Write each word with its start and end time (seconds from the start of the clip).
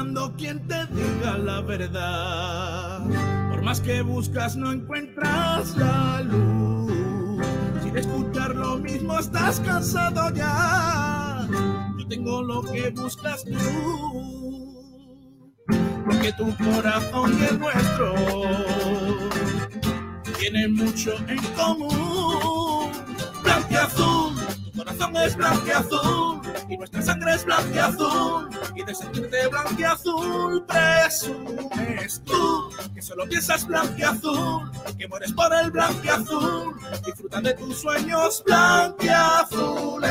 buscando 0.00 0.34
quien 0.36 0.66
te 0.66 0.86
diga 0.86 1.36
la 1.36 1.60
verdad. 1.60 3.00
Por 3.50 3.62
más 3.62 3.80
que 3.80 4.00
buscas 4.00 4.56
no 4.56 4.72
encuentras 4.72 5.76
la 5.76 6.22
luz. 6.22 7.44
Sin 7.82 7.96
escuchar 7.98 8.54
lo 8.54 8.78
mismo 8.78 9.18
estás 9.18 9.60
cansado 9.60 10.30
ya. 10.34 11.46
Yo 11.98 12.06
tengo 12.08 12.42
lo 12.42 12.62
que 12.62 12.90
buscas 12.90 13.44
tú. 13.44 14.74
Porque 16.06 16.32
tu 16.32 16.56
corazón 16.56 17.38
y 17.38 17.44
el 17.44 17.58
nuestro 17.58 18.14
tienen 20.38 20.74
mucho 20.74 21.14
en 21.28 21.38
común. 21.54 22.90
Blanco 23.42 23.68
y 23.70 23.74
azul, 23.74 24.34
tu 24.64 24.78
corazón 24.78 25.16
es 25.16 25.36
blanco 25.36 25.66
y 25.66 25.70
azul 25.70 26.49
y 26.70 26.76
nuestra 26.76 27.02
sangre 27.02 27.34
es 27.34 27.44
blanca 27.44 27.74
y 27.74 27.78
azul. 27.78 28.48
Y 28.76 28.84
de 28.84 28.94
sentirte 28.94 29.48
blanca 29.48 29.76
y 29.78 29.82
azul 29.82 30.64
presumes 30.66 32.22
tú 32.24 32.70
que 32.94 33.02
solo 33.02 33.28
piensas 33.28 33.66
blanca 33.66 33.94
y 33.98 34.02
azul, 34.02 34.70
que 34.96 35.08
mueres 35.08 35.32
por 35.32 35.52
el 35.52 35.70
blanco 35.70 36.00
y 36.04 36.08
azul. 36.08 36.76
Disfruta 37.04 37.40
de 37.40 37.54
tus 37.54 37.78
sueños 37.80 38.42
blanca 38.46 39.04
y 39.04 39.08
azules. 39.08 40.10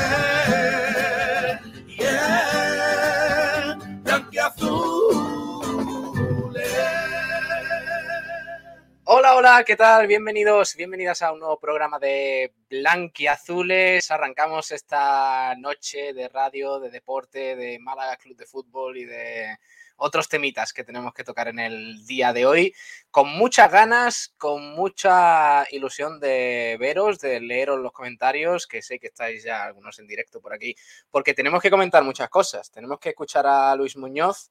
Hola, 9.20 9.36
hola, 9.36 9.64
¿qué 9.66 9.76
tal? 9.76 10.08
Bienvenidos, 10.08 10.78
bienvenidas 10.78 11.22
a 11.22 11.34
un 11.34 11.40
nuevo 11.40 11.59
programa 11.59 12.00
de 12.00 12.54
Blanquiazules. 12.70 14.09
Arrancamos 14.12 14.72
esta 14.72 15.55
noche 15.58 16.14
de 16.14 16.30
radio, 16.30 16.80
de 16.80 16.90
deporte, 16.90 17.58
de 17.58 17.80
Málaga 17.80 18.16
Club 18.16 18.38
de 18.38 18.45
Fútbol 18.45 18.95
y 18.95 19.04
de 19.04 19.58
otros 19.98 20.30
temitas 20.30 20.72
que 20.72 20.86
tenemos 20.86 21.14
que 21.14 21.26
tocar 21.26 21.50
en 21.50 21.59
el 21.59 22.05
día 22.05 22.32
de 22.32 22.45
hoy. 22.45 22.73
Con 23.12 23.28
muchas 23.28 23.70
ganas, 23.70 24.34
con 24.38 24.72
mucha 24.72 25.66
ilusión 25.70 26.22
de 26.22 26.78
veros, 26.80 27.20
de 27.20 27.42
leeros 27.42 27.81
los 27.81 27.92
comentarios, 27.92 28.67
que 28.67 28.81
sé 28.81 29.00
que 29.00 29.08
estáis 29.08 29.44
ya 29.44 29.66
algunos 29.66 30.00
en 30.00 30.08
directo 30.08 30.40
por 30.40 30.53
aquí, 30.53 30.73
porque 31.12 31.34
tenemos 31.34 31.62
que 31.62 31.70
comentar 31.70 32.06
muchas 32.06 32.30
cosas. 32.30 32.72
Tenemos 32.72 33.00
que 33.00 33.09
escuchar 33.09 33.45
a 33.45 33.75
Luis 33.75 33.97
Muñoz 33.97 34.50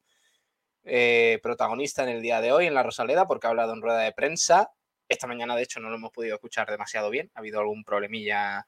eh, 0.88 1.38
protagonista 1.42 2.02
en 2.02 2.08
el 2.08 2.22
día 2.22 2.40
de 2.40 2.52
hoy 2.52 2.66
en 2.66 2.74
la 2.74 2.82
Rosaleda 2.82 3.26
porque 3.26 3.46
ha 3.46 3.50
hablado 3.50 3.74
en 3.74 3.82
rueda 3.82 4.00
de 4.00 4.12
prensa. 4.12 4.72
Esta 5.08 5.26
mañana, 5.26 5.56
de 5.56 5.62
hecho, 5.62 5.80
no 5.80 5.88
lo 5.88 5.96
hemos 5.96 6.12
podido 6.12 6.34
escuchar 6.34 6.70
demasiado 6.70 7.10
bien. 7.10 7.30
Ha 7.34 7.40
habido 7.40 7.60
algún 7.60 7.84
problemilla 7.84 8.66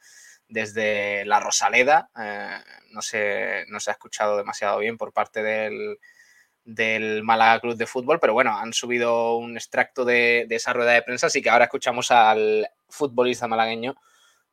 desde 0.49 1.25
la 1.25 1.41
Rosaleda. 1.41 2.11
Eh, 2.19 2.59
no, 2.91 3.03
se, 3.03 3.65
no 3.69 3.81
se 3.81 3.91
ha 3.91 3.95
escuchado 3.95 4.37
demasiado 4.37 4.79
bien 4.79 4.99
por 4.99 5.12
parte 5.12 5.43
del, 5.43 5.99
del 6.65 7.23
Málaga 7.23 7.61
Club 7.61 7.77
de 7.77 7.87
Fútbol, 7.87 8.21
pero 8.21 8.33
bueno, 8.33 8.57
han 8.57 8.73
subido 8.73 9.37
un 9.37 9.57
extracto 9.57 10.05
de, 10.05 10.47
de, 10.49 10.57
esa 10.57 10.73
rueda 10.73 10.93
de 10.93 11.03
prensa, 11.03 11.29
así 11.29 11.41
que 11.41 11.51
ahora 11.51 11.65
escuchamos 11.65 12.11
al 12.11 12.69
futbolista 12.89 13.49
malagueño 13.49 13.97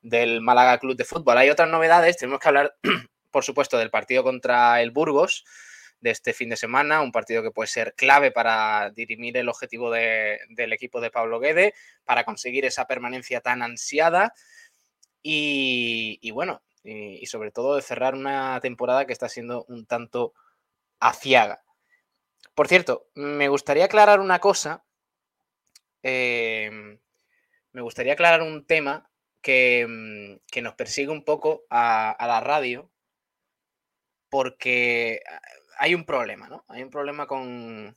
del 0.00 0.40
Málaga 0.40 0.78
Club 0.78 0.96
de 0.96 1.04
Fútbol. 1.04 1.38
Hay 1.38 1.50
otras 1.50 1.68
novedades, 1.68 2.16
tenemos 2.16 2.40
que 2.40 2.48
hablar, 2.48 2.74
por 3.30 3.44
supuesto, 3.44 3.76
del 3.78 3.90
partido 3.90 4.22
contra 4.22 4.80
el 4.80 4.90
Burgos, 4.90 5.44
de 6.00 6.10
este 6.10 6.32
fin 6.32 6.48
de 6.48 6.56
semana, 6.56 7.02
un 7.02 7.12
partido 7.12 7.42
que 7.42 7.50
puede 7.50 7.68
ser 7.68 7.94
clave 7.94 8.30
para 8.30 8.90
dirimir 8.90 9.36
el 9.36 9.48
objetivo 9.48 9.90
de, 9.90 10.38
del 10.50 10.72
equipo 10.72 11.00
de 11.00 11.10
Pablo 11.10 11.40
Guede, 11.40 11.74
para 12.04 12.24
conseguir 12.24 12.64
esa 12.64 12.86
permanencia 12.86 13.40
tan 13.40 13.62
ansiada 13.62 14.32
y, 15.22 16.30
bueno, 16.30 16.62
y, 16.84 17.26
sobre 17.26 17.50
todo 17.50 17.76
de 17.76 17.82
cerrar 17.82 18.14
una 18.14 18.60
temporada 18.60 19.06
que 19.06 19.12
está 19.12 19.28
siendo 19.28 19.64
un 19.68 19.86
tanto 19.86 20.34
aciaga. 21.00 21.62
Por 22.54 22.68
cierto, 22.68 23.08
me 23.14 23.48
gustaría 23.48 23.86
aclarar 23.86 24.20
una 24.20 24.38
cosa, 24.38 24.84
eh, 26.02 26.98
me 27.72 27.82
gustaría 27.82 28.14
aclarar 28.14 28.42
un 28.42 28.66
tema 28.66 29.10
que, 29.42 30.40
que 30.50 30.62
nos 30.62 30.74
persigue 30.74 31.10
un 31.10 31.24
poco 31.24 31.64
a, 31.70 32.10
a 32.10 32.26
la 32.26 32.40
radio, 32.40 32.90
porque 34.28 35.22
hay 35.78 35.94
un 35.94 36.04
problema, 36.04 36.48
¿no? 36.48 36.64
Hay 36.68 36.82
un 36.82 36.90
problema 36.90 37.26
con, 37.26 37.96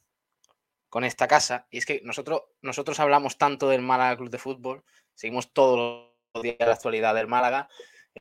con 0.88 1.04
esta 1.04 1.28
casa 1.28 1.68
y 1.72 1.80
es 1.80 1.86
que 1.86 2.02
nosotros, 2.04 2.44
nosotros 2.62 3.00
hablamos 3.00 3.38
tanto 3.38 3.68
del 3.70 3.82
Málaga 3.82 4.18
Club 4.18 4.30
de 4.30 4.38
Fútbol, 4.38 4.84
seguimos 5.16 5.52
todos 5.52 6.14
los 6.34 6.44
días 6.44 6.58
la 6.60 6.74
actualidad 6.74 7.16
del 7.16 7.28
Málaga, 7.28 7.68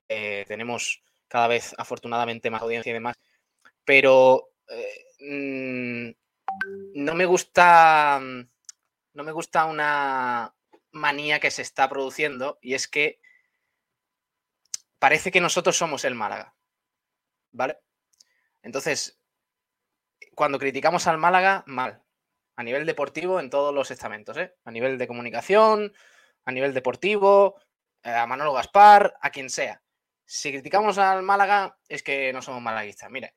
eh, 0.09 0.45
tenemos 0.49 1.03
cada 1.29 1.47
vez 1.47 1.75
afortunadamente 1.79 2.51
más 2.51 2.63
audiencia 2.63 2.91
y 2.91 2.95
demás, 2.95 3.17
pero 3.85 4.49
eh, 4.69 5.05
mmm, 5.21 6.11
no 6.95 7.15
me 7.15 7.27
gusta, 7.27 8.19
no 8.21 9.25
me 9.25 9.33
gusta 9.33 9.67
una 9.67 10.55
manía 10.93 11.39
que 11.39 11.51
se 11.51 11.63
está 11.63 11.89
produciendo 11.89 12.59
y 12.63 12.75
es 12.75 12.89
que 12.89 13.21
parece 14.99 15.31
que 15.31 15.41
nosotros 15.41 15.77
somos 15.77 16.05
el 16.05 16.15
Málaga, 16.15 16.55
¿vale? 17.53 17.79
Entonces, 18.63 19.20
cuando 20.35 20.59
criticamos 20.59 21.07
al 21.07 21.19
Málaga, 21.19 21.65
mal. 21.67 22.03
A 22.57 22.63
nivel 22.63 22.87
deportivo, 22.87 23.41
en 23.41 23.51
todos 23.51 23.75
los 23.75 23.91
estamentos, 23.91 24.37
¿eh? 24.37 24.55
A 24.65 24.71
nivel 24.71 24.99
de 24.99 25.07
comunicación, 25.07 25.93
a 26.45 26.53
nivel 26.53 26.75
deportivo, 26.75 27.61
eh, 28.03 28.11
a 28.11 28.27
Manolo 28.27 28.53
Gaspar, 28.53 29.15
a 29.21 29.31
quien 29.31 29.51
sea. 29.51 29.83
Si 30.25 30.51
criticamos 30.51 30.99
al 30.99 31.23
Málaga, 31.23 31.79
es 31.89 32.03
que 32.03 32.33
no 32.33 32.43
somos 32.43 32.63
malaguistas. 32.63 33.11
Mire, 33.11 33.35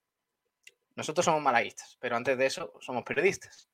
nosotros 0.96 1.26
somos 1.26 1.42
malaguistas, 1.42 1.98
pero 2.00 2.16
antes 2.16 2.38
de 2.38 2.46
eso 2.46 2.74
somos 2.80 3.04
periodistas. 3.04 3.70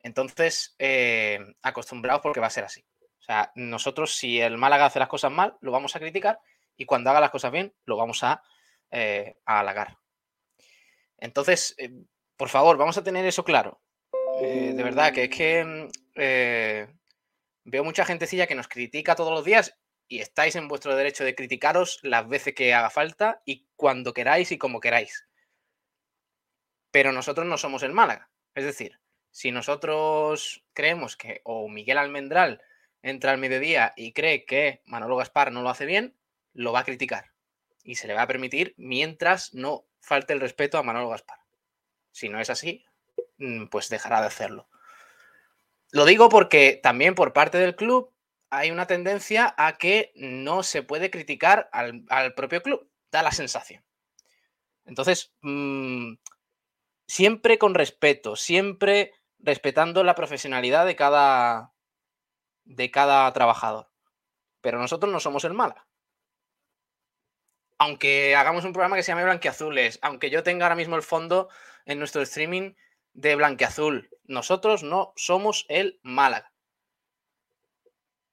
Entonces, 0.00 0.74
eh, 0.78 1.40
acostumbrados 1.62 2.22
porque 2.22 2.40
va 2.40 2.46
a 2.46 2.50
ser 2.50 2.64
así. 2.64 2.84
O 3.18 3.22
sea, 3.22 3.52
nosotros, 3.56 4.14
si 4.14 4.40
el 4.40 4.56
Málaga 4.56 4.86
hace 4.86 4.98
las 4.98 5.08
cosas 5.08 5.32
mal, 5.32 5.56
lo 5.60 5.72
vamos 5.72 5.96
a 5.96 6.00
criticar 6.00 6.40
y 6.76 6.86
cuando 6.86 7.10
haga 7.10 7.20
las 7.20 7.30
cosas 7.30 7.50
bien, 7.50 7.74
lo 7.84 7.96
vamos 7.96 8.22
a, 8.22 8.42
eh, 8.90 9.36
halagar. 9.44 9.98
Entonces, 11.18 11.74
eh, 11.78 11.90
por 12.38 12.48
favor, 12.48 12.76
vamos 12.76 12.96
a 12.96 13.02
tener 13.02 13.26
eso 13.26 13.44
claro. 13.44 13.82
Eh, 14.40 14.72
de 14.74 14.82
verdad, 14.84 15.12
que 15.12 15.24
es 15.24 15.30
que 15.30 15.88
eh, 16.14 16.86
veo 17.64 17.84
mucha 17.84 18.04
gentecilla 18.04 18.46
que 18.46 18.54
nos 18.54 18.68
critica 18.68 19.16
todos 19.16 19.32
los 19.32 19.44
días 19.44 19.76
y 20.06 20.20
estáis 20.20 20.54
en 20.54 20.68
vuestro 20.68 20.94
derecho 20.94 21.24
de 21.24 21.34
criticaros 21.34 21.98
las 22.02 22.28
veces 22.28 22.54
que 22.54 22.72
haga 22.72 22.90
falta 22.90 23.42
y 23.44 23.66
cuando 23.74 24.14
queráis 24.14 24.52
y 24.52 24.58
como 24.58 24.78
queráis. 24.78 25.26
Pero 26.92 27.10
nosotros 27.10 27.44
no 27.44 27.58
somos 27.58 27.82
el 27.82 27.92
Málaga. 27.92 28.30
Es 28.54 28.64
decir, 28.64 29.00
si 29.32 29.50
nosotros 29.50 30.64
creemos 30.72 31.16
que 31.16 31.40
o 31.42 31.68
Miguel 31.68 31.98
Almendral 31.98 32.62
entra 33.02 33.32
al 33.32 33.38
mediodía 33.38 33.94
y 33.96 34.12
cree 34.12 34.46
que 34.46 34.80
Manolo 34.86 35.16
Gaspar 35.16 35.50
no 35.50 35.62
lo 35.62 35.70
hace 35.70 35.86
bien, 35.86 36.16
lo 36.52 36.72
va 36.72 36.80
a 36.80 36.84
criticar. 36.84 37.32
Y 37.82 37.96
se 37.96 38.06
le 38.06 38.14
va 38.14 38.22
a 38.22 38.28
permitir 38.28 38.74
mientras 38.76 39.54
no 39.54 39.86
falte 40.00 40.32
el 40.34 40.40
respeto 40.40 40.78
a 40.78 40.84
Manolo 40.84 41.08
Gaspar. 41.08 41.38
Si 42.18 42.28
no 42.28 42.40
es 42.40 42.50
así, 42.50 42.84
mm, 43.38 43.66
pues 43.66 43.88
dejará 43.88 44.20
de 44.20 44.26
hacerlo. 44.26 44.68
Lo 45.92 46.04
digo 46.04 46.28
porque 46.28 46.80
también 46.82 47.14
por 47.14 47.32
parte 47.32 47.58
del 47.58 47.76
club 47.76 48.12
hay 48.50 48.72
una 48.72 48.88
tendencia 48.88 49.54
a 49.56 49.78
que 49.78 50.12
no 50.16 50.64
se 50.64 50.82
puede 50.82 51.10
criticar 51.12 51.70
al, 51.72 52.04
al 52.08 52.34
propio 52.34 52.60
club. 52.60 52.90
Da 53.12 53.22
la 53.22 53.30
sensación. 53.30 53.84
Entonces, 54.84 55.32
mmm, 55.42 56.14
siempre 57.06 57.56
con 57.56 57.74
respeto, 57.74 58.34
siempre 58.34 59.14
respetando 59.38 60.02
la 60.02 60.16
profesionalidad 60.16 60.86
de 60.86 60.96
cada, 60.96 61.72
de 62.64 62.90
cada 62.90 63.32
trabajador. 63.32 63.92
Pero 64.60 64.78
nosotros 64.80 65.12
no 65.12 65.20
somos 65.20 65.44
el 65.44 65.54
Málaga 65.54 65.88
aunque 67.78 68.34
hagamos 68.34 68.64
un 68.64 68.72
programa 68.72 68.96
que 68.96 69.02
se 69.02 69.12
llame 69.12 69.24
Blanquiazules, 69.24 69.98
aunque 70.02 70.30
yo 70.30 70.42
tenga 70.42 70.66
ahora 70.66 70.74
mismo 70.74 70.96
el 70.96 71.02
fondo 71.02 71.48
en 71.88 71.98
nuestro 71.98 72.22
streaming 72.22 72.74
de 73.14 73.34
Blanquiazul, 73.34 74.10
nosotros 74.24 74.82
no 74.82 75.12
somos 75.16 75.64
el 75.68 75.98
Málaga. 76.02 76.52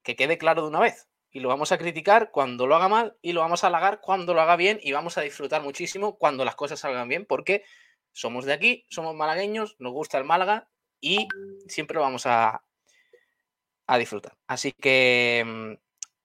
Que 0.02 0.14
quede 0.14 0.38
claro 0.38 0.62
de 0.62 0.68
una 0.68 0.80
vez. 0.80 1.08
Y 1.30 1.40
lo 1.40 1.48
vamos 1.48 1.72
a 1.72 1.78
criticar 1.78 2.30
cuando 2.30 2.66
lo 2.66 2.76
haga 2.76 2.88
mal 2.88 3.16
y 3.20 3.32
lo 3.32 3.40
vamos 3.40 3.64
a 3.64 3.66
halagar 3.66 4.00
cuando 4.00 4.34
lo 4.34 4.40
haga 4.40 4.56
bien 4.56 4.78
y 4.82 4.92
vamos 4.92 5.18
a 5.18 5.22
disfrutar 5.22 5.62
muchísimo 5.62 6.16
cuando 6.18 6.44
las 6.44 6.54
cosas 6.54 6.80
salgan 6.80 7.08
bien 7.08 7.26
porque 7.26 7.64
somos 8.12 8.44
de 8.44 8.52
aquí, 8.52 8.86
somos 8.88 9.14
malagueños, 9.14 9.76
nos 9.78 9.92
gusta 9.92 10.18
el 10.18 10.24
Málaga 10.24 10.68
y 11.00 11.26
siempre 11.66 11.96
lo 11.96 12.02
vamos 12.02 12.26
a, 12.26 12.62
a 13.86 13.98
disfrutar. 13.98 14.36
Así 14.46 14.72
que 14.72 15.44
mm, 15.44 15.72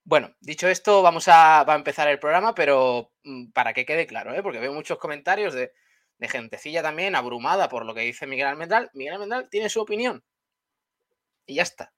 bueno, 0.04 0.36
dicho 0.42 0.68
esto, 0.68 1.02
vamos 1.02 1.28
a, 1.28 1.64
va 1.64 1.74
a, 1.74 1.78
empezar 1.78 2.08
el 2.08 2.20
programa, 2.20 2.54
pero 2.56 3.12
mm, 3.24 3.52
para 3.52 3.74
que 3.74 3.86
quede 3.86 4.06
claro, 4.06 4.34
¿eh? 4.34 4.44
porque 4.44 4.60
veo 4.60 4.74
muchos 4.74 4.98
comentarios 4.98 5.54
de, 5.54 5.74
de, 6.22 6.28
gentecilla 6.30 6.82
también 6.82 7.16
abrumada 7.16 7.68
por 7.68 7.86
lo 7.86 7.94
que 7.94 8.02
dice 8.02 8.28
Miguel 8.28 8.48
Almendral. 8.48 8.90
Miguel 8.94 9.16
Almendral 9.16 9.50
tiene 9.50 9.70
su 9.70 9.82
opinión 9.82 10.24
y 11.46 11.56
ya 11.56 11.64
está. 11.64 11.94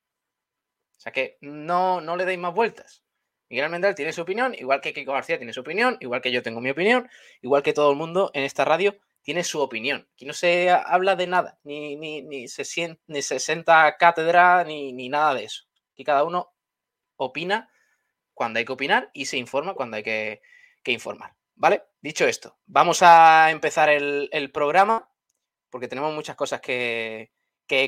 O 0.97 0.99
sea 0.99 1.11
que 1.11 1.37
no, 1.41 2.01
no 2.01 2.15
le 2.15 2.25
deis 2.25 2.39
más 2.39 2.53
vueltas. 2.53 3.03
Miguel 3.49 3.65
Almendral 3.65 3.93
tiene 3.93 4.13
su 4.13 4.21
opinión, 4.21 4.55
igual 4.55 4.81
que 4.81 4.93
Kiko 4.93 5.13
García 5.13 5.37
tiene 5.37 5.53
su 5.53 5.61
opinión, 5.61 5.97
igual 5.99 6.21
que 6.21 6.31
yo 6.31 6.41
tengo 6.41 6.59
mi 6.59 6.71
opinión, 6.71 7.09
igual 7.41 7.61
que 7.61 7.73
todo 7.73 7.91
el 7.91 7.97
mundo 7.97 8.31
en 8.33 8.43
esta 8.43 8.65
radio 8.65 8.97
tiene 9.21 9.43
su 9.43 9.61
opinión. 9.61 10.07
Aquí 10.13 10.25
no 10.25 10.33
se 10.33 10.71
habla 10.71 11.15
de 11.15 11.27
nada, 11.27 11.59
ni, 11.63 11.95
ni, 11.95 12.47
se, 12.47 12.65
sienta, 12.65 13.01
ni 13.07 13.21
se 13.21 13.39
sienta 13.39 13.95
cátedra, 13.97 14.63
ni, 14.63 14.91
ni 14.91 15.09
nada 15.09 15.35
de 15.35 15.43
eso. 15.43 15.65
Aquí 15.91 16.03
cada 16.03 16.23
uno 16.23 16.53
opina 17.15 17.69
cuando 18.33 18.59
hay 18.59 18.65
que 18.65 18.73
opinar 18.73 19.09
y 19.13 19.25
se 19.25 19.37
informa 19.37 19.73
cuando 19.73 19.97
hay 19.97 20.03
que, 20.03 20.41
informar. 20.85 21.35
¿Vale? 21.55 21.83
Dicho 22.03 22.27
esto, 22.27 22.57
vamos 22.65 23.01
a 23.01 23.49
empezar 23.49 23.87
el, 23.87 24.51
programa 24.51 25.09
porque 25.69 25.87
tenemos 25.87 26.13
muchas 26.13 26.35
cosas 26.35 26.59
que, 26.59 27.31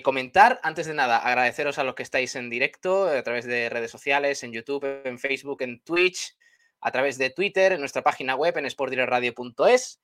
comentar. 0.04 0.58
Antes 0.64 0.88
de 0.88 0.94
nada, 0.94 1.18
agradeceros 1.18 1.80
a 1.80 1.84
los 1.84 1.96
que 1.96 2.04
estáis 2.04 2.34
en 2.38 2.50
directo 2.50 3.10
a 3.10 3.22
través 3.24 3.44
de 3.44 3.70
redes 3.70 3.92
sociales, 3.92 4.42
en 4.44 4.54
YouTube, 4.54 5.02
en 5.04 5.20
Facebook, 5.20 5.62
en 5.64 5.82
Twitch, 5.82 6.38
a 6.80 6.92
través 6.92 7.18
de 7.18 7.30
Twitter, 7.30 7.74
en 7.74 7.82
nuestra 7.82 8.04
página 8.04 8.36
web 8.36 8.58
en 8.58 8.70
sportdirectradio.es 8.70 10.00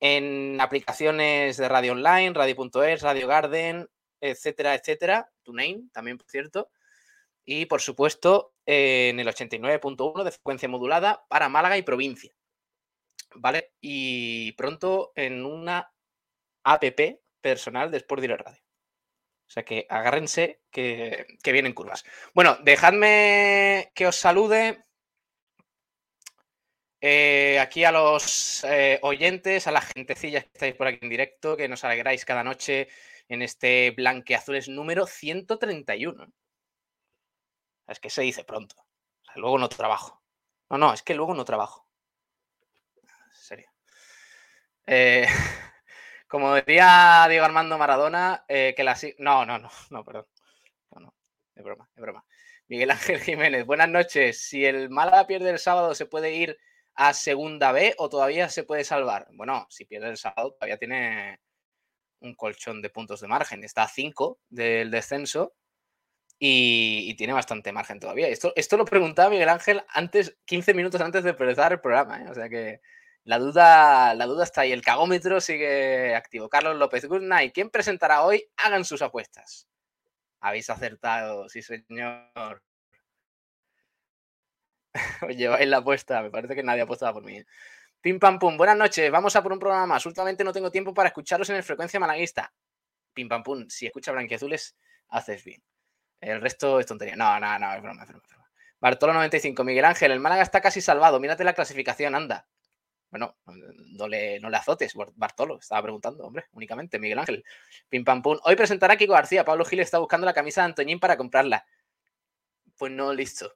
en 0.00 0.58
aplicaciones 0.58 1.58
de 1.58 1.68
radio 1.68 1.92
online, 1.92 2.32
radio.es, 2.32 3.02
Radio 3.02 3.28
Garden, 3.28 3.86
etcétera, 4.22 4.74
etcétera, 4.74 5.30
TuneIn 5.42 5.90
también, 5.90 6.16
por 6.16 6.30
cierto, 6.30 6.70
y 7.44 7.66
por 7.66 7.82
supuesto 7.82 8.54
en 8.64 9.20
el 9.20 9.28
89.1 9.28 10.24
de 10.24 10.30
frecuencia 10.30 10.70
modulada 10.70 11.26
para 11.28 11.50
Málaga 11.50 11.76
y 11.76 11.82
provincia. 11.82 12.32
¿Vale? 13.36 13.72
Y 13.80 14.52
pronto 14.52 15.12
en 15.14 15.44
una 15.44 15.92
app 16.64 16.84
personal 17.40 17.90
de 17.90 17.98
Sport 17.98 18.22
Direct 18.22 18.40
Radio. 18.42 18.62
O 18.62 19.50
sea 19.52 19.64
que 19.64 19.86
agárrense 19.90 20.62
que, 20.70 21.26
que 21.42 21.52
vienen 21.52 21.74
curvas. 21.74 22.04
Bueno, 22.34 22.56
dejadme 22.62 23.92
que 23.94 24.06
os 24.06 24.16
salude 24.16 24.84
eh, 27.04 27.58
aquí 27.58 27.82
a 27.82 27.90
los 27.90 28.62
eh, 28.62 29.00
oyentes, 29.02 29.66
a 29.66 29.72
las 29.72 29.86
gentecillas 29.92 30.44
que 30.44 30.50
estáis 30.54 30.74
por 30.76 30.86
aquí 30.86 31.00
en 31.02 31.10
directo, 31.10 31.56
que 31.56 31.68
nos 31.68 31.82
alegráis 31.82 32.24
cada 32.24 32.44
noche 32.44 32.88
en 33.28 33.42
este 33.42 33.90
Blanqueazules 33.90 34.68
número 34.68 35.06
131. 35.06 36.32
Es 37.88 37.98
que 37.98 38.08
se 38.08 38.22
dice 38.22 38.44
pronto. 38.44 38.76
luego 39.34 39.58
no 39.58 39.68
trabajo. 39.68 40.22
No, 40.70 40.78
no, 40.78 40.94
es 40.94 41.02
que 41.02 41.14
luego 41.14 41.34
no 41.34 41.44
trabajo. 41.44 41.88
Eh, 44.86 45.26
como 46.28 46.54
decía 46.54 47.26
Diego 47.28 47.44
Armando 47.44 47.78
Maradona, 47.78 48.44
que 48.48 48.74
la... 48.84 48.96
No, 49.18 49.44
no, 49.46 49.58
no, 49.58 49.70
no, 49.90 50.04
perdón. 50.04 50.26
No, 50.90 51.00
no, 51.00 51.14
es 51.54 51.64
broma, 51.64 51.88
es 51.94 52.02
broma. 52.02 52.24
Miguel 52.72 52.90
Ángel 52.90 53.20
Jiménez, 53.20 53.66
buenas 53.66 53.90
noches. 53.90 54.40
Si 54.48 54.64
el 54.64 54.88
Málaga 54.88 55.26
pierde 55.26 55.50
el 55.50 55.58
sábado, 55.58 55.94
¿se 55.94 56.06
puede 56.06 56.32
ir 56.32 56.56
a 56.94 57.12
segunda 57.12 57.70
B 57.70 57.94
o 57.98 58.08
todavía 58.08 58.48
se 58.48 58.64
puede 58.64 58.84
salvar? 58.84 59.28
Bueno, 59.32 59.66
si 59.68 59.84
pierde 59.84 60.08
el 60.08 60.16
sábado 60.16 60.52
todavía 60.52 60.78
tiene 60.78 61.38
un 62.20 62.34
colchón 62.34 62.80
de 62.80 62.88
puntos 62.88 63.20
de 63.20 63.28
margen. 63.28 63.62
Está 63.62 63.82
a 63.82 63.88
5 63.88 64.40
del 64.48 64.90
descenso 64.90 65.54
y, 66.38 67.14
tiene 67.16 67.34
bastante 67.34 67.72
margen 67.72 68.00
todavía. 68.00 68.28
Esto, 68.28 68.54
esto 68.56 68.78
lo 68.78 68.86
preguntaba 68.86 69.28
Miguel 69.28 69.50
Ángel 69.50 69.84
antes, 69.88 70.38
15 70.46 70.72
minutos 70.72 71.00
antes 71.02 71.24
de 71.24 71.30
empezar 71.30 71.72
el 71.72 71.80
programa. 71.80 72.22
¿eh? 72.22 72.30
O 72.30 72.34
sea 72.34 72.48
que 72.48 72.80
la 73.24 73.38
duda, 73.38 74.14
la 74.14 74.26
duda 74.26 74.44
está 74.44 74.62
ahí. 74.62 74.72
El 74.72 74.82
cagómetro 74.82 75.40
sigue 75.40 76.14
activo. 76.14 76.48
Carlos 76.48 76.76
López, 76.76 77.06
good 77.06 77.22
night. 77.22 77.52
¿Quién 77.54 77.70
presentará 77.70 78.22
hoy? 78.22 78.44
Hagan 78.56 78.84
sus 78.84 79.00
apuestas. 79.02 79.68
Habéis 80.40 80.68
acertado, 80.70 81.48
sí 81.48 81.62
señor. 81.62 82.62
Os 85.22 85.36
lleváis 85.36 85.68
la 85.68 85.78
apuesta. 85.78 86.20
Me 86.22 86.30
parece 86.30 86.54
que 86.56 86.64
nadie 86.64 86.82
apostaba 86.82 87.12
por 87.12 87.24
mí. 87.24 87.38
¿eh? 87.38 87.46
Pim 88.00 88.18
pam 88.18 88.40
pum. 88.40 88.56
Buenas 88.56 88.76
noches. 88.76 89.08
Vamos 89.10 89.36
a 89.36 89.42
por 89.42 89.52
un 89.52 89.60
programa 89.60 89.86
más. 89.86 90.04
No 90.04 90.52
tengo 90.52 90.70
tiempo 90.72 90.92
para 90.92 91.08
escucharos 91.08 91.48
en 91.50 91.56
el 91.56 91.62
frecuencia 91.62 92.00
malaguista. 92.00 92.52
Pim 93.14 93.28
pam 93.28 93.44
pum. 93.44 93.66
Si 93.68 93.86
escuchas 93.86 94.14
blanquiazules, 94.14 94.76
haces 95.08 95.44
bien. 95.44 95.62
El 96.20 96.40
resto 96.40 96.80
es 96.80 96.86
tontería. 96.86 97.14
No, 97.14 97.38
no, 97.38 97.58
no, 97.58 97.72
es 97.72 97.82
broma, 97.82 98.02
es 98.02 98.08
broma. 98.08 98.50
Bartolo 98.80 99.12
95. 99.12 99.62
Miguel 99.62 99.84
Ángel, 99.84 100.10
el 100.10 100.18
Málaga 100.18 100.42
está 100.42 100.60
casi 100.60 100.80
salvado. 100.80 101.20
Mírate 101.20 101.44
la 101.44 101.52
clasificación, 101.52 102.16
anda. 102.16 102.48
Bueno, 103.12 103.36
no 103.46 104.08
le, 104.08 104.40
no 104.40 104.50
le 104.50 104.56
azotes, 104.56 104.94
Bartolo. 105.14 105.58
Estaba 105.60 105.82
preguntando, 105.82 106.24
hombre, 106.24 106.46
únicamente. 106.52 106.98
Miguel 106.98 107.20
Ángel. 107.20 107.44
Pim 107.88 108.04
pam 108.04 108.22
pum. 108.22 108.38
Hoy 108.42 108.56
presentará 108.56 108.96
Kiko 108.96 109.12
García. 109.12 109.44
Pablo 109.44 109.64
Gil 109.64 109.80
está 109.80 109.98
buscando 109.98 110.24
la 110.24 110.32
camisa 110.32 110.62
de 110.62 110.66
Antoñín 110.66 110.98
para 110.98 111.16
comprarla. 111.16 111.64
Pues 112.76 112.90
no, 112.90 113.12
listo 113.12 113.54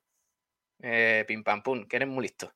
eh, 0.82 1.24
pim 1.26 1.42
pam 1.42 1.62
pum, 1.62 1.86
que 1.86 1.96
eres 1.96 2.08
muy 2.08 2.22
listo. 2.22 2.52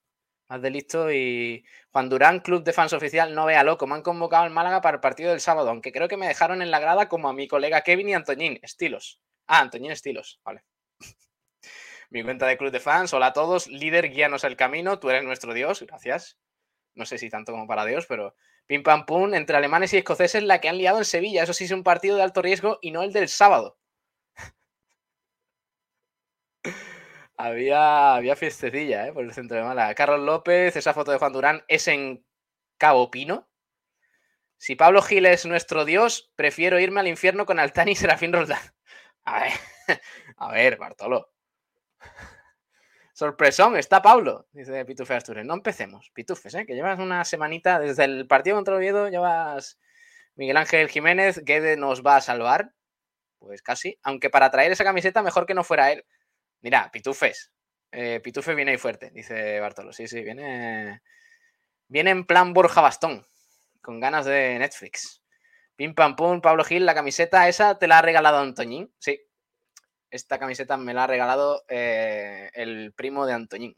Más 0.49 0.61
de 0.63 0.71
listo 0.71 1.13
y 1.13 1.65
Juan 1.93 2.09
Durán, 2.09 2.41
club 2.41 2.65
de 2.65 2.73
fans 2.73 2.93
oficial, 2.93 3.35
no 3.35 3.47
vea 3.47 3.63
loco. 3.65 3.87
Me 3.87 3.95
han 3.95 4.03
convocado 4.03 4.45
al 4.45 4.51
Málaga 4.51 4.81
para 4.81 4.97
el 4.97 5.01
partido 5.01 5.31
del 5.31 5.41
sábado, 5.41 5.71
aunque 5.71 5.93
creo 5.93 6.09
que 6.09 6.17
me 6.17 6.27
dejaron 6.27 6.61
en 6.61 6.71
la 6.71 6.81
grada 6.81 7.09
como 7.09 7.29
a 7.29 7.33
mi 7.33 7.47
colega 7.49 7.83
Kevin 7.83 8.09
y 8.09 8.15
Antoñín, 8.15 8.59
estilos. 8.63 9.21
Ah, 9.47 9.61
Antoñín 9.61 9.93
Estilos, 9.93 10.41
vale. 10.45 10.65
mi 12.11 12.23
cuenta 12.25 12.47
de 12.47 12.59
club 12.59 12.73
de 12.73 12.81
fans, 12.81 13.15
hola 13.15 13.29
a 13.29 13.33
todos, 13.33 13.69
líder, 13.69 14.11
guíanos 14.11 14.45
el 14.45 14.57
camino, 14.57 14.99
tú 14.99 15.11
eres 15.11 15.25
nuestro 15.25 15.55
Dios, 15.55 15.83
gracias. 15.83 16.37
No 16.95 17.05
sé 17.07 17.19
si 17.19 17.31
tanto 17.31 17.53
como 17.53 17.67
para 17.67 17.85
Dios, 17.85 18.07
pero 18.07 18.35
pim 18.67 18.83
pam 18.83 19.07
pum, 19.07 19.35
entre 19.35 19.57
alemanes 19.57 19.93
y 19.95 19.99
escoceses 19.99 20.43
la 20.43 20.61
que 20.61 20.69
han 20.69 20.79
liado 20.79 20.99
en 20.99 21.05
Sevilla. 21.05 21.43
Eso 21.43 21.53
sí 21.53 21.65
es 21.65 21.71
un 21.71 21.83
partido 21.85 22.17
de 22.17 22.23
alto 22.23 22.43
riesgo 22.43 22.79
y 22.83 22.91
no 22.91 23.03
el 23.03 23.13
del 23.13 23.29
sábado. 23.29 23.79
Había, 27.37 28.17
había 28.17 28.37
fiestecilla 28.37 29.07
¿eh? 29.07 29.13
por 29.15 29.25
el 29.25 29.33
centro 29.33 29.57
de 29.57 29.63
Málaga. 29.63 29.95
Carlos 29.95 30.21
López, 30.21 30.77
esa 30.77 30.93
foto 30.93 31.11
de 31.11 31.17
Juan 31.19 31.33
Durán 31.33 31.65
es 31.69 31.89
en 31.89 32.23
Cabo 32.77 33.11
Pino. 33.11 33.49
Si 34.59 34.77
Pablo 34.77 35.01
Gil 35.01 35.25
es 35.25 35.47
nuestro 35.47 35.87
dios, 35.87 36.31
prefiero 36.37 36.79
irme 36.79 37.01
al 37.01 37.09
infierno 37.09 37.47
con 37.47 37.59
Altani 37.59 37.93
y 37.93 37.97
Serafín 37.97 38.35
Roldán. 38.35 38.61
A 39.25 39.41
ver, 39.41 39.53
a 40.37 40.53
ver, 40.53 40.77
Bartolo. 40.77 41.31
Sorpresón, 43.21 43.77
está 43.77 44.01
Pablo, 44.01 44.49
dice 44.51 44.83
Pitufe 44.87 45.13
Astures. 45.13 45.45
No 45.45 45.53
empecemos, 45.53 46.11
Pitufes, 46.15 46.55
¿eh? 46.55 46.65
que 46.65 46.75
llevas 46.75 46.99
una 46.99 47.23
semanita 47.27 47.79
desde 47.79 48.05
el 48.05 48.27
partido 48.27 48.57
contra 48.57 48.75
Oviedo, 48.75 49.11
llevas 49.11 49.79
Miguel 50.37 50.57
Ángel 50.57 50.89
Jiménez, 50.89 51.43
que 51.45 51.77
nos 51.77 52.03
va 52.03 52.17
a 52.17 52.23
salvar. 52.23 52.73
Pues 53.39 53.61
casi, 53.61 53.99
aunque 54.05 54.31
para 54.31 54.51
traer 54.51 54.73
esa 54.73 54.85
camiseta 54.85 55.23
mejor 55.23 55.45
que 55.45 55.53
no 55.53 55.65
fuera 55.65 55.93
él. 55.93 56.07
Mira, 56.63 56.91
Pitufes. 56.91 57.53
Eh, 57.93 58.21
Pitufe 58.25 58.55
viene 58.55 58.71
ahí 58.71 58.79
fuerte, 58.79 59.11
dice 59.11 59.61
Bartolo. 59.61 59.93
Sí, 59.93 60.09
sí, 60.09 60.23
viene. 60.23 61.03
Viene 61.89 62.13
en 62.13 62.25
plan 62.25 62.55
Borja 62.55 62.81
Bastón, 62.81 63.27
con 63.83 64.01
ganas 64.01 64.25
de 64.25 64.59
Netflix. 64.59 65.23
Pim 65.77 65.95
pam 65.95 66.17
pum, 66.17 66.41
Pablo 66.41 66.65
Gil, 66.65 66.87
la 66.87 66.95
camiseta 66.95 67.51
esa 67.51 67.79
te 67.79 67.87
la 67.87 67.99
ha 67.99 68.03
regalado 68.03 68.39
Antoñín. 68.39 68.91
Sí, 68.99 69.21
esta 70.11 70.39
camiseta 70.39 70.77
me 70.77 70.95
la 70.95 71.05
ha 71.05 71.07
regalado 71.07 71.65
eh, 71.69 72.51
el 72.55 72.93
primo 72.93 73.27
de 73.27 73.33
Antoñín. 73.33 73.77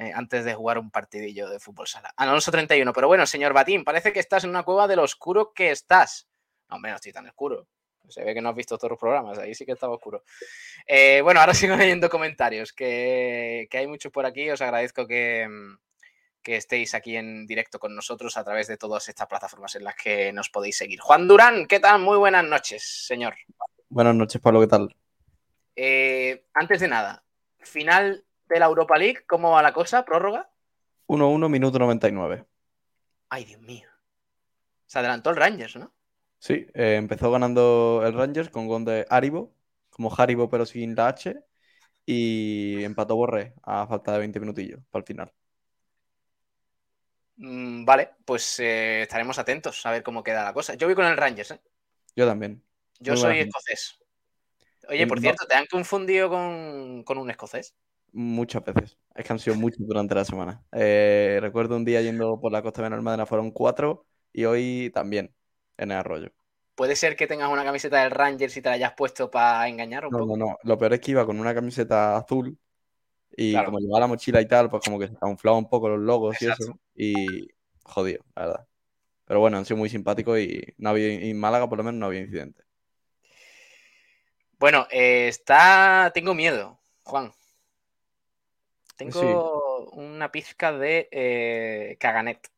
Eh, 0.00 0.12
antes 0.14 0.44
de 0.44 0.54
jugar 0.54 0.78
un 0.78 0.92
partidillo 0.92 1.48
de 1.48 1.58
fútbol 1.58 1.88
sala. 1.88 2.14
Alonso 2.16 2.52
31. 2.52 2.92
Pero 2.92 3.08
bueno, 3.08 3.26
señor 3.26 3.52
Batín, 3.52 3.82
parece 3.82 4.12
que 4.12 4.20
estás 4.20 4.44
en 4.44 4.50
una 4.50 4.62
cueva 4.62 4.86
de 4.86 4.94
lo 4.94 5.02
oscuro 5.02 5.52
que 5.52 5.72
estás. 5.72 6.28
No, 6.68 6.76
hombre, 6.76 6.92
no 6.92 6.96
estoy 6.96 7.12
tan 7.12 7.26
oscuro. 7.26 7.66
Se 8.08 8.22
ve 8.22 8.32
que 8.32 8.40
no 8.40 8.48
has 8.48 8.54
visto 8.54 8.78
todos 8.78 8.90
los 8.92 8.98
programas, 8.98 9.38
ahí 9.38 9.56
sí 9.56 9.66
que 9.66 9.72
estaba 9.72 9.94
oscuro. 9.94 10.22
Eh, 10.86 11.20
bueno, 11.22 11.40
ahora 11.40 11.52
sigo 11.54 11.74
leyendo 11.74 12.08
comentarios, 12.08 12.72
que, 12.72 13.68
hay 13.70 13.86
muchos 13.88 14.12
por 14.12 14.24
aquí. 14.24 14.48
Os 14.48 14.62
agradezco 14.62 15.04
que, 15.04 15.48
que, 16.42 16.56
estéis 16.56 16.94
aquí 16.94 17.16
en 17.16 17.44
directo 17.44 17.80
con 17.80 17.92
nosotros 17.92 18.36
a 18.36 18.44
través 18.44 18.68
de 18.68 18.76
todas 18.76 19.08
estas 19.08 19.26
plataformas 19.26 19.74
en 19.74 19.82
las 19.82 19.96
que 19.96 20.32
nos 20.32 20.48
podéis 20.48 20.76
seguir. 20.76 21.00
Juan 21.00 21.26
Durán, 21.26 21.66
¿qué 21.66 21.80
tal? 21.80 22.00
Muy 22.00 22.18
buenas 22.18 22.44
noches, 22.44 23.04
señor. 23.04 23.34
Buenas 23.88 24.14
noches, 24.14 24.40
Pablo, 24.40 24.60
¿qué 24.60 24.68
tal? 24.68 24.94
Eh, 25.80 26.44
antes 26.54 26.80
de 26.80 26.88
nada, 26.88 27.22
final 27.60 28.24
de 28.48 28.58
la 28.58 28.66
Europa 28.66 28.98
League, 28.98 29.20
¿cómo 29.28 29.52
va 29.52 29.62
la 29.62 29.72
cosa? 29.72 30.04
¿Prórroga? 30.04 30.50
1-1, 31.06 31.48
minuto 31.48 31.78
99. 31.78 32.44
Ay, 33.28 33.44
Dios 33.44 33.60
mío. 33.60 33.88
Se 34.86 34.98
adelantó 34.98 35.30
el 35.30 35.36
Rangers, 35.36 35.76
¿no? 35.76 35.94
Sí, 36.40 36.66
eh, 36.74 36.96
empezó 36.96 37.30
ganando 37.30 38.02
el 38.04 38.12
Rangers 38.12 38.50
con 38.50 38.66
gol 38.66 38.84
de 38.84 39.06
Haribo, 39.08 39.54
como 39.90 40.12
Haribo 40.12 40.50
pero 40.50 40.66
sin 40.66 40.96
la 40.96 41.06
H, 41.06 41.36
y 42.04 42.82
empató 42.82 43.14
Borré 43.14 43.54
a 43.62 43.86
falta 43.86 44.12
de 44.14 44.18
20 44.18 44.40
minutillos 44.40 44.80
para 44.90 45.02
el 45.02 45.06
final. 45.06 45.32
Mm, 47.36 47.84
vale, 47.84 48.10
pues 48.24 48.58
eh, 48.58 49.02
estaremos 49.02 49.38
atentos 49.38 49.86
a 49.86 49.92
ver 49.92 50.02
cómo 50.02 50.24
queda 50.24 50.42
la 50.42 50.52
cosa. 50.52 50.74
Yo 50.74 50.88
voy 50.88 50.96
con 50.96 51.06
el 51.06 51.16
Rangers, 51.16 51.52
¿eh? 51.52 51.60
Yo 52.16 52.26
también. 52.26 52.64
Yo 52.98 53.16
soy 53.16 53.38
escocés. 53.38 54.00
Oye, 54.88 55.06
por 55.06 55.20
cierto, 55.20 55.46
¿te 55.46 55.54
han 55.54 55.66
confundido 55.66 56.30
con, 56.30 57.18
un 57.18 57.30
escocés? 57.30 57.74
Muchas 58.12 58.64
veces. 58.64 58.98
Es 59.14 59.26
que 59.26 59.32
han 59.32 59.38
sido 59.38 59.56
muchos 59.56 59.86
durante 59.86 60.14
la 60.14 60.24
semana. 60.24 60.62
Eh, 60.72 61.38
recuerdo 61.42 61.76
un 61.76 61.84
día 61.84 62.00
yendo 62.00 62.40
por 62.40 62.52
la 62.52 62.62
costa 62.62 62.80
de 62.80 62.88
Benalmádena, 62.88 63.26
fueron 63.26 63.50
cuatro, 63.50 64.06
y 64.32 64.44
hoy 64.46 64.90
también 64.94 65.34
en 65.76 65.90
el 65.90 65.98
arroyo. 65.98 66.30
¿Puede 66.74 66.96
ser 66.96 67.16
que 67.16 67.26
tengas 67.26 67.50
una 67.50 67.64
camiseta 67.64 68.02
del 68.02 68.12
Rangers 68.12 68.56
y 68.56 68.62
te 68.62 68.68
la 68.68 68.76
hayas 68.76 68.92
puesto 68.96 69.30
para 69.30 69.68
engañar 69.68 70.06
un 70.06 70.12
no, 70.12 70.18
poco? 70.20 70.36
No, 70.36 70.46
no, 70.46 70.58
Lo 70.62 70.78
peor 70.78 70.94
es 70.94 71.00
que 71.00 71.10
iba 71.10 71.26
con 71.26 71.38
una 71.40 71.54
camiseta 71.54 72.16
azul 72.16 72.56
y 73.36 73.52
como 73.64 73.78
llevaba 73.78 74.00
la 74.00 74.06
mochila 74.06 74.40
y 74.40 74.46
tal, 74.46 74.70
pues 74.70 74.82
como 74.84 74.98
que 74.98 75.08
se 75.08 75.16
camuflaba 75.16 75.58
un 75.58 75.68
poco 75.68 75.88
los 75.88 76.00
logos 76.00 76.40
y 76.40 76.46
eso. 76.46 76.78
Y 76.94 77.48
jodido, 77.82 78.24
la 78.34 78.46
verdad. 78.46 78.66
Pero 79.24 79.40
bueno, 79.40 79.58
han 79.58 79.64
sido 79.64 79.76
muy 79.76 79.88
simpáticos 79.88 80.38
y, 80.38 80.62
no 80.78 80.90
había, 80.90 81.08
en 81.08 81.38
Málaga 81.38 81.68
por 81.68 81.78
lo 81.78 81.84
menos 81.84 82.00
no 82.00 82.06
había 82.06 82.20
incidentes. 82.20 82.64
Bueno, 84.58 84.86
eh, 84.90 85.28
está. 85.28 86.10
Tengo 86.14 86.34
miedo, 86.34 86.78
Juan. 87.04 87.32
Tengo 88.96 89.90
una 89.92 90.32
pizca 90.32 90.72
de 90.72 91.08
eh, 91.12 91.96
caganet. 92.00 92.50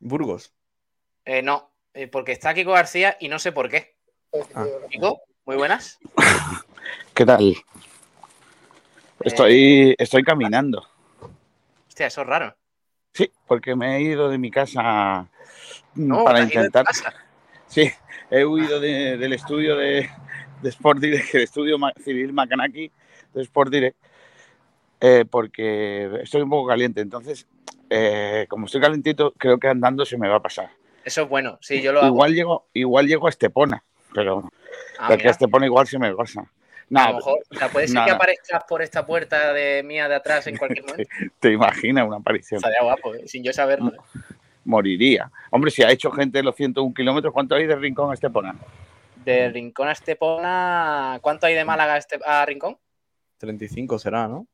Burgos. 0.00 0.52
Eh, 1.24 1.42
no, 1.42 1.70
eh, 1.92 2.06
porque 2.06 2.32
está 2.32 2.54
Kiko 2.54 2.72
García 2.72 3.16
y 3.20 3.28
no 3.28 3.38
sé 3.38 3.52
por 3.52 3.68
qué. 3.68 3.96
Ah. 4.54 4.66
Kiko, 4.90 5.20
muy 5.44 5.56
buenas. 5.56 5.98
¿Qué 7.14 7.26
tal? 7.26 7.54
Estoy, 9.20 9.94
estoy 9.98 10.22
caminando. 10.22 10.86
Hostia, 11.88 12.06
eso 12.06 12.22
es 12.22 12.26
raro. 12.26 12.56
Sí, 13.12 13.30
porque 13.46 13.74
me 13.74 13.96
he 13.96 14.02
ido 14.02 14.28
de 14.28 14.38
mi 14.38 14.50
casa 14.50 15.22
mm, 15.94 16.08
No, 16.08 16.24
para 16.24 16.40
intentar. 16.42 16.84
casa. 16.84 17.12
Sí, 17.66 17.90
he 18.30 18.44
huido 18.44 18.78
de- 18.78 19.16
del 19.16 19.32
estudio 19.32 19.76
de, 19.76 20.08
de 20.62 20.68
Sport 20.70 21.00
Direct, 21.00 21.34
el 21.34 21.42
estudio 21.42 21.76
civil 22.02 22.32
Macanaki 22.32 22.90
de 23.34 23.42
Sport 23.42 23.70
Direct, 23.70 23.96
eh, 25.00 25.24
porque 25.30 26.20
estoy 26.22 26.42
un 26.42 26.50
poco 26.50 26.68
caliente. 26.68 27.00
Entonces, 27.00 27.46
eh, 27.90 28.46
como 28.48 28.66
estoy 28.66 28.80
calentito, 28.80 29.32
creo 29.36 29.58
que 29.58 29.68
andando 29.68 30.04
se 30.04 30.16
me 30.18 30.28
va 30.28 30.36
a 30.36 30.42
pasar. 30.42 30.70
Eso 31.04 31.22
es 31.22 31.28
bueno. 31.28 31.58
Sí, 31.60 31.80
yo 31.82 31.92
lo 31.92 32.00
hago. 32.00 32.08
Igual 32.08 32.34
llego, 32.34 32.66
igual 32.72 33.06
llego 33.06 33.26
a 33.26 33.30
Estepona, 33.30 33.84
pero 34.14 34.50
Ah, 34.98 35.10
de 35.10 35.16
mira. 35.18 35.28
a 35.28 35.32
Estepona 35.32 35.66
igual 35.66 35.86
se 35.86 35.98
me 35.98 36.14
pasa. 36.14 36.40
A 36.40 36.46
Nada, 36.88 37.10
lo 37.10 37.16
mejor, 37.16 37.38
o 37.50 37.54
sea, 37.54 37.68
puede 37.68 37.86
ser 37.88 37.94
nada. 37.96 38.06
que 38.06 38.12
aparezcas 38.12 38.64
por 38.68 38.80
esta 38.80 39.04
puerta 39.04 39.52
de 39.52 39.82
mía 39.82 40.08
de 40.08 40.14
atrás 40.14 40.46
en 40.46 40.56
cualquier 40.56 40.84
momento. 40.86 41.10
te 41.40 41.52
imaginas 41.52 42.06
una 42.06 42.16
aparición. 42.16 42.58
Estaría 42.58 42.82
guapo, 42.82 43.14
¿eh? 43.14 43.22
sin 43.26 43.42
yo 43.44 43.52
saberlo. 43.52 43.92
Moriría. 44.64 45.30
Hombre, 45.50 45.70
si 45.70 45.82
ha 45.82 45.90
hecho 45.90 46.10
gente 46.10 46.42
los 46.42 46.56
101 46.56 46.92
kilómetros, 46.94 47.32
¿cuánto 47.32 47.54
hay 47.54 47.66
de 47.66 47.76
Rincón 47.76 48.10
a 48.10 48.14
Estepona? 48.14 48.54
De 49.26 49.48
Rincón 49.48 49.88
a 49.88 49.92
Estepona, 49.92 51.18
¿cuánto 51.20 51.46
hay 51.46 51.54
de 51.54 51.64
Málaga 51.64 51.94
a, 51.94 51.96
Este- 51.98 52.20
a 52.24 52.46
Rincón? 52.46 52.78
35 53.38 53.98
será, 53.98 54.28
¿no? 54.28 54.46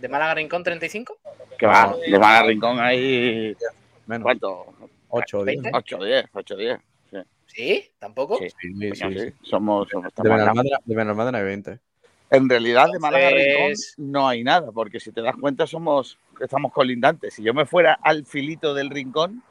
¿De 0.00 0.08
Málaga 0.08 0.32
a 0.32 0.34
Rincón 0.34 0.64
35? 0.64 1.16
Que 1.56 1.64
va, 1.64 1.94
de 2.04 2.18
Málaga 2.18 2.38
a 2.40 2.42
Rincón 2.42 2.80
hay. 2.80 3.56
Menos. 4.06 4.24
¿Cuánto? 4.24 4.66
8 5.08 5.38
o 5.38 5.44
10. 5.44 5.62
¿Veinte? 5.62 5.70
8 5.72 5.98
o 5.98 6.04
10, 6.04 6.24
8 6.32 6.54
o 6.54 6.58
10. 6.58 6.78
¿Sí? 7.46 7.88
¿Tampoco? 8.00 8.38
Sí. 8.38 8.48
Sí, 8.60 8.72
sí, 8.72 8.90
sí, 8.94 9.18
sí. 9.20 9.32
Somos, 9.42 9.88
somos- 9.88 10.12
De. 10.16 10.28
Benalmádena 10.28 10.78
de 10.84 10.96
Benalmádena 10.96 11.38
hay 11.38 11.44
20. 11.44 11.78
En 12.30 12.48
realidad, 12.48 12.88
de 12.92 12.98
Málaga 12.98 13.28
a 13.28 13.30
Rincón 13.30 13.72
no 13.98 14.26
hay 14.26 14.42
nada, 14.42 14.72
porque 14.72 14.98
si 14.98 15.12
te 15.12 15.22
das 15.22 15.36
cuenta, 15.40 15.64
somos 15.68 16.18
estamos 16.40 16.72
colindantes. 16.72 17.34
Si 17.34 17.44
yo 17.44 17.54
me 17.54 17.66
fuera 17.66 17.92
al 18.02 18.26
filito 18.26 18.74
del 18.74 18.90
Rincón, 18.90 19.44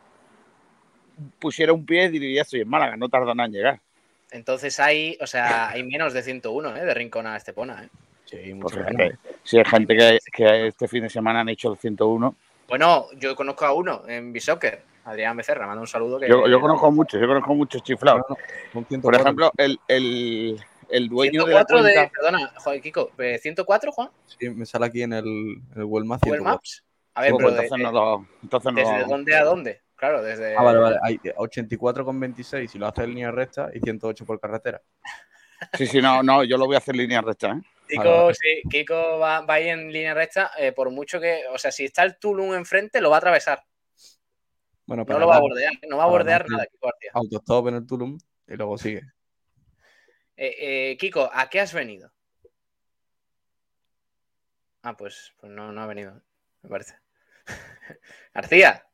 pusiera 1.40 1.72
un 1.72 1.86
pie, 1.86 2.10
diría, 2.10 2.42
estoy 2.42 2.60
en 2.62 2.68
Málaga, 2.70 2.98
no 2.98 3.08
tardan 3.08 3.40
en 3.40 3.52
llegar. 3.54 3.80
Entonces 4.38 4.80
hay, 4.80 5.18
o 5.22 5.28
sea, 5.28 5.70
hay 5.70 5.84
menos 5.84 6.12
de 6.14 6.24
101, 6.24 6.76
¿eh? 6.76 6.86
De 6.86 6.94
Rincón 6.94 7.28
a 7.28 7.38
Estepona, 7.38 7.84
¿eh? 7.84 7.90
Sí, 8.26 8.38
Pues 8.38 8.56
mucho 8.56 8.76
fíjate, 8.78 8.94
menos. 8.98 9.20
si 9.44 9.58
hay 9.60 9.66
gente 9.66 9.96
que, 9.96 10.20
que 10.32 10.68
este 10.68 10.88
fin 10.88 11.04
de 11.04 11.10
semana 11.10 11.42
han 11.42 11.50
hecho 11.50 11.72
el 11.72 11.78
101, 11.78 12.36
Bueno, 12.68 13.06
yo 13.18 13.36
conozco 13.36 13.66
a 13.66 13.74
uno 13.74 14.04
en 14.08 14.34
Bisoccer, 14.34 14.82
Adrián 15.06 15.38
Becerra, 15.38 15.68
manda 15.68 15.82
un 15.82 15.88
saludo. 15.88 16.20
Que, 16.20 16.28
yo, 16.28 16.48
yo 16.48 16.60
conozco 16.60 16.92
muchos, 16.92 17.22
yo 17.22 17.28
conozco 17.28 17.54
muchos 17.54 17.84
chiflados. 17.84 18.24
No, 18.28 18.36
no, 18.36 18.42
son 18.74 18.84
Por 19.02 19.16
104. 19.16 19.22
ejemplo, 19.22 19.52
el, 19.58 19.80
el, 19.88 20.60
el 20.90 21.10
dueño 21.10 21.46
de 21.46 21.54
la 21.54 21.60
104 21.66 21.84
de, 21.84 21.94
cuenta. 21.94 22.12
perdona, 22.12 22.52
Juan 22.58 22.82
Kiko, 22.82 23.12
eh, 23.20 23.38
104, 23.38 23.92
Juan, 23.92 24.10
Sí, 24.26 24.50
me 24.50 24.66
sale 24.66 24.88
aquí 24.88 25.04
en 25.04 25.14
el, 25.14 25.26
en 25.26 25.64
el 25.76 25.86
Google 25.86 26.06
Maps. 26.08 26.22
104. 26.24 26.44
Maps. 26.44 26.84
A 27.16 27.22
ver, 27.22 27.32
Pues 27.32 27.38
pero 27.46 27.50
entonces 27.52 27.78
de- 27.78 27.84
no 27.84 27.92
lo- 27.92 28.28
entonces 28.42 28.74
¿desde 28.76 29.00
lo- 29.02 29.08
dónde 29.08 29.36
a 29.36 29.44
dónde? 29.44 29.82
Claro, 30.04 30.22
desde... 30.22 30.54
Ah, 30.58 30.64
vale, 30.64 30.80
vale. 30.80 31.00
Hay 31.02 31.16
84,26 31.18 32.68
si 32.68 32.78
lo 32.78 32.88
haces 32.88 33.06
en 33.06 33.12
línea 33.12 33.32
recta 33.32 33.70
y 33.74 33.80
108 33.80 34.26
por 34.26 34.38
carretera. 34.38 34.82
Sí, 35.78 35.88
sí, 35.88 36.02
no, 36.02 36.22
no, 36.22 36.44
yo 36.44 36.58
lo 36.58 36.66
voy 36.66 36.76
a 36.76 36.80
hacer 36.80 36.94
línea 36.94 37.22
recta, 37.22 37.52
¿eh? 37.52 37.62
Kiko, 37.88 38.04
Vale, 38.04 38.22
vale. 38.24 38.34
sí, 38.34 38.62
Kiko 38.70 39.18
va, 39.18 39.46
va 39.46 39.54
ahí 39.54 39.70
en 39.70 39.94
línea 39.94 40.14
recta, 40.14 40.52
eh, 40.58 40.74
por 40.74 40.90
mucho 40.90 41.22
que, 41.22 41.44
o 41.50 41.58
sea, 41.58 41.72
si 41.72 41.86
está 41.86 42.04
el 42.04 42.18
Tulum 42.20 42.54
enfrente, 42.54 43.00
lo 43.00 43.12
va 43.12 43.16
a 43.16 43.20
atravesar, 43.20 43.64
Bueno, 44.86 45.06
no 45.08 45.20
lo 45.20 45.28
va 45.28 45.38
a 45.38 45.40
bordear, 45.40 45.72
no 45.88 45.96
va 45.96 46.04
a 46.04 46.08
bordear 46.08 46.50
nada, 46.50 46.66
Kiko 46.66 46.88
García. 46.88 47.12
autostop 47.14 47.70
en 47.70 47.76
el 47.76 47.88
Tulum 47.88 48.18
y 48.46 48.56
luego 48.58 48.78
sigue. 48.78 49.04
Eh, 50.36 50.56
eh, 50.92 50.98
Kiko, 50.98 51.30
¿a 51.32 51.50
qué 51.50 51.62
has 51.62 51.74
venido? 51.74 52.12
Ah, 54.82 54.98
pues, 54.98 55.34
pues 55.40 55.50
no, 55.50 55.72
no 55.72 55.82
ha 55.82 55.88
venido, 55.88 56.22
me 56.62 56.70
parece. 56.70 56.96
García. 58.34 58.86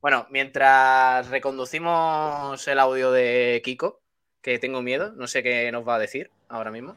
Bueno, 0.00 0.26
mientras 0.30 1.28
reconducimos 1.28 2.66
el 2.68 2.78
audio 2.78 3.10
de 3.12 3.60
Kiko, 3.64 4.00
que 4.42 4.58
tengo 4.58 4.82
miedo, 4.82 5.12
no 5.16 5.26
sé 5.26 5.42
qué 5.42 5.70
nos 5.72 5.86
va 5.86 5.96
a 5.96 5.98
decir 5.98 6.30
ahora 6.48 6.70
mismo, 6.70 6.96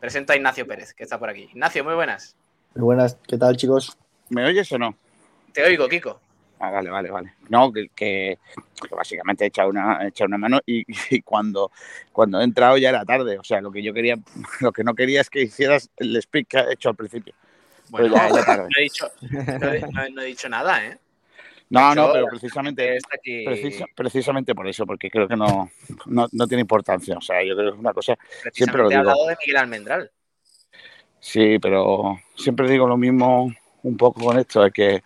presento 0.00 0.32
a 0.32 0.36
Ignacio 0.36 0.66
Pérez, 0.66 0.94
que 0.94 1.02
está 1.04 1.18
por 1.18 1.28
aquí. 1.28 1.48
Ignacio, 1.52 1.84
muy 1.84 1.94
buenas. 1.94 2.36
Muy 2.74 2.84
buenas, 2.84 3.18
¿qué 3.26 3.36
tal 3.36 3.56
chicos? 3.56 3.96
¿Me 4.30 4.44
oyes 4.46 4.70
o 4.72 4.78
no? 4.78 4.96
Te 5.52 5.62
oigo, 5.64 5.88
Kiko. 5.88 6.20
Ah, 6.58 6.70
vale, 6.70 6.88
vale, 6.88 7.10
vale. 7.10 7.34
No, 7.50 7.70
que, 7.70 7.88
que- 7.94 8.38
que 8.88 8.94
básicamente 8.94 9.44
he 9.44 9.48
echado 9.48 9.68
una, 9.68 10.02
he 10.04 10.08
echado 10.08 10.28
una 10.28 10.38
mano 10.38 10.60
y, 10.64 10.84
y 11.14 11.20
cuando, 11.22 11.70
cuando 12.12 12.40
he 12.40 12.44
entrado 12.44 12.78
ya 12.78 12.88
era 12.88 13.04
tarde. 13.04 13.38
O 13.38 13.44
sea, 13.44 13.60
lo 13.60 13.70
que 13.70 13.82
yo 13.82 13.92
quería, 13.92 14.16
lo 14.60 14.72
que 14.72 14.82
no 14.84 14.94
quería 14.94 15.20
es 15.20 15.28
que 15.28 15.42
hicieras 15.42 15.90
el 15.98 16.20
speak 16.22 16.48
que 16.48 16.58
he 16.58 16.72
hecho 16.72 16.88
al 16.88 16.96
principio. 16.96 17.34
Bueno, 17.90 18.08
ya, 18.08 18.30
ya 18.30 18.42
tarde. 18.42 18.62
no 18.64 18.78
he 18.78 18.82
dicho, 18.82 19.10
no 19.60 19.70
he, 19.72 19.80
no 19.92 20.04
he- 20.04 20.10
no 20.10 20.22
he 20.22 20.26
dicho 20.26 20.48
nada, 20.48 20.84
¿eh? 20.86 20.98
No, 21.68 21.94
no, 21.94 22.12
pero 22.12 22.26
precisamente, 22.28 22.98
precisa- 23.44 23.86
precisamente 23.94 24.54
por 24.54 24.68
eso, 24.68 24.86
porque 24.86 25.10
creo 25.10 25.26
que 25.26 25.36
no, 25.36 25.70
no, 26.06 26.26
no 26.30 26.46
tiene 26.46 26.60
importancia. 26.60 27.16
O 27.16 27.20
sea, 27.20 27.42
yo 27.42 27.56
creo 27.56 27.70
que 27.70 27.74
es 27.76 27.80
una 27.80 27.92
cosa 27.92 28.16
siempre 28.52 28.82
lo 28.82 28.88
digo. 28.88 29.02
lado 29.02 29.26
de 29.26 29.36
Miguel 29.40 29.56
Almendral. 29.56 30.10
Sí, 31.18 31.58
pero 31.58 32.18
siempre 32.36 32.68
digo 32.70 32.86
lo 32.86 32.96
mismo 32.96 33.52
un 33.82 33.96
poco 33.96 34.24
con 34.24 34.38
esto, 34.38 34.64
es 34.64 34.72
que 34.72 35.02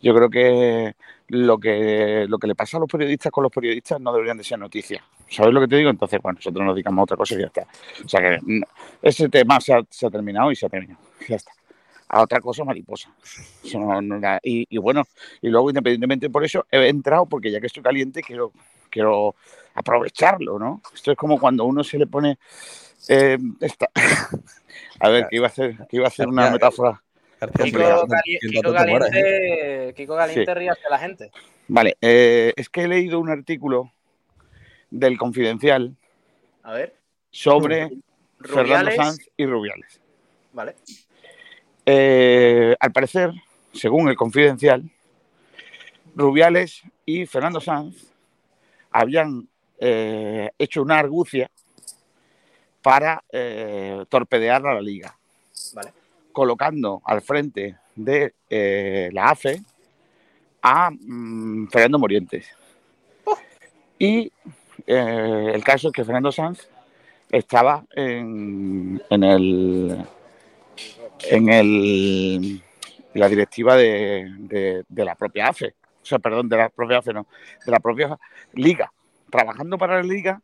yo 0.00 0.14
creo 0.14 0.30
que 0.30 0.94
lo 1.28 1.58
que 1.58 2.26
lo 2.28 2.38
que 2.38 2.46
le 2.46 2.54
pasa 2.54 2.76
a 2.76 2.80
los 2.80 2.88
periodistas 2.88 3.32
con 3.32 3.42
los 3.42 3.52
periodistas 3.52 4.00
no 4.00 4.12
deberían 4.12 4.38
de 4.38 4.44
ser 4.44 4.58
noticias. 4.60 5.02
¿Sabes 5.28 5.52
lo 5.52 5.60
que 5.60 5.66
te 5.66 5.76
digo? 5.76 5.90
Entonces, 5.90 6.20
bueno, 6.22 6.36
nosotros 6.38 6.64
nos 6.64 6.74
dedicamos 6.76 7.00
a 7.00 7.04
otra 7.04 7.16
cosa 7.16 7.34
y 7.34 7.38
ya 7.40 7.46
está. 7.46 7.66
O 8.04 8.08
sea 8.08 8.20
que 8.20 8.38
mm, 8.40 8.62
ese 9.02 9.28
tema 9.28 9.60
se 9.60 9.74
ha, 9.74 9.80
se 9.90 10.06
ha 10.06 10.10
terminado 10.10 10.52
y 10.52 10.56
se 10.56 10.66
ha 10.66 10.68
terminado. 10.68 11.00
Ya 11.28 11.34
está. 11.36 11.50
A 12.08 12.22
otra 12.22 12.40
cosa 12.40 12.64
mariposa. 12.64 13.12
Y, 14.42 14.66
y 14.68 14.78
bueno, 14.78 15.02
y 15.42 15.48
luego 15.48 15.70
independientemente 15.70 16.30
por 16.30 16.44
eso 16.44 16.64
he 16.70 16.88
entrado 16.88 17.26
porque 17.26 17.50
ya 17.50 17.60
que 17.60 17.66
estoy 17.66 17.82
caliente 17.82 18.22
quiero, 18.22 18.52
quiero 18.90 19.34
aprovecharlo, 19.74 20.58
¿no? 20.58 20.82
Esto 20.94 21.10
es 21.12 21.16
como 21.18 21.38
cuando 21.38 21.64
uno 21.64 21.82
se 21.82 21.98
le 21.98 22.06
pone 22.06 22.38
eh, 23.08 23.38
esta- 23.60 23.90
A 25.00 25.08
ver, 25.08 25.26
que 25.28 25.36
iba 25.36 25.46
a 25.46 25.50
hacer, 25.50 25.76
que 25.88 25.96
iba 25.96 26.06
a 26.06 26.08
hacer 26.08 26.28
una 26.28 26.50
metáfora. 26.50 27.02
Kiko, 27.62 28.06
sin 28.40 28.50
Kiko 28.50 28.72
datos 28.72 28.84
te 28.84 28.90
mueres, 28.90 29.08
¿eh? 29.08 29.12
Caliente, 29.12 29.94
Kiko 29.94 30.16
Caliente 30.16 30.54
ríase 30.54 30.86
a 30.86 30.90
la 30.90 30.98
gente. 30.98 31.30
Vale, 31.68 31.96
eh, 32.00 32.52
es 32.56 32.68
que 32.70 32.82
he 32.82 32.88
leído 32.88 33.20
un 33.20 33.28
artículo 33.28 33.92
del 34.90 35.18
Confidencial 35.18 35.94
A 36.62 36.72
ver, 36.72 36.96
sobre 37.30 37.88
Fernando 38.40 38.90
Rubiales, 38.90 38.96
Sanz 38.96 39.30
y 39.36 39.46
Rubiales. 39.46 40.00
vale. 40.52 40.76
Eh, 41.86 42.74
al 42.80 42.92
parecer, 42.92 43.32
según 43.72 44.08
el 44.08 44.16
Confidencial, 44.16 44.90
Rubiales 46.16 46.82
y 47.04 47.26
Fernando 47.26 47.60
Sanz 47.60 47.94
habían 48.90 49.46
eh, 49.78 50.50
hecho 50.58 50.80
una 50.82 50.98
argucia 50.98 51.50
para 52.80 53.22
eh, 53.30 54.04
torpedear 54.08 54.66
a 54.66 54.74
la 54.74 54.80
liga, 54.80 55.16
Vale. 55.74 55.92
colocando 56.32 57.02
al 57.04 57.20
frente 57.20 57.76
de 57.94 58.34
eh, 58.48 59.10
la 59.12 59.30
AFE 59.30 59.62
a 60.62 60.90
mm, 60.90 61.68
Fernando 61.68 61.98
Morientes. 61.98 62.46
Y 63.98 64.30
el 64.86 65.64
caso 65.64 65.88
es 65.88 65.92
que 65.94 66.04
Fernando 66.04 66.30
Sanz 66.30 66.68
estaba 67.30 67.84
en, 67.94 69.02
en 69.08 69.24
el 69.24 70.06
en 71.24 71.48
el 71.48 72.62
la 73.14 73.28
directiva 73.28 73.76
de, 73.76 74.30
de- 74.38 74.84
de 74.88 75.04
la 75.04 75.14
propia 75.14 75.48
AFE, 75.48 75.74
o 76.02 76.04
sea, 76.04 76.18
perdón, 76.18 76.48
de 76.48 76.56
la 76.58 76.68
propia 76.68 76.98
AFE, 76.98 77.14
no, 77.14 77.26
de 77.64 77.72
la 77.72 77.80
propia 77.80 78.18
liga, 78.52 78.92
trabajando 79.30 79.78
para 79.78 79.96
la 79.96 80.02
liga, 80.02 80.42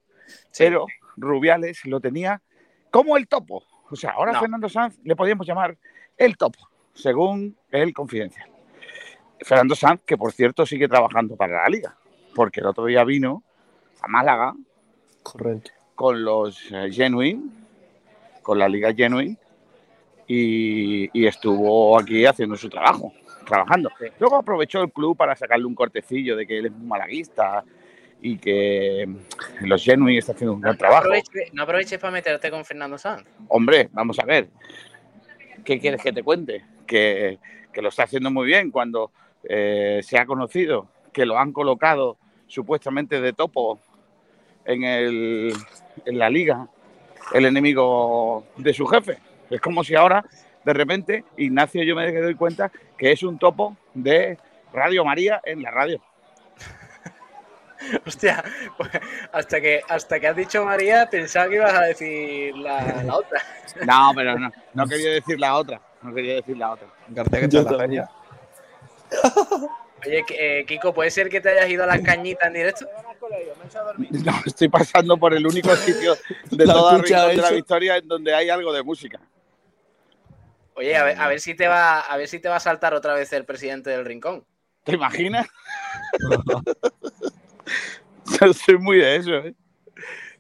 Sí. 0.51 0.65
pero 0.65 0.87
Rubiales 1.17 1.85
lo 1.85 2.01
tenía 2.01 2.41
como 2.91 3.17
el 3.19 3.29
topo. 3.29 3.63
O 3.91 3.97
sea, 3.97 4.13
ahora 4.13 4.33
No. 4.33 4.39
a 4.39 4.41
Fernando 4.41 4.69
Sanz 4.71 4.99
le 5.05 5.15
podíamos 5.15 5.47
llamar 5.47 5.77
el 6.17 6.37
topo, 6.39 6.67
según 6.95 7.57
el 7.71 7.93
confidencial. 7.93 8.49
Fernando 9.41 9.75
Sanz, 9.75 10.01
que 10.07 10.17
por 10.17 10.33
cierto 10.33 10.65
sigue 10.65 10.89
trabajando 10.89 11.37
para 11.37 11.63
la 11.63 11.69
liga, 11.69 11.97
porque 12.35 12.61
el 12.61 12.67
otro 12.67 12.87
día 12.87 13.05
vino 13.05 13.43
a 14.01 14.09
Málaga 14.09 14.55
Correcto. 15.23 15.71
con 15.95 16.25
los 16.25 16.59
eh, 16.73 16.89
Genuine, 16.91 17.43
con 18.41 18.59
la 18.59 18.69
Liga 18.69 18.95
Genuine, 18.95 19.37
y, 20.27 21.11
y 21.19 21.27
estuvo 21.27 21.99
aquí 21.99 22.25
haciendo 22.25 22.57
su 22.57 22.69
trabajo. 22.69 23.13
trabajando. 23.47 23.91
Luego 24.19 24.37
aprovechó 24.37 24.83
el 24.83 24.93
club 24.93 25.17
para 25.17 25.35
sacarle 25.37 25.67
un 25.67 25.75
cortecillo 25.75 26.37
de 26.37 26.47
que 26.47 26.59
él 26.59 26.67
es 26.67 26.73
muy 26.73 26.87
malaguista 26.87 27.65
y 28.21 28.39
que 28.39 29.09
los 29.63 29.83
Genuine 29.85 30.19
está 30.19 30.33
haciendo 30.33 30.55
un 30.55 30.61
gran 30.61 30.75
No 30.75 30.79
trabajo. 30.79 31.09
no 31.53 31.63
aproveches 31.65 31.99
para 31.99 32.13
meterte 32.13 32.51
con 32.51 32.65
Fernando 32.65 32.97
Sanz. 32.99 33.25
Hombre, 33.49 33.89
vamos 33.93 34.19
a 34.21 34.25
ver. 34.25 34.49
¿Qué 35.65 35.79
quieres 35.81 36.01
que 36.03 36.13
te 36.13 36.23
cuente? 36.23 36.65
Que, 36.87 37.39
que 37.73 37.83
lo 37.83 37.89
está 37.89 38.05
haciendo 38.05 38.31
muy 38.31 38.47
bien 38.47 38.71
cuando 38.71 39.11
eh, 39.49 40.01
se 40.05 40.19
ha 40.19 40.27
conocido 40.27 40.87
que 41.13 41.27
lo 41.27 41.37
han 41.39 41.53
colocado 41.53 42.17
supuestamente 42.47 43.21
de 43.21 43.33
topo 43.33 43.81
en, 44.65 44.85
el, 44.85 45.53
en 46.07 46.19
la 46.19 46.31
liga, 46.31 46.69
el 47.35 47.45
enemigo 47.47 48.45
de 48.57 48.73
su 48.73 48.87
jefe. 48.87 49.19
Es 49.53 49.61
como 49.61 49.85
si 49.85 49.95
ahora, 49.95 50.25
de 50.65 50.73
repente, 50.73 51.25
Ignacio, 51.37 51.83
yo 51.83 51.95
me 51.95 52.11
doy 52.13 52.35
cuenta 52.35 52.71
que 52.97 53.13
es 53.13 53.23
un 53.23 53.39
topo 53.39 53.77
de 53.95 54.39
Radio 54.73 55.05
María 55.05 55.41
en 55.45 55.63
la 55.63 55.71
radio. 55.71 56.01
Hostia, 58.07 58.43
pues, 58.77 58.91
hasta 59.33 59.61
que, 59.61 59.83
hasta 59.89 60.19
que 60.19 60.29
has 60.29 60.37
dicho 60.37 60.65
María, 60.65 61.09
pensaba 61.11 61.49
que 61.49 61.57
ibas 61.57 61.75
a 61.75 61.83
decir 61.83 62.57
la, 62.57 63.03
la 63.03 63.17
otra. 63.17 63.43
No, 63.87 64.13
pero 64.15 64.39
no, 64.39 64.53
no 64.75 64.87
quería 64.87 65.13
decir 65.13 65.41
la 65.41 65.55
otra. 65.57 65.81
No 66.03 66.13
quería 66.13 66.35
decir 66.35 66.57
la 66.59 66.73
otra. 66.73 66.89
García, 67.09 67.49
que 67.49 67.63
la 67.63 67.79
feria. 67.79 68.11
Oye, 70.05 70.25
eh, 70.31 70.65
Kiko, 70.67 70.93
¿puede 70.93 71.11
ser 71.11 71.29
que 71.29 71.41
te 71.41 71.51
hayas 71.51 71.71
ido 71.71 71.85
a 71.85 71.87
las 71.87 72.01
cañitas 72.01 72.49
en 72.49 72.55
directo? 72.55 72.87
No, 74.25 74.33
estoy 74.45 74.69
pasando 74.69 75.17
por 75.17 75.33
el 75.33 75.47
único 75.47 75.75
sitio 75.77 76.17
de 76.51 76.67
¿Lo 76.67 76.73
has 76.73 76.79
toda 76.79 76.99
Rincón 76.99 77.29
de 77.29 77.37
la? 77.37 77.51
Victoria 77.51 77.97
en 77.97 78.09
donde 78.09 78.35
hay 78.35 78.51
algo 78.51 78.73
de 78.73 78.83
música. 78.83 79.21
Oye, 80.75 80.97
a 80.97 81.05
ver, 81.05 81.21
a 81.21 81.29
ver 81.29 81.41
si 81.41 81.55
te 81.55 81.69
va, 81.69 82.01
a 82.01 82.17
ver 82.17 82.29
si 82.29 82.41
te 82.41 82.49
va 82.49 82.57
a 82.57 82.61
saltar 82.61 82.95
otra 82.95 83.15
vez 83.15 83.33
el 83.33 83.45
presidente 83.45 83.91
del 83.91 84.05
rincón. 84.05 84.45
¿Te 84.85 84.93
imaginas? 84.95 85.47
Yo 88.41 88.53
soy 88.53 88.79
muy 88.79 88.99
de 88.99 89.17
eso, 89.17 89.35
¿eh? 89.35 89.55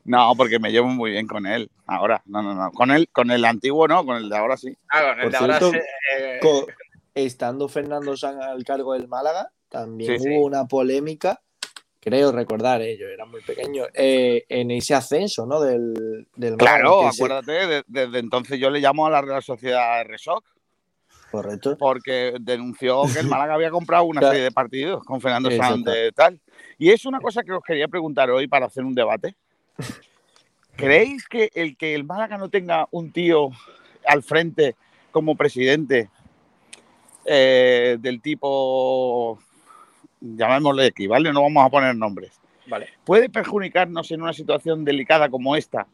No, 0.05 0.35
porque 0.37 0.59
me 0.59 0.73
llevo 0.73 0.89
muy 0.89 1.13
bien 1.13 1.27
con 1.27 1.47
él. 1.47 1.71
Ahora, 1.87 2.23
no, 2.25 2.43
no, 2.43 2.55
no. 2.55 2.73
Con 2.73 2.91
él, 2.91 3.09
con 3.13 3.31
el 3.31 3.45
antiguo 3.45 3.87
no, 3.87 4.05
con 4.05 4.17
el 4.17 4.29
de 4.29 4.37
ahora 4.37 4.57
sí. 4.57 4.77
Ah, 4.91 5.03
con 5.03 5.21
el 5.21 5.23
Por 5.23 5.33
de 5.33 5.39
ahora 5.39 5.61
se- 5.61 5.85
eh, 6.19 6.39
Co- 6.41 6.67
Estando 7.15 7.69
Fernando 7.69 8.17
San 8.17 8.43
al 8.43 8.65
cargo 8.65 8.95
del 8.95 9.07
Málaga, 9.07 9.53
también 9.69 10.19
Sí, 10.19 10.27
hubo 10.27 10.41
sí. 10.41 10.47
una 10.47 10.65
polémica, 10.67 11.42
creo 12.05 12.33
recordar, 12.33 12.83
eh, 12.83 12.99
yo 12.99 13.07
era 13.07 13.25
muy 13.25 13.41
pequeño, 13.43 13.85
eh, 13.95 14.45
en 14.49 14.73
ese 14.73 14.93
ascenso, 14.93 15.47
¿no? 15.47 15.61
Del, 15.61 16.27
del 16.35 16.57
Claro, 16.57 17.07
acuérdate, 17.07 17.53
de- 17.69 17.85
desde 17.87 18.19
entonces 18.19 18.59
yo 18.59 18.71
le 18.71 18.81
llamo 18.81 19.07
a 19.07 19.11
la 19.11 19.23
Real 19.23 19.41
Sociedad 19.43 20.03
RSOC 20.05 20.45
Correcto. 21.31 21.77
porque 21.79 22.35
denunció 22.41 23.03
que 23.13 23.21
el 23.21 23.29
Málaga 23.29 23.55
había 23.55 23.71
comprado 23.71 24.03
una 24.05 24.19
Claro. 24.21 24.33
serie 24.33 24.45
de 24.45 24.51
partidos 24.51 25.05
con 25.05 25.21
Fernando. 25.21 25.49
Sanz 25.53 25.85
de 25.85 26.11
tal. 26.11 26.41
Y 26.77 26.91
es 26.91 27.05
una 27.07 27.21
cosa 27.21 27.45
que 27.45 27.53
os 27.53 27.63
quería 27.63 27.87
preguntar 27.87 28.29
hoy 28.31 28.49
para 28.49 28.67
hacer 28.67 28.85
un 28.85 28.95
debate. 28.95 29.37
¿Creéis 30.77 31.29
que 31.29 31.51
el 31.55 31.77
que 31.77 31.95
el 31.95 32.03
Málaga 32.03 32.37
no 32.37 32.49
tenga 32.49 32.89
un 32.91 33.13
tío 33.13 33.51
al 34.07 34.23
frente 34.25 34.75
como 35.13 35.37
presidente 35.37 36.11
eh, 37.25 37.97
del 38.01 38.21
tipo, 38.21 39.39
llamémosle 40.23 40.87
X, 40.87 41.09
¿vale? 41.09 41.33
No 41.33 41.43
vamos 41.43 41.67
a 41.67 41.71
poner 41.71 41.97
nombres. 41.97 42.41
Vale. 42.67 42.89
¿Puede 43.05 43.29
perjudicarnos 43.29 44.11
en 44.13 44.23
una 44.23 44.33
situación 44.33 44.85
delicada 44.85 45.29
como 45.29 45.57
esta? 45.57 45.87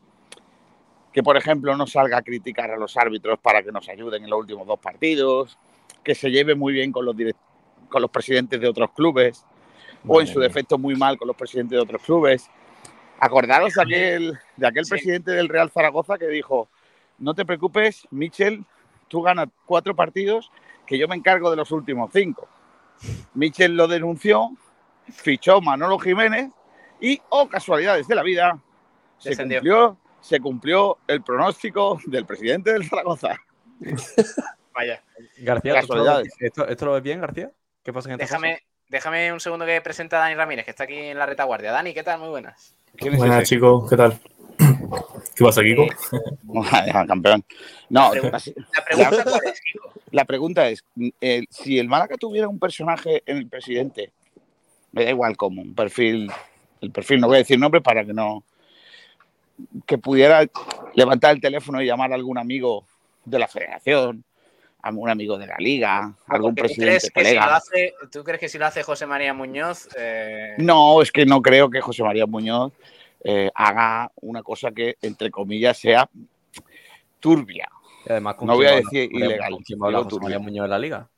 Que, 1.12 1.22
por 1.22 1.36
ejemplo, 1.36 1.74
no 1.76 1.86
salga 1.86 2.18
a 2.18 2.22
criticar 2.22 2.70
a 2.70 2.76
los 2.76 2.96
árbitros 2.96 3.38
para 3.38 3.62
que 3.62 3.72
nos 3.72 3.88
ayuden 3.88 4.24
en 4.24 4.30
los 4.30 4.40
últimos 4.40 4.66
dos 4.66 4.78
partidos, 4.78 5.56
que 6.04 6.14
se 6.14 6.30
lleve 6.30 6.54
muy 6.54 6.74
bien 6.74 6.92
con 6.92 7.06
los, 7.06 7.16
direct- 7.16 7.36
con 7.88 8.02
los 8.02 8.10
presidentes 8.10 8.60
de 8.60 8.68
otros 8.68 8.90
clubes, 8.92 9.44
o 10.06 10.20
en 10.20 10.26
su 10.26 10.38
defecto 10.38 10.78
muy 10.78 10.94
mal 10.94 11.16
con 11.16 11.26
los 11.26 11.36
presidentes 11.36 11.76
de 11.76 11.82
otros 11.82 12.02
clubes. 12.02 12.48
Acordaros 13.18 13.74
de 13.74 13.82
aquel, 13.82 14.38
de 14.56 14.66
aquel 14.66 14.84
Sí. 14.84 14.90
presidente 14.90 15.32
del 15.32 15.48
Real 15.48 15.70
Zaragoza 15.70 16.18
que 16.18 16.28
dijo, 16.28 16.68
no 17.18 17.34
te 17.34 17.44
preocupes, 17.44 18.06
Michel, 18.10 18.64
tú 19.08 19.22
ganas 19.22 19.48
cuatro 19.66 19.96
partidos, 19.96 20.52
que 20.86 20.98
yo 20.98 21.08
me 21.08 21.16
encargo 21.16 21.50
de 21.50 21.56
los 21.56 21.72
últimos 21.72 22.10
cinco. 22.12 22.46
Michel 23.34 23.76
lo 23.76 23.86
denunció, 23.88 24.50
fichó 25.12 25.60
Manolo 25.60 25.98
Jiménez 25.98 26.50
y, 27.00 27.20
oh 27.28 27.48
casualidades 27.48 28.08
de 28.08 28.14
la 28.14 28.22
vida, 28.22 28.58
se 29.18 29.30
Descendió. 29.30 29.58
cumplió, 29.60 29.96
se 30.20 30.40
cumplió 30.40 30.98
el 31.06 31.22
pronóstico 31.22 32.00
del 32.06 32.26
presidente 32.26 32.72
del 32.72 32.88
Zaragoza. 32.88 33.36
Vaya. 34.74 35.02
García, 35.38 35.80
¿esto 35.80 35.94
lo, 35.96 36.02
ves, 36.04 36.06
Casualidades. 36.06 36.34
esto- 36.40 36.68
esto 36.68 36.86
lo 36.86 36.92
ves 36.92 37.02
bien, 37.02 37.20
García? 37.20 37.50
¿Qué 37.82 37.92
pasa 37.92 38.08
en 38.08 38.20
esta 38.20 38.24
Déjame, 38.24 38.62
déjame 38.88 39.32
un 39.32 39.40
segundo 39.40 39.64
que 39.66 39.80
presente 39.80 40.14
a 40.16 40.20
Dani 40.20 40.34
Ramírez, 40.34 40.64
que 40.64 40.70
está 40.70 40.84
aquí 40.84 40.96
en 40.96 41.18
la 41.18 41.26
retaguardia. 41.26 41.72
Dani, 41.72 41.94
¿qué 41.94 42.02
tal? 42.02 42.20
Muy 42.20 42.28
buenas. 42.28 42.74
¿Quién 42.96 43.14
es 43.14 43.18
Buenas 43.18 43.48
chicos, 43.48 43.88
¿qué 43.88 43.96
tal? 43.96 44.18
¿Qué 45.34 45.44
pasa, 45.44 45.62
Kiko? 45.62 45.82
Eh, 45.84 45.96
Vaya, 46.42 47.04
campeón. 47.06 47.44
No, 47.88 48.12
La 48.14 48.84
pregunta 48.84 49.24
cuál 49.24 49.42
es, 49.46 49.60
Kiko? 49.60 49.92
la 50.10 50.24
pregunta 50.24 50.68
es, 50.68 50.84
eh, 51.20 51.44
si 51.50 51.78
el 51.78 51.88
Málaga 51.88 52.16
tuviera 52.16 52.48
un 52.48 52.58
personaje 52.58 53.22
en 53.26 53.38
el 53.38 53.48
presidente, 53.48 54.12
me 54.92 55.04
da 55.04 55.10
igual 55.10 55.36
cómo, 55.36 55.62
un 55.62 55.74
perfil, 55.74 56.30
el 56.80 56.90
perfil, 56.90 57.20
no 57.20 57.26
voy 57.28 57.36
a 57.36 57.38
decir 57.38 57.58
nombre 57.58 57.80
para 57.80 58.04
que 58.04 58.12
no, 58.12 58.42
que 59.86 59.98
pudiera 59.98 60.46
levantar 60.94 61.34
el 61.34 61.40
teléfono 61.40 61.82
y 61.82 61.86
llamar 61.86 62.12
a 62.12 62.14
algún 62.14 62.38
amigo 62.38 62.84
de 63.24 63.38
la 63.38 63.48
federación, 63.48 64.24
a 64.82 64.88
algún 64.88 65.10
amigo 65.10 65.36
de 65.38 65.46
la 65.46 65.56
liga, 65.58 66.14
algún 66.26 66.54
Porque 66.54 66.74
¿tú, 66.74 66.80
presidente, 66.80 67.10
crees 67.10 67.12
que 67.12 67.24
si 67.24 67.34
lo 67.34 67.42
hace, 67.42 67.94
¿Tú 68.10 68.24
crees 68.24 68.40
que 68.40 68.48
si 68.48 68.58
lo 68.58 68.66
hace 68.66 68.82
José 68.82 69.06
María 69.06 69.34
Muñoz? 69.34 69.88
eh, 69.96 70.54
No, 70.58 71.02
es 71.02 71.12
que 71.12 71.26
no 71.26 71.42
creo 71.42 71.68
que 71.68 71.80
José 71.80 72.02
María 72.02 72.26
Muñoz 72.26 72.72
eh, 73.24 73.50
haga 73.54 74.10
una 74.16 74.42
cosa 74.42 74.70
que, 74.70 74.96
entre 75.02 75.30
comillas, 75.30 75.78
sea 75.78 76.08
turbia. 77.20 77.68
Y 78.06 78.12
además, 78.12 78.36
¿con 78.36 78.46
No 78.46 78.54
voy 78.54 78.66
a 78.66 78.76
decir 78.76 79.10
ilegal, 79.12 79.52
¿Con 79.52 79.62
quién 79.62 79.80
va 79.80 79.84
a 79.84 79.88
hablar 79.88 80.04
José 80.04 80.20
María. 80.20 80.38
Muñoz 80.38 80.64
de 80.64 80.68
la 80.68 80.78
Liga? 80.78 81.08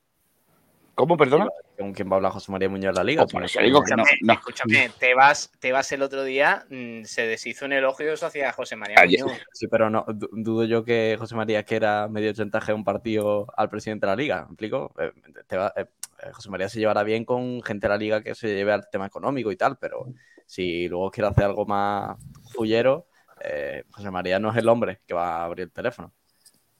¿Cómo, 0.94 1.16
perdona? 1.16 1.48
¿Con 1.78 1.94
quién 1.94 2.08
va 2.10 2.12
a 2.12 2.16
hablar 2.16 2.32
José 2.32 2.52
María 2.52 2.68
Muñoz 2.68 2.92
de 2.94 2.98
la 3.00 3.04
Liga? 3.04 3.22
Oh, 3.22 3.26
por 3.26 3.42
eso 3.42 3.60
digo 3.60 3.82
que 3.82 3.96
no. 3.96 4.02
Escúchame, 4.02 4.20
no. 4.22 4.32
escúchame, 4.34 4.90
te 4.98 5.14
vas, 5.14 5.50
te 5.58 5.72
vas 5.72 5.90
el 5.92 6.02
otro 6.02 6.24
día, 6.24 6.66
mm, 6.68 7.04
se 7.04 7.26
deshizo 7.26 7.64
un 7.64 7.72
elogio 7.72 8.12
hacia 8.12 8.52
José 8.52 8.76
María 8.76 8.96
Ayer- 8.98 9.22
Muñoz. 9.24 9.38
Sí, 9.52 9.66
pero 9.68 9.88
no 9.88 10.04
du- 10.08 10.28
dudo 10.32 10.64
yo 10.64 10.84
que 10.84 11.16
José 11.18 11.34
María 11.36 11.62
quiera 11.62 12.06
medio 12.08 12.32
chantaje 12.34 12.74
un 12.74 12.84
partido 12.84 13.46
al 13.56 13.70
presidente 13.70 14.04
de 14.06 14.12
la 14.12 14.16
liga. 14.16 14.42
¿Me 14.42 14.52
explico? 14.52 14.92
Eh, 14.98 15.12
te 15.46 15.56
va- 15.56 15.72
eh, 15.74 15.86
eh, 16.22 16.30
José 16.32 16.50
María 16.50 16.68
se 16.68 16.78
llevará 16.80 17.02
bien 17.02 17.24
con 17.24 17.62
gente 17.62 17.86
de 17.86 17.88
la 17.88 17.96
liga 17.96 18.22
que 18.22 18.34
se 18.34 18.48
lleve 18.48 18.72
al 18.72 18.90
tema 18.90 19.06
económico 19.06 19.50
y 19.50 19.56
tal, 19.56 19.78
pero 19.78 20.06
si 20.50 20.88
luego 20.88 21.12
quiere 21.12 21.28
hacer 21.28 21.44
algo 21.44 21.64
más 21.64 22.18
fullero, 22.52 23.06
eh, 23.40 23.84
José 23.92 24.10
María 24.10 24.40
no 24.40 24.50
es 24.50 24.56
el 24.56 24.68
hombre 24.68 25.00
que 25.06 25.14
va 25.14 25.36
a 25.36 25.44
abrir 25.44 25.66
el 25.66 25.70
teléfono. 25.70 26.12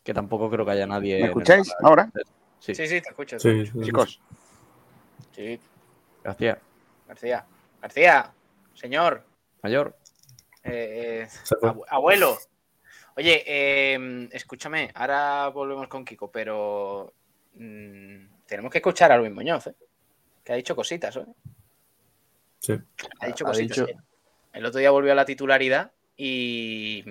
Que 0.03 0.13
tampoco 0.13 0.51
creo 0.51 0.65
que 0.65 0.73
haya 0.73 0.89
nadie. 0.89 1.21
¿Me 1.21 1.27
escucháis 1.27 1.73
ahora? 1.81 2.11
Sí, 2.59 2.75
Sí, 2.75 2.89
sí, 2.89 3.01
te 3.01 3.11
escucho. 3.11 3.39
Sí, 3.39 3.65
sí, 3.67 3.73
sí. 3.73 3.81
Chicos, 3.85 4.21
Sí, 5.31 5.61
García, 6.25 6.59
García. 7.07 7.47
García, 7.81 8.33
señor, 8.75 9.25
mayor. 9.63 9.97
eh, 10.65 11.29
eh, 11.31 11.73
abuelo. 11.91 12.39
Oye, 13.17 13.45
eh, 13.47 14.29
escúchame, 14.33 14.91
ahora 14.97 15.49
volvemos 15.51 15.87
con 15.87 16.05
Kiko, 16.05 16.29
pero 16.33 17.13
mm, 17.55 18.45
tenemos 18.47 18.73
que 18.73 18.79
escuchar 18.79 19.13
a 19.13 19.17
Luis 19.17 19.31
Muñoz, 19.33 19.69
¿eh? 19.69 19.75
que 20.43 20.53
ha 20.55 20.57
dicho 20.57 20.75
cositas, 20.75 21.17
¿eh? 21.19 21.25
Sí. 22.61 22.75
Ha 23.21 23.27
dicho 23.27 23.45
Ha 23.45 23.49
cositas. 23.49 23.77
dicho- 23.79 23.89
¿eh? 23.89 23.97
El 24.53 24.67
otro 24.67 24.81
día 24.81 24.91
volvió 24.91 25.13
a 25.13 25.17
la 25.17 25.25
titularidad 25.25 25.91
y. 26.17 27.05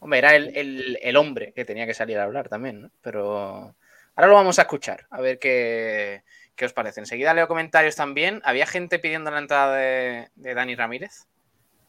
Hombre, 0.00 0.18
era 0.18 0.34
el, 0.34 0.56
el- 0.56 0.98
el 1.00 1.16
hombre 1.16 1.52
que 1.52 1.64
tenía 1.64 1.86
que 1.86 1.94
salir 1.94 2.18
a 2.18 2.24
hablar 2.24 2.48
también, 2.48 2.82
¿no? 2.82 2.90
Pero 3.02 3.74
ahora 4.16 4.26
lo 4.28 4.34
vamos 4.34 4.58
a 4.58 4.62
escuchar, 4.62 5.06
a 5.10 5.20
ver 5.20 5.38
qué, 5.38 6.24
qué 6.56 6.64
os 6.64 6.72
parece. 6.72 6.98
Enseguida 7.00 7.32
leo 7.34 7.46
comentarios 7.46 7.94
también. 7.94 8.40
Había 8.44 8.66
gente 8.66 8.98
pidiendo 8.98 9.30
la 9.30 9.38
entrada 9.38 9.76
de, 9.76 10.28
de 10.34 10.54
Dani 10.54 10.74
Ramírez. 10.74 11.26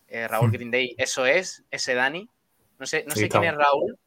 Eh, 0.08 0.28
Raúl 0.28 0.50
Mm. 0.50 0.54
Grinday, 0.54 0.96
eso 1.00 1.26
es, 1.26 1.64
ese 1.72 1.96
Dani. 1.96 2.30
No 2.78 2.86
sé, 2.86 3.04
no 3.08 3.16
Sí, 3.16 3.22
sé 3.22 3.30
quién 3.30 3.46
es. 3.46 3.56
Raúl. 3.56 3.98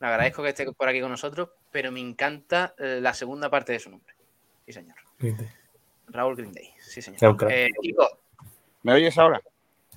Le 0.00 0.06
agradezco 0.06 0.44
que 0.44 0.50
esté 0.50 0.70
por 0.72 0.88
aquí 0.88 1.00
con 1.00 1.10
nosotros, 1.10 1.48
pero 1.72 1.90
me 1.90 1.98
encanta 1.98 2.74
eh, 2.78 3.00
la 3.02 3.12
segunda 3.12 3.50
parte 3.50 3.72
de 3.72 3.80
su 3.80 3.90
nombre. 3.90 4.14
Sí, 4.66 4.72
señor. 4.72 4.96
Raúl 6.10 6.36
Grinday, 6.36 6.70
sí, 6.80 7.02
señor. 7.02 7.36
Eh, 7.50 7.68
Kiko, 7.80 8.06
¿me 8.82 8.92
oyes 8.94 9.16
ahora? 9.18 9.40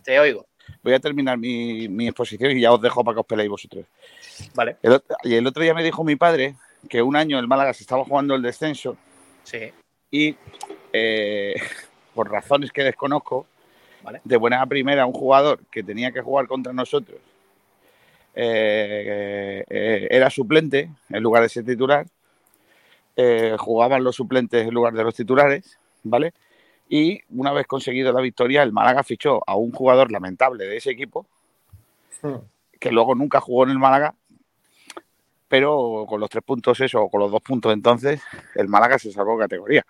te 0.03 0.19
oigo. 0.19 0.45
Voy 0.83 0.93
a 0.93 0.99
terminar 0.99 1.37
mi, 1.37 1.87
mi 1.87 2.07
exposición 2.07 2.51
y 2.57 2.61
ya 2.61 2.71
os 2.73 2.81
dejo 2.81 3.03
para 3.03 3.15
que 3.15 3.19
os 3.19 3.25
peleéis 3.25 3.49
vosotros. 3.51 3.85
Vale. 4.55 4.77
El 4.81 4.93
otro, 4.93 5.15
y 5.23 5.35
el 5.35 5.45
otro 5.45 5.61
día 5.61 5.73
me 5.73 5.83
dijo 5.83 6.03
mi 6.03 6.15
padre 6.15 6.55
que 6.89 7.01
un 7.03 7.15
año 7.15 7.37
el 7.37 7.47
Málaga 7.47 7.73
se 7.73 7.83
estaba 7.83 8.03
jugando 8.03 8.33
el 8.35 8.41
descenso 8.41 8.97
Sí. 9.43 9.71
y 10.09 10.35
eh, 10.93 11.53
por 12.15 12.31
razones 12.31 12.71
que 12.71 12.83
desconozco, 12.83 13.45
Vale. 14.01 14.21
de 14.23 14.37
buena 14.37 14.65
primera 14.65 15.05
un 15.05 15.13
jugador 15.13 15.59
que 15.71 15.83
tenía 15.83 16.11
que 16.11 16.21
jugar 16.21 16.47
contra 16.47 16.73
nosotros 16.73 17.19
eh, 18.33 19.63
eh, 19.69 20.07
era 20.09 20.29
suplente 20.29 20.89
en 21.09 21.21
lugar 21.23 21.43
de 21.43 21.49
ser 21.49 21.65
titular, 21.65 22.05
eh, 23.15 23.55
jugaban 23.59 24.03
los 24.03 24.15
suplentes 24.15 24.65
en 24.67 24.73
lugar 24.73 24.93
de 24.93 25.03
los 25.03 25.13
titulares, 25.13 25.77
¿vale? 26.03 26.33
Y 26.89 27.21
una 27.29 27.53
vez 27.53 27.67
conseguido 27.67 28.11
la 28.11 28.21
victoria, 28.21 28.63
el 28.63 28.73
Málaga 28.73 29.03
fichó 29.03 29.41
a 29.47 29.55
un 29.55 29.71
jugador 29.71 30.11
lamentable 30.11 30.65
de 30.65 30.77
ese 30.77 30.91
equipo, 30.91 31.25
que 32.79 32.91
luego 32.91 33.15
nunca 33.15 33.39
jugó 33.39 33.63
en 33.63 33.71
el 33.71 33.79
Málaga, 33.79 34.13
pero 35.47 36.05
con 36.07 36.19
los 36.19 36.29
tres 36.29 36.43
puntos 36.43 36.79
eso, 36.81 37.01
o 37.01 37.09
con 37.09 37.21
los 37.21 37.31
dos 37.31 37.41
puntos 37.41 37.73
entonces, 37.73 38.21
el 38.55 38.67
Málaga 38.67 38.99
se 38.99 39.11
salvó 39.11 39.37
categoría. 39.37 39.85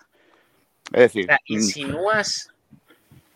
Es 0.92 1.02
decir, 1.02 1.26
O 1.26 1.28
sea, 1.28 1.38
mm, 1.38 1.54
¿insinúas 1.54 2.52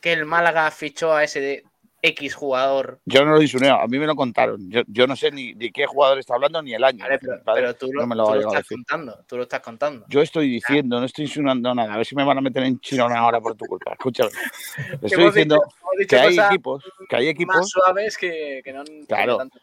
que 0.02 0.14
el 0.14 0.26
Málaga 0.26 0.70
fichó 0.72 1.14
a 1.14 1.24
ese 1.24 1.40
de 1.40 1.64
X 2.08 2.36
jugador? 2.36 3.00
yo 3.06 3.26
no 3.26 3.32
lo 3.32 3.42
insinué, 3.42 3.70
a 3.70 3.86
mí 3.88 3.98
me 4.00 4.06
lo 4.06 4.16
contaron. 4.16 4.70
Yo, 4.70 4.82
yo 4.88 5.08
no 5.08 5.16
sé 5.16 5.32
ni 5.32 5.54
de 5.54 5.72
qué 5.72 5.86
jugador 5.86 6.20
está 6.20 6.36
hablando 6.36 6.62
ni 6.62 6.74
el 6.74 6.84
año. 6.84 7.04
Vale, 7.04 7.20
pero, 7.46 7.76
tú, 7.76 7.92
lo, 7.92 8.02
no 8.02 8.08
me 8.08 8.16
lo 8.16 8.26
tú 8.28 8.34
lo 8.36 8.40
estás 8.48 8.68
contando. 8.68 9.20
Tú 9.28 9.38
lo 9.38 9.44
estás 9.44 9.60
contando. 9.62 10.06
Yo 10.10 10.22
estoy 10.22 10.50
diciendo, 10.50 11.00
no 11.00 11.06
estoy 11.06 11.26
insinuando 11.26 11.74
nada. 11.74 11.94
A 11.94 11.98
ver 11.98 12.06
si 12.06 12.16
me 12.16 12.24
van 12.24 12.38
a 12.38 12.42
meter 12.42 12.64
en 12.64 12.80
chirona 12.80 13.18
ahora 13.20 13.40
por 13.42 13.56
tu 13.56 13.66
culpa. 13.66 13.94
Escúchame. 13.94 14.30
Estoy 15.02 15.26
diciendo 15.26 15.60
dicho- 15.98 16.08
que 16.10 16.16
hay 16.18 16.38
equipos, 16.40 16.84
que 17.10 17.16
hay 17.16 17.26
más 17.26 17.32
equipos, 17.32 17.70
suaves 17.70 18.18
que, 18.18 18.62
que 18.64 18.74
no 18.74 18.84
Claro. 19.08 19.38
tanto. 19.38 19.60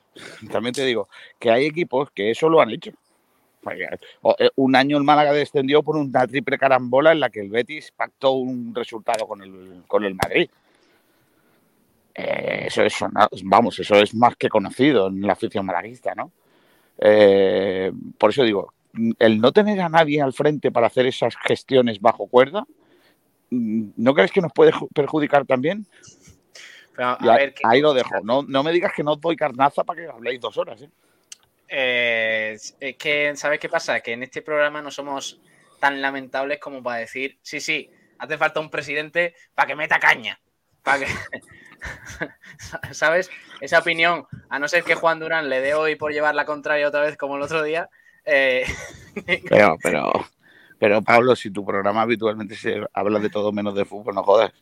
también 0.50 0.74
te 0.74 0.84
digo, 0.84 1.08
que 1.38 1.50
hay 1.50 1.66
equipos 1.66 2.10
que 2.10 2.30
eso 2.30 2.48
lo 2.48 2.60
han 2.60 2.70
hecho. 2.70 2.90
Eh, 3.70 4.50
Un 4.56 4.74
año 4.74 4.96
el 4.96 5.04
Málaga 5.04 5.32
descendió 5.32 5.82
por 5.82 5.96
una 5.96 6.26
triple 6.26 6.58
carambola 6.58 7.12
en 7.12 7.20
la 7.20 7.30
que 7.30 7.40
el 7.40 7.48
Betis 7.48 7.92
pactó 7.96 8.32
un 8.32 8.74
resultado 8.74 9.26
con 9.26 9.42
el, 9.42 9.82
con 9.86 10.04
el 10.04 10.14
Madrid. 10.14 10.48
Eh, 12.14 12.64
eso 12.66 12.82
es, 12.82 12.94
vamos, 13.44 13.78
eso 13.78 13.94
es 13.96 14.14
más 14.14 14.36
que 14.36 14.48
conocido 14.48 15.06
en 15.08 15.22
la 15.22 15.32
afición 15.32 15.64
malaguista, 15.66 16.14
¿no? 16.14 16.30
Eh, 16.98 17.90
por 18.18 18.30
eso 18.30 18.42
digo, 18.44 18.74
el 19.18 19.40
no 19.40 19.52
tener 19.52 19.80
a 19.80 19.88
nadie 19.88 20.20
al 20.20 20.32
frente 20.32 20.70
para 20.70 20.88
hacer 20.88 21.06
esas 21.06 21.34
gestiones 21.36 22.00
bajo 22.00 22.26
cuerda, 22.26 22.66
¿no 23.50 24.14
crees 24.14 24.30
que 24.30 24.40
nos 24.42 24.52
puede 24.52 24.72
ju- 24.72 24.88
perjudicar 24.94 25.46
también? 25.46 25.86
Pero, 26.94 27.08
a 27.08 27.18
Y 27.22 27.28
a- 27.28 27.34
ver, 27.36 27.54
que- 27.54 27.62
ahí 27.64 27.80
lo 27.80 27.94
dejo. 27.94 28.20
No, 28.22 28.42
no 28.42 28.62
me 28.62 28.72
digas 28.72 28.92
que 28.94 29.02
no 29.02 29.12
os 29.12 29.20
doy 29.20 29.34
carnaza 29.36 29.82
para 29.84 30.02
que 30.02 30.08
habléis 30.08 30.40
dos 30.40 30.56
horas. 30.58 30.82
¿eh? 30.82 30.90
eh, 31.68 32.58
es 32.80 32.96
que, 32.96 33.32
¿sabes 33.34 33.58
qué 33.58 33.68
pasa? 33.70 34.00
Que 34.00 34.12
en 34.12 34.22
este 34.22 34.42
programa 34.42 34.82
no 34.82 34.90
somos 34.90 35.40
tan 35.80 36.02
lamentables 36.02 36.58
como 36.60 36.82
para 36.82 36.98
decir, 36.98 37.38
sí, 37.40 37.60
sí, 37.60 37.90
hace 38.18 38.36
falta 38.36 38.60
un 38.60 38.70
presidente 38.70 39.34
para 39.54 39.68
que 39.68 39.74
meta 39.76 39.98
caña. 39.98 40.38
Para 40.82 40.98
que... 41.06 41.12
¿Sabes? 42.92 43.30
Esa 43.60 43.78
opinión, 43.80 44.26
a 44.48 44.58
no 44.58 44.68
ser 44.68 44.84
que 44.84 44.94
Juan 44.94 45.18
Durán 45.18 45.48
le 45.48 45.60
dé 45.60 45.74
hoy 45.74 45.96
por 45.96 46.12
llevar 46.12 46.34
la 46.34 46.44
contraria 46.44 46.88
otra 46.88 47.02
vez 47.02 47.16
como 47.16 47.36
el 47.36 47.42
otro 47.42 47.62
día, 47.62 47.88
eh, 48.24 48.64
Pero, 49.48 49.76
pero, 49.82 50.12
pero 50.78 51.02
Pablo, 51.02 51.36
si 51.36 51.50
tu 51.50 51.64
programa 51.64 52.02
habitualmente 52.02 52.54
se 52.54 52.80
habla 52.94 53.18
de 53.18 53.28
todo 53.30 53.52
menos 53.52 53.74
de 53.74 53.84
fútbol, 53.84 54.14
no 54.14 54.22
jodas. 54.22 54.52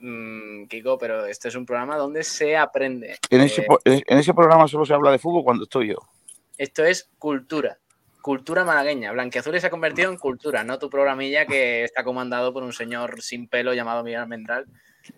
mm, 0.00 0.66
Kiko, 0.66 0.98
pero 0.98 1.24
este 1.26 1.48
es 1.48 1.54
un 1.54 1.64
programa 1.64 1.96
donde 1.96 2.22
se 2.22 2.56
aprende. 2.56 3.16
En 3.30 3.40
ese, 3.40 3.66
Eh, 3.84 4.02
en 4.06 4.18
ese 4.18 4.34
programa 4.34 4.68
solo 4.68 4.84
se 4.84 4.92
habla 4.94 5.10
de 5.10 5.18
fútbol 5.18 5.44
cuando 5.44 5.64
estoy 5.64 5.88
yo. 5.88 5.96
Esto 6.58 6.84
es 6.84 7.10
cultura. 7.18 7.78
Cultura 8.20 8.64
malagueña. 8.64 9.12
Blanquiazul 9.12 9.58
se 9.60 9.68
ha 9.68 9.70
convertido 9.70 10.10
en 10.10 10.18
cultura, 10.18 10.64
no 10.64 10.78
tu 10.78 10.90
programilla 10.90 11.46
que 11.46 11.84
está 11.84 12.02
comandado 12.04 12.52
por 12.52 12.62
un 12.62 12.72
señor 12.72 13.22
sin 13.22 13.48
pelo 13.48 13.72
llamado 13.72 14.02
Miguel 14.02 14.20
Almendral. 14.20 14.66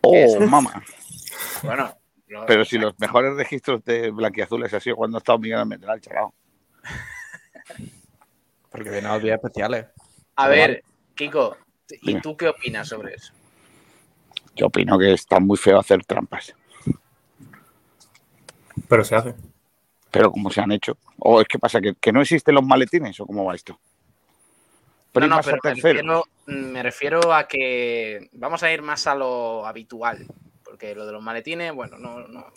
Oh, 0.02 0.40
mamá. 0.40 0.82
Bueno, 1.62 1.92
lo- 2.28 2.46
Pero 2.46 2.64
si 2.64 2.78
los 2.78 2.96
mejores 2.98 3.34
registros 3.34 3.84
de 3.84 4.10
blanquiazules 4.10 4.72
ha 4.74 4.80
sido 4.80 4.94
cuando 4.96 5.16
ha 5.16 5.18
estado 5.18 5.38
Miguel 5.38 5.58
Almendral, 5.58 6.00
chaval. 6.00 6.28
Porque 8.70 8.90
vienen 8.90 9.10
los 9.12 9.22
días 9.22 9.36
especiales. 9.42 9.86
A 10.36 10.46
ver, 10.48 10.84
Kiko, 11.14 11.56
¿y 11.90 12.08
Dime. 12.08 12.20
tú 12.20 12.36
qué 12.36 12.48
opinas 12.48 12.86
sobre 12.88 13.14
eso? 13.14 13.32
Yo 14.54 14.66
opino 14.66 14.98
que 14.98 15.12
está 15.12 15.40
muy 15.40 15.56
feo 15.56 15.78
hacer 15.78 16.04
trampas. 16.04 16.54
Pero 18.88 19.04
se 19.04 19.16
hace. 19.16 19.34
Pero 20.10 20.30
como 20.30 20.50
se 20.50 20.60
han 20.60 20.70
hecho. 20.72 20.96
¿O 21.18 21.40
es 21.40 21.48
que 21.48 21.58
pasa? 21.58 21.80
¿Que, 21.80 21.94
que 21.94 22.12
no 22.12 22.20
existen 22.22 22.54
los 22.54 22.64
maletines? 22.64 23.18
¿O 23.20 23.26
cómo 23.26 23.44
va 23.44 23.54
esto? 23.54 23.78
No, 25.14 25.26
no, 25.26 25.36
a 25.36 25.42
pero 25.42 25.58
me 25.64 25.70
refiero, 25.74 26.24
me 26.46 26.82
refiero 26.82 27.32
a 27.32 27.48
que 27.48 28.28
vamos 28.32 28.62
a 28.62 28.72
ir 28.72 28.82
más 28.82 29.06
a 29.06 29.14
lo 29.14 29.66
habitual. 29.66 30.26
Porque 30.64 30.94
lo 30.94 31.06
de 31.06 31.12
los 31.12 31.22
maletines, 31.22 31.72
bueno, 31.72 31.98
no. 31.98 32.20
No, 32.28 32.52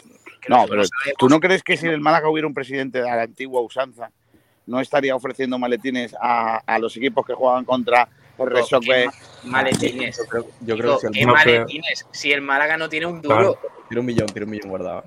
No, 0.49 0.65
pero. 0.67 0.83
¿tú 1.17 1.29
no 1.29 1.39
crees 1.39 1.63
que 1.63 1.77
si 1.77 1.87
en 1.87 1.93
el 1.93 2.01
Málaga 2.01 2.29
hubiera 2.29 2.47
un 2.47 2.53
presidente 2.53 2.99
de 2.99 3.05
la 3.05 3.21
antigua 3.23 3.61
usanza, 3.61 4.11
no 4.65 4.79
estaría 4.79 5.15
ofreciendo 5.15 5.57
maletines 5.57 6.15
a, 6.19 6.57
a 6.57 6.79
los 6.79 6.95
equipos 6.97 7.25
que 7.25 7.33
juegan 7.33 7.65
contra 7.65 8.07
ma- 8.37 9.11
Maletines. 9.43 10.17
Yo 10.17 10.25
creo, 10.25 10.45
yo 10.61 10.77
creo 10.77 10.99
que 10.99 11.07
si 11.07 11.13
¿qué 11.13 11.21
el 11.21 11.27
maletines? 11.27 12.07
Si 12.11 12.31
el 12.31 12.41
Málaga 12.41 12.77
no 12.77 12.89
tiene 12.89 13.05
un 13.05 13.21
duro. 13.21 13.35
Claro. 13.35 13.59
tira 13.89 14.01
un 14.01 14.05
millón, 14.07 14.27
tira 14.27 14.45
un 14.45 14.51
millón 14.51 14.69
guardado. 14.69 15.03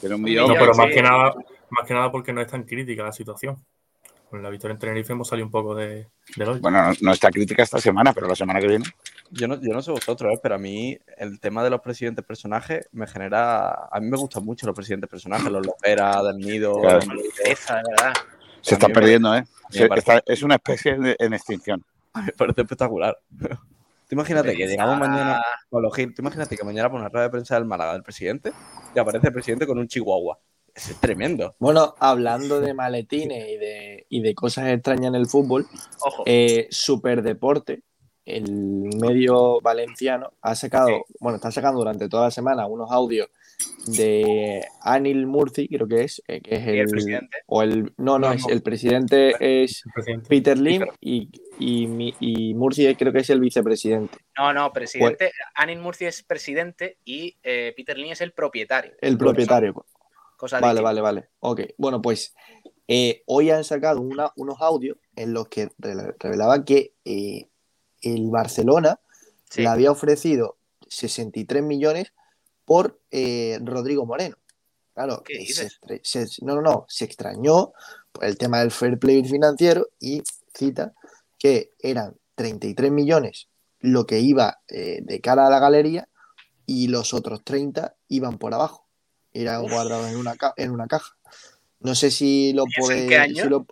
Tiene 0.00 0.14
un 0.14 0.22
millón. 0.22 0.48
No, 0.48 0.54
pero 0.54 0.74
más 0.74 0.86
que 0.88 1.02
nada, 1.02 1.34
más 1.70 1.86
que 1.86 1.94
nada 1.94 2.10
porque 2.10 2.32
no 2.32 2.40
es 2.40 2.46
tan 2.48 2.64
crítica 2.64 3.04
la 3.04 3.12
situación. 3.12 3.56
Con 4.28 4.42
la 4.42 4.50
victoria 4.50 4.72
en 4.74 4.78
Tenerife 4.80 5.12
hemos 5.12 5.28
salido 5.28 5.46
un 5.46 5.52
poco 5.52 5.74
de, 5.74 6.08
del 6.36 6.48
hoyo. 6.48 6.60
Bueno, 6.60 6.82
no, 6.88 6.92
no 7.00 7.12
está 7.12 7.30
crítica 7.30 7.62
esta 7.62 7.78
semana, 7.78 8.12
pero 8.12 8.26
la 8.26 8.34
semana 8.34 8.58
que 8.60 8.66
viene. 8.66 8.84
Yo 9.30 9.46
no, 9.46 9.60
yo 9.60 9.72
no 9.72 9.80
sé 9.82 9.92
vosotros, 9.92 10.34
¿eh? 10.34 10.40
pero 10.42 10.56
a 10.56 10.58
mí 10.58 10.98
el 11.16 11.38
tema 11.40 11.62
de 11.62 11.70
los 11.70 11.80
presidentes 11.80 12.24
personajes 12.24 12.88
me 12.92 13.06
genera. 13.06 13.86
A 13.90 14.00
mí 14.00 14.08
me 14.08 14.16
gustan 14.16 14.44
mucho 14.44 14.66
los 14.66 14.74
presidentes 14.74 15.08
personajes, 15.08 15.50
los 15.50 15.64
Lopera, 15.64 16.22
Del 16.22 16.38
Nido. 16.38 16.80
Claro. 16.80 17.00
Esa, 17.44 17.76
de 17.76 17.82
verdad. 17.88 18.12
Se 18.60 18.74
está 18.74 18.86
A 18.86 18.88
mí 18.88 18.94
me- 18.94 19.00
perdiendo, 19.00 19.34
¿eh? 19.36 19.44
Se- 19.70 19.82
me 19.82 19.88
parece- 19.88 20.12
está- 20.16 20.32
es 20.32 20.42
una 20.42 20.56
especie 20.56 20.98
de- 20.98 21.16
en 21.20 21.32
extinción. 21.32 21.84
Me 22.14 22.32
parece 22.32 22.62
espectacular. 22.62 23.16
Tú 24.08 24.14
imagínate 24.14 24.54
que 24.56 24.68
llegamos 24.68 24.98
mañana, 24.98 25.42
Pablo 25.68 25.90
Gil, 25.90 26.14
tú 26.14 26.22
imagínate 26.22 26.56
que 26.56 26.62
mañana 26.62 26.88
por 26.88 27.00
una 27.00 27.08
rueda 27.08 27.24
de 27.24 27.30
prensa 27.30 27.56
del 27.56 27.64
Málaga 27.64 27.92
del 27.94 28.04
presidente 28.04 28.52
y 28.94 28.98
aparece 29.00 29.26
el 29.26 29.32
presidente 29.32 29.66
con 29.66 29.78
un 29.80 29.88
chihuahua. 29.88 30.38
Es 30.76 30.94
tremendo. 31.00 31.54
Bueno, 31.58 31.94
hablando 31.98 32.60
de 32.60 32.74
maletines 32.74 33.48
y 33.48 33.56
de, 33.56 34.06
y 34.10 34.20
de 34.20 34.34
cosas 34.34 34.68
extrañas 34.68 35.06
en 35.08 35.14
el 35.14 35.26
fútbol, 35.26 35.66
Ojo. 36.00 36.22
eh, 36.26 36.68
Superdeporte, 36.70 37.82
el 38.26 38.50
medio 39.00 39.60
valenciano, 39.60 40.32
ha 40.42 40.54
sacado, 40.54 40.88
bueno, 41.20 41.36
está 41.36 41.50
sacando 41.50 41.78
durante 41.78 42.08
toda 42.08 42.24
la 42.24 42.30
semana 42.30 42.66
unos 42.66 42.90
audios 42.90 43.28
de 43.86 44.64
Anil 44.82 45.26
Murci, 45.26 45.68
creo 45.68 45.86
que 45.86 46.02
es, 46.02 46.20
eh, 46.28 46.40
que 46.40 46.56
es 46.56 46.66
el 46.66 46.74
el, 46.80 46.88
presidente. 46.88 47.38
o 47.46 47.62
el, 47.62 47.84
no, 47.96 48.18
no, 48.18 48.18
No, 48.18 48.32
es 48.32 48.42
no. 48.42 48.52
el 48.52 48.62
presidente 48.62 49.62
es 49.62 49.82
El 49.86 49.92
presidente. 49.92 50.28
Peter 50.28 50.58
Lim 50.58 50.82
y, 51.00 51.30
y, 51.58 52.14
y 52.20 52.54
Murci 52.54 52.94
creo 52.96 53.12
que 53.12 53.20
es 53.20 53.30
el 53.30 53.40
vicepresidente, 53.40 54.18
No, 54.36 54.52
no, 54.52 54.72
presidente. 54.72 55.16
Pues- 55.26 55.32
Anil 55.54 55.78
Murci 55.78 56.04
es 56.04 56.22
presidente 56.22 56.98
y 57.04 57.36
eh, 57.42 57.72
Peter 57.76 57.96
Lin 57.96 58.12
es 58.12 58.20
el 58.20 58.32
propietario. 58.32 58.92
el 59.00 59.16
propietario. 59.16 59.86
Cosa 60.36 60.60
Vale, 60.60 60.80
vale, 60.80 61.00
vale. 61.00 61.30
Ok. 61.40 61.60
Bueno, 61.78 62.02
pues 62.02 62.34
eh, 62.88 63.22
hoy 63.26 63.50
han 63.50 63.64
sacado 63.64 64.00
una- 64.00 64.32
unos 64.36 64.60
audios 64.60 64.98
en 65.16 65.32
los 65.32 65.48
que 65.48 65.70
re- 65.78 66.14
revelaban 66.18 66.64
que 66.64 66.94
eh, 67.04 67.48
el 68.02 68.30
Barcelona 68.30 69.00
Sí. 69.50 69.62
le 69.62 69.68
había 69.68 69.90
ofrecido 69.92 70.58
63 70.88 71.62
millones 71.62 72.12
por 72.64 73.00
eh, 73.10 73.58
Rodrigo 73.62 74.04
Moreno. 74.06 74.36
Claro, 74.94 75.22
¿Qué 75.24 75.38
dices? 75.38 75.78
se 76.02 76.26
no, 76.44 76.54
no, 76.56 76.62
no, 76.62 76.84
se 76.88 77.04
extrañó 77.04 77.72
por 78.12 78.24
el 78.24 78.36
tema 78.38 78.60
del 78.60 78.70
fair 78.70 78.98
play 78.98 79.22
financiero 79.24 79.88
y 80.00 80.22
cita 80.54 80.94
que 81.38 81.74
eran 81.78 82.16
33 82.34 82.90
millones 82.90 83.48
lo 83.80 84.06
que 84.06 84.20
iba 84.20 84.60
de 84.68 85.20
cara 85.22 85.46
a 85.46 85.50
la 85.50 85.58
galería 85.60 86.08
y 86.64 86.88
los 86.88 87.12
otros 87.14 87.44
30 87.44 87.94
iban 88.08 88.38
por 88.38 88.54
abajo. 88.54 88.85
Eran 89.40 89.64
Uf. 89.64 89.70
guardados 89.72 90.08
en 90.10 90.16
una, 90.16 90.34
ca- 90.36 90.54
en 90.56 90.70
una 90.70 90.86
caja. 90.86 91.16
No 91.80 91.94
sé 91.94 92.10
si 92.10 92.52
lo 92.54 92.64
¿Y 92.66 92.70
eso 92.70 92.80
en 92.80 92.86
podéis. 92.86 93.08
qué 93.08 93.16
año? 93.18 93.42
si 93.44 93.48
lo- 93.48 93.66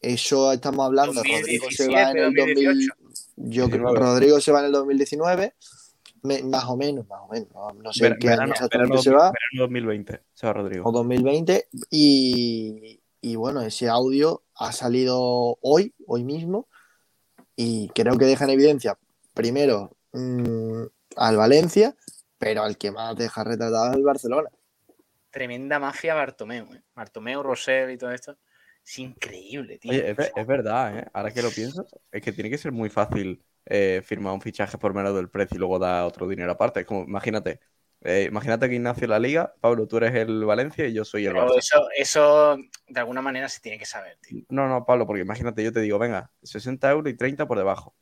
eso 0.00 0.52
estamos 0.52 0.84
hablando. 0.86 1.22
Rodrigo 1.22 1.66
se 1.70 1.88
va 1.88 2.10
en 2.10 2.18
el 2.18 2.34
2000, 2.34 2.54
2018. 2.54 2.94
yo 3.36 3.64
creo 3.66 3.68
19. 3.68 3.94
que 3.94 4.00
Rodrigo 4.00 4.40
se 4.40 4.52
va 4.52 4.58
en 4.60 4.66
el 4.66 4.72
2019, 4.72 5.54
me- 6.22 6.42
más 6.42 6.64
o 6.64 6.76
menos, 6.76 7.06
más 7.06 7.20
o 7.22 7.28
menos. 7.32 7.48
No, 7.54 7.70
no 7.70 7.92
sé 7.92 8.02
Ver- 8.04 8.18
qué 8.18 8.28
año 8.30 8.52
verano- 8.52 9.00
se 9.02 9.10
va, 9.10 9.30
verano 9.30 9.60
2020 9.60 10.20
se 10.34 10.46
va 10.46 10.52
Rodrigo. 10.52 10.88
o 10.88 10.92
2020. 10.92 11.68
Y, 11.90 13.00
y 13.20 13.36
bueno, 13.36 13.60
ese 13.62 13.88
audio 13.88 14.42
ha 14.56 14.72
salido 14.72 15.56
hoy, 15.60 15.94
hoy 16.06 16.24
mismo, 16.24 16.66
y 17.54 17.88
creo 17.94 18.18
que 18.18 18.24
deja 18.24 18.44
en 18.44 18.50
evidencia, 18.50 18.98
primero, 19.34 19.96
mm, 20.12 20.82
al 21.16 21.36
Valencia, 21.36 21.94
pero 22.38 22.62
al 22.64 22.76
que 22.76 22.90
más 22.90 23.14
deja 23.16 23.44
retratado 23.44 23.90
es 23.92 23.96
el 23.96 24.02
Barcelona. 24.02 24.48
Tremenda 25.32 25.78
mafia 25.78 26.14
Bartomeu. 26.14 26.66
¿eh? 26.74 26.82
Bartomeu, 26.94 27.42
Rosell 27.42 27.90
y 27.90 27.98
todo 27.98 28.12
esto. 28.12 28.38
Es 28.84 28.98
increíble, 28.98 29.78
tío. 29.78 29.90
Oye, 29.90 30.10
es, 30.10 30.16
ve- 30.16 30.32
es 30.34 30.46
verdad, 30.46 30.98
¿eh? 30.98 31.06
Ahora 31.12 31.32
que 31.32 31.42
lo 31.42 31.52
pienso, 31.54 31.88
es 32.10 32.22
que 32.22 32.32
tiene 32.32 32.50
que 32.50 32.58
ser 32.58 32.72
muy 32.72 32.88
fácil 32.88 33.44
eh, 33.66 34.00
firmar 34.04 34.32
un 34.32 34.40
fichaje 34.40 34.78
por 34.78 34.94
menos 34.94 35.14
del 35.14 35.28
precio 35.30 35.56
y 35.56 35.58
luego 35.58 35.78
dar 35.78 36.04
otro 36.04 36.28
dinero 36.28 36.52
aparte. 36.52 36.80
Es 36.80 36.86
como, 36.86 37.02
imagínate, 37.04 37.60
Eh, 38.04 38.24
imagínate 38.28 38.68
que 38.68 38.74
Ignacio 38.74 39.04
es 39.04 39.10
la 39.10 39.18
liga, 39.20 39.54
Pablo, 39.60 39.86
tú 39.86 39.96
eres 39.98 40.12
el 40.16 40.44
Valencia 40.44 40.86
y 40.88 40.92
yo 40.92 41.04
soy 41.04 41.24
el 41.26 41.34
Pero 41.34 41.34
Barça. 41.34 41.62
eso, 41.62 41.88
eso 41.96 42.56
de 42.88 43.00
alguna 43.00 43.22
manera 43.22 43.48
se 43.48 43.60
tiene 43.60 43.78
que 43.78 43.86
saber, 43.86 44.16
tío. 44.18 44.36
No, 44.48 44.68
no, 44.68 44.84
Pablo, 44.84 45.06
porque 45.06 45.22
imagínate, 45.22 45.62
yo 45.64 45.72
te 45.72 45.80
digo, 45.80 45.98
venga, 45.98 46.32
60 46.42 46.90
euros 46.90 47.12
y 47.12 47.16
30 47.16 47.46
por 47.46 47.58
debajo. 47.58 47.94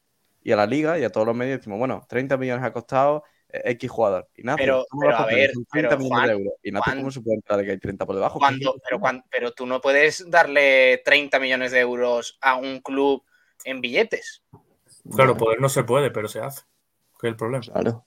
Y 0.42 0.52
a 0.52 0.56
la 0.56 0.66
liga 0.66 0.98
y 0.98 1.04
a 1.04 1.10
todos 1.10 1.26
los 1.26 1.36
medios 1.36 1.58
decimos, 1.58 1.78
bueno, 1.78 2.04
30 2.08 2.36
millones 2.36 2.64
ha 2.64 2.72
costado 2.72 3.24
X 3.52 3.90
jugador. 3.90 4.28
Ignacio, 4.36 4.62
Pero- 4.62 4.86
¿cómo 4.88 5.06
vas 5.06 5.16
pero 5.16 5.28
a 5.28 5.34
ver, 5.34 5.52
Son 5.52 5.66
pero, 5.70 5.88
30 5.88 6.04
millones 6.04 6.26
de 6.28 6.32
euros. 6.32 6.54
Ignacio, 6.62 6.84
Juan, 6.84 6.98
¿cómo 6.98 7.10
se 7.10 7.20
puede 7.20 7.36
entrar 7.36 7.58
de 7.58 7.64
que 7.64 7.70
hay 7.72 7.78
30 7.78 8.06
por 8.06 8.14
debajo? 8.14 8.38
Cuando, 8.38 8.74
pero, 9.30 9.52
tú 9.52 9.66
no 9.66 9.80
puedes 9.80 10.28
darle 10.30 11.02
30 11.04 11.38
millones 11.38 11.72
de 11.72 11.80
euros 11.80 12.38
a 12.40 12.56
un 12.56 12.80
club 12.80 13.24
en 13.64 13.80
billetes. 13.80 14.42
Claro, 15.14 15.36
poder 15.36 15.60
no 15.60 15.68
se 15.68 15.84
puede, 15.84 16.10
pero 16.10 16.28
se 16.28 16.40
hace. 16.40 16.62
¿Qué 17.20 17.26
es 17.28 17.30
el 17.32 17.36
problema? 17.36 17.62
Claro. 17.62 18.06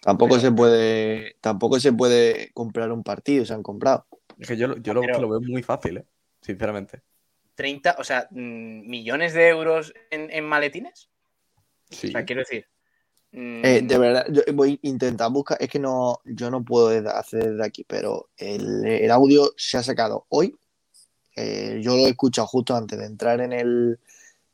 Tampoco 0.00 0.38
se 0.40 0.50
puede, 0.50 1.36
tampoco 1.40 1.78
se 1.78 1.92
puede 1.92 2.50
comprar 2.52 2.90
un 2.90 3.04
partido, 3.04 3.44
se 3.44 3.54
han 3.54 3.62
comprado. 3.62 4.06
Es 4.38 4.48
que 4.48 4.56
yo, 4.56 4.68
lo 4.68 5.28
veo 5.28 5.40
muy 5.40 5.62
fácil, 5.62 5.98
¿eh? 5.98 6.04
sinceramente. 6.40 7.02
30, 7.54 7.96
o 7.98 8.04
sea, 8.04 8.26
mm, 8.30 8.88
millones 8.88 9.34
de 9.34 9.48
euros 9.48 9.94
en, 10.10 10.30
en 10.30 10.44
maletines. 10.44 11.10
Sí. 11.90 12.08
O 12.08 12.10
sea, 12.10 12.24
quiero 12.24 12.40
decir. 12.40 12.66
Mm, 13.32 13.64
Eh, 13.64 13.80
de 13.82 13.98
verdad, 13.98 14.26
yo 14.30 14.42
voy 14.54 14.80
a 14.82 14.86
intentar 14.88 15.30
buscar, 15.30 15.56
es 15.60 15.68
que 15.68 15.78
no, 15.78 16.20
yo 16.24 16.50
no 16.50 16.64
puedo 16.64 16.88
hacer 17.10 17.50
desde 17.52 17.64
aquí, 17.64 17.84
pero 17.84 18.28
el, 18.36 18.84
el 18.86 19.10
audio 19.10 19.52
se 19.56 19.78
ha 19.78 19.82
sacado 19.82 20.26
hoy. 20.28 20.56
Eh, 21.36 21.80
yo 21.82 21.96
lo 21.96 22.06
he 22.06 22.10
escuchado 22.10 22.46
justo 22.46 22.76
antes 22.76 22.98
de 22.98 23.06
entrar 23.06 23.40
en 23.40 23.52
el, 23.52 23.98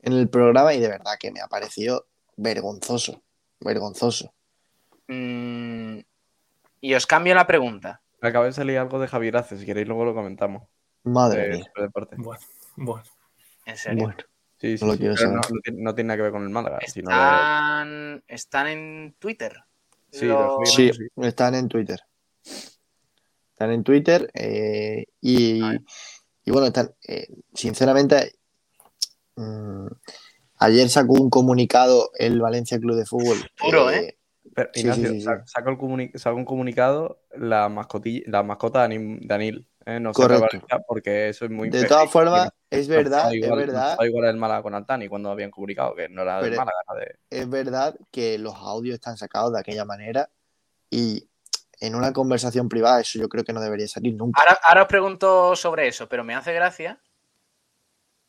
en 0.01 0.12
el 0.12 0.29
programa 0.29 0.73
y 0.75 0.81
de 0.81 0.88
verdad 0.88 1.14
que 1.19 1.33
me 1.33 1.41
ha 1.41 1.49
parecido 1.49 2.07
vergonzoso, 2.37 3.21
vergonzoso. 3.61 4.33
mm, 5.09 5.99
y 6.81 6.95
os 6.95 7.07
cambio 7.07 7.35
la 7.35 7.47
pregunta. 7.47 8.01
Acaba 8.21 8.47
de 8.47 8.53
salir 8.53 8.79
algo 8.79 9.01
de 9.01 9.09
Javier 9.09 9.37
Ace, 9.37 9.59
si 9.59 9.67
queréis 9.67 9.88
luego 9.88 10.05
lo 10.05 10.14
comentamos. 10.14 10.62
Madre 11.05 11.49
de 11.49 11.57
mía. 11.59 11.73
Bueno, 12.17 12.41
bueno. 12.77 13.03
En 13.67 13.77
serio. 13.77 14.05
Bueno, 14.05 14.19
Sí, 14.61 14.77
sí, 14.77 14.85
No 14.85 14.88
lo 14.88 14.92
sí, 14.94 14.99
quiero 15.01 15.14
pero 15.14 15.31
saber. 15.31 15.37
no, 15.40 15.55
no 15.55 15.61
tiene, 15.62 15.83
no 15.83 15.94
tiene 15.94 16.09
nada 16.09 16.16
que 16.16 16.23
ver 16.23 16.33
con 16.33 16.42
el 16.42 16.51
Málaga. 16.51 16.79
sino 16.87 17.11
de- 17.11 17.16
Están, 17.16 18.25
están 18.27 18.66
en 18.66 19.14
Twitter. 19.18 19.53
Sí, 20.11 20.29
sí, 20.75 20.90
están 21.16 21.55
en 21.55 21.68
Twitter. 21.68 22.01
Están 23.53 23.73
en 23.73 23.83
Twitter 23.85 24.31
eh, 24.35 25.05
y, 25.21 25.61
y 26.44 26.51
bueno, 26.51 26.66
están, 26.68 26.94
eh, 27.07 27.27
sinceramente, 27.55 28.33
mm, 29.37 29.87
ayer 30.61 30.88
sacó 30.88 31.14
un 31.14 31.29
comunicado 31.31 32.11
el 32.18 32.40
Valencia 32.40 32.79
Club 32.79 32.97
de 32.97 33.05
Fútbol. 33.07 33.38
Duro, 33.62 33.90
¿eh? 33.90 34.16
Pero, 34.55 34.71
Ignacio, 34.75 35.09
sí, 35.09 35.14
sí, 35.14 35.21
sí. 35.21 35.25
sa- 35.25 35.44
saca, 35.47 35.71
el 35.71 35.77
comuni- 35.77 36.16
saca 36.16 36.35
un 36.35 36.44
comunicado 36.44 37.21
la, 37.37 37.68
mascotilla, 37.68 38.23
la 38.27 38.42
mascota 38.42 38.87
de 38.88 39.27
Anil. 39.35 39.66
¿Eh? 39.88 40.01
No 40.01 40.12
Correcto. 40.12 40.46
Valencia 40.46 40.79
porque 40.87 41.29
eso 41.31 41.44
es 41.46 41.51
muy. 41.51 41.70
De 41.70 41.85
todas 41.87 42.11
formas, 42.11 42.51
es 42.70 42.88
No 42.88 42.94
verdad, 42.96 43.29
es 43.29 43.35
igual- 43.35 43.51
no 43.51 43.57
verdad, 43.57 43.98
igual 44.05 44.24
el 44.29 44.37
Málaga 44.37 44.62
con 44.62 44.74
Altani 44.74 45.09
cuando 45.09 45.31
habían 45.31 45.51
comunicado 45.51 45.94
que 45.94 46.09
no 46.09 46.22
era 46.22 46.40
del 46.40 46.51
Málaga. 46.57 46.72
era 46.94 47.01
de- 47.07 47.18
es 47.31 47.48
verdad 47.48 47.96
que 48.11 48.38
los 48.38 48.55
audios 48.55 48.94
están 48.94 49.16
sacados 49.16 49.53
de 49.53 49.61
aquella 49.61 49.85
manera 49.85 50.31
y 50.90 51.29
en 51.81 51.94
una 51.94 52.12
conversación 52.12 52.68
privada 52.68 53.01
eso 53.01 53.18
yo 53.18 53.29
creo 53.29 53.44
que 53.44 53.53
no 53.53 53.61
debería 53.61 53.87
salir 53.88 54.14
nunca. 54.14 54.40
Ahora, 54.40 54.59
ahora 54.68 54.83
os 54.83 54.88
pregunto 54.88 55.55
sobre 55.57 55.87
eso, 55.88 56.09
pero 56.09 56.24
me 56.24 56.35
hace 56.35 56.53
gracia. 56.53 57.01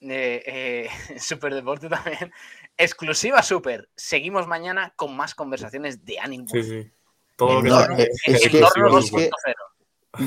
Eh, 0.02 0.44
eh, 0.46 0.90
Superdeporte 1.20 1.90
también. 1.90 2.32
Exclusiva 2.78 3.44
Super. 3.44 3.90
Seguimos 3.96 4.48
mañana 4.48 4.94
con 4.96 5.16
más 5.16 5.36
conversaciones 5.36 6.06
de 6.06 6.20
ánimo. 6.20 6.48
Sí, 6.48 6.64
sí. 6.64 6.92
Todo 7.36 7.56
lo 7.56 7.64
que 7.64 7.70
No, 7.70 7.82
eh, 7.98 8.10
es 8.26 8.36
es 8.44 8.50
que- 8.50 8.60
exclusivo 8.60 9.00
es 9.00 9.08
Super. 9.08 9.30
que- 9.30 9.54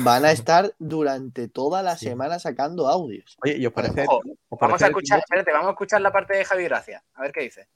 Van 0.03 0.25
a 0.25 0.31
estar 0.31 0.73
durante 0.79 1.47
toda 1.47 1.83
la 1.83 1.97
Sí. 1.97 2.05
semana 2.07 2.39
sacando 2.39 2.87
audios. 2.87 3.37
Oye, 3.43 3.57
¿y 3.57 3.65
os 3.65 3.73
parece? 3.73 4.05
Ojo, 4.07 4.21
os 4.49 4.59
Vamos 4.59 4.81
a 4.81 4.87
escuchar, 4.87 5.19
espérate, 5.19 5.51
vamos 5.51 5.67
a 5.67 5.71
escuchar 5.71 6.01
la 6.01 6.11
parte 6.11 6.35
de 6.37 6.45
Javi 6.45 6.63
Gracia. 6.63 7.03
A 7.13 7.21
ver 7.21 7.31
qué 7.31 7.41
dice. 7.41 7.67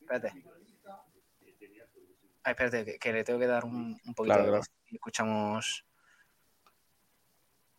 Espérate. 0.00 0.32
Ay, 2.42 2.52
espérate, 2.52 2.84
que, 2.84 2.98
que 2.98 3.12
le 3.12 3.22
tengo 3.24 3.38
que 3.38 3.46
dar 3.46 3.64
un, 3.64 3.98
un 4.06 4.14
poquito 4.14 4.34
Claro, 4.34 4.42
de 4.44 4.48
claro. 4.50 4.64
Escuchamos 4.90 5.84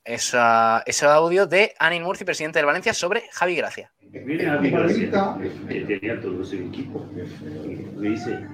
esa, 0.03 0.83
ese 0.85 1.05
audio 1.05 1.45
de 1.47 1.73
Anin 1.79 2.03
Murci, 2.03 2.23
presidente 2.25 2.59
del 2.59 2.65
Valencia, 2.65 2.93
sobre 2.93 3.23
Javi 3.31 3.55
Gracia. 3.55 3.91
Viene 4.01 4.47
a 4.49 4.57
mi 4.59 4.69
gracia, 4.69 5.37
que 5.69 5.81
tenía 5.85 6.19
todo 6.19 6.43
su 6.43 6.55
equipo. 6.55 7.05
Me 7.95 8.09
dice, 8.09 8.45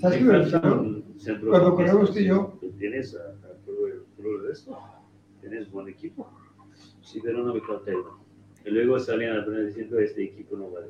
¿Sabes 0.00 0.18
qué 0.18 0.24
"Me 0.24 0.38
me 0.38 0.44
falta 0.44 0.58
dijeron? 0.58 0.78
un 1.12 1.20
centro 1.20 1.50
Cuando 1.50 1.74
corremos 1.74 2.12
tú 2.12 2.18
y 2.20 2.26
yo, 2.26 2.58
¿Tienes 2.78 3.14
a, 3.16 3.37
todo, 4.18 4.36
el, 4.36 4.48
resto? 4.48 4.78
¿Tienes 5.40 5.70
buen 5.70 5.88
equipo? 5.88 6.30
Sí, 7.02 7.20
pero 7.22 7.42
no 7.42 7.54
me 7.54 7.60
uno. 7.60 8.24
Y 8.64 8.70
luego 8.70 8.98
salían 8.98 9.38
a 9.38 9.44
poner 9.44 9.66
diciendo, 9.66 9.98
este 9.98 10.24
equipo 10.24 10.56
no 10.56 10.70
vale. 10.70 10.88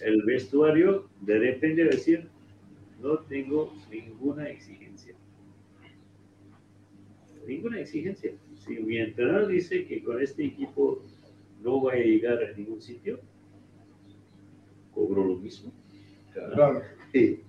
El 0.00 0.22
vestuario, 0.22 1.08
de 1.20 1.38
repente 1.38 1.84
decir, 1.84 2.28
no 3.00 3.18
tengo 3.20 3.72
ninguna 3.90 4.48
exigencia. 4.48 5.14
Ninguna 7.46 7.80
exigencia. 7.80 8.32
Si 8.56 8.78
mi 8.78 8.98
entrenador 8.98 9.48
dice 9.48 9.86
que 9.86 10.02
con 10.02 10.22
este 10.22 10.46
equipo 10.46 11.02
no 11.62 11.80
voy 11.80 11.94
a 11.94 12.04
llegar 12.04 12.42
a 12.42 12.52
ningún 12.56 12.80
sitio, 12.80 13.20
cobro 14.92 15.24
lo 15.24 15.36
mismo. 15.36 15.72
claro, 16.32 16.82
Sí. 17.12 17.40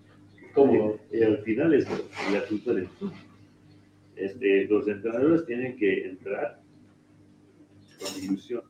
¿Cómo? 0.53 0.97
Y 1.11 1.21
al 1.21 1.39
final 1.39 1.73
es 1.73 1.85
la 2.31 2.45
culpa 2.47 2.73
del 2.73 2.87
club. 2.87 3.11
Este, 4.15 4.65
los 4.65 4.87
entrenadores 4.87 5.45
tienen 5.45 5.77
que 5.77 6.05
entrar 6.05 6.61
con 7.99 8.23
ilusión. 8.23 8.63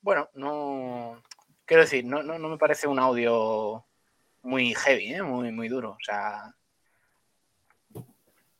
Bueno, 0.00 0.28
no. 0.34 1.22
Quiero 1.64 1.82
decir, 1.82 2.04
no, 2.04 2.22
no, 2.22 2.38
no 2.38 2.48
me 2.48 2.58
parece 2.58 2.86
un 2.86 2.98
audio 2.98 3.86
muy 4.42 4.74
heavy, 4.74 5.14
¿eh? 5.14 5.22
muy, 5.22 5.52
muy 5.52 5.68
duro. 5.68 5.92
O 5.92 6.04
sea. 6.04 6.54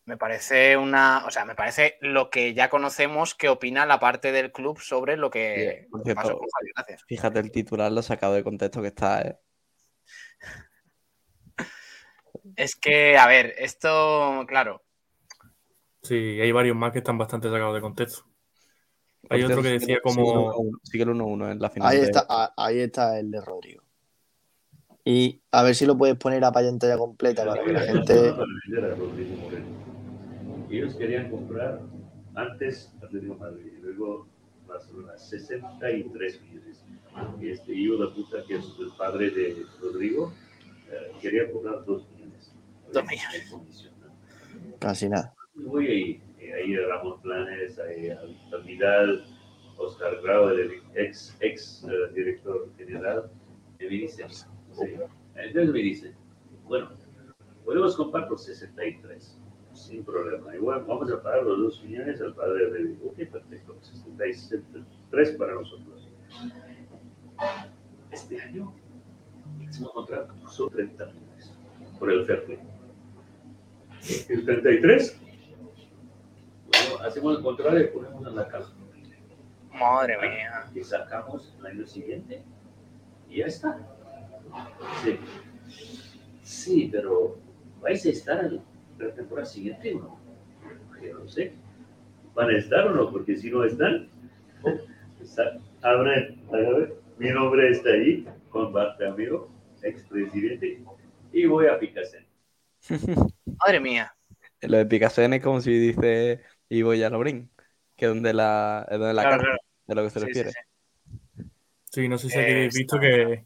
Me 0.06 0.18
parece 0.18 0.76
una. 0.76 1.24
O 1.26 1.30
sea, 1.30 1.44
me 1.44 1.54
parece 1.54 1.96
lo 2.00 2.28
que 2.28 2.52
ya 2.52 2.68
conocemos 2.68 3.34
que 3.34 3.48
opina 3.48 3.86
la 3.86 3.98
parte 3.98 4.32
del 4.32 4.52
club 4.52 4.78
sobre 4.78 5.16
lo 5.16 5.30
que 5.30 5.88
Sí, 6.04 6.14
pasó 6.14 6.38
con. 6.38 6.48
Fíjate 7.06 7.38
el 7.38 7.50
titular, 7.50 7.90
lo 7.90 8.02
sacado 8.02 8.34
de 8.34 8.44
contexto 8.44 8.82
que 8.82 8.88
está, 8.88 9.22
¿eh? 9.22 9.38
Es 12.56 12.76
que, 12.76 13.16
a 13.16 13.26
ver, 13.26 13.54
esto, 13.58 14.44
claro. 14.46 14.83
Sí, 16.04 16.14
hay 16.14 16.52
varios 16.52 16.76
más 16.76 16.92
que 16.92 16.98
están 16.98 17.18
bastante 17.18 17.48
sacados 17.50 17.74
de 17.74 17.80
contexto. 17.80 18.24
Hay 19.30 19.42
Por 19.42 19.52
otro 19.52 19.62
que 19.62 19.70
decía 19.70 19.98
como. 20.02 20.52
1-1, 20.52 20.78
Sigue 20.82 21.04
el 21.04 21.10
1-1 21.10 21.50
en 21.50 21.58
la 21.58 21.70
final. 21.70 21.88
Ahí 21.88 21.98
está, 22.00 22.26
a- 22.28 22.52
ahí 22.56 22.80
está 22.80 23.18
el 23.18 23.30
de 23.30 23.40
Rodrigo. 23.40 23.82
Y 25.02 25.42
a 25.50 25.62
ver 25.62 25.74
si 25.74 25.86
lo 25.86 25.96
puedes 25.96 26.16
poner 26.16 26.44
a 26.44 26.52
pantalla 26.52 26.96
completa 26.98 27.44
para 27.46 27.62
que 27.64 27.72
la 27.72 27.80
gente. 27.80 28.34
Ellos 30.70 30.94
querían 30.96 31.30
comprar 31.30 31.80
antes 32.34 32.92
Atlético 33.02 33.34
de 33.34 33.40
Madrid 33.40 33.72
y 33.78 33.80
luego 33.80 34.26
Barcelona 34.66 35.16
63 35.16 36.40
millones. 36.42 36.84
Y 37.40 37.48
este 37.50 37.72
hijo 37.74 37.96
de 37.96 38.08
puta, 38.14 38.38
que 38.46 38.56
es 38.56 38.64
el 38.80 38.90
padre 38.98 39.30
de 39.30 39.64
Rodrigo, 39.80 40.32
eh, 40.90 41.12
quería 41.20 41.50
cobrar 41.52 41.84
2 41.84 42.08
millones. 42.10 42.52
Dos 42.92 43.04
millones. 43.04 43.54
Casi 44.80 45.08
nada. 45.08 45.32
Voy 45.56 45.86
ahí, 45.86 46.22
eh, 46.38 46.52
ahí 46.52 46.76
Ramón 46.76 47.20
Planes, 47.22 47.78
ahí 47.78 48.10
Alta 48.10 48.56
Vidal, 48.64 49.24
Oscar 49.76 50.20
Grau, 50.20 50.48
el 50.48 50.82
ex, 50.94 51.36
ex 51.40 51.84
eh, 51.84 52.12
director 52.12 52.68
general, 52.76 53.30
me 53.78 53.86
dice, 53.86 54.26
sí. 54.28 54.96
entonces 55.36 55.72
me 55.72 55.78
dice, 55.78 56.14
bueno, 56.64 56.90
podemos 57.64 57.94
comprar 57.94 58.26
por 58.26 58.38
63, 58.40 59.38
sin 59.72 60.04
problema, 60.04 60.56
igual 60.56 60.84
vamos 60.88 61.12
a 61.12 61.22
pagar 61.22 61.44
los 61.44 61.58
2 61.58 61.84
millones 61.84 62.20
al 62.20 62.34
padre 62.34 62.64
de 62.64 62.70
Rodrigo, 62.70 63.10
ok, 63.10 63.30
perfecto, 63.30 63.76
63 63.80 65.30
para 65.32 65.54
nosotros. 65.54 66.08
Este 68.10 68.40
año, 68.42 68.74
próximo 69.58 69.92
contrato 69.92 70.34
puso 70.34 70.68
30 70.68 71.06
millones 71.06 71.54
por 72.00 72.10
el 72.10 72.24
fair 72.24 72.44
play. 72.44 72.58
El 74.28 74.44
33 74.44 75.20
bueno, 75.20 75.23
hacemos 77.00 77.36
el 77.38 77.42
contrario 77.42 77.80
y 77.80 77.86
ponemos 77.88 78.26
en 78.26 78.36
la 78.36 78.48
caja. 78.48 78.72
Madre 79.72 80.16
mía. 80.20 80.70
Y 80.74 80.82
sacamos 80.84 81.54
el 81.58 81.66
año 81.66 81.86
siguiente 81.86 82.42
y 83.28 83.38
ya 83.38 83.46
está. 83.46 83.78
Sí. 85.02 85.18
Sí, 86.42 86.88
pero 86.92 87.36
¿vais 87.80 88.04
a 88.06 88.10
estar 88.10 88.44
en 88.44 88.60
la 88.98 89.14
temporada 89.14 89.46
siguiente 89.46 89.94
o 89.94 89.98
no? 90.00 90.20
Yo 91.02 91.18
no 91.18 91.28
sé. 91.28 91.52
¿Van 92.34 92.50
a 92.50 92.56
estar 92.56 92.86
o 92.86 92.90
no? 92.94 93.10
Porque 93.10 93.36
si 93.36 93.50
no 93.50 93.64
están, 93.64 94.08
está- 95.20 95.58
abren, 95.82 96.40
mi 97.18 97.30
nombre 97.30 97.70
está 97.70 97.90
ahí, 97.90 98.26
con 98.50 98.72
Bartameo, 98.72 99.48
expresidente, 99.82 100.82
y 101.32 101.46
voy 101.46 101.66
a 101.66 101.78
Picasen. 101.78 102.26
Madre 103.64 103.80
mía. 103.80 104.14
Lo 104.62 104.78
de 104.78 104.86
Picasso 104.86 105.22
es 105.22 105.42
como 105.42 105.60
si 105.60 105.72
dice 105.78 106.40
Ivo 106.68 106.94
Yalobrín, 106.94 107.50
que 107.96 108.06
es 108.06 108.08
donde 108.10 108.32
la, 108.32 108.86
es 108.90 108.98
donde 108.98 109.14
la 109.14 109.22
Claro, 109.22 109.42
claro. 109.42 109.58
de 109.86 109.94
lo 109.94 110.02
que 110.02 110.10
se 110.10 110.20
Sí, 110.20 110.26
refiere. 110.26 110.50
sí. 110.50 110.58
Sí, 111.90 112.08
no 112.08 112.18
sé 112.18 112.28
si 112.28 112.38
Eh, 112.38 112.42
habéis 112.42 112.74
visto 112.74 112.96
está- 112.96 113.06
que, 113.06 113.44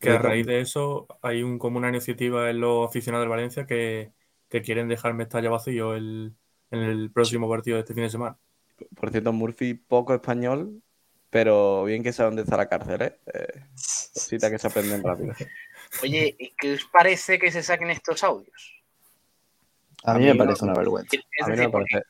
que 0.00 0.10
a 0.10 0.18
raíz 0.18 0.46
de 0.46 0.60
eso 0.60 1.06
hay 1.22 1.42
un, 1.42 1.58
como 1.58 1.78
una 1.78 1.88
iniciativa 1.88 2.50
en 2.50 2.60
los 2.60 2.88
aficionados 2.88 3.24
del 3.24 3.30
Valencia 3.30 3.66
que, 3.66 4.12
que 4.48 4.62
quieren 4.62 4.88
dejar 4.88 5.14
Mestalla 5.14 5.48
vacío 5.50 5.94
el, 5.94 6.34
en 6.70 6.80
el 6.80 7.10
próximo 7.10 7.48
partido 7.48 7.76
de 7.76 7.80
este 7.82 7.94
fin 7.94 8.02
de 8.02 8.10
semana. 8.10 8.36
Por 8.94 9.10
cierto, 9.10 9.32
Murphy 9.32 9.74
poco 9.74 10.12
español, 10.14 10.82
pero 11.30 11.84
bien 11.84 12.02
que 12.02 12.12
sabe 12.12 12.28
dónde 12.28 12.42
está 12.42 12.58
la 12.58 12.68
cárcel, 12.68 13.00
¿eh? 13.00 13.18
Eh, 13.32 13.60
cositas 14.12 14.50
que 14.50 14.58
se 14.58 14.66
aprenden 14.66 15.02
rápido. 15.02 15.32
Oye, 16.02 16.36
¿y 16.38 16.50
¿qué 16.58 16.74
os 16.74 16.84
parece 16.84 17.38
que 17.38 17.50
se 17.50 17.62
saquen 17.62 17.90
estos 17.90 18.22
audios? 18.24 18.74
A 20.04 20.12
A 20.12 20.18
mí 20.18 20.26
me 20.26 20.34
parece 20.34 20.64
una 20.64 20.74
vergüenza. 20.74 21.16
Es 21.16 21.46
A 21.46 21.48
mí 21.48 21.52
decir, 21.52 21.66
me 21.66 21.72
parece. 21.72 22.02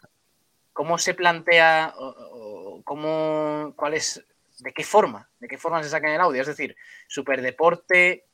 ¿Cómo 0.76 0.98
se 0.98 1.14
plantea, 1.14 1.94
o- 1.96 2.76
o 2.76 2.82
cómo, 2.84 3.72
cuál 3.76 3.94
es, 3.94 4.22
de 4.58 4.72
qué 4.74 4.84
forma, 4.84 5.28
de 5.40 5.48
qué 5.48 5.56
forma 5.56 5.82
se 5.82 5.88
sacan 5.88 6.12
el 6.12 6.20
audio? 6.20 6.42
Es 6.42 6.46
decir, 6.48 6.76
Superdeporte 7.08 8.26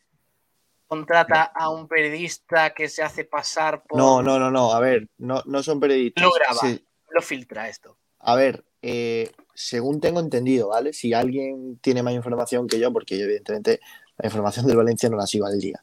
contrata 0.88 1.44
a 1.54 1.70
un 1.70 1.86
periodista 1.86 2.74
que 2.74 2.88
se 2.88 3.02
hace 3.02 3.24
pasar 3.24 3.84
por... 3.84 3.96
No, 3.96 4.22
no, 4.22 4.38
no, 4.40 4.50
no. 4.50 4.72
A 4.72 4.80
ver, 4.80 5.08
no, 5.18 5.40
no 5.46 5.62
son 5.62 5.78
periodistas. 5.78 6.22
Lo 6.24 6.32
graba. 6.32 6.60
Sí. 6.60 6.84
Lo 7.10 7.22
filtra 7.22 7.68
esto. 7.68 7.96
A 8.18 8.34
ver, 8.34 8.64
eh, 8.82 9.30
según 9.54 10.00
tengo 10.00 10.18
entendido, 10.20 10.68
¿vale? 10.68 10.92
Si 10.92 11.14
alguien 11.14 11.78
tiene 11.78 12.02
más 12.02 12.12
información 12.12 12.66
que 12.66 12.78
yo, 12.80 12.92
porque 12.92 13.16
yo 13.18 13.24
evidentemente 13.24 13.80
la 14.18 14.26
información 14.26 14.66
del 14.66 14.76
Valencia 14.76 15.08
no 15.08 15.16
la 15.16 15.26
sigo 15.26 15.46
al 15.46 15.58
día. 15.60 15.82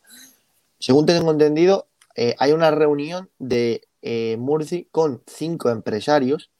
Según 0.78 1.06
tengo 1.06 1.32
entendido, 1.32 1.88
eh, 2.16 2.36
hay 2.38 2.52
una 2.52 2.70
reunión 2.72 3.30
de 3.40 3.88
eh, 4.02 4.38
Murci 4.38 4.88
con 4.92 5.24
cinco 5.28 5.70
empresarios 5.70 6.52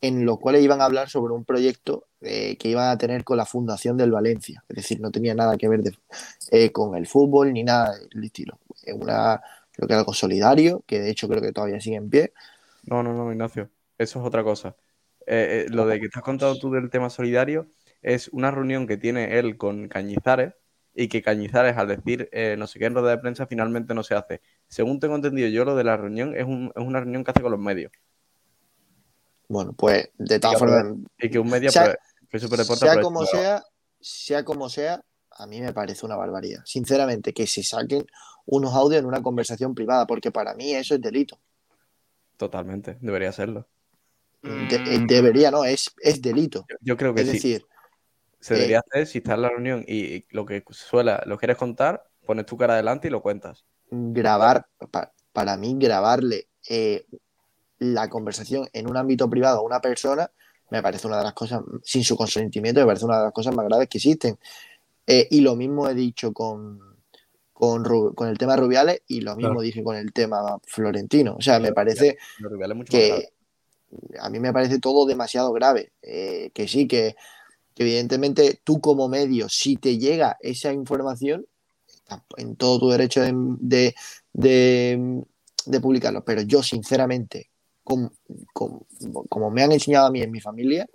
en 0.00 0.26
los 0.26 0.38
cuales 0.38 0.62
iban 0.62 0.80
a 0.80 0.84
hablar 0.84 1.08
sobre 1.08 1.32
un 1.32 1.44
proyecto 1.44 2.08
eh, 2.20 2.56
que 2.58 2.68
iban 2.68 2.90
a 2.90 2.98
tener 2.98 3.24
con 3.24 3.36
la 3.36 3.46
fundación 3.46 3.96
del 3.96 4.10
Valencia. 4.10 4.64
Es 4.68 4.76
decir, 4.76 5.00
no 5.00 5.10
tenía 5.10 5.34
nada 5.34 5.56
que 5.56 5.68
ver 5.68 5.80
eh, 6.50 6.72
con 6.72 6.96
el 6.96 7.06
fútbol 7.06 7.52
ni 7.52 7.62
nada 7.62 7.96
del 8.12 8.24
estilo. 8.24 8.58
Una, 8.94 9.40
creo 9.70 9.88
que 9.88 9.94
algo 9.94 10.12
solidario, 10.12 10.82
que 10.86 11.00
de 11.00 11.10
hecho 11.10 11.28
creo 11.28 11.40
que 11.40 11.52
todavía 11.52 11.80
sigue 11.80 11.96
en 11.96 12.10
pie. 12.10 12.32
No, 12.84 13.02
no, 13.02 13.14
no, 13.14 13.30
Ignacio. 13.30 13.70
Eso 13.96 14.20
es 14.20 14.26
otra 14.26 14.42
cosa. 14.42 14.76
Eh, 15.26 15.66
eh, 15.66 15.70
lo 15.70 15.86
de 15.86 16.00
que 16.00 16.08
te 16.08 16.18
has 16.18 16.24
contado 16.24 16.58
tú 16.58 16.70
del 16.72 16.90
tema 16.90 17.10
solidario 17.10 17.68
es 18.02 18.28
una 18.28 18.50
reunión 18.50 18.86
que 18.86 18.96
tiene 18.96 19.38
él 19.38 19.56
con 19.56 19.88
Cañizares 19.88 20.54
y 20.94 21.08
que 21.08 21.22
Cañizares, 21.22 21.76
al 21.76 21.88
decir 21.88 22.28
eh, 22.32 22.56
no 22.58 22.66
sé 22.66 22.78
qué 22.78 22.86
en 22.86 22.94
rueda 22.94 23.10
de 23.10 23.18
prensa, 23.18 23.46
finalmente 23.46 23.94
no 23.94 24.02
se 24.02 24.14
hace. 24.14 24.40
Según 24.68 25.00
tengo 25.00 25.14
entendido 25.16 25.48
yo, 25.48 25.64
lo 25.64 25.74
de 25.76 25.84
la 25.84 25.96
reunión 25.96 26.34
es, 26.36 26.44
un- 26.44 26.72
es 26.74 26.82
una 26.84 27.00
reunión 27.00 27.24
que 27.24 27.30
hace 27.30 27.40
con 27.42 27.52
los 27.52 27.60
medios. 27.60 27.92
Bueno, 29.48 29.72
pues 29.74 30.08
de 30.18 30.38
todas 30.40 30.58
formas, 30.58 30.84
Y 31.18 31.28
que 31.30 31.38
un 31.38 31.48
medio, 31.50 31.70
Sea- 31.70 31.94
pues, 32.30 32.46
que 32.48 32.74
sea 32.74 33.00
como 33.00 33.26
sea, 33.26 33.62
sea 34.00 34.44
como 34.44 34.68
sea, 34.68 35.02
a 35.30 35.46
mí 35.46 35.60
me 35.60 35.72
parece 35.72 36.06
una 36.06 36.16
barbaridad. 36.16 36.62
Sinceramente, 36.64 37.32
que 37.34 37.46
se 37.46 37.62
saquen 37.62 38.06
unos 38.46 38.74
audios 38.74 39.00
en 39.00 39.06
una 39.06 39.22
conversación 39.22 39.74
privada, 39.74 40.06
porque 40.06 40.30
para 40.30 40.54
mí 40.54 40.72
eso 40.74 40.94
es 40.94 41.00
delito. 41.00 41.38
Totalmente, 42.36 42.96
debería 43.00 43.32
serlo. 43.32 43.68
De- 44.42 44.76
eh, 44.76 45.04
debería, 45.06 45.50
no, 45.50 45.64
es, 45.64 45.94
es 46.02 46.20
delito. 46.20 46.64
Yo, 46.68 46.76
yo 46.80 46.96
creo 46.96 47.14
que 47.14 47.20
Es 47.20 47.28
sí. 47.28 47.32
decir, 47.34 47.66
Se 48.42 48.54
debería 48.54 48.80
hacer 48.80 49.06
si 49.06 49.18
estás 49.18 49.36
en 49.36 49.42
la 49.42 49.50
reunión 49.50 49.84
y, 49.88 50.16
y 50.16 50.26
lo 50.30 50.46
que 50.46 50.64
suela, 50.70 51.22
lo 51.26 51.38
quieres 51.38 51.56
contar, 51.58 52.04
pones 52.26 52.46
tu 52.46 52.56
cara 52.58 52.74
adelante 52.74 53.08
y 53.08 53.10
lo 53.12 53.22
cuentas. 53.22 53.64
grabar, 53.90 54.66
pa- 54.90 55.12
para 55.32 55.56
mí, 55.56 55.74
grabarle 55.78 56.48
eh, 56.68 57.04
la 57.78 58.08
conversación 58.08 58.68
en 58.72 58.88
un 58.90 58.96
ámbito 58.96 59.28
privado 59.30 59.60
a 59.60 59.62
una 59.62 59.80
persona 59.80 60.30
me 60.70 60.82
parece 60.82 61.06
una 61.06 61.18
de 61.18 61.24
las 61.24 61.34
cosas, 61.34 61.62
sin 61.84 62.04
su 62.04 62.16
consentimiento, 62.16 62.80
me 62.80 62.86
parece 62.86 63.04
una 63.04 63.18
de 63.18 63.24
las 63.24 63.32
cosas 63.32 63.54
más 63.54 63.66
graves 63.66 63.88
que 63.88 63.98
existen. 63.98 64.38
Eh, 65.06 65.28
y 65.30 65.40
lo 65.42 65.56
mismo 65.56 65.88
he 65.88 65.94
dicho 65.94 66.32
con, 66.32 66.80
con, 67.52 67.84
con 68.14 68.28
el 68.28 68.38
tema 68.38 68.56
Rubiales 68.56 69.02
y 69.08 69.22
lo 69.22 69.36
mismo 69.36 69.60
Claro. 69.60 69.62
dije 69.62 69.84
con 69.84 69.96
el 69.96 70.12
tema 70.12 70.58
Florentino. 70.64 71.36
O 71.36 71.42
sea, 71.42 71.60
me 71.60 71.72
parece 71.72 72.18
Rubiales 72.38 72.76
mucho 72.76 72.92
que 72.92 73.28
a 74.20 74.30
mí 74.30 74.40
me 74.40 74.52
parece 74.52 74.78
todo 74.78 75.06
demasiado 75.06 75.52
grave. 75.52 75.92
Eh, 76.02 76.50
que 76.54 76.68
sí, 76.68 76.88
que, 76.88 77.16
evidentemente 77.76 78.60
tú 78.64 78.80
como 78.80 79.08
medio, 79.08 79.48
si 79.48 79.76
te 79.76 79.98
llega 79.98 80.36
esa 80.40 80.72
información, 80.72 81.46
estás 81.86 82.22
en 82.36 82.56
todo 82.56 82.78
tu 82.80 82.90
derecho 82.90 83.20
de, 83.22 83.32
de, 83.60 83.94
de- 84.34 85.80
publicarlo. 85.80 86.24
Pero 86.24 86.42
yo, 86.42 86.62
sinceramente, 86.62 87.50
como, 87.84 88.86
como, 89.28 89.50
me 89.50 89.62
han 89.62 89.72
enseñado 89.72 90.06
a 90.06 90.10
mí 90.10 90.22
en 90.22 90.30
mi 90.30 90.40
familia, 90.40 90.86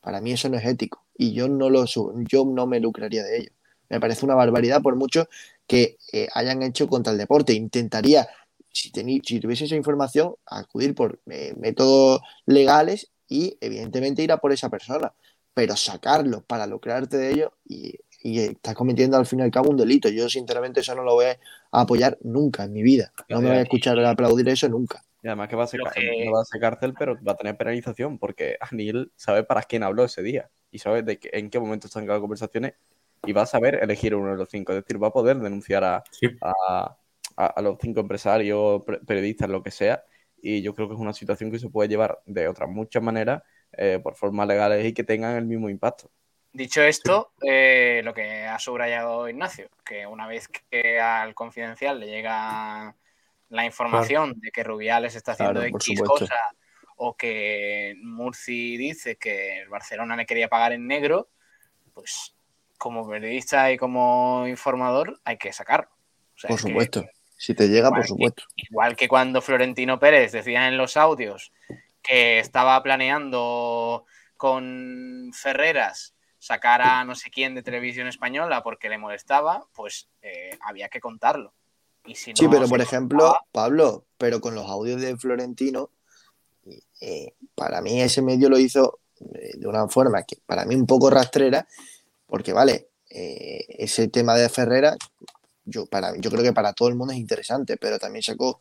para 0.00 0.20
mí 0.20 0.32
eso 0.32 0.48
no 0.48 0.56
es 0.58 0.64
ético. 0.66 1.04
Y 1.16 1.32
yo 1.32 1.48
no, 1.48 1.70
lo, 1.70 1.84
yo 1.86 2.44
no 2.46 2.66
me 2.66 2.80
lucraría 2.80 3.24
de 3.24 3.38
ello. 3.38 3.50
Me 3.88 4.00
parece 4.00 4.24
una 4.24 4.34
barbaridad 4.34 4.82
por 4.82 4.96
mucho 4.96 5.28
que 5.66 5.98
eh, 6.12 6.28
hayan 6.34 6.62
hecho 6.62 6.88
contra 6.88 7.12
el 7.12 7.18
deporte. 7.18 7.52
Intentaría, 7.54 8.28
si, 8.72 8.90
teni- 8.92 9.22
si 9.26 9.40
tuviese 9.40 9.64
esa 9.66 9.76
información, 9.76 10.34
acudir 10.46 10.94
por 10.94 11.20
eh, 11.30 11.54
métodos 11.58 12.20
legales 12.46 13.10
y 13.28 13.56
evidentemente 13.60 14.22
ir 14.22 14.32
a 14.32 14.38
por 14.38 14.52
esa 14.52 14.70
persona. 14.70 15.12
Pero 15.54 15.76
sacarlo 15.76 16.42
para 16.42 16.66
lucrarte 16.66 17.16
de 17.16 17.30
ello 17.32 17.52
y, 17.64 17.94
y 18.22 18.40
estás 18.40 18.74
cometiendo 18.74 19.16
al 19.16 19.26
fin 19.26 19.40
y 19.40 19.42
al 19.42 19.50
cabo 19.50 19.70
un 19.70 19.76
delito. 19.76 20.08
Yo 20.08 20.28
sinceramente 20.28 20.80
eso 20.80 20.94
no 20.94 21.02
lo 21.02 21.14
voy 21.14 21.26
a 21.26 21.38
apoyar 21.80 22.16
nunca 22.22 22.64
en 22.64 22.72
mi 22.72 22.82
vida. 22.82 23.12
No 23.28 23.40
me 23.40 23.48
voy 23.48 23.58
a 23.58 23.62
escuchar 23.62 23.98
aplaudir 24.04 24.48
eso 24.48 24.68
nunca. 24.68 25.02
Y 25.22 25.26
además 25.26 25.48
que 25.48 25.56
va 25.56 25.64
a 25.64 25.66
ser, 25.66 25.80
que- 25.94 26.24
no 26.26 26.32
va 26.32 26.42
a 26.42 26.44
ser 26.44 26.60
cárcel, 26.60 26.94
pero 26.96 27.18
va 27.26 27.32
a 27.32 27.36
tener 27.36 27.56
penalización, 27.56 28.18
porque 28.18 28.56
Anil 28.60 29.10
sabe 29.16 29.42
para 29.42 29.62
quién 29.62 29.82
habló 29.82 30.04
ese 30.04 30.22
día 30.22 30.48
y 30.70 30.78
sabe 30.78 31.02
de 31.02 31.18
qué- 31.18 31.30
en 31.32 31.50
qué 31.50 31.58
momento 31.58 31.88
están 31.88 32.06
las 32.06 32.20
conversaciones 32.20 32.74
y 33.26 33.32
va 33.32 33.42
a 33.42 33.46
saber 33.46 33.80
elegir 33.82 34.14
uno 34.14 34.30
de 34.30 34.36
los 34.36 34.48
cinco. 34.48 34.72
Es 34.72 34.84
decir, 34.84 35.02
va 35.02 35.08
a 35.08 35.12
poder 35.12 35.38
denunciar 35.38 35.82
a, 35.82 36.04
Sí, 36.12 36.28
a, 36.40 36.96
a- 37.36 37.46
a 37.46 37.62
los 37.62 37.78
cinco 37.80 37.98
empresarios, 38.00 38.84
pre- 38.84 38.98
periodistas, 39.00 39.48
lo 39.48 39.60
que 39.62 39.72
sea. 39.72 40.04
Y 40.40 40.62
yo 40.62 40.72
creo 40.72 40.86
que 40.86 40.94
es 40.94 41.00
una 41.00 41.12
situación 41.12 41.50
que 41.50 41.58
se 41.58 41.68
puede 41.68 41.88
llevar 41.88 42.20
de 42.24 42.46
otras 42.46 42.68
muchas 42.70 43.02
maneras, 43.02 43.42
eh, 43.72 43.98
por 44.02 44.14
formas 44.14 44.46
legales 44.48 44.84
y 44.86 44.92
que 44.92 45.04
tengan 45.04 45.36
el 45.36 45.44
mismo 45.46 45.68
impacto. 45.68 46.10
Dicho 46.52 46.82
esto, 46.82 47.32
eh, 47.46 48.00
lo 48.04 48.14
que 48.14 48.44
ha 48.44 48.58
subrayado 48.58 49.28
Ignacio, 49.28 49.68
que 49.84 50.06
una 50.06 50.26
vez 50.26 50.48
que 50.48 50.98
al 50.98 51.34
confidencial 51.34 52.00
le 52.00 52.06
llega 52.06 52.96
la 53.50 53.64
información 53.64 54.34
de 54.40 54.50
que 54.50 54.64
Rubiales 54.64 55.14
está 55.14 55.32
haciendo 55.32 55.60
Claro, 55.60 55.76
X 55.76 56.00
cosa 56.02 56.34
o 56.96 57.16
que 57.16 57.94
Murci 58.02 58.76
dice 58.76 59.16
que 59.16 59.60
el 59.60 59.68
Barcelona 59.68 60.16
le 60.16 60.26
quería 60.26 60.48
pagar 60.48 60.72
en 60.72 60.86
negro, 60.86 61.28
pues 61.94 62.34
como 62.76 63.08
periodista 63.08 63.70
y 63.70 63.76
como 63.76 64.46
informador 64.48 65.20
hay 65.24 65.36
que 65.36 65.52
sacarlo. 65.52 65.90
O 66.34 66.38
sea, 66.38 66.48
Por 66.48 66.58
que 66.60 66.68
supuesto. 66.68 67.04
Si 67.36 67.54
te 67.54 67.68
llega, 67.68 67.90
por 67.90 68.00
que- 68.02 68.08
supuesto. 68.08 68.42
igual 68.56 68.96
que 68.96 69.06
cuando 69.06 69.40
Florentino 69.40 69.98
Pérez 70.00 70.32
decía 70.32 70.66
en 70.66 70.76
los 70.76 70.96
audios 70.96 71.52
que 72.08 72.38
estaba 72.38 72.82
planeando 72.82 74.04
con 74.36 75.30
Ferreras 75.34 76.14
sacar 76.38 76.80
a 76.80 77.04
no 77.04 77.14
sé 77.14 77.30
quién 77.30 77.54
de 77.54 77.62
televisión 77.62 78.06
española 78.06 78.62
porque 78.62 78.88
le 78.88 78.96
molestaba, 78.96 79.66
pues 79.74 80.08
eh, 80.22 80.56
había 80.62 80.88
que 80.88 81.00
contarlo. 81.00 81.52
Y 82.06 82.14
si 82.14 82.32
Sí, 82.34 82.44
no 82.44 82.50
pero 82.50 82.64
se 82.64 82.70
por 82.70 82.80
ejemplo, 82.80 83.18
contaba, 83.18 83.46
Pablo, 83.52 84.06
pero 84.16 84.40
con 84.40 84.54
los 84.54 84.66
audios 84.66 85.00
de 85.00 85.16
Florentino, 85.16 85.90
eh, 87.00 87.34
para 87.54 87.80
mí 87.80 88.00
ese 88.00 88.22
medio 88.22 88.48
lo 88.48 88.58
hizo 88.58 89.00
eh, 89.20 89.52
de 89.56 89.66
una 89.66 89.88
forma 89.88 90.22
que 90.22 90.36
para 90.46 90.64
mí 90.64 90.74
un 90.74 90.86
poco 90.86 91.10
rastrera, 91.10 91.66
porque 92.26 92.52
vale, 92.52 92.88
eh, 93.10 93.64
ese 93.68 94.08
tema 94.08 94.34
de 94.36 94.48
Ferrera, 94.48 94.96
yo, 95.64 95.86
para, 95.86 96.16
yo 96.16 96.30
creo 96.30 96.42
que 96.42 96.52
para 96.52 96.72
todo 96.72 96.88
el 96.88 96.94
mundo 96.94 97.12
es 97.12 97.18
interesante, 97.18 97.76
pero 97.76 97.98
también 97.98 98.22
sacó 98.22 98.60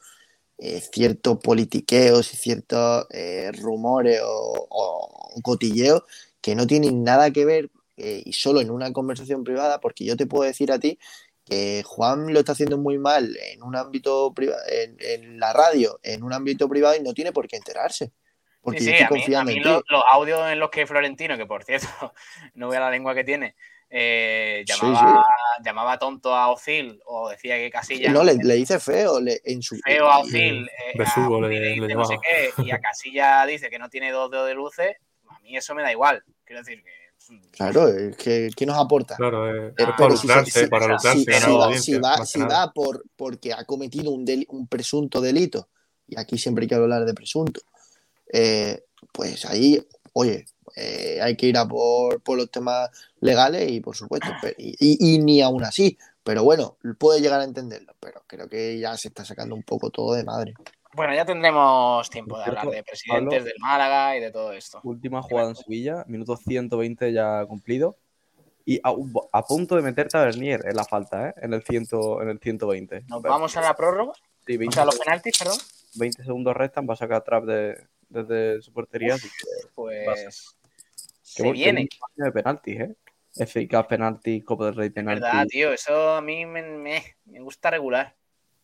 eh, 0.57 0.81
ciertos 0.81 1.37
politiqueos 1.39 2.33
y 2.33 2.37
ciertos 2.37 3.05
eh, 3.11 3.51
rumores 3.61 4.21
o, 4.23 4.67
o 4.69 5.41
cotilleos 5.41 6.03
que 6.41 6.55
no 6.55 6.67
tienen 6.67 7.03
nada 7.03 7.31
que 7.31 7.45
ver 7.45 7.69
eh, 7.97 8.21
y 8.25 8.33
solo 8.33 8.61
en 8.61 8.69
una 8.71 8.91
conversación 8.93 9.43
privada, 9.43 9.79
porque 9.79 10.05
yo 10.05 10.15
te 10.17 10.27
puedo 10.27 10.43
decir 10.43 10.71
a 10.71 10.79
ti 10.79 10.99
que 11.45 11.83
Juan 11.85 12.33
lo 12.33 12.39
está 12.39 12.51
haciendo 12.51 12.77
muy 12.77 12.97
mal 12.97 13.35
en 13.51 13.63
un 13.63 13.75
ámbito 13.75 14.33
privado, 14.33 14.61
en, 14.69 14.97
en 14.99 15.39
la 15.39 15.53
radio, 15.53 15.99
en 16.03 16.23
un 16.23 16.33
ámbito 16.33 16.67
privado 16.67 16.95
y 16.95 17.01
no 17.01 17.13
tiene 17.13 17.31
por 17.31 17.47
qué 17.47 17.55
enterarse. 17.55 18.11
Porque 18.61 18.79
Sí, 18.79 18.85
yo 18.85 18.91
sí, 18.91 18.91
estoy 18.91 19.05
a 19.05 19.09
mí, 19.11 19.21
a 19.21 19.45
confiando 19.45 19.51
mí 19.51 19.53
en 19.57 19.61
ti. 19.61 19.69
lo- 19.69 19.83
los 19.89 20.03
audios 20.11 20.49
en 20.51 20.59
los 20.59 20.69
que 20.69 20.85
Florentino, 20.85 21.37
que 21.37 21.45
por 21.45 21.63
cierto, 21.63 21.87
no 22.55 22.67
vea 22.69 22.81
la 22.81 22.91
lengua 22.91 23.15
que 23.15 23.23
tiene, 23.23 23.55
eh, 23.89 24.63
llamaba, 24.67 25.23
llamaba 25.63 25.97
tonto 25.97 26.33
a 26.35 26.49
Ozil 26.49 26.99
o 27.05 27.29
decía 27.29 27.55
que 27.57 27.69
Casillas 27.69 28.13
No, 28.13 28.23
le, 28.23 28.35
le 28.35 28.53
dice 28.55 28.79
feo 28.79 29.19
le- 29.19 29.41
en 29.43 29.61
su. 29.61 29.75
feo 29.77 30.07
a 30.07 30.19
Ozil, 30.19 30.67
eh, 30.67 30.93
a 30.95 30.97
Besugo 30.97 31.41
le- 31.41 31.47
Ozil 31.47 31.61
le 31.61 31.73
dice 31.73 31.95
no 31.95 32.05
sé 32.05 32.15
qué, 32.21 32.63
y 32.63 32.71
a 32.71 32.79
Casilla 32.79 33.45
dice 33.45 33.69
que 33.69 33.79
no 33.79 33.89
tiene 33.89 34.11
dos 34.11 34.29
dedos 34.31 34.47
de 34.47 34.53
luces, 34.55 34.95
a 35.29 35.39
mí 35.39 35.55
eso 35.57 35.75
me 35.75 35.81
da 35.83 35.91
igual. 35.91 36.23
Quiero 36.45 36.61
decir 36.61 36.83
que 36.83 37.07
Claro, 37.51 37.89
es 37.89 38.15
que 38.15 38.49
¿qué 38.55 38.65
nos 38.65 38.77
aporta? 38.77 39.15
Claro, 39.17 39.49
eh, 39.49 39.67
Eh, 39.69 39.73
es 39.77 39.85
para 39.85 39.97
pero 39.97 40.09
lucrarse, 40.09 40.59
si- 40.63 40.67
para 40.67 40.87
lucrarse, 40.87 41.19
si 41.19 41.25
ganar 41.25 41.49
va, 41.59 41.77
si 41.77 41.97
va- 41.97 42.25
si 42.25 42.39
por 42.73 43.03
porque 43.15 43.51
ha 43.53 43.65
cometido 43.65 44.11
un, 44.11 44.23
presunto 44.67 45.19
delito, 45.19 45.67
y 46.07 46.17
aquí 46.17 46.37
siempre 46.37 46.63
hay 46.63 46.67
que 46.69 46.75
hablar 46.75 47.03
de 47.03 47.13
presunto, 47.13 47.59
eh, 48.31 48.81
pues 49.11 49.45
ahí, 49.45 49.83
oye, 50.19 50.45
eh, 50.75 51.19
hay 51.21 51.35
que 51.37 51.45
ir 51.47 51.57
a 51.57 51.65
por, 51.67 52.21
por 52.21 52.37
los 52.37 52.49
temas 52.51 52.89
legales 53.21 53.69
y 53.71 53.79
por 53.81 53.95
supuesto, 53.95 54.27
y, 54.57 54.75
y- 54.79 55.15
y 55.15 55.19
ni 55.19 55.41
aún 55.41 55.63
así, 55.63 55.97
pero 56.23 56.43
bueno, 56.43 56.77
puede 56.97 57.21
llegar 57.21 57.39
a 57.39 57.43
entenderlo, 57.43 57.93
pero 57.99 58.23
creo 58.27 58.49
que 58.49 58.79
ya 58.79 58.97
se 58.97 59.07
está 59.09 59.23
sacando 59.23 59.55
un 59.55 59.63
poco 59.63 59.89
todo 59.89 60.13
de 60.13 60.23
madre. 60.23 60.53
Bueno, 60.93 61.13
ya 61.13 61.25
tendremos 61.25 62.09
tiempo 62.09 62.37
de 62.39 62.45
hablar 62.45 62.69
de 62.69 62.83
presidentes 62.83 63.39
Pablo- 63.39 63.45
del 63.45 63.53
Málaga 63.59 64.17
y 64.17 64.19
de 64.19 64.31
todo 64.31 64.51
esto. 64.53 64.79
Última 64.83 65.21
jugada 65.21 65.49
en 65.49 65.55
Sevilla, 65.55 66.03
minuto 66.07 66.35
120 66.35 67.13
ya 67.13 67.45
cumplido. 67.45 67.97
Y 68.65 68.79
a, 68.83 68.93
a 69.31 69.43
punto 69.45 69.75
de 69.75 69.81
meterte 69.81 70.17
a 70.17 70.23
Bernier 70.25 70.61
en 70.67 70.75
la 70.75 70.83
falta, 70.83 71.29
¿eh? 71.29 71.33
En 71.41 71.53
el, 71.53 71.63
100, 71.63 71.87
en 72.21 72.29
el 72.29 72.39
120. 72.39 73.03
Nos 73.07 73.21
vamos 73.21 73.55
a 73.55 73.61
la 73.61 73.75
prórroga, 73.75 74.11
Sí, 74.45 74.55
o 74.55 74.59
20, 74.59 74.73
sea, 74.73 74.83
a 74.83 74.85
los 74.87 74.97
penaltis, 74.99 75.37
perdón. 75.37 75.57
20 75.95 76.23
segundos 76.23 76.55
restan, 76.55 76.85
va 76.89 76.93
a 76.93 76.97
sacar 76.97 77.23
trap 77.23 77.45
de, 77.45 77.77
desde 78.09 78.61
su 78.61 78.71
portería. 78.73 79.15
así 79.15 79.27
que 79.27 79.67
Pues 79.75 80.55
se 81.21 81.43
qué 81.43 81.51
viene. 81.51 81.87
de 82.15 82.31
penaltis, 82.31 82.79
¿eh? 82.79 82.95
Cup 83.69 83.87
penalti, 83.87 84.41
Copa 84.41 84.65
del 84.65 84.75
Rey 84.75 84.89
penalti. 84.89 85.21
verdad, 85.21 85.45
tío, 85.47 85.71
eso 85.71 86.15
a 86.15 86.21
mí 86.21 86.45
me, 86.45 86.63
me- 86.63 87.15
me 87.25 87.39
gusta 87.41 87.69
regular. 87.69 88.15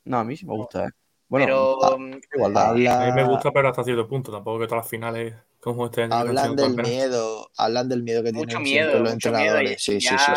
No, 0.05 0.17
a 0.19 0.23
mí 0.23 0.35
sí 0.35 0.45
me 0.45 0.53
gusta, 0.53 0.85
¿eh? 0.85 0.89
Bueno, 1.27 1.75
pero 1.79 1.99
mm, 1.99 2.19
igualdad. 2.35 2.69
A 2.71 2.73
mí 3.05 3.11
me 3.11 3.23
gusta, 3.23 3.51
pero 3.51 3.69
hasta 3.69 3.83
cierto 3.83 4.07
punto. 4.07 4.31
Tampoco 4.31 4.59
que 4.59 4.67
todas 4.67 4.83
las 4.83 4.89
finales, 4.89 5.35
han 5.71 6.11
hablan 6.13 6.55
del 6.55 6.75
miedo, 6.75 7.49
hablan 7.57 7.87
del 7.89 8.03
miedo 8.03 8.23
que 8.23 8.33
Mucho 8.33 8.57
tienen 8.57 8.63
miedo, 8.63 8.99
los 8.99 9.13
mucho 9.13 9.29
miedo, 9.31 9.41
y 9.41 9.47
entrenadores. 9.47 9.83
Sí, 9.83 10.01
sí, 10.01 10.07
sí. 10.09 10.33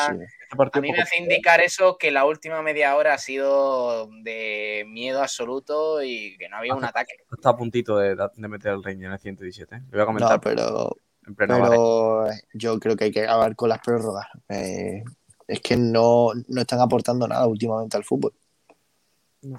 Este 0.48 0.78
a 0.78 0.80
mí 0.80 0.92
me 0.92 0.98
hace 1.00 1.20
indicar 1.20 1.60
eso 1.60 1.98
que 1.98 2.10
la 2.12 2.24
última 2.24 2.62
media 2.62 2.94
hora 2.96 3.14
ha 3.14 3.18
sido 3.18 4.08
de 4.22 4.84
miedo 4.86 5.20
absoluto 5.22 6.02
y 6.02 6.36
que 6.38 6.48
no 6.48 6.56
había 6.58 6.74
un 6.74 6.84
ataque. 6.84 7.14
está 7.34 7.50
a 7.50 7.56
puntito 7.56 7.96
de, 7.98 8.14
de 8.14 8.48
meter 8.48 8.72
el 8.72 8.82
Ranger 8.84 9.06
en 9.06 9.12
el 9.12 9.18
117. 9.18 9.74
¿eh? 9.74 9.78
Lo 9.90 9.90
voy 9.90 10.00
a 10.00 10.06
comentar 10.06 10.30
No, 10.32 10.40
pero 10.40 10.96
pero 11.36 12.26
yo 12.54 12.78
creo 12.78 12.94
que 12.96 13.04
hay 13.04 13.10
que 13.10 13.24
acabar 13.24 13.56
con 13.56 13.68
las 13.68 13.80
prórrogas. 13.80 14.26
Eh, 14.48 15.02
es 15.48 15.60
que 15.60 15.76
no, 15.76 16.28
no 16.46 16.60
están 16.60 16.80
aportando 16.80 17.26
nada 17.26 17.46
últimamente 17.48 17.96
al 17.96 18.04
fútbol. 18.04 18.32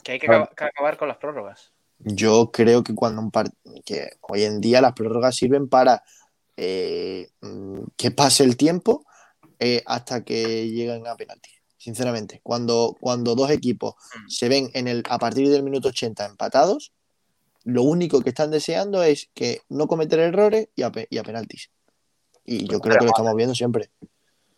Que 0.04 0.14
hay 0.14 0.20
que, 0.20 0.28
Claro. 0.28 0.46
acab- 0.46 0.56
que 0.56 0.64
acabar 0.66 0.98
con 0.98 1.08
las 1.10 1.18
prórrogas. 1.18 1.74
Yo 2.00 2.52
creo 2.52 2.84
que 2.84 2.94
cuando 2.94 3.22
un 3.22 3.32
par- 3.32 3.52
que 3.86 4.12
hoy 4.22 4.44
en 4.44 4.62
día 4.62 4.82
las 4.82 4.94
prórrogas 4.94 5.36
sirven 5.36 5.68
para 5.68 6.04
eh, 6.56 7.30
mm, 7.42 7.80
que 7.96 8.12
pase 8.12 8.44
el 8.44 8.58
tiempo 8.58 9.06
eh, 9.60 9.84
hasta 9.86 10.24
que 10.24 10.68
lleguen 10.70 11.06
a 11.08 11.16
penalti. 11.16 11.50
Sinceramente, 11.78 12.40
cuando, 12.44 12.96
cuando 13.00 13.36
dos 13.36 13.50
equipos 13.52 13.96
Mm. 13.96 14.30
se 14.30 14.50
ven 14.50 14.70
en 14.74 14.88
el, 14.88 15.04
a 15.10 15.18
partir 15.20 15.50
del 15.50 15.64
minuto 15.64 15.90
80 15.90 16.26
empatados, 16.26 16.92
lo 17.64 17.84
único 17.84 18.22
que 18.22 18.30
están 18.30 18.50
deseando 18.52 19.04
es 19.04 19.30
que 19.34 19.62
no 19.70 19.88
cometer 19.88 20.20
errores 20.20 20.70
y 20.76 20.84
a, 20.84 20.92
pe- 20.92 21.08
y 21.10 21.18
a 21.18 21.24
penaltis. 21.24 21.70
Y 22.46 22.66
yo 22.68 22.80
creo 22.80 22.98
que 22.98 23.06
lo 23.06 23.12
estamos 23.12 23.36
viendo 23.36 23.54
siempre. 23.56 23.90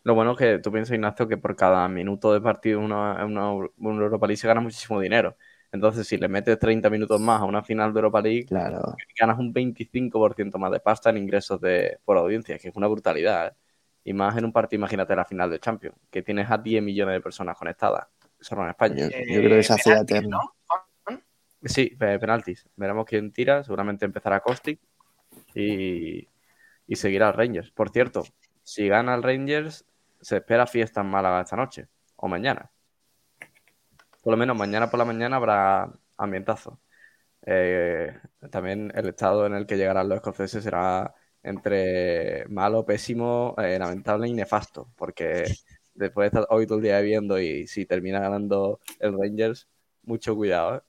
Lo 0.04 0.14
bueno 0.16 0.32
es 0.34 0.38
que 0.38 0.60
tú 0.60 0.72
piensas, 0.72 0.94
Ignacio, 0.96 1.28
que 1.28 1.38
por 1.38 1.56
cada 1.56 1.88
minuto 1.88 2.32
de 2.34 2.40
partido 2.40 2.80
una, 2.80 3.26
una, 3.26 3.52
una 3.52 4.04
Europa 4.04 4.28
League 4.28 4.38
se 4.40 4.48
gana 4.48 4.62
muchísimo 4.62 5.00
dinero. 5.02 5.36
Entonces, 5.72 6.08
si 6.08 6.18
le 6.18 6.28
metes 6.28 6.58
30 6.58 6.90
minutos 6.90 7.22
más 7.22 7.42
a 7.42 7.46
una 7.46 7.64
final 7.64 7.94
de 7.94 8.00
Europa 8.00 8.22
League, 8.22 8.46
Claro. 8.46 8.96
ganas 9.20 9.38
un 9.38 9.54
25% 9.54 10.58
más 10.58 10.72
de 10.72 10.80
pasta 10.80 11.10
en 11.12 11.18
ingresos 11.18 11.62
de, 11.62 12.00
por 12.06 12.18
audiencia, 12.18 12.58
que 12.58 12.70
es 12.70 12.76
una 12.76 12.88
brutalidad. 12.88 13.48
¿eh? 13.50 13.54
Y 14.06 14.14
más 14.14 14.36
en 14.38 14.46
un 14.46 14.52
partido, 14.52 14.80
imagínate 14.80 15.16
la 15.16 15.26
final 15.26 15.50
de 15.52 15.60
Champions, 15.60 15.96
que 16.10 16.22
tienes 16.24 16.50
a 16.50 16.58
10 16.58 16.82
millones 16.82 17.14
de 17.14 17.22
personas 17.22 17.56
conectadas. 17.58 18.08
Solo 18.40 18.64
en 18.64 18.70
España. 18.70 18.96
Yo, 19.10 19.34
yo 19.34 19.42
creo 19.42 19.58
que 19.58 19.64
se 19.64 19.74
hace 19.74 19.90
Eh, 19.90 19.94
penaltis, 19.94 20.18
eterno. 20.18 20.40
¿no? 21.10 21.20
Sí, 21.66 21.96
pe- 22.00 22.18
penaltis. 22.20 22.68
Veremos 22.78 23.06
quién 23.06 23.32
tira. 23.32 23.64
Seguramente 23.64 24.06
empezará 24.06 24.40
Kostic 24.40 24.80
y, 25.54 26.28
y 26.88 26.96
seguirá 26.96 27.28
el 27.28 27.34
Rangers. 27.34 27.70
Por 27.72 27.90
cierto, 27.90 28.24
si 28.64 28.88
gana 28.88 29.14
el 29.14 29.24
Rangers, 29.24 29.86
se 30.22 30.38
espera 30.38 30.66
fiesta 30.68 31.02
en 31.02 31.08
Málaga 31.08 31.42
esta 31.42 31.56
noche 31.58 31.88
o 32.16 32.28
mañana. 32.28 32.72
Por 34.30 34.34
lo 34.34 34.42
menos 34.42 34.56
mañana 34.56 34.92
por 34.92 35.00
la 35.00 35.06
mañana 35.06 35.38
habrá 35.38 35.92
ambientazo. 36.16 36.80
Eh, 37.44 38.16
también 38.52 38.92
el 38.94 39.08
estado 39.08 39.48
en 39.48 39.56
el 39.56 39.66
que 39.66 39.76
llegarán 39.76 40.08
los 40.08 40.18
escoceses 40.18 40.64
será 40.64 41.16
entre 41.42 42.46
malo, 42.48 42.86
pésimo, 42.86 43.56
eh, 43.58 43.80
lamentable 43.80 44.28
y 44.28 44.34
nefasto, 44.34 44.88
porque 44.96 45.46
después 45.96 46.26
de 46.26 46.28
estar 46.28 46.56
hoy 46.56 46.68
todo 46.68 46.78
el 46.78 46.84
día 46.84 47.02
viendo 47.02 47.40
y 47.40 47.66
si 47.66 47.88
termina 47.88 48.20
ganando 48.20 48.82
el 49.00 49.18
Rangers, 49.18 49.68
mucho 50.04 50.36
cuidado, 50.36 50.76
¿eh? 50.76 50.82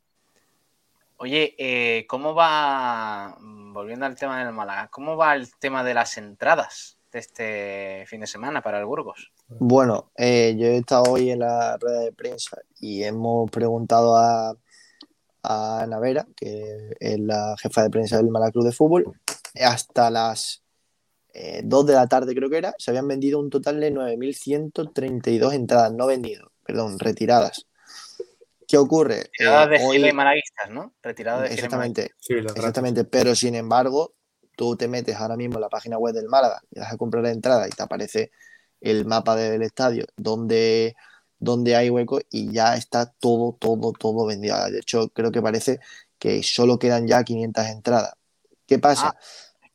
Oye, 1.16 2.04
¿cómo 2.06 2.34
va, 2.34 3.38
mm, 3.40 3.72
volviendo 3.72 4.04
al 4.04 4.16
tema 4.16 4.44
del 4.44 4.52
Málaga, 4.52 4.88
cómo 4.88 5.16
va 5.16 5.34
el 5.34 5.50
tema 5.56 5.82
de 5.82 5.94
las 5.94 6.18
entradas 6.18 6.99
de 7.12 7.18
este 7.18 8.04
fin 8.06 8.20
de 8.20 8.26
semana 8.26 8.62
para 8.62 8.78
el 8.78 8.84
Burgos? 8.86 9.32
Bueno, 9.48 10.12
eh, 10.16 10.54
yo 10.58 10.66
he 10.66 10.76
estado 10.78 11.04
hoy 11.10 11.30
en 11.30 11.40
la 11.40 11.76
rueda 11.76 12.00
de 12.00 12.12
prensa 12.12 12.58
y 12.78 13.02
hemos 13.02 13.50
preguntado 13.50 14.16
a, 14.16 14.56
a 15.42 15.82
Ana 15.82 15.98
Vera, 15.98 16.26
que 16.36 16.90
es 17.00 17.18
la 17.18 17.56
jefa 17.58 17.82
de 17.82 17.90
prensa 17.90 18.16
del 18.16 18.28
Málaga 18.28 18.52
Club 18.52 18.64
de 18.66 18.72
Fútbol, 18.72 19.20
hasta 19.60 20.10
las 20.10 20.62
eh, 21.32 21.62
2 21.64 21.86
de 21.86 21.94
la 21.94 22.06
tarde 22.06 22.34
creo 22.34 22.50
que 22.50 22.58
era, 22.58 22.74
se 22.78 22.90
habían 22.90 23.08
vendido 23.08 23.38
un 23.38 23.50
total 23.50 23.80
de 23.80 23.90
9.132 23.92 25.52
entradas, 25.54 25.92
no 25.92 26.06
vendidas, 26.06 26.44
perdón, 26.64 26.98
retiradas. 26.98 27.66
¿Qué 28.68 28.78
ocurre? 28.78 29.22
Eh, 29.22 29.28
Retiradas 29.32 29.70
de 29.70 29.84
hoy- 29.84 30.12
malaguistas, 30.12 30.70
¿no? 30.70 30.94
Retiradas 31.02 31.48
de 31.48 31.54
exactamente, 31.54 32.10
Sí. 32.20 32.34
Exactamente, 32.34 33.04
pero 33.04 33.34
sin 33.34 33.56
embargo, 33.56 34.12
tú 34.60 34.76
te 34.76 34.88
metes 34.88 35.16
ahora 35.16 35.38
mismo 35.38 35.54
en 35.54 35.62
la 35.62 35.70
página 35.70 35.96
web 35.96 36.12
del 36.12 36.28
Málaga 36.28 36.60
y 36.70 36.80
vas 36.80 36.92
a 36.92 36.98
comprar 36.98 37.22
la 37.22 37.30
entrada 37.30 37.66
y 37.66 37.70
te 37.70 37.82
aparece 37.82 38.30
el 38.82 39.06
mapa 39.06 39.34
del 39.34 39.62
estadio 39.62 40.04
donde, 40.18 40.96
donde 41.38 41.76
hay 41.76 41.88
hueco 41.88 42.20
y 42.30 42.52
ya 42.52 42.76
está 42.76 43.10
todo, 43.10 43.56
todo, 43.58 43.92
todo 43.92 44.26
vendido. 44.26 44.62
De 44.70 44.80
hecho, 44.80 45.08
creo 45.14 45.32
que 45.32 45.40
parece 45.40 45.80
que 46.18 46.42
solo 46.42 46.78
quedan 46.78 47.06
ya 47.06 47.24
500 47.24 47.66
entradas. 47.68 48.12
¿Qué 48.66 48.78
pasa? 48.78 49.16
Ah, 49.16 49.20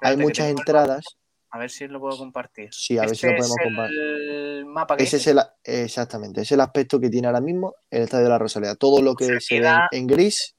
hay 0.01 0.17
muchas 0.17 0.49
entradas. 0.49 1.03
A 1.49 1.57
ver 1.57 1.71
si 1.71 1.87
lo 1.87 1.99
puedo 1.99 2.15
compartir. 2.19 2.69
Sí, 2.71 2.99
a 2.99 3.07
ver 3.07 3.09
si 3.09 3.25
Este 3.25 3.27
lo 3.27 3.37
podemos 3.37 3.57
es 3.57 3.63
compartir. 3.63 3.97
el 3.99 4.65
mapa 4.67 4.97
que 4.97 5.03
Ese 5.03 5.17
es 5.17 5.25
el, 5.25 5.39
exactamente, 5.63 6.41
es 6.41 6.51
el 6.51 6.61
aspecto 6.61 6.99
que 6.99 7.09
tiene 7.09 7.25
ahora 7.25 7.41
mismo 7.41 7.73
el 7.89 8.03
estadio 8.03 8.25
de 8.25 8.29
la 8.29 8.37
Rosaleda. 8.37 8.75
Todo 8.75 9.01
lo 9.01 9.15
que 9.15 9.25
O 9.25 9.29
sea, 9.29 9.39
se 9.39 9.55
queda- 9.55 9.87
ve 9.91 9.97
en 9.97 10.05
gris 10.05 10.55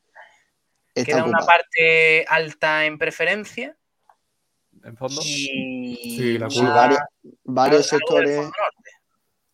está 0.96 1.12
Queda 1.18 1.24
una 1.26 1.46
parte 1.46 2.24
alta 2.28 2.86
en 2.86 2.98
preferencia 2.98 3.76
En 4.86 4.96
fondo. 4.96 5.20
y 5.24 6.16
Sí, 6.16 6.38
la 6.38 6.48
Sí, 6.50 6.60
curva. 6.60 7.08
varios, 7.44 7.86
sectores. 7.86 8.48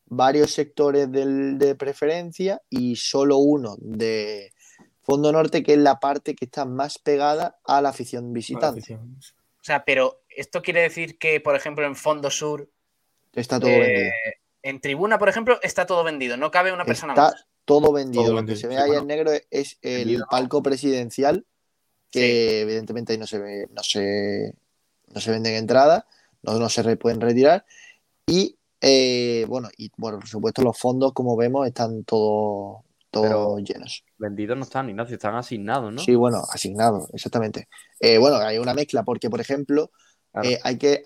varios 0.06 0.50
sectores 0.52 1.10
del, 1.10 1.58
de 1.58 1.74
preferencia 1.74 2.60
y 2.68 2.96
solo 2.96 3.38
uno 3.38 3.76
de 3.78 4.52
Fondo 5.02 5.32
Norte, 5.32 5.62
que 5.62 5.72
es 5.72 5.78
la 5.78 5.98
parte 5.98 6.34
que 6.34 6.44
está 6.44 6.64
más 6.64 6.98
pegada 6.98 7.56
a 7.64 7.80
la 7.82 7.88
afición 7.88 8.32
visitante. 8.32 8.94
O 8.94 9.64
sea, 9.64 9.84
pero 9.84 10.22
esto 10.28 10.62
quiere 10.62 10.82
decir 10.82 11.18
que, 11.18 11.40
por 11.40 11.56
ejemplo, 11.56 11.84
en 11.86 11.96
Fondo 11.96 12.30
Sur, 12.30 12.68
Está 13.32 13.58
todo 13.58 13.70
eh, 13.70 13.78
vendido. 13.78 14.10
en 14.62 14.80
tribuna, 14.80 15.18
por 15.18 15.28
ejemplo, 15.30 15.58
está 15.62 15.86
todo 15.86 16.04
vendido. 16.04 16.36
No 16.36 16.50
cabe 16.50 16.72
una 16.72 16.84
persona 16.84 17.14
Está 17.14 17.22
más. 17.30 17.46
todo 17.64 17.92
vendido. 17.92 18.22
Todo 18.24 18.32
Lo 18.32 18.36
vendido, 18.36 18.54
que 18.56 18.60
se 18.60 18.66
ve 18.68 18.74
sí, 18.74 18.80
ahí 18.80 18.86
bueno. 18.88 19.02
en 19.02 19.06
negro 19.08 19.30
es 19.50 19.78
el 19.80 20.22
palco 20.30 20.62
presidencial, 20.62 21.46
que 22.10 22.60
evidentemente 22.60 23.12
ahí 23.14 23.18
no 23.18 23.26
se 23.26 23.38
ve, 23.38 23.66
no 23.70 23.82
se, 23.82 24.54
no 25.12 25.20
se 25.20 25.30
venden 25.30 25.54
entradas, 25.54 26.04
no, 26.42 26.58
no 26.58 26.68
se 26.68 26.82
re- 26.82 26.96
pueden 26.96 27.20
retirar. 27.20 27.64
Y 28.26 28.56
eh, 28.80 29.44
bueno, 29.48 29.68
y 29.76 29.90
bueno, 29.96 30.18
por 30.18 30.28
supuesto, 30.28 30.62
los 30.62 30.76
fondos, 30.78 31.12
como 31.12 31.36
vemos, 31.36 31.66
están 31.66 32.02
todos 32.04 32.82
Pero- 33.10 33.58
llenos. 33.58 34.04
Vendidos 34.18 34.56
no 34.56 34.64
están, 34.64 34.88
Ignacio, 34.88 35.14
están 35.14 35.34
asignados, 35.36 35.92
¿no? 35.92 36.00
Sí, 36.02 36.14
bueno, 36.14 36.42
asignado, 36.52 37.08
exactamente. 37.12 37.68
Eh, 38.00 38.18
bueno, 38.18 38.36
hay 38.36 38.58
una 38.58 38.74
mezcla 38.74 39.02
porque, 39.04 39.28
por 39.30 39.40
ejemplo, 39.40 39.90
Claro. 40.32 40.48
eh, 40.48 40.58
hay 40.64 40.78
que, 40.78 41.02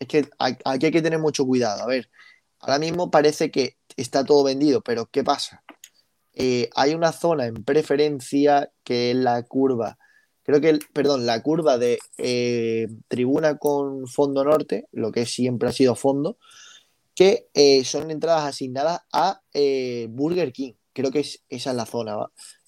es 0.00 0.08
que 0.08 0.28
hay- 0.38 0.56
aquí 0.64 0.86
hay 0.86 0.92
que 0.92 1.02
tener 1.02 1.18
mucho 1.18 1.44
cuidado. 1.46 1.82
A 1.82 1.86
ver, 1.86 2.08
ahora 2.58 2.78
mismo 2.78 3.10
parece 3.10 3.50
que 3.50 3.76
está 3.96 4.24
todo 4.24 4.42
vendido, 4.44 4.80
pero 4.80 5.06
¿qué 5.06 5.22
pasa? 5.22 5.62
Eh, 6.34 6.70
hay 6.74 6.94
una 6.94 7.12
zona 7.12 7.46
en 7.46 7.62
preferencia 7.62 8.72
que 8.84 9.10
es 9.10 9.16
la 9.16 9.42
curva, 9.42 9.98
creo 10.42 10.60
que, 10.60 10.70
el- 10.70 10.80
perdón, 10.92 11.26
la 11.26 11.42
curva 11.42 11.78
de 11.78 11.98
eh, 12.18 12.88
tribuna 13.08 13.58
con 13.58 14.06
fondo 14.06 14.44
norte, 14.44 14.86
lo 14.92 15.12
que 15.12 15.26
siempre 15.26 15.68
ha 15.68 15.72
sido 15.72 15.94
fondo, 15.94 16.36
que 17.14 17.48
eh, 17.54 17.84
son 17.84 18.10
entradas 18.10 18.44
asignadas 18.44 19.00
a 19.12 19.40
eh, 19.52 20.06
Burger 20.10 20.52
King. 20.52 20.72
Creo 20.92 21.10
que 21.10 21.20
es, 21.20 21.42
esa 21.48 21.70
es 21.70 21.76
la 21.76 21.86
zona, 21.86 22.26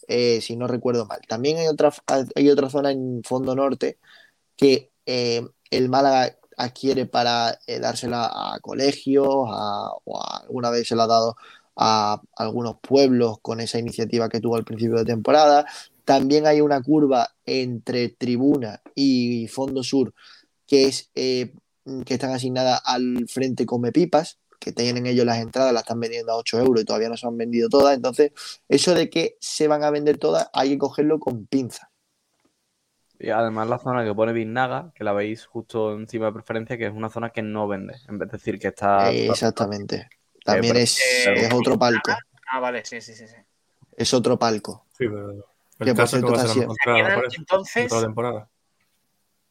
si 0.08 0.56
no 0.56 0.66
recuerdo 0.66 1.06
mal. 1.06 1.20
También 1.28 1.58
hay 1.58 1.66
otra, 1.66 1.92
hay 2.34 2.48
otra 2.48 2.70
zona 2.70 2.90
en 2.90 3.22
fondo 3.22 3.54
norte 3.54 3.98
que 4.56 4.90
el 5.04 5.88
Málaga 5.90 6.36
adquiere 6.56 7.04
para 7.04 7.58
dársela 7.80 8.30
a 8.32 8.58
colegios 8.60 9.26
a- 9.50 9.90
o 10.04 10.22
alguna 10.22 10.70
vez 10.70 10.88
se 10.88 10.96
la 10.96 11.04
ha 11.04 11.06
dado 11.08 11.36
a 11.76 12.20
algunos 12.36 12.76
pueblos 12.80 13.38
con 13.42 13.60
esa 13.60 13.78
iniciativa 13.78 14.28
que 14.28 14.40
tuvo 14.40 14.56
al 14.56 14.64
principio 14.64 14.96
de 14.96 15.04
temporada. 15.04 15.66
También 16.04 16.46
hay 16.46 16.60
una 16.60 16.82
curva 16.82 17.28
entre 17.44 18.10
Tribuna 18.10 18.82
y 18.94 19.48
Fondo 19.48 19.82
Sur 19.82 20.12
que 20.66 20.86
es 20.86 21.10
eh, 21.14 21.52
que 22.04 22.14
están 22.14 22.32
asignadas 22.32 22.80
al 22.84 23.26
Frente 23.28 23.66
Come 23.66 23.92
Pipas, 23.92 24.38
que 24.58 24.72
tienen 24.72 25.06
ellos 25.06 25.26
las 25.26 25.38
entradas, 25.38 25.72
las 25.72 25.82
están 25.82 26.00
vendiendo 26.00 26.32
a 26.32 26.36
8 26.36 26.58
euros 26.58 26.82
y 26.82 26.84
todavía 26.84 27.08
no 27.08 27.16
se 27.16 27.26
han 27.26 27.36
vendido 27.36 27.68
todas. 27.68 27.94
Entonces, 27.94 28.32
eso 28.68 28.94
de 28.94 29.10
que 29.10 29.36
se 29.40 29.68
van 29.68 29.84
a 29.84 29.90
vender 29.90 30.18
todas, 30.18 30.48
hay 30.52 30.70
que 30.70 30.78
cogerlo 30.78 31.18
con 31.18 31.46
pinzas. 31.46 31.88
Y 33.18 33.30
además 33.30 33.68
la 33.68 33.78
zona 33.78 34.04
que 34.04 34.14
pone 34.14 34.32
Biznaga, 34.32 34.92
que 34.94 35.04
la 35.04 35.12
veis 35.12 35.46
justo 35.46 35.94
encima 35.94 36.26
de 36.26 36.32
preferencia, 36.32 36.76
que 36.76 36.86
es 36.86 36.92
una 36.92 37.10
zona 37.10 37.30
que 37.30 37.42
no 37.42 37.68
vende. 37.68 37.94
En 38.08 38.18
vez 38.18 38.30
de 38.30 38.38
decir 38.38 38.58
que 38.58 38.68
está. 38.68 39.12
Eh, 39.12 39.28
exactamente. 39.28 40.08
También 40.44 40.72
pero- 40.72 40.84
es, 40.84 40.98
eh, 40.98 41.46
es 41.46 41.52
otro 41.52 41.78
palco. 41.78 42.12
Ah, 42.50 42.60
vale, 42.60 42.84
sí, 42.84 43.00
sí, 43.00 43.14
sí. 43.14 43.26
sí. 43.26 43.36
Es 43.96 44.12
otro 44.12 44.38
palco. 44.38 44.86
Sí, 44.98 45.06
pero 45.08 45.46
el 45.80 45.94
caso 45.94 46.16
que 46.20 46.24
va 46.24 46.42
a 46.42 46.46
ser 46.46 47.38
entonces, 47.38 47.88
toda 47.88 48.00
la 48.00 48.06
temporada. 48.06 48.48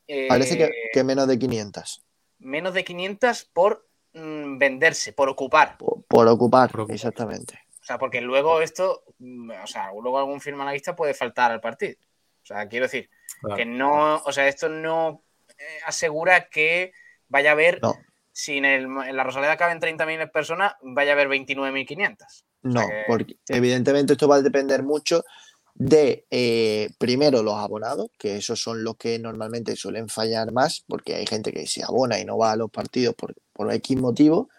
eh, 0.07 0.27
Parece 0.27 0.57
que, 0.57 0.69
que 0.91 1.03
menos 1.03 1.27
de 1.27 1.37
500. 1.39 2.03
menos 2.39 2.73
de 2.73 2.83
500 2.83 3.45
por 3.53 3.87
mm, 4.13 4.57
venderse, 4.57 5.13
por 5.13 5.29
ocupar. 5.29 5.77
Por, 5.77 6.03
por 6.05 6.27
ocupar, 6.27 6.71
Por 6.71 6.81
ocupar. 6.81 6.95
exactamente. 6.95 7.59
O 7.81 7.85
sea, 7.85 7.97
porque 7.97 8.21
luego 8.21 8.61
esto, 8.61 9.03
mm, 9.19 9.51
o 9.63 9.67
sea, 9.67 9.91
luego 9.91 10.17
algún 10.19 10.39
firma 10.41 10.71
lista 10.71 10.95
puede 10.95 11.13
faltar 11.13 11.51
al 11.51 11.59
partido. 11.61 11.95
O 12.41 12.45
sea, 12.45 12.67
quiero 12.67 12.85
decir, 12.85 13.09
Claro. 13.41 13.55
que 13.57 13.65
no, 13.65 14.17
o 14.17 14.31
sea, 14.31 14.47
esto 14.47 14.69
no 14.69 15.23
eh, 15.57 15.79
asegura 15.85 16.47
que 16.49 16.93
vaya 17.27 17.49
a 17.51 17.53
haber, 17.53 17.79
No. 17.81 17.93
si 18.31 18.57
en, 18.57 18.65
el- 18.65 18.83
en 18.85 19.15
la 19.15 19.23
Rosaleda 19.23 19.55
caben 19.57 19.79
30.000 19.79 20.29
personas, 20.31 20.73
vaya 20.81 21.11
a 21.11 21.13
haber 21.13 21.27
29.500. 21.29 22.45
No, 22.63 22.79
sea 22.81 22.89
que- 22.89 23.03
porque 23.07 23.37
evidentemente 23.49 24.13
esto 24.13 24.27
va 24.27 24.37
a 24.37 24.41
depender 24.41 24.83
mucho 24.83 25.23
de, 25.75 26.25
eh, 26.29 26.89
primero, 26.97 27.41
los 27.41 27.55
abonados, 27.55 28.09
que 28.17 28.37
esos 28.37 28.61
son 28.61 28.83
los 28.83 28.95
que 28.95 29.17
normalmente 29.19 29.75
suelen 29.75 30.07
fallar 30.07 30.51
más, 30.51 30.83
porque 30.87 31.15
hay 31.15 31.25
gente 31.25 31.51
que 31.51 31.65
se 31.67 31.83
abona 31.83 32.19
y 32.19 32.25
no 32.25 32.37
va 32.37 32.51
a 32.51 32.55
los 32.55 32.69
partidos 32.69 33.15
por, 33.15 33.35
por 33.53 33.71
X 33.73 33.97
motivo. 33.97 34.49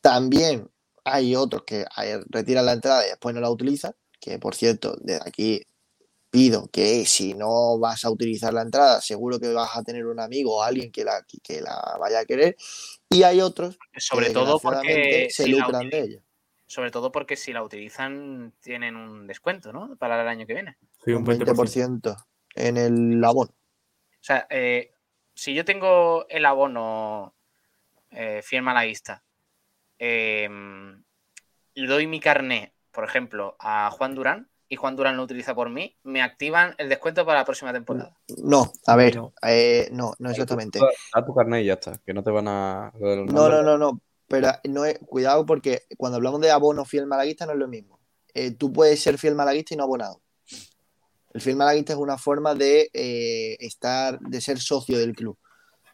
También 0.00 0.70
hay 1.04 1.34
otros 1.34 1.62
que 1.64 1.84
retiran 2.28 2.66
la 2.66 2.72
entrada 2.72 3.06
y 3.06 3.10
después 3.10 3.34
no 3.34 3.40
la 3.40 3.50
utilizan, 3.50 3.94
que 4.20 4.38
por 4.38 4.54
cierto, 4.54 4.96
desde 5.00 5.22
aquí 5.26 5.66
pido 6.30 6.68
que 6.68 7.06
si 7.06 7.34
no 7.34 7.78
vas 7.78 8.04
a 8.04 8.10
utilizar 8.10 8.52
la 8.54 8.62
entrada, 8.62 9.00
seguro 9.00 9.40
que 9.40 9.52
vas 9.52 9.76
a 9.76 9.82
tener 9.82 10.06
un 10.06 10.20
amigo 10.20 10.56
o 10.56 10.62
alguien 10.62 10.92
que 10.92 11.04
la, 11.04 11.24
que 11.42 11.60
la 11.60 11.96
vaya 11.98 12.20
a 12.20 12.24
querer. 12.24 12.56
Y 13.08 13.24
hay 13.24 13.40
otros 13.40 13.78
Sobre 13.96 14.28
que 14.28 14.32
todo 14.32 14.58
porque 14.60 15.28
se 15.30 15.44
si 15.44 15.50
la 15.50 15.58
lucran 15.58 15.90
de 15.90 16.00
ello. 16.00 16.22
Sobre 16.70 16.92
todo 16.92 17.10
porque 17.10 17.34
si 17.34 17.52
la 17.52 17.64
utilizan 17.64 18.52
tienen 18.60 18.94
un 18.94 19.26
descuento, 19.26 19.72
¿no? 19.72 19.96
Para 19.96 20.22
el 20.22 20.28
año 20.28 20.46
que 20.46 20.54
viene. 20.54 20.76
Sí, 21.04 21.10
un 21.10 21.22
un 21.22 21.26
20%. 21.26 21.44
20% 21.44 22.16
en 22.54 22.76
el 22.76 23.24
abono. 23.24 23.50
O 23.50 24.20
sea, 24.22 24.46
eh, 24.48 24.94
si 25.34 25.52
yo 25.52 25.64
tengo 25.64 26.26
el 26.28 26.46
abono 26.46 27.34
eh, 28.12 28.40
fiel 28.44 28.62
malaguista 28.62 29.24
eh, 29.98 30.48
y 31.74 31.86
doy 31.86 32.06
mi 32.06 32.20
carné, 32.20 32.72
por 32.92 33.02
ejemplo, 33.02 33.56
a 33.58 33.90
Juan 33.90 34.14
Durán 34.14 34.48
y 34.68 34.76
Juan 34.76 34.94
Durán 34.94 35.16
lo 35.16 35.24
utiliza 35.24 35.56
por 35.56 35.70
mí, 35.70 35.96
me 36.04 36.22
activan 36.22 36.76
el 36.78 36.88
descuento 36.88 37.26
para 37.26 37.40
la 37.40 37.44
próxima 37.44 37.72
temporada. 37.72 38.16
No, 38.44 38.70
a 38.86 38.94
ver, 38.94 39.16
No. 39.16 39.32
eh, 39.42 39.88
no, 39.90 40.14
no 40.20 40.30
exactamente. 40.30 40.78
A 41.14 41.24
tu 41.24 41.34
carnet 41.34 41.64
y 41.64 41.66
ya 41.66 41.72
está, 41.72 41.98
que 42.06 42.14
no 42.14 42.22
te 42.22 42.30
van 42.30 42.46
a. 42.46 42.92
No, 42.94 43.48
no, 43.48 43.60
no, 43.64 43.76
no. 43.76 44.00
Pero 44.30 44.48
no 44.68 44.84
es, 44.84 44.96
cuidado 45.00 45.44
porque 45.44 45.82
cuando 45.98 46.14
hablamos 46.16 46.40
de 46.40 46.52
abono 46.52 46.84
fiel 46.84 47.04
malaguista 47.06 47.46
no 47.46 47.52
es 47.52 47.58
lo 47.58 47.66
mismo. 47.66 47.98
Eh, 48.32 48.52
tú 48.52 48.72
puedes 48.72 49.02
ser 49.02 49.18
fiel 49.18 49.34
malaguista 49.34 49.74
y 49.74 49.76
no 49.76 49.82
abonado. 49.82 50.20
El 51.34 51.40
fiel 51.40 51.56
malaguista 51.56 51.94
es 51.94 51.98
una 51.98 52.16
forma 52.16 52.54
de 52.54 52.90
eh, 52.92 53.56
estar, 53.58 54.20
de 54.20 54.40
ser 54.40 54.60
socio 54.60 54.96
del 54.98 55.16
club. 55.16 55.36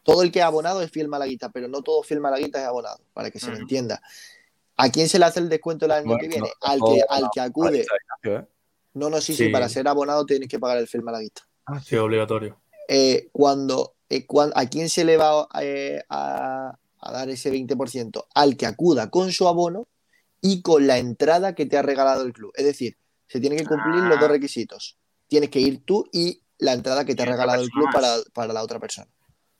Todo 0.03 0.21
el 0.21 0.31
que 0.31 0.37
es 0.37 0.45
abonado 0.45 0.83
es 0.83 0.91
fiel 0.91 1.07
malaguista, 1.07 1.49
pero 1.49 1.67
no 1.67 1.81
todo 1.81 2.03
fiel 2.03 2.19
malaguista 2.19 2.61
es 2.61 2.67
abonado, 2.67 2.99
para 3.13 3.31
que 3.31 3.39
se 3.39 3.47
Ujú. 3.49 3.57
entienda. 3.61 4.01
¿A 4.75 4.91
quién 4.91 5.09
se 5.09 5.17
le 5.17 5.25
hace 5.25 5.39
el 5.39 5.49
descuento 5.49 5.85
el 5.85 5.91
año 5.91 6.05
Bueno, 6.05 6.19
que 6.21 6.27
viene? 6.27 6.47
no, 6.47 6.53
al 6.61 6.79
que, 6.79 6.99
no, 6.99 7.05
al 7.09 7.29
que 7.33 7.39
acude. 7.41 7.85
¿eh? 8.23 8.45
No, 8.93 9.09
no, 9.09 9.19
sí, 9.19 9.35
sí, 9.35 9.45
Sí. 9.45 9.49
para 9.49 9.67
ser 9.67 9.87
abonado 9.87 10.27
tienes 10.27 10.47
que 10.47 10.59
pagar 10.59 10.77
el 10.77 10.87
fiel 10.87 11.01
malaguista. 11.01 11.41
Sí, 11.83 11.95
obligatorio. 11.95 12.61
eh, 12.87 13.29
cuando, 13.31 13.95
eh, 14.09 14.27
cuan- 14.27 14.53
a 14.55 14.67
quién 14.67 14.89
se 14.89 15.03
le 15.03 15.17
va 15.17 15.47
eh, 15.59 16.03
a, 16.07 16.77
a 16.99 17.11
dar 17.11 17.29
ese 17.29 17.51
20%, 17.51 18.27
al 18.33 18.57
que 18.57 18.65
acuda 18.65 19.09
con 19.09 19.31
su 19.31 19.47
abono 19.47 19.87
y 20.41 20.61
con 20.61 20.87
la 20.87 20.97
entrada 20.97 21.55
que 21.55 21.65
te 21.65 21.77
ha 21.77 21.81
regalado 21.81 22.23
el 22.23 22.33
club. 22.33 22.51
Es 22.55 22.65
decir, 22.65 22.97
se 23.27 23.39
tienen 23.39 23.59
que 23.59 23.65
cumplir 23.65 23.95
los 24.03 24.19
dos 24.19 24.29
Ah. 24.29 24.31
requisitos. 24.31 24.97
Tienes 25.27 25.49
que 25.49 25.59
ir 25.59 25.83
tú 25.83 26.07
y 26.11 26.41
la 26.59 26.73
entrada 26.73 27.05
que 27.05 27.13
te 27.15 27.23
ha 27.23 27.25
regalado 27.25 27.61
el 27.61 27.69
club 27.69 27.87
para, 27.91 28.15
para 28.33 28.53
la 28.53 28.63
otra 28.63 28.79
persona. 28.79 29.09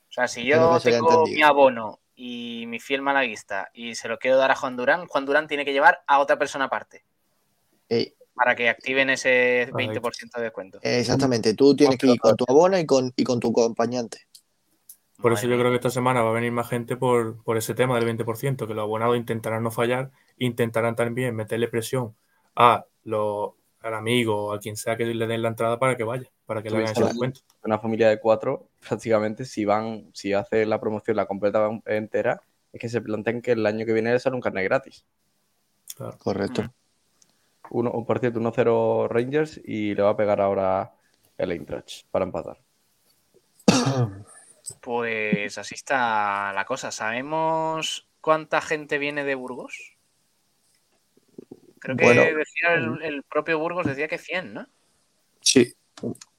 O 0.09 0.11
sea, 0.11 0.27
si 0.27 0.45
yo 0.45 0.55
tengo 0.55 0.75
entendido. 0.77 1.25
mi 1.27 1.41
abono 1.43 1.99
y 2.15 2.65
mi 2.67 2.79
fiel 2.79 3.01
malaguista 3.01 3.69
y 3.73 3.93
se 3.95 4.07
lo 4.07 4.17
quiero 4.17 4.37
dar 4.37 4.49
a 4.51 4.55
Juan 4.55 4.75
Durán, 4.77 5.05
Juan 5.07 5.25
Durán 5.25 5.47
tiene 5.47 5.65
que 5.65 5.73
llevar 5.73 5.99
a 6.07 6.19
otra 6.19 6.39
persona 6.39 6.65
aparte 6.65 7.03
Eh, 7.89 8.15
para 8.33 8.55
que 8.55 8.69
activen 8.69 9.09
ese 9.09 9.67
Correcto. 9.71 10.01
20% 10.01 10.37
de 10.37 10.43
descuento. 10.43 10.79
exactamente, 10.81 11.53
tú 11.55 11.75
tienes 11.75 11.97
que 11.97 12.07
ir 12.07 12.19
con 12.19 12.35
tu 12.35 12.45
abono 12.47 12.77
y 12.79 12.85
con, 12.85 13.11
y 13.15 13.23
con 13.23 13.39
tu 13.39 13.49
acompañante. 13.49 14.21
Por 15.17 15.31
Madre 15.31 15.39
eso 15.39 15.47
yo 15.47 15.55
mía. 15.55 15.59
creo 15.59 15.71
que 15.71 15.77
esta 15.77 15.89
semana 15.89 16.21
va 16.21 16.29
a 16.29 16.33
venir 16.33 16.51
más 16.51 16.69
gente 16.69 16.95
por, 16.95 17.43
por 17.43 17.57
ese 17.57 17.73
tema 17.73 17.99
del 17.99 18.17
20%, 18.17 18.67
que 18.67 18.73
los 18.73 18.83
abonados 18.83 19.17
intentarán 19.17 19.63
no 19.63 19.71
fallar, 19.71 20.11
intentarán 20.37 20.95
también 20.95 21.35
meterle 21.35 21.67
presión 21.67 22.15
a 22.55 22.85
los, 23.03 23.51
al 23.81 23.93
amigo 23.95 24.47
o 24.47 24.53
a 24.53 24.59
quien 24.59 24.75
sea 24.75 24.95
que 24.95 25.05
le 25.05 25.27
den 25.27 25.41
la 25.41 25.49
entrada 25.49 25.79
para 25.79 25.97
que 25.97 26.03
vaya, 26.03 26.29
para 26.45 26.61
que 26.61 26.69
le 26.69 26.77
hagan 26.77 26.91
ese 26.91 27.03
descuento. 27.03 27.41
Una 27.63 27.79
familia 27.79 28.09
de 28.09 28.19
cuatro, 28.19 28.67
prácticamente, 28.87 29.45
si 29.45 29.65
van, 29.65 30.09
si 30.13 30.33
hace 30.33 30.65
la 30.65 30.79
promoción 30.79 31.17
la 31.17 31.25
completa 31.25 31.69
entera, 31.85 32.41
es 32.71 32.79
que 32.79 32.89
se 32.89 33.01
plantean 33.01 33.41
que 33.41 33.53
el 33.53 33.65
año 33.65 33.85
que 33.85 33.93
viene 33.93 34.11
le 34.11 34.19
sale 34.19 34.35
un 34.35 34.41
carnet 34.41 34.65
gratis. 34.65 35.05
Claro. 35.95 36.17
Correcto. 36.19 36.63
Mm. 36.63 36.69
Uno, 37.69 38.05
por 38.05 38.19
cierto, 38.19 38.39
1-0 38.39 39.09
Rangers 39.09 39.59
y 39.63 39.93
le 39.95 40.01
va 40.01 40.11
a 40.11 40.17
pegar 40.17 40.39
ahora 40.41 40.93
el 41.37 41.51
Eintracht 41.51 42.05
para 42.11 42.25
empatar. 42.25 42.59
Pues 44.81 45.57
así 45.57 45.75
está 45.75 46.51
la 46.53 46.65
cosa. 46.65 46.91
¿Sabemos 46.91 48.07
cuánta 48.21 48.61
gente 48.61 48.97
viene 48.97 49.23
de 49.23 49.35
Burgos? 49.35 49.97
Creo 51.79 51.95
que 51.95 52.03
Bueno. 52.05 52.21
decía 52.21 52.73
el, 52.73 53.01
el 53.03 53.23
propio 53.23 53.59
Burgos 53.59 53.85
decía 53.85 54.07
que 54.07 54.17
100, 54.17 54.53
¿no? 54.53 54.67
Sí. 55.41 55.73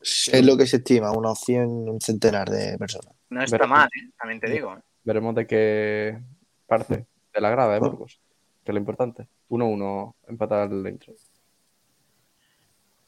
Es 0.03 0.45
lo 0.45 0.57
que 0.57 0.66
se 0.66 0.76
estima, 0.76 1.11
unos 1.12 1.41
100, 1.41 1.62
un 1.89 2.01
centenar 2.01 2.49
de 2.49 2.79
personas. 2.79 3.14
No 3.31 3.43
está 3.43 3.57
Veremos. 3.57 3.79
mal, 3.79 3.89
¿eh? 3.89 4.11
también 4.18 4.41
te 4.41 4.51
digo. 4.51 4.76
¿eh? 4.76 4.81
Veremos 5.05 5.35
de 5.35 5.47
qué 5.47 6.18
parte 6.66 7.07
de 7.35 7.41
la 7.41 7.51
grada 7.51 7.72
de 7.74 7.81
Bueno. 7.81 7.93
Burgos, 7.95 8.20
que 8.64 8.70
es 8.70 8.74
lo 8.74 8.79
importante. 8.79 9.26
1-1 9.49 10.14
empatar 10.29 10.70
el 10.70 10.87
Eintracht. 10.87 11.18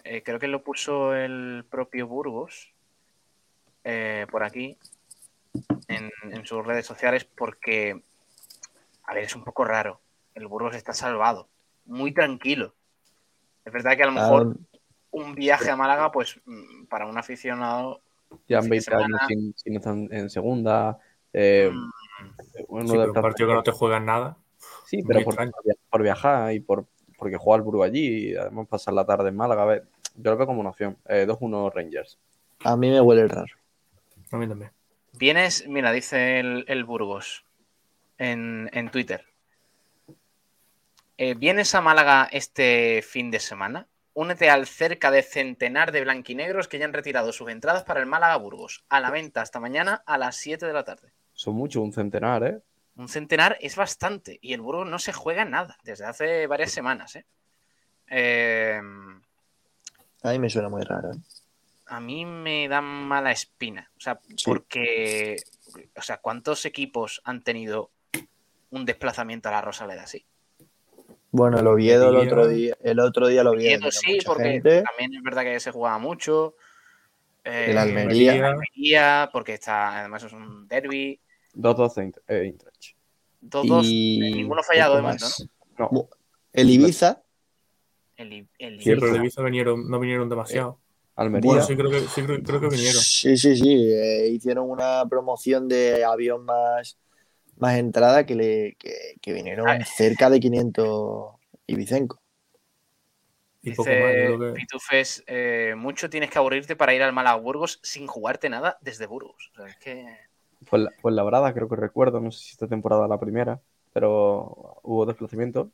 Eh, 0.03 0.23
creo 0.23 0.39
que 0.39 0.49
lo 0.49 0.65
puso 0.65 1.15
el 1.15 1.65
propio 1.71 2.07
Burgos 2.07 2.73
eh, 3.85 4.27
por 4.31 4.43
aquí 4.43 4.79
en, 5.89 6.11
en 6.31 6.47
sus 6.47 6.65
redes 6.65 6.87
sociales 6.87 7.25
porque, 7.25 8.03
a 9.05 9.15
ver, 9.15 9.25
es 9.25 9.35
un 9.37 9.45
poco 9.45 9.65
raro. 9.65 10.01
El 10.35 10.47
Burgos 10.47 10.75
está 10.77 10.93
salvado, 10.93 11.49
muy 11.87 12.13
tranquilo. 12.13 12.75
Es 13.65 13.73
verdad 13.73 13.97
que 13.97 14.03
a 14.03 14.07
lo 14.07 14.13
mejor 14.13 14.57
un 15.11 15.35
viaje 15.35 15.71
a 15.71 15.77
Málaga, 15.77 16.11
pues 16.13 16.41
mm, 16.45 16.87
para 16.87 17.07
un 17.07 17.19
aficionado 17.19 18.01
de 18.49 18.57
20 18.57 18.75
años 18.75 18.85
semana. 18.85 19.19
sin, 19.29 19.55
sin 19.57 19.77
estar 19.77 19.95
en 19.95 20.31
segunda. 20.31 20.99
eh, 21.33 21.71
mm, 21.73 21.91
uno 22.69 22.87
Sí, 22.87 22.99
de 22.99 23.11
un 23.11 23.15
partido 23.15 23.49
que 23.49 23.55
no 23.55 23.63
te 23.63 23.73
juegan 23.73 24.07
nada. 24.07 24.37
Sí, 24.87 25.03
pero 25.03 25.21
por 25.91 26.03
viajar 26.03 26.53
y 26.53 26.61
por 26.61 26.87
porque 27.19 27.37
juega 27.37 27.57
el 27.57 27.63
Burgo 27.63 27.83
allí 27.83 28.31
y 28.31 28.35
además 28.37 28.67
pasar 28.67 28.95
la 28.95 29.05
tarde 29.05 29.29
en 29.29 29.37
Málaga. 29.37 29.63
a 29.63 29.67
ver, 29.67 29.85
yo 30.17 30.31
lo 30.31 30.37
veo 30.39 30.47
como 30.47 30.61
una 30.61 30.71
opción. 30.71 30.97
Eh, 31.07 31.27
2-1 31.27 31.71
Rangers. 31.71 32.19
a 32.65 32.77
mí 32.77 32.89
me 32.91 33.01
huele 33.01 33.29
raro. 33.29 33.53
A 34.33 34.37
mí 34.39 34.49
también. 34.49 34.71
Vienes, 35.13 35.67
mira, 35.67 35.93
dice 35.93 36.41
el, 36.41 36.65
el 36.69 36.85
Burgos 36.85 37.45
en, 38.19 38.71
en 38.73 38.91
Twitter. 38.91 39.27
Eh, 41.19 41.35
¿Vienes 41.35 41.75
a 41.75 41.81
Málaga 41.81 42.29
este 42.33 43.03
fin 43.03 43.31
de 43.31 43.41
semana? 43.41 43.87
Únete 44.15 44.51
al 44.51 44.67
cerca 44.67 45.11
de 45.11 45.23
centenar 45.23 45.93
de 45.93 46.03
blanquinegros 46.03 46.67
que 46.67 46.79
ya 46.79 46.85
han 46.85 46.93
retirado 46.93 47.33
sus 47.33 47.51
entradas 47.51 47.85
para 47.85 48.01
el 48.01 48.07
Málaga 48.07 48.37
Burgos. 48.37 48.85
A 48.89 49.01
la 49.01 49.11
venta 49.11 49.43
hasta 49.43 49.61
mañana 49.61 50.03
a 50.07 50.19
las 50.19 50.37
7 50.37 50.67
de 50.67 50.73
la 50.73 50.85
tarde. 50.85 51.13
Son 51.35 51.55
muchos, 51.55 51.83
un 51.83 51.93
centenar, 51.93 52.43
¿eh? 52.45 52.59
Un 52.97 53.09
centenar 53.09 53.57
es 53.61 53.77
bastante. 53.77 54.39
Y 54.43 54.53
el 54.53 54.61
Burgos 54.61 54.89
no 54.89 54.99
se 54.99 55.13
juega 55.13 55.45
nada 55.45 55.79
desde 55.85 56.07
hace 56.07 56.47
varias 56.47 56.73
semanas. 56.73 57.17
¿eh? 57.17 57.25
Eh, 58.09 58.81
A 60.23 60.31
mí 60.33 60.39
me 60.39 60.51
suena 60.51 60.69
muy 60.69 60.83
raro. 60.83 61.13
¿eh? 61.13 61.17
A 61.91 62.01
mí 62.01 62.25
me 62.25 62.69
dan 62.69 62.85
mala 62.85 63.33
espina. 63.33 63.91
O 63.97 64.01
sea, 64.01 64.21
Sí. 64.37 64.45
porque. 64.47 65.37
O 65.97 66.03
sea, 66.03 66.19
¿cuántos 66.19 66.65
equipos 66.67 67.21
han 67.25 67.43
tenido 67.43 67.91
un 68.71 68.85
desplazamiento 68.85 69.49
a 69.49 69.53
la 69.53 69.61
Rosaleda 69.61 70.05
así? 70.05 70.25
Bueno, 71.33 71.59
el 71.61 71.67
Oviedo 71.67 72.09
el 72.11 72.17
otro 72.17 72.49
día, 72.49 72.77
el 72.83 72.99
otro 72.99 73.29
día 73.29 73.45
lo 73.45 73.51
Oviedo 73.53 73.77
Oviedo 73.87 73.91
sí, 73.93 74.19
porque 74.27 74.45
gente. 74.53 74.83
también 74.83 75.15
es 75.15 75.23
verdad 75.23 75.43
que 75.45 75.61
se 75.61 75.71
jugaba 75.71 75.99
mucho. 75.99 76.57
El 77.45 77.77
Eh, 77.77 77.79
Almería. 77.79 78.33
Almería. 78.33 78.49
Almería, 78.49 79.31
porque 79.33 79.55
está, 79.55 80.01
además 80.01 80.23
es 80.25 80.33
un 80.33 80.67
derby. 80.69 81.21
2-2 81.55 81.95
de 81.95 82.13
eh, 82.29 82.43
Eintracht. 82.47 82.95
Todos, 83.49 83.87
y 83.89 84.19
ninguno 84.21 84.63
fallado 84.63 84.97
de 84.97 85.03
momento. 85.03 85.27
¿no? 85.79 85.89
No, 85.93 86.09
El 86.53 86.69
Ibiza, 86.71 87.23
El, 88.17 88.47
el 88.59 88.81
Sí, 88.83 88.91
pero 88.91 89.07
Ibiza. 89.07 89.15
el 89.15 89.17
Ibiza 89.23 89.43
vinieron, 89.43 89.89
no 89.89 89.99
vinieron 89.99 90.29
demasiado. 90.29 90.79
Almería. 91.21 91.49
Bueno, 91.51 91.63
sí, 91.63 91.77
creo 91.77 91.91
que, 91.91 92.09
sí, 92.09 92.23
creo, 92.23 92.43
creo 92.43 92.61
que 92.61 92.69
vinieron. 92.69 93.05
sí, 93.05 93.37
sí, 93.37 93.57
sí, 93.57 93.93
eh, 93.93 94.29
hicieron 94.29 94.71
una 94.71 95.05
promoción 95.09 95.69
de 95.69 96.03
avión 96.05 96.45
más, 96.47 96.99
más 97.57 97.77
entrada 97.77 98.25
que, 98.25 98.35
le, 98.35 98.77
que, 98.79 99.17
que 99.21 99.33
vinieron 99.35 99.69
Ay. 99.69 99.83
cerca 99.85 100.31
de 100.31 100.41
500 100.41 101.35
ibicenco. 101.67 102.23
Y 103.63 103.71
más. 103.71 103.77
Dice 103.77 104.25
creo 104.25 104.39
que... 104.39 104.53
Pitufes, 104.55 105.23
eh, 105.27 105.75
mucho 105.77 106.09
tienes 106.09 106.31
que 106.31 106.39
aburrirte 106.39 106.77
para 106.77 106.95
ir 106.95 107.03
al 107.03 107.13
Málaga 107.13 107.37
Burgos 107.37 107.81
sin 107.83 108.07
jugarte 108.07 108.49
nada 108.49 108.79
desde 108.81 109.07
Burgos. 109.07 109.51
O 109.53 109.57
sea, 109.57 109.67
es 109.67 109.77
que... 109.77 110.07
Fue 110.67 110.79
la, 110.79 110.91
fue 111.01 111.13
Labrada, 111.13 111.53
creo 111.53 111.69
que 111.69 111.77
recuerdo. 111.77 112.21
No 112.21 112.31
sé 112.31 112.45
si 112.45 112.51
esta 112.53 112.67
temporada 112.67 113.07
la 113.09 113.21
primera, 113.21 113.61
pero 113.93 114.79
hubo 114.83 115.07
desplazamiento. 115.07 115.71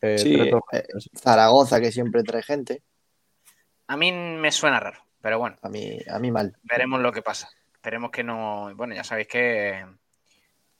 Eh, 0.00 0.18
Sí, 0.18 0.34
eh, 0.72 0.84
Zaragoza, 1.14 1.80
que 1.80 1.92
siempre 1.92 2.22
trae 2.22 2.42
gente, 2.42 2.82
A 3.88 3.96
mí 3.96 4.12
me 4.12 4.50
suena 4.52 4.80
raro, 4.80 5.00
pero 5.20 5.38
bueno, 5.38 5.56
a 5.62 5.68
mí, 5.68 5.98
a 6.10 6.18
mí 6.18 6.30
mal. 6.30 6.56
veremos 6.64 7.00
lo 7.00 7.12
que 7.12 7.22
pasa. 7.22 7.48
Esperemos 7.74 8.10
que 8.10 8.24
no. 8.24 8.74
Bueno, 8.74 8.94
ya 8.94 9.04
sabéis 9.04 9.28
que, 9.28 9.86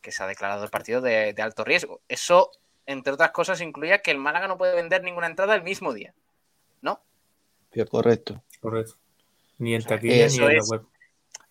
que 0.01 0.11
se 0.13 0.23
ha 0.23 0.27
declarado 0.27 0.65
el 0.65 0.71
partido 0.71 1.01
de, 1.01 1.33
de 1.33 1.43
alto 1.43 1.63
riesgo. 1.65 2.01
Eso, 2.09 2.51
entre 2.85 3.13
otras 3.13 3.31
cosas, 3.31 3.61
incluía 3.61 4.03
que 4.03 4.11
el 4.11 4.19
Málaga 4.19 4.49
no 4.49 4.59
puede 4.59 4.75
vender 4.75 5.05
ninguna 5.05 5.27
entrada 5.29 5.55
el 5.55 5.63
mismo 5.63 5.93
día. 5.93 6.15
¿No? 6.83 7.01
Correcto. 7.91 8.43
Correcto. 8.61 8.95
Ni 9.59 9.75
en 9.75 9.83
sea, 9.83 9.91
taquilla 9.97 10.27
ni 10.29 10.37
en 10.37 10.57
la 10.57 10.63
web. 10.69 10.83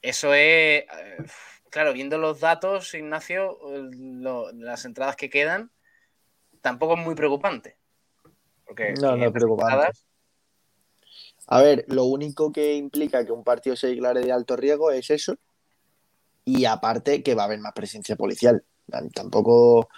Eso 0.01 0.33
es. 0.33 0.39
eh, 0.41 0.87
claro, 1.69 1.93
viendo 1.93 2.17
los 2.17 2.39
datos, 2.39 2.93
Ignacio, 2.93 3.57
lo- 3.91 4.51
las 4.51 4.85
entradas 4.85 5.15
que 5.15 5.29
quedan, 5.29 5.71
tampoco 6.61 6.95
es 6.97 6.99
muy 7.05 7.15
preocupante. 7.15 7.77
Porque 8.65 8.93
No, 8.93 9.15
no 9.15 9.25
es 9.25 9.31
500 9.31 9.33
preocupante. 9.33 9.73
entradas, 9.73 10.05
A 11.47 11.61
ver, 11.61 11.85
lo 11.89 12.05
único 12.05 12.51
que 12.51 12.75
implica 12.75 13.25
que 13.25 13.31
un 13.31 13.43
partido 13.43 13.75
se 13.75 13.87
declare 13.87 14.21
de 14.21 14.31
alto 14.31 14.55
riesgo 14.55 14.91
es 14.91 15.09
eso. 15.09 15.35
Y 16.45 16.65
aparte 16.65 17.23
que 17.23 17.35
va 17.35 17.43
a 17.43 17.45
haber 17.45 17.59
más 17.59 17.73
presencia 17.73 18.15
policial. 18.15 18.63
Tampoco. 19.13 19.89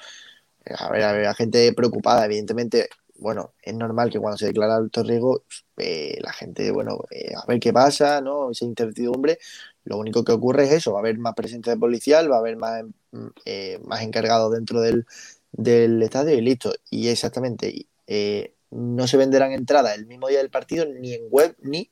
A 0.78 0.91
ver, 0.91 1.04
había 1.04 1.34
gente 1.34 1.74
preocupada, 1.74 2.26
evidentemente. 2.26 2.89
Bueno, 3.20 3.54
es 3.64 3.74
normal 3.76 4.12
que 4.12 4.20
cuando 4.20 4.38
se 4.38 4.48
declara 4.48 4.76
alto 4.76 5.04
riesgo, 5.04 5.43
eh, 5.78 6.20
la 6.22 6.32
gente, 6.34 6.72
bueno, 6.72 7.00
eh, 7.12 7.34
a 7.36 7.45
ver 7.48 7.60
qué 7.60 7.74
pasa, 7.74 8.22
¿no? 8.22 8.52
Esa 8.52 8.66
incertidumbre. 8.66 9.39
Lo 9.86 9.98
único 9.98 10.24
que 10.24 10.34
ocurre 10.34 10.66
es 10.66 10.72
eso: 10.74 10.93
va 10.93 11.00
a 11.00 11.02
haber 11.02 11.18
más 11.18 11.34
presencia 11.36 11.76
policial, 11.78 12.32
va 12.32 12.38
a 12.38 12.39
haber 12.39 12.58
más, 12.58 12.84
mm, 13.12 13.28
eh, 13.45 13.80
más 13.86 14.02
encargados 14.04 14.52
dentro 14.54 14.82
del, 14.82 15.06
del 15.52 16.02
estadio 16.04 16.36
y 16.36 16.41
listo. 16.41 16.74
Y 16.91 17.10
exactamente. 17.10 17.88
eh, 18.08 18.54
no 18.72 19.07
se 19.07 19.18
venderán 19.18 19.51
entradas 19.51 19.95
el 19.97 20.05
mismo 20.07 20.28
día 20.28 20.39
del 20.39 20.49
partido 20.49 20.86
ni 20.86 21.13
en 21.13 21.22
web 21.30 21.55
ni 21.61 21.89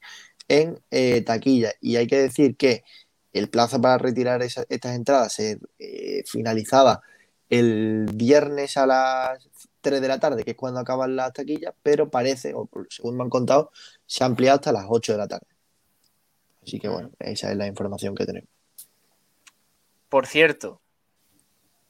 en 0.48 0.80
eh, 0.92 1.22
taquilla. 1.22 1.74
Y 1.82 1.96
hay 1.96 2.08
que 2.08 2.18
decir 2.20 2.56
que 2.58 2.84
el 3.34 3.50
plazo 3.50 3.82
para 3.82 3.98
retirar 3.98 4.42
esa- 4.44 4.66
estas 4.70 4.96
entradas 4.96 5.34
se 5.34 5.60
eh, 5.80 6.24
finalizaba 6.26 7.02
el 7.50 8.08
viernes 8.14 8.78
a 8.78 8.86
las 8.88 9.50
3 9.82 10.02
de 10.02 10.08
la 10.08 10.20
tarde, 10.20 10.44
que 10.44 10.52
es 10.52 10.58
cuando 10.58 10.80
acaban 10.80 11.16
las 11.16 11.32
taquillas, 11.34 11.74
pero 11.84 12.10
parece, 12.10 12.54
o 12.56 12.68
según 12.90 13.18
me 13.18 13.24
han 13.24 13.30
contado, 13.30 13.72
se 14.06 14.24
ha 14.24 14.28
ampliado 14.28 14.56
hasta 14.56 14.72
las 14.72 14.86
8 14.88 15.12
de 15.14 15.18
la 15.18 15.28
tarde. 15.28 15.48
Así 16.64 16.80
que 16.80 16.88
bueno, 16.90 17.12
esa 17.20 17.52
es 17.52 17.58
la 17.58 17.68
información 17.68 18.16
que 18.16 18.26
tenemos. 18.26 18.50
Por 20.10 20.26
cierto, 20.28 20.82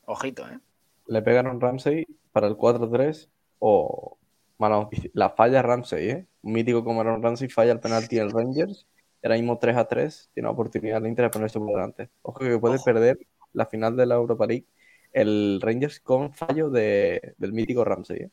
ojito, 0.05 0.45
¿eh? 0.47 0.59
Le 1.07 1.21
pegaron 1.21 1.61
Ramsey 1.61 2.05
para 2.31 2.47
el 2.47 2.55
4-3 2.57 3.29
o... 3.59 4.17
La 5.13 5.29
falla 5.31 5.61
Ramsey, 5.61 6.09
¿eh? 6.09 6.27
Un 6.41 6.53
mítico 6.53 6.83
como 6.83 7.01
Aaron 7.01 7.21
Ramsey 7.21 7.49
falla 7.49 7.71
el 7.73 7.79
penalti 7.79 8.17
en 8.17 8.23
el 8.27 8.31
Rangers. 8.31 8.87
Ahora 9.23 9.35
mismo 9.35 9.57
3 9.59 9.75
a 9.77 9.87
3. 9.87 10.29
Tiene 10.33 10.47
la 10.47 10.51
oportunidad 10.53 10.97
el 10.99 11.07
Inter 11.07 11.25
de 11.25 11.29
ponerse 11.31 11.59
por 11.59 11.69
delante. 11.69 12.09
Ojo 12.21 12.39
que 12.39 12.57
puede 12.59 12.75
Ojo. 12.75 12.83
perder 12.85 13.17
la 13.53 13.65
final 13.65 13.95
de 13.97 14.05
la 14.05 14.15
Europa 14.15 14.45
League 14.45 14.65
el 15.13 15.59
Rangers 15.61 15.99
con 15.99 16.33
fallo 16.33 16.69
de- 16.69 17.33
del 17.37 17.53
mítico 17.53 17.83
Ramsey. 17.85 18.17
¿eh? 18.23 18.29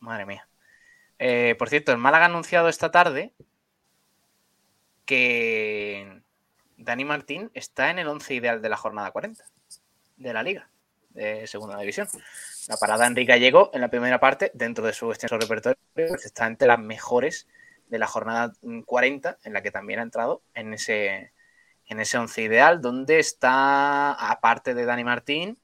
Madre 0.00 0.24
mía. 0.26 0.48
Eh, 1.18 1.54
por 1.58 1.68
cierto, 1.68 1.92
el 1.92 1.98
Málaga 1.98 2.26
ha 2.26 2.28
anunciado 2.28 2.68
esta 2.68 2.90
tarde 2.90 3.32
que 5.04 6.22
Dani 6.76 7.04
Martín 7.04 7.50
está 7.54 7.90
en 7.90 7.98
el 7.98 8.08
11 8.08 8.34
ideal 8.34 8.62
de 8.62 8.68
la 8.68 8.76
jornada 8.76 9.10
40 9.10 9.44
de 10.16 10.32
la 10.32 10.42
Liga 10.42 10.70
de 11.16 11.46
Segunda 11.46 11.78
División. 11.78 12.06
La 12.68 12.76
parada 12.76 13.04
de 13.04 13.08
Enrique 13.08 13.32
Gallego 13.32 13.70
en 13.72 13.80
la 13.80 13.88
primera 13.88 14.20
parte, 14.20 14.50
dentro 14.54 14.84
de 14.84 14.92
su 14.92 15.10
extenso 15.10 15.38
repertorio, 15.38 15.78
pues 15.94 16.24
está 16.24 16.46
entre 16.46 16.68
las 16.68 16.78
mejores 16.78 17.48
de 17.88 17.98
la 17.98 18.06
jornada 18.06 18.52
mm, 18.62 18.80
40, 18.82 19.38
en 19.44 19.52
la 19.52 19.62
que 19.62 19.70
también 19.70 20.00
ha 20.00 20.02
entrado 20.02 20.42
en 20.54 20.74
ese, 20.74 21.32
en 21.86 22.00
ese 22.00 22.18
11 22.18 22.42
ideal, 22.42 22.80
donde 22.80 23.18
está, 23.18 24.12
aparte 24.12 24.74
de 24.74 24.84
Dani 24.84 25.04
Martín, 25.04 25.58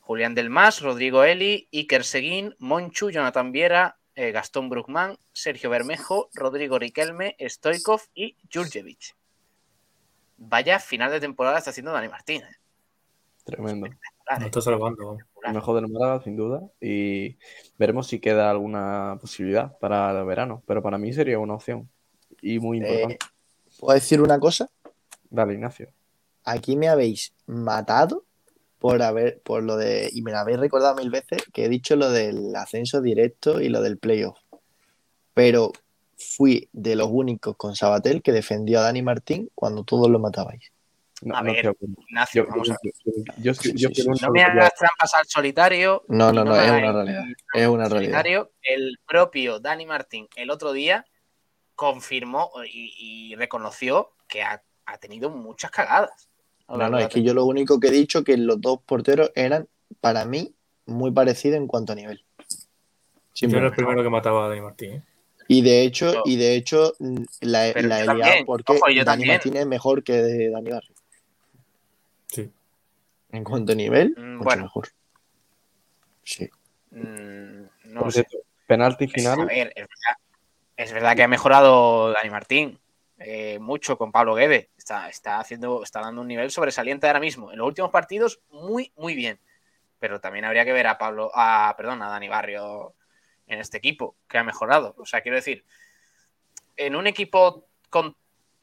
Julián 0.00 0.34
Del 0.34 0.50
Mas, 0.50 0.80
Rodrigo 0.80 1.24
Eli, 1.24 1.68
Iker 1.72 2.04
Seguín, 2.04 2.56
Monchu, 2.58 3.10
Jonathan 3.10 3.52
Viera, 3.52 3.96
eh, 4.16 4.32
Gastón 4.32 4.68
Bruckman, 4.68 5.18
Sergio 5.32 5.70
Bermejo, 5.70 6.30
Rodrigo 6.34 6.78
Riquelme, 6.78 7.36
Stoikov 7.40 8.02
y 8.14 8.36
Jurjevic. 8.52 9.14
Vaya 10.36 10.80
final 10.80 11.10
de 11.10 11.20
temporada 11.20 11.58
está 11.58 11.70
haciendo 11.70 11.92
Dani 11.92 12.08
Martín. 12.08 12.42
¿eh? 12.42 12.56
Tremendo. 13.44 13.88
Espectacular, 14.30 14.40
No 14.40 14.46
está 14.46 14.60
salvando. 14.60 15.18
El 15.44 15.54
mejor 15.54 15.80
del 15.80 15.90
Málaga, 15.90 16.22
sin 16.22 16.36
duda. 16.36 16.62
Y 16.80 17.36
veremos 17.78 18.06
si 18.06 18.20
queda 18.20 18.50
alguna 18.50 19.18
posibilidad 19.20 19.76
para 19.78 20.18
el 20.18 20.24
verano. 20.24 20.62
Pero 20.66 20.82
para 20.82 20.98
mí 20.98 21.12
sería 21.12 21.38
una 21.38 21.54
opción. 21.54 21.88
Y 22.40 22.58
muy 22.58 22.78
importante. 22.78 23.14
Eh, 23.14 23.18
¿Puedo 23.78 23.94
decir 23.94 24.20
una 24.20 24.38
cosa? 24.38 24.68
Dale, 25.30 25.54
Ignacio. 25.54 25.88
Aquí 26.44 26.76
me 26.76 26.88
habéis 26.88 27.32
matado 27.46 28.24
por 28.78 29.02
haber, 29.02 29.40
por 29.42 29.62
lo 29.62 29.76
de, 29.76 30.08
y 30.12 30.22
me 30.22 30.30
lo 30.30 30.38
habéis 30.38 30.58
recordado 30.58 30.94
mil 30.94 31.10
veces, 31.10 31.42
que 31.52 31.64
he 31.64 31.68
dicho 31.68 31.96
lo 31.96 32.10
del 32.10 32.54
ascenso 32.56 33.00
directo 33.02 33.60
y 33.60 33.68
lo 33.68 33.82
del 33.82 33.98
playoff. 33.98 34.38
Pero 35.34 35.72
fui 36.16 36.68
de 36.72 36.96
los 36.96 37.08
únicos 37.10 37.56
con 37.56 37.76
Sabatel 37.76 38.22
que 38.22 38.32
defendió 38.32 38.80
a 38.80 38.82
Dani 38.82 39.02
Martín 39.02 39.50
cuando 39.54 39.84
todos 39.84 40.08
lo 40.08 40.18
matabais. 40.18 40.72
No, 41.22 41.36
A 41.36 41.42
no 41.42 41.52
ver, 41.52 41.56
estoy 41.56 41.62
de 41.62 41.68
acuerdo. 41.70 41.94
Ignacio, 42.08 42.42
Yo, 42.44 42.50
vamos 42.50 42.70
a 42.70 42.76
ver. 42.82 42.92
yo- 43.04 43.12
yo- 43.12 43.34
yo- 43.42 43.54
Sí, 43.54 43.72
yo 43.74 43.88
sí, 43.88 43.94
fui 43.94 43.94
el 43.94 43.94
sí, 43.94 44.08
único 44.08 44.26
No 44.26 44.32
que 44.32 44.38
me 44.38 44.42
hagas 44.42 44.74
trampas 44.74 45.14
al 45.14 45.26
solitario. 45.26 46.02
No, 46.08 46.32
no, 46.32 46.44
no, 46.44 46.56
es 46.60 46.70
una 46.70 46.92
realidad. 46.92 47.24
Es 47.54 47.66
una 47.66 47.88
realidad. 47.88 47.88
solitario. 47.88 48.52
El 48.62 48.98
propio 49.06 49.60
Dani 49.60 49.86
Martín 49.86 50.28
el 50.36 50.50
otro 50.50 50.72
día 50.72 51.04
confirmó 51.74 52.50
y, 52.70 53.30
y 53.32 53.34
reconoció 53.36 54.12
que 54.28 54.42
ha, 54.42 54.62
ha 54.86 54.98
tenido 54.98 55.30
muchas 55.30 55.70
cagadas. 55.70 56.28
No, 56.68 56.88
no, 56.88 56.98
es 56.98 57.08
que 57.08 57.22
yo 57.22 57.34
lo 57.34 57.44
único 57.46 57.80
que 57.80 57.88
he 57.88 57.92
dicho 57.92 58.22
que 58.22 58.36
los 58.36 58.60
dos 58.60 58.80
porteros 58.86 59.32
eran, 59.34 59.68
para 60.00 60.24
mí, 60.24 60.54
muy 60.86 61.10
parecidos 61.10 61.56
en 61.56 61.66
cuanto 61.66 61.92
a 61.92 61.96
nivel. 61.96 62.24
Yo 63.34 63.48
era 63.48 63.66
el 63.66 63.72
primero 63.72 64.02
que 64.02 64.10
mataba 64.10 64.46
a 64.46 64.48
Dani 64.48 64.60
Martín. 64.60 64.92
¿eh? 64.92 65.02
Y 65.48 65.62
de 65.62 65.82
hecho, 65.82 66.22
y 66.26 66.36
de 66.36 66.54
hecho, 66.54 66.94
mm, 67.00 67.24
la, 67.40 67.72
la 67.74 68.00
he 68.04 68.14
liado 68.14 68.44
porque 68.46 68.72
ojo, 68.72 68.86
Dani 68.86 69.04
también. 69.04 69.28
Martín 69.28 69.56
es 69.56 69.66
mejor 69.66 70.04
que 70.04 70.12
de 70.12 70.50
Dani 70.50 70.70
Barrio. 70.70 70.94
En 73.32 73.44
cuanto 73.44 73.72
a 73.72 73.74
nivel, 73.74 74.14
Mm, 74.16 74.32
mucho 74.36 74.44
bueno. 74.44 74.62
mejor. 74.64 74.88
Sí. 76.24 76.48
Mm, 76.90 77.62
no 77.84 78.00
Por 78.00 78.12
sé. 78.12 78.26
penalti 78.66 79.04
Es, 79.04 79.10
a 79.10 79.14
final. 79.34 79.46
ver, 79.46 79.68
es 79.76 79.86
verdad, 79.88 80.16
es 80.76 80.92
verdad 80.92 81.16
que 81.16 81.22
ha 81.22 81.28
mejorado 81.28 82.12
Dani 82.12 82.30
Martín 82.30 82.80
eh, 83.18 83.58
mucho 83.60 83.96
con 83.98 84.12
Pablo 84.12 84.34
Guedes. 84.34 84.68
Está, 84.76 85.08
está 85.08 85.38
haciendo, 85.40 85.82
está 85.84 86.00
dando 86.00 86.22
un 86.22 86.28
nivel 86.28 86.50
sobresaliente 86.50 87.06
ahora 87.06 87.20
mismo. 87.20 87.52
En 87.52 87.58
los 87.58 87.66
últimos 87.68 87.90
partidos, 87.90 88.40
muy, 88.50 88.92
muy 88.96 89.14
bien. 89.14 89.38
Pero 89.98 90.20
también 90.20 90.44
habría 90.46 90.64
que 90.64 90.72
ver 90.72 90.86
a 90.86 90.96
Pablo, 90.98 91.30
a, 91.34 91.74
perdón, 91.76 92.02
a 92.02 92.08
Dani 92.08 92.28
Barrio 92.28 92.94
en 93.46 93.58
este 93.60 93.76
equipo, 93.76 94.16
que 94.26 94.38
ha 94.38 94.44
mejorado. 94.44 94.94
O 94.98 95.04
sea, 95.04 95.20
quiero 95.20 95.36
decir, 95.36 95.64
en 96.76 96.96
un 96.96 97.06
equipo 97.06 97.66
con 97.90 98.16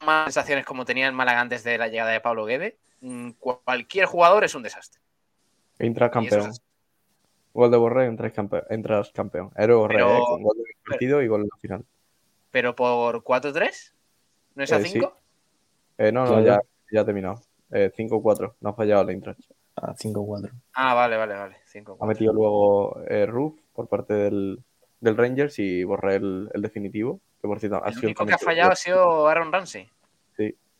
más 0.04 0.24
sensaciones 0.24 0.64
como 0.64 0.84
tenía 0.84 1.06
el 1.06 1.12
Málaga 1.12 1.40
antes 1.40 1.64
de 1.64 1.78
la 1.78 1.88
llegada 1.88 2.10
de 2.10 2.20
Pablo 2.20 2.44
Guedes, 2.44 2.74
mm, 3.00 3.30
cualquier 3.64 4.06
jugador 4.06 4.44
es 4.44 4.54
un 4.54 4.62
desastre. 4.62 5.00
Entras 5.78 6.08
es 6.08 6.12
campeón. 6.12 6.52
Gol 7.54 7.70
de 7.70 7.76
Borré, 7.76 8.04
entras 8.06 8.32
campeón. 8.32 8.62
Entras 8.70 9.10
campeón. 9.12 9.50
Héroe 9.56 9.76
Borré, 9.76 9.96
Pero- 9.96 10.16
eh, 10.16 10.20
con 10.26 10.42
gol 10.42 10.56
del 10.56 10.66
partido 10.88 11.22
y 11.22 11.28
gol 11.28 11.42
en 11.42 11.48
la 11.52 11.56
final. 11.60 11.84
Pero 12.50 12.74
por 12.76 13.22
4-3, 13.22 13.94
¿no 14.54 14.64
es 14.64 14.72
a 14.72 14.78
Eh, 14.78 14.84
sí. 14.84 14.88
5? 14.90 15.16
Eh, 15.98 16.12
no, 16.12 16.24
no, 16.24 16.40
ya, 16.40 16.60
ya 16.92 17.00
ha 17.00 17.04
terminado. 17.04 17.40
Eh, 17.70 17.90
5-4. 17.94 18.54
No 18.60 18.70
ha 18.70 18.74
fallado 18.74 19.04
la 19.04 19.12
intro. 19.12 19.34
Ah, 19.76 19.94
5-4. 19.96 20.50
Ah, 20.74 20.94
vale, 20.94 21.16
vale, 21.16 21.34
vale. 21.34 21.56
5 21.66 21.98
Ha 22.00 22.06
metido 22.06 22.32
luego 22.32 23.00
eh, 23.08 23.26
Roof 23.26 23.54
por 23.72 23.88
parte 23.88 24.14
del, 24.14 24.62
del 25.00 25.16
Rangers 25.16 25.58
y 25.58 25.84
borré 25.84 26.16
el, 26.16 26.50
el 26.52 26.62
definitivo. 26.62 27.20
Que 27.40 27.46
por 27.48 27.60
cierto 27.60 27.82
ha 27.84 27.88
El 27.90 27.98
único 27.98 28.26
que 28.26 28.32
ha 28.34 28.38
fallado 28.38 28.72
ha 28.72 28.76
sido 28.76 29.28
Aaron 29.28 29.52
Ramsey. 29.52 29.88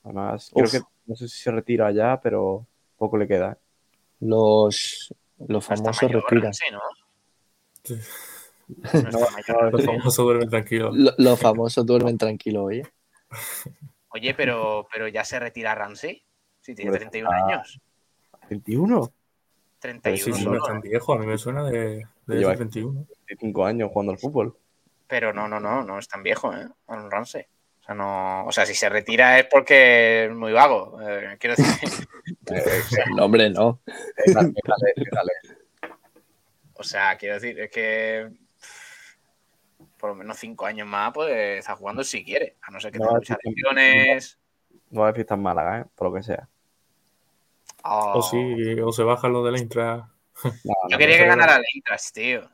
Además, 0.05 0.51
Uf. 0.55 0.71
creo 0.71 0.83
que 0.83 0.89
no 1.07 1.17
sé 1.17 1.29
si 1.29 1.43
se 1.43 1.51
retira 1.51 1.91
ya, 1.93 2.21
pero 2.21 2.67
poco 2.97 3.17
le 3.19 3.27
queda. 3.29 3.53
¿eh? 3.53 3.57
Los, 4.21 5.15
los 5.47 5.65
famosos 5.65 6.03
mayor 6.03 6.21
respiran. 6.23 6.43
Ramsey, 6.45 6.69
¿no? 6.73 6.81
Sí. 7.85 7.95
No. 8.93 9.71
Los 9.71 9.85
famosos 9.85 10.17
duermen 10.25 10.49
tranquilos. 10.51 10.97
Lo- 10.97 11.13
Los 11.17 11.41
famosos 11.41 11.87
duermen 11.87 12.19
tranquilos, 12.19 12.65
oye. 12.67 12.83
Oye, 14.11 14.35
pero, 14.35 14.87
pero 14.93 15.09
ya 15.09 15.25
se 15.25 15.39
retira 15.39 15.75
Ramsey. 15.75 16.23
Sí, 16.61 16.75
tiene 16.75 16.91
Hombre, 16.91 17.01
31 17.01 17.31
está- 17.31 17.47
años. 17.47 17.81
¿21? 18.51 19.13
31 19.79 20.17
Sí, 20.25 20.33
sí, 20.33 20.45
no 20.47 20.57
es 20.57 20.63
tan 20.65 20.81
viejo. 20.81 21.13
A 21.15 21.19
mí 21.19 21.27
me 21.27 21.39
suena 21.39 21.65
de, 21.65 22.07
de 22.27 22.37
Lleva- 22.37 22.55
21. 22.57 23.07
25 23.29 23.65
años 23.65 23.91
jugando 23.93 24.13
al 24.13 24.19
fútbol. 24.19 24.57
Pero 25.07 25.33
no, 25.33 25.49
no, 25.49 25.59
no, 25.61 25.83
no 25.83 25.99
es 25.99 26.09
tan 26.09 26.23
viejo, 26.23 26.53
¿eh? 26.55 26.67
Aaron 26.87 27.11
Ramsey. 27.11 27.43
O 27.81 27.85
sea, 27.85 27.95
no, 27.95 28.47
o 28.47 28.53
sea, 28.53 28.67
si 28.67 28.75
se 28.75 28.89
retira 28.89 29.39
es 29.39 29.47
porque 29.47 30.27
es 30.27 30.31
muy 30.33 30.53
vago. 30.53 30.99
Eh, 31.01 31.37
quiero 31.39 31.57
decir, 31.57 32.09
No, 33.17 33.25
hombre, 33.25 33.51
no. 33.51 33.81
déjale, 34.27 34.53
déjale, 34.55 34.93
déjale. 34.97 35.33
o 36.75 36.83
sea, 36.83 37.17
quiero 37.17 37.35
decir, 37.35 37.59
es 37.59 37.71
que 37.71 38.29
por 39.99 40.11
lo 40.11 40.17
menos 40.17 40.39
cinco 40.39 40.65
años 40.67 40.87
más, 40.87 41.13
pues 41.13 41.59
está 41.59 41.75
jugando 41.77 42.05
si 42.05 42.25
quiere. 42.25 42.57
A 42.63 42.71
no 42.71 42.81
ser 42.81 42.93
que 42.93 42.99
No, 42.99 43.07
tenga 43.07 43.19
muchas 43.19 43.39
lesiones. 43.43 44.39
No 44.91 45.03
va 45.03 45.09
a 45.09 45.13
fiesta 45.13 45.35
en 45.35 45.43
Málaga, 45.43 45.81
¿eh? 45.81 45.85
por 45.95 46.09
lo 46.09 46.15
que 46.15 46.23
sea. 46.23 46.49
Oh. 47.85 48.19
O 48.19 48.23
sí, 48.23 48.81
o 48.81 48.93
se 48.93 49.03
baja 49.03 49.29
lo 49.29 49.45
de 49.45 49.53
la 49.53 49.59
intra. 49.59 50.09
No, 50.45 50.51
Yo 50.65 50.89
no, 50.91 50.99
quería 50.99 51.19
que 51.19 51.27
ganara 51.27 51.57
el 51.57 51.65
Eintracht, 51.75 52.13
tío. 52.15 52.49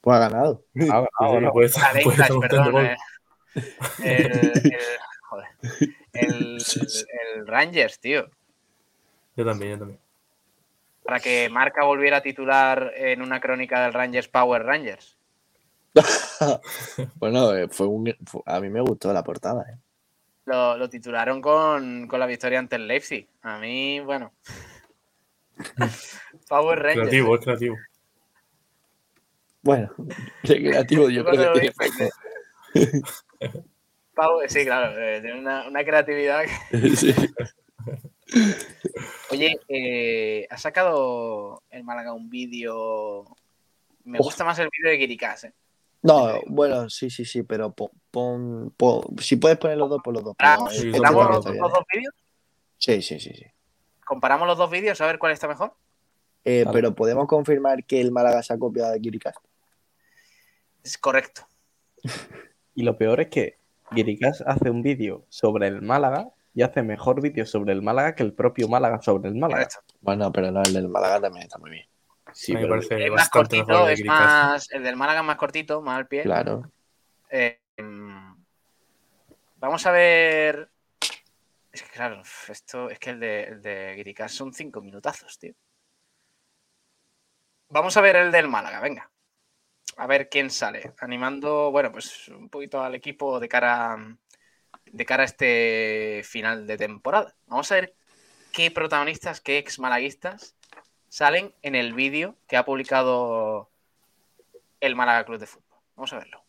Pues 0.00 0.16
ha 0.16 0.20
ganado. 0.20 0.64
no. 0.74 1.06
el 1.38 1.50
puede 1.50 1.66
Eintracht, 1.66 2.06
estar 2.08 2.32
un 2.32 2.40
perdón. 2.40 2.72
gol. 2.72 2.86
eh. 2.86 2.96
El, 4.02 4.32
el- 4.64 4.76
joder. 5.22 5.46
El, 6.12 6.58
el 7.36 7.46
Rangers, 7.46 7.98
tío. 8.00 8.28
Yo 9.36 9.44
también, 9.44 9.72
yo 9.72 9.78
también. 9.78 10.00
Para 11.04 11.20
que 11.20 11.48
Marca 11.48 11.84
volviera 11.84 12.18
a 12.18 12.22
titular 12.22 12.92
en 12.94 13.22
una 13.22 13.40
crónica 13.40 13.82
del 13.82 13.92
Rangers 13.92 14.28
Power 14.28 14.62
Rangers. 14.64 15.16
Bueno, 17.16 17.54
eh, 17.54 17.68
fue 17.68 17.86
un, 17.86 18.14
fue- 18.24 18.42
a 18.46 18.60
mí 18.60 18.68
me 18.70 18.80
gustó 18.80 19.12
la 19.12 19.22
portada. 19.22 19.62
eh. 19.70 19.76
Lo, 20.46 20.76
lo 20.78 20.88
titularon 20.88 21.40
con, 21.42 22.06
con 22.08 22.18
la 22.18 22.26
victoria 22.26 22.58
ante 22.58 22.76
el 22.76 22.86
Leipzig. 22.88 23.28
A 23.42 23.58
mí, 23.58 24.00
bueno. 24.00 24.32
Power 26.48 26.78
Rangers. 26.78 27.08
Creativo, 27.08 27.34
es 27.36 27.44
creativo. 27.44 27.76
Bueno, 29.62 29.90
creativo, 30.42 31.10
yo 31.10 31.24
creo 31.24 31.52
que 31.52 31.60
tiene 31.60 32.10
Power- 34.14 34.48
sí, 34.48 34.64
claro, 34.64 34.98
eh, 34.98 35.20
tiene 35.20 35.38
una, 35.38 35.68
una 35.68 35.84
creatividad. 35.84 36.44
que- 36.70 36.88
Sí. 36.96 37.14
Oye, 39.30 39.58
eh, 39.68 40.46
ha 40.50 40.56
sacado 40.58 41.62
el 41.70 41.82
Málaga 41.84 42.12
un 42.12 42.30
vídeo. 42.30 43.24
Me 44.04 44.18
gusta 44.18 44.44
más 44.44 44.58
el 44.58 44.68
vídeo 44.70 44.90
de 44.92 44.98
Kirikás, 44.98 45.44
¿eh? 45.44 45.52
No, 46.02 46.40
bueno, 46.46 46.88
sí, 46.88 47.10
sí, 47.10 47.24
sí, 47.26 47.42
pero 47.42 47.72
pon, 47.72 47.90
pon- 48.10 48.72
pon- 48.76 49.18
si 49.18 49.36
puedes 49.36 49.58
poner 49.58 49.76
los 49.76 49.90
dos, 49.90 50.00
por 50.02 50.14
los 50.14 50.24
dos. 50.24 50.34
pero 50.38 50.50
¿Comparamos, 50.56 50.74
sí, 50.74 50.90
los, 50.90 51.72
dos 51.72 51.84
vídeos? 51.92 52.14
Sí, 52.78 53.02
sí, 53.02 53.20
sí, 53.20 53.34
sí. 53.34 53.44
Comparamos 54.06 54.48
los 54.48 54.56
dos 54.56 54.70
vídeos 54.70 54.98
a 55.00 55.06
ver 55.06 55.18
cuál 55.18 55.32
está 55.32 55.46
mejor. 55.46 55.74
Eh, 56.44 56.64
Vale. 56.64 56.74
Pero 56.74 56.94
podemos 56.94 57.26
confirmar 57.26 57.84
que 57.84 58.00
el 58.00 58.12
Málaga 58.12 58.42
se 58.42 58.54
ha 58.54 58.58
copiado 58.58 58.92
de 58.92 59.00
Kirikast. 59.00 59.36
Es 60.82 60.98
correcto. 60.98 61.46
Y 62.74 62.82
lo 62.82 62.96
peor 62.96 63.20
es 63.20 63.28
que 63.28 63.58
Guiricas 63.90 64.42
hace 64.46 64.70
un 64.70 64.82
vídeo 64.82 65.26
sobre 65.28 65.66
el 65.66 65.82
Málaga 65.82 66.28
y 66.54 66.62
hace 66.62 66.82
mejor 66.82 67.20
vídeo 67.20 67.46
sobre 67.46 67.72
el 67.72 67.82
Málaga 67.82 68.14
que 68.14 68.22
el 68.22 68.32
propio 68.32 68.68
Málaga 68.68 69.00
sobre 69.02 69.28
el 69.28 69.34
Málaga. 69.34 69.64
correcto. 69.64 69.94
Bueno, 70.00 70.32
pero 70.32 70.50
no, 70.50 70.62
el 70.62 70.72
del 70.72 70.88
Málaga 70.88 71.20
también 71.20 71.44
está 71.44 71.58
muy 71.58 71.70
bien. 71.70 71.86
Sí, 72.32 72.54
me 72.54 72.60
pero 72.60 72.74
parece 72.74 73.06
Es 73.06 73.10
más 73.10 73.28
cortito, 73.28 73.86
de 73.86 73.92
es 73.92 74.04
más. 74.04 74.70
El 74.70 74.82
del 74.82 74.96
Málaga 74.96 75.20
es 75.20 75.26
más 75.26 75.36
cortito, 75.36 75.82
más 75.82 75.98
al 75.98 76.06
pie. 76.06 76.22
Claro. 76.22 76.70
Eh, 77.30 77.60
vamos 79.56 79.86
a 79.86 79.90
ver. 79.90 80.70
Es 81.72 81.82
que 81.82 81.90
claro, 81.90 82.22
esto 82.48 82.90
es 82.90 82.98
que 82.98 83.10
el 83.10 83.20
de, 83.20 83.42
el 83.44 83.62
de 83.62 83.94
Guiricás 83.96 84.32
son 84.32 84.52
cinco 84.52 84.80
minutazos, 84.80 85.38
tío. 85.38 85.54
Vamos 87.68 87.96
a 87.96 88.00
ver 88.00 88.16
el 88.16 88.32
del 88.32 88.48
Málaga, 88.48 88.80
venga. 88.80 89.10
A 90.00 90.06
ver 90.06 90.30
quién 90.30 90.48
sale. 90.48 90.94
Animando, 91.00 91.70
bueno, 91.70 91.92
pues 91.92 92.28
un 92.28 92.48
poquito 92.48 92.82
al 92.82 92.94
equipo 92.94 93.38
de 93.38 93.50
cara, 93.50 93.98
de 94.86 95.04
cara 95.04 95.24
a 95.24 95.26
este 95.26 96.22
final 96.24 96.66
de 96.66 96.78
temporada. 96.78 97.36
Vamos 97.48 97.70
a 97.70 97.74
ver 97.74 97.94
qué 98.50 98.70
protagonistas, 98.70 99.42
qué 99.42 99.58
ex 99.58 99.78
malaguistas 99.78 100.56
salen 101.10 101.54
en 101.60 101.74
el 101.74 101.92
vídeo 101.92 102.38
que 102.48 102.56
ha 102.56 102.64
publicado 102.64 103.68
el 104.80 104.96
Málaga 104.96 105.26
Club 105.26 105.38
de 105.38 105.46
Fútbol. 105.46 105.78
Vamos 105.96 106.14
a 106.14 106.16
verlo. 106.16 106.44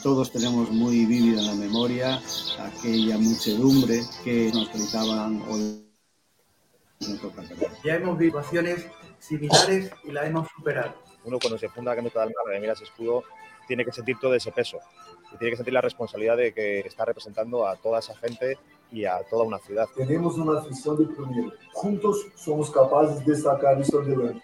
Todos 0.00 0.30
tenemos 0.30 0.70
muy 0.70 1.06
vívida 1.06 1.40
en 1.40 1.46
la 1.46 1.54
memoria 1.54 2.20
aquella 2.60 3.18
muchedumbre 3.18 4.02
que 4.22 4.52
nos 4.54 4.72
gritaban 4.72 5.42
hoy. 5.48 5.90
no 7.00 7.16
toca 7.16 7.42
perder". 7.42 7.72
Ya 7.82 7.96
hemos 7.96 8.16
vivido 8.16 8.40
situaciones 8.44 8.86
similares 9.24 9.90
y 10.04 10.12
las 10.12 10.26
hemos 10.26 10.48
superado. 10.48 10.94
uno 11.24 11.38
cuando 11.38 11.58
se 11.58 11.68
funda 11.68 11.92
la 11.92 11.96
camiseta 11.96 12.20
del 12.20 12.34
Málaga 12.34 12.58
y 12.58 12.60
mira 12.60 12.72
ese 12.74 12.84
escudo, 12.84 13.24
tiene 13.66 13.84
que 13.84 13.92
sentir 13.92 14.18
todo 14.20 14.34
ese 14.34 14.52
peso. 14.52 14.78
Y 15.32 15.38
tiene 15.38 15.52
que 15.52 15.56
sentir 15.56 15.72
la 15.72 15.80
responsabilidad 15.80 16.36
de 16.36 16.52
que 16.52 16.80
está 16.80 17.04
representando 17.04 17.66
a 17.66 17.76
toda 17.76 17.98
esa 17.98 18.14
gente 18.16 18.58
y 18.92 19.04
a 19.04 19.22
toda 19.24 19.44
una 19.44 19.58
ciudad. 19.58 19.86
Tenemos 19.96 20.36
uma 20.36 20.58
afición 20.60 20.98
de 20.98 21.06
primeiro. 21.06 21.52
Juntos 21.72 22.26
somos 22.36 22.70
capazes 22.70 23.24
de 23.24 23.34
sacar 23.34 23.80
isso 23.80 23.98
adelante. 23.98 24.42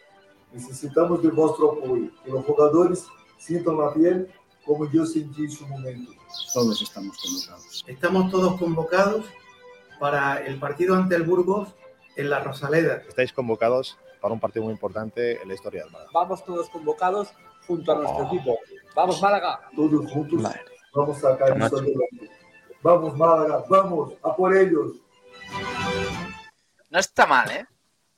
Necessitamos 0.53 1.22
de 1.22 1.28
vuestro 1.28 1.72
apoio. 1.72 2.11
Que 2.24 2.33
os 2.33 2.45
jogadores 2.45 3.07
sintam 3.39 3.76
na 3.76 3.93
piel 3.93 4.28
como 4.64 4.89
eu 4.93 5.07
senti 5.07 5.45
esse 5.45 5.62
momento. 5.64 6.12
Todos 6.53 6.81
estamos 6.83 7.16
convocados. 7.18 7.85
Estamos 7.87 8.31
todos 8.31 8.59
convocados 8.59 9.26
para 10.01 10.45
el 10.45 10.59
partido 10.59 10.97
ante 10.97 11.14
el 11.14 11.22
Burgos 11.22 11.68
en 12.16 12.31
la 12.31 12.41
Rosaleda. 12.41 13.03
Estáis 13.09 13.33
convocados 13.33 13.97
para 14.21 14.35
un 14.35 14.41
partido 14.41 14.64
muy 14.64 14.73
importante 14.73 15.41
en 15.41 15.49
la 15.49 15.55
historia 15.55 15.83
del 15.83 15.93
Málaga. 15.93 16.11
Vamos 16.12 16.45
todos 16.45 16.68
convocados 16.71 17.33
junto 17.66 17.93
a 17.93 17.95
nuestro 17.97 18.27
equipo. 18.27 18.59
Vamos 18.95 19.21
Málaga. 19.23 19.61
Todos 19.75 20.11
juntos 20.12 20.41
Madre. 20.41 20.61
vamos 20.95 21.18
sacar 21.21 21.57
Nacho. 21.57 21.77
adelante. 21.77 22.31
Vamos, 22.83 23.14
Málaga, 23.16 23.64
vamos, 23.68 24.14
a 24.23 24.35
por 24.35 24.57
ellos. 24.57 24.93
No 26.89 26.99
está 26.99 27.27
mal, 27.27 27.51
¿eh? 27.51 27.66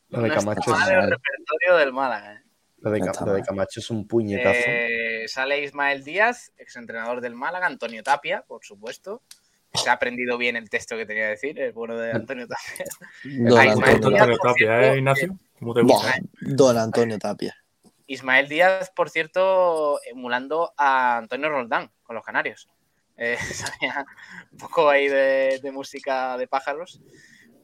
lo 0.08 0.22
de 0.22 0.28
no 0.28 0.34
Camacho, 0.34 0.60
está 0.60 0.72
mal 0.72 0.82
es, 0.82 1.04
el 1.04 1.10
repertorio 1.10 1.76
del 1.78 1.92
Málaga. 1.92 2.34
¿eh? 2.34 2.42
lo 2.78 2.90
de, 2.90 3.00
No 3.00 3.12
lo. 3.26 3.42
Camacho 3.42 3.80
es 3.80 3.90
un 3.90 4.06
puñetazo. 4.06 4.60
Eh, 4.66 5.24
sale 5.26 5.64
Ismael 5.64 6.04
Díaz, 6.04 6.52
exentrenador 6.56 7.20
del 7.20 7.34
Málaga, 7.34 7.66
Antonio 7.66 8.02
Tapia, 8.04 8.44
por 8.46 8.64
supuesto. 8.64 9.22
Se 9.74 9.90
ha 9.90 9.94
aprendido 9.94 10.38
bien 10.38 10.54
el 10.54 10.70
texto 10.70 10.96
que 10.96 11.06
tenía 11.06 11.24
que 11.24 11.30
decir, 11.30 11.58
el 11.60 11.72
bueno 11.72 11.96
de 11.96 12.12
Antonio 12.12 12.46
Tapia. 12.46 12.86
Ah, 13.58 13.66
Ismael 13.66 13.96
Antonio, 13.96 13.98
Díaz, 13.98 14.22
Antonio 14.22 14.36
por 14.38 14.52
Tapia, 14.52 14.92
¿eh, 14.92 14.98
Ignacio? 14.98 15.38
¿Cómo 15.62 15.74
te 15.74 15.82
gusta? 15.82 16.08
Buah, 16.08 16.16
eh? 16.16 16.22
Don 16.40 16.76
Antonio 16.76 17.18
Tapia. 17.18 17.56
Ismael 18.08 18.48
Díaz, 18.48 18.90
por 18.90 19.08
cierto, 19.10 20.00
emulando 20.04 20.72
a 20.76 21.18
Antonio 21.18 21.48
Roldán 21.48 21.90
con 22.02 22.16
los 22.16 22.24
canarios. 22.24 22.68
Eh, 23.16 23.36
sabía 23.54 24.04
un 24.50 24.58
poco 24.58 24.90
ahí 24.90 25.06
de, 25.06 25.60
de 25.62 25.70
música 25.72 26.36
de 26.36 26.48
pájaros. 26.48 27.00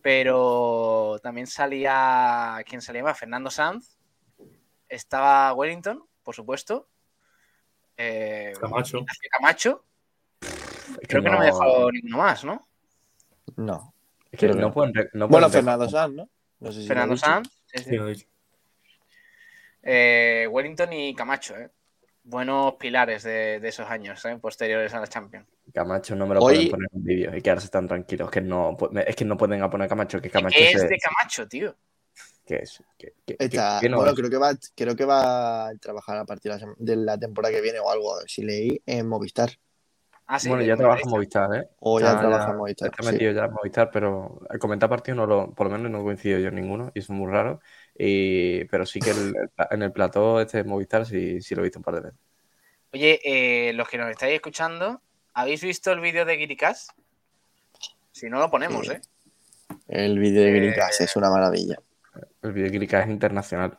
Pero 0.01 1.19
también 1.25 1.49
salía. 1.49 2.63
¿Quién 2.67 2.81
salía 2.81 3.03
más? 3.03 3.19
Fernando 3.19 3.51
Sanz. 3.51 3.99
Estaba 4.89 5.53
Wellington, 5.55 6.05
por 6.23 6.37
supuesto. 6.37 6.89
Eh, 7.97 8.53
Camacho. 8.61 9.05
Camacho. 9.33 9.85
Es 10.41 11.09
Creo 11.09 11.23
que 11.23 11.31
no 11.31 11.39
me 11.41 11.47
dejó 11.47 11.91
ninguno 11.91 12.19
más, 12.19 12.45
¿no? 12.45 12.69
No. 13.57 13.93
es 14.31 14.39
que 14.39 14.47
creo 14.47 14.55
que 14.55 14.61
no 14.61 14.69
no. 14.69 14.73
pueden, 14.73 14.95
re- 14.95 15.11
no 15.15 15.27
Bueno, 15.27 15.51
Fernando. 15.51 15.89
Sanz, 15.91 16.15
¿no? 16.15 16.29
No 16.61 16.73
sé 16.73 16.83
si 16.83 16.87
Fernando. 16.87 17.17
Sanz. 17.17 17.51
Sí, 17.75 17.85
sí. 18.15 18.27
Eh, 19.83 20.47
Wellington 20.51 20.93
y 20.93 21.15
Camacho, 21.15 21.57
¿eh? 21.57 21.71
Buenos 22.25 22.75
pilares 22.75 23.23
de, 23.23 23.59
de 23.61 23.69
esos 23.69 23.89
años, 23.89 24.23
¿eh? 24.25 24.37
Posteriores 24.41 24.93
a 24.93 25.01
la 25.01 25.07
Champions. 25.07 25.47
Camacho 25.73 26.15
no 26.17 26.27
me 26.27 26.35
lo 26.35 26.41
Hoy- 26.43 26.55
pueden 26.55 26.71
poner 26.71 26.89
en 26.93 27.05
vídeo 27.05 27.37
y 27.37 27.43
quedarse 27.43 27.69
tan 27.69 27.87
tranquilos 27.87 28.31
que 28.31 28.41
no 28.41 28.77
es 29.07 29.17
que 29.17 29.25
no 29.25 29.37
pueden 29.37 29.63
a 29.63 29.71
poner 29.71 29.89
Camacho 29.89 30.21
que 30.21 30.31
Camacho 30.31 30.57
¿Qué 30.59 30.65
es 30.65 30.73
se- 30.73 30.89
de 30.89 30.99
Camacho, 30.99 31.47
tío? 31.49 31.77
que 32.45 32.57
es 32.63 32.81
no 33.91 33.99
bueno, 33.99 34.13
es. 34.13 34.17
creo 34.19 34.31
que, 34.31 34.39
va, 34.39 34.53
creo 34.75 34.97
que 34.97 35.05
va 35.05 35.69
a 35.69 35.75
trabajar 35.77 36.17
a 36.17 36.25
partir 36.25 36.53
de 36.53 36.59
la 36.59 36.67
sem- 36.67 36.77
de 36.79 36.97
la 36.97 37.19
temporada 37.19 37.55
que 37.55 37.61
viene 37.61 37.79
o 37.79 37.91
algo, 37.91 38.19
si 38.27 38.43
leí, 38.43 38.81
en 38.87 39.07
Movistar. 39.07 39.51
Ah, 40.31 40.39
sí, 40.39 40.49
bueno, 40.51 40.63
ya 40.63 40.77
trabaja 40.77 41.01
en. 41.05 41.11
Movistar, 41.11 41.55
¿eh? 41.57 41.69
O 41.81 41.99
ya 41.99 42.19
trabaja 42.19 42.51
en 42.51 42.57
Movistar, 42.59 42.91
Está 42.91 43.03
sí. 43.03 43.13
metido 43.13 43.33
ya 43.33 43.47
en 43.47 43.53
Movistar, 43.53 43.91
pero 43.91 44.41
el 44.51 44.59
comentar 44.59 44.89
partido 44.89 45.15
no 45.17 45.27
lo, 45.27 45.53
por 45.55 45.69
lo 45.69 45.73
menos 45.79 45.91
no 45.91 46.03
coincido 46.03 46.39
yo 46.39 46.49
en 46.49 46.55
ninguno 46.57 46.93
y 46.95 46.99
es 46.99 47.09
muy 47.09 47.33
raro. 47.33 47.61
Y, 47.97 48.65
pero 48.67 48.85
sí 48.85 49.01
que 49.01 49.11
el- 49.11 49.35
en 49.71 49.83
el 49.83 49.91
plató 49.91 50.39
este 50.41 50.59
de 50.59 50.65
Movistar 50.65 51.07
sí, 51.07 51.41
sí 51.41 51.55
lo 51.55 51.63
he 51.63 51.65
visto 51.65 51.79
un 51.79 51.83
par 51.85 51.95
de 51.95 52.01
veces. 52.03 52.19
Oye, 52.93 53.21
eh, 53.25 53.73
los 53.73 53.89
que 53.89 53.97
nos 53.97 54.11
estáis 54.11 54.35
escuchando, 54.35 55.01
¿habéis 55.33 55.63
visto 55.63 55.91
el 55.93 56.01
vídeo 56.01 56.27
de 56.27 56.37
Giricas? 56.37 56.89
Si 58.13 58.29
no 58.29 58.39
lo 58.39 58.51
ponemos, 58.51 58.87
Sí. 58.87 58.93
¿eh? 58.93 59.01
El 59.89 60.19
vídeo 60.19 60.43
de 60.43 60.49
Eh, 60.51 60.61
Gricas 60.61 61.01
es 61.01 61.17
una 61.17 61.31
maravilla. 61.31 61.77
El 62.43 62.53
vídeo 62.53 62.71
de 62.71 62.77
Grika 62.79 63.01
es 63.01 63.09
internacional. 63.09 63.79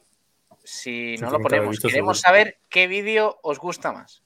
Si 0.64 1.16
no 1.18 1.30
lo 1.30 1.40
ponemos, 1.40 1.80
queremos 1.80 1.92
seguro. 1.92 2.14
saber 2.16 2.58
qué 2.70 2.88
vídeo 2.88 3.38
os 3.44 3.60
gusta 3.60 3.92
más. 3.92 4.24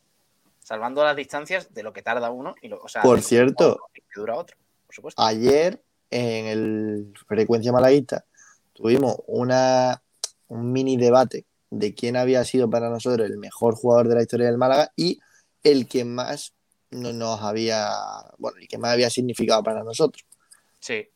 Salvando 0.64 1.03
las 1.03 1.16
distancias 1.16 1.74
de 1.74 1.84
lo 1.84 1.91
que 1.91 2.01
tarda 2.01 2.32
uno 2.32 2.55
y 2.61 2.70
lo, 2.70 2.80
o 2.80 2.88
sea, 2.88 3.01
Por 3.01 3.22
cierto. 3.22 3.76
uno 3.76 3.86
que 3.93 4.01
dura 4.16 4.36
otro, 4.36 4.55
por 4.86 4.95
supuesto. 4.95 5.22
Ayer 5.22 5.84
en 6.09 6.45
el 6.45 7.14
Frecuencia 7.28 7.72
Malaguista 7.72 8.26
tuvimos 8.72 9.18
una, 9.28 10.01
un 10.47 10.72
mini 10.72 10.95
debate 10.95 11.45
de 11.70 11.93
quién 11.93 12.16
había 12.16 12.45
sido 12.45 12.70
para 12.70 12.89
nosotros 12.89 13.28
el 13.28 13.38
mejor 13.38 13.76
jugador 13.76 14.07
de 14.07 14.16
la 14.16 14.22
historia 14.22 14.47
del 14.47 14.57
Málaga 14.57 14.91
y 14.95 15.20
el 15.64 15.88
que 15.88 16.05
más 16.05 16.53
no 16.91 17.11
nos 17.11 17.41
había, 17.41 17.89
bueno, 18.38 18.57
el 18.59 18.68
que 18.68 18.78
más 18.78 18.93
había 18.93 19.09
significado 19.09 19.64
para 19.64 19.84
nosotros. 19.84 20.26
Sí. 20.80 21.09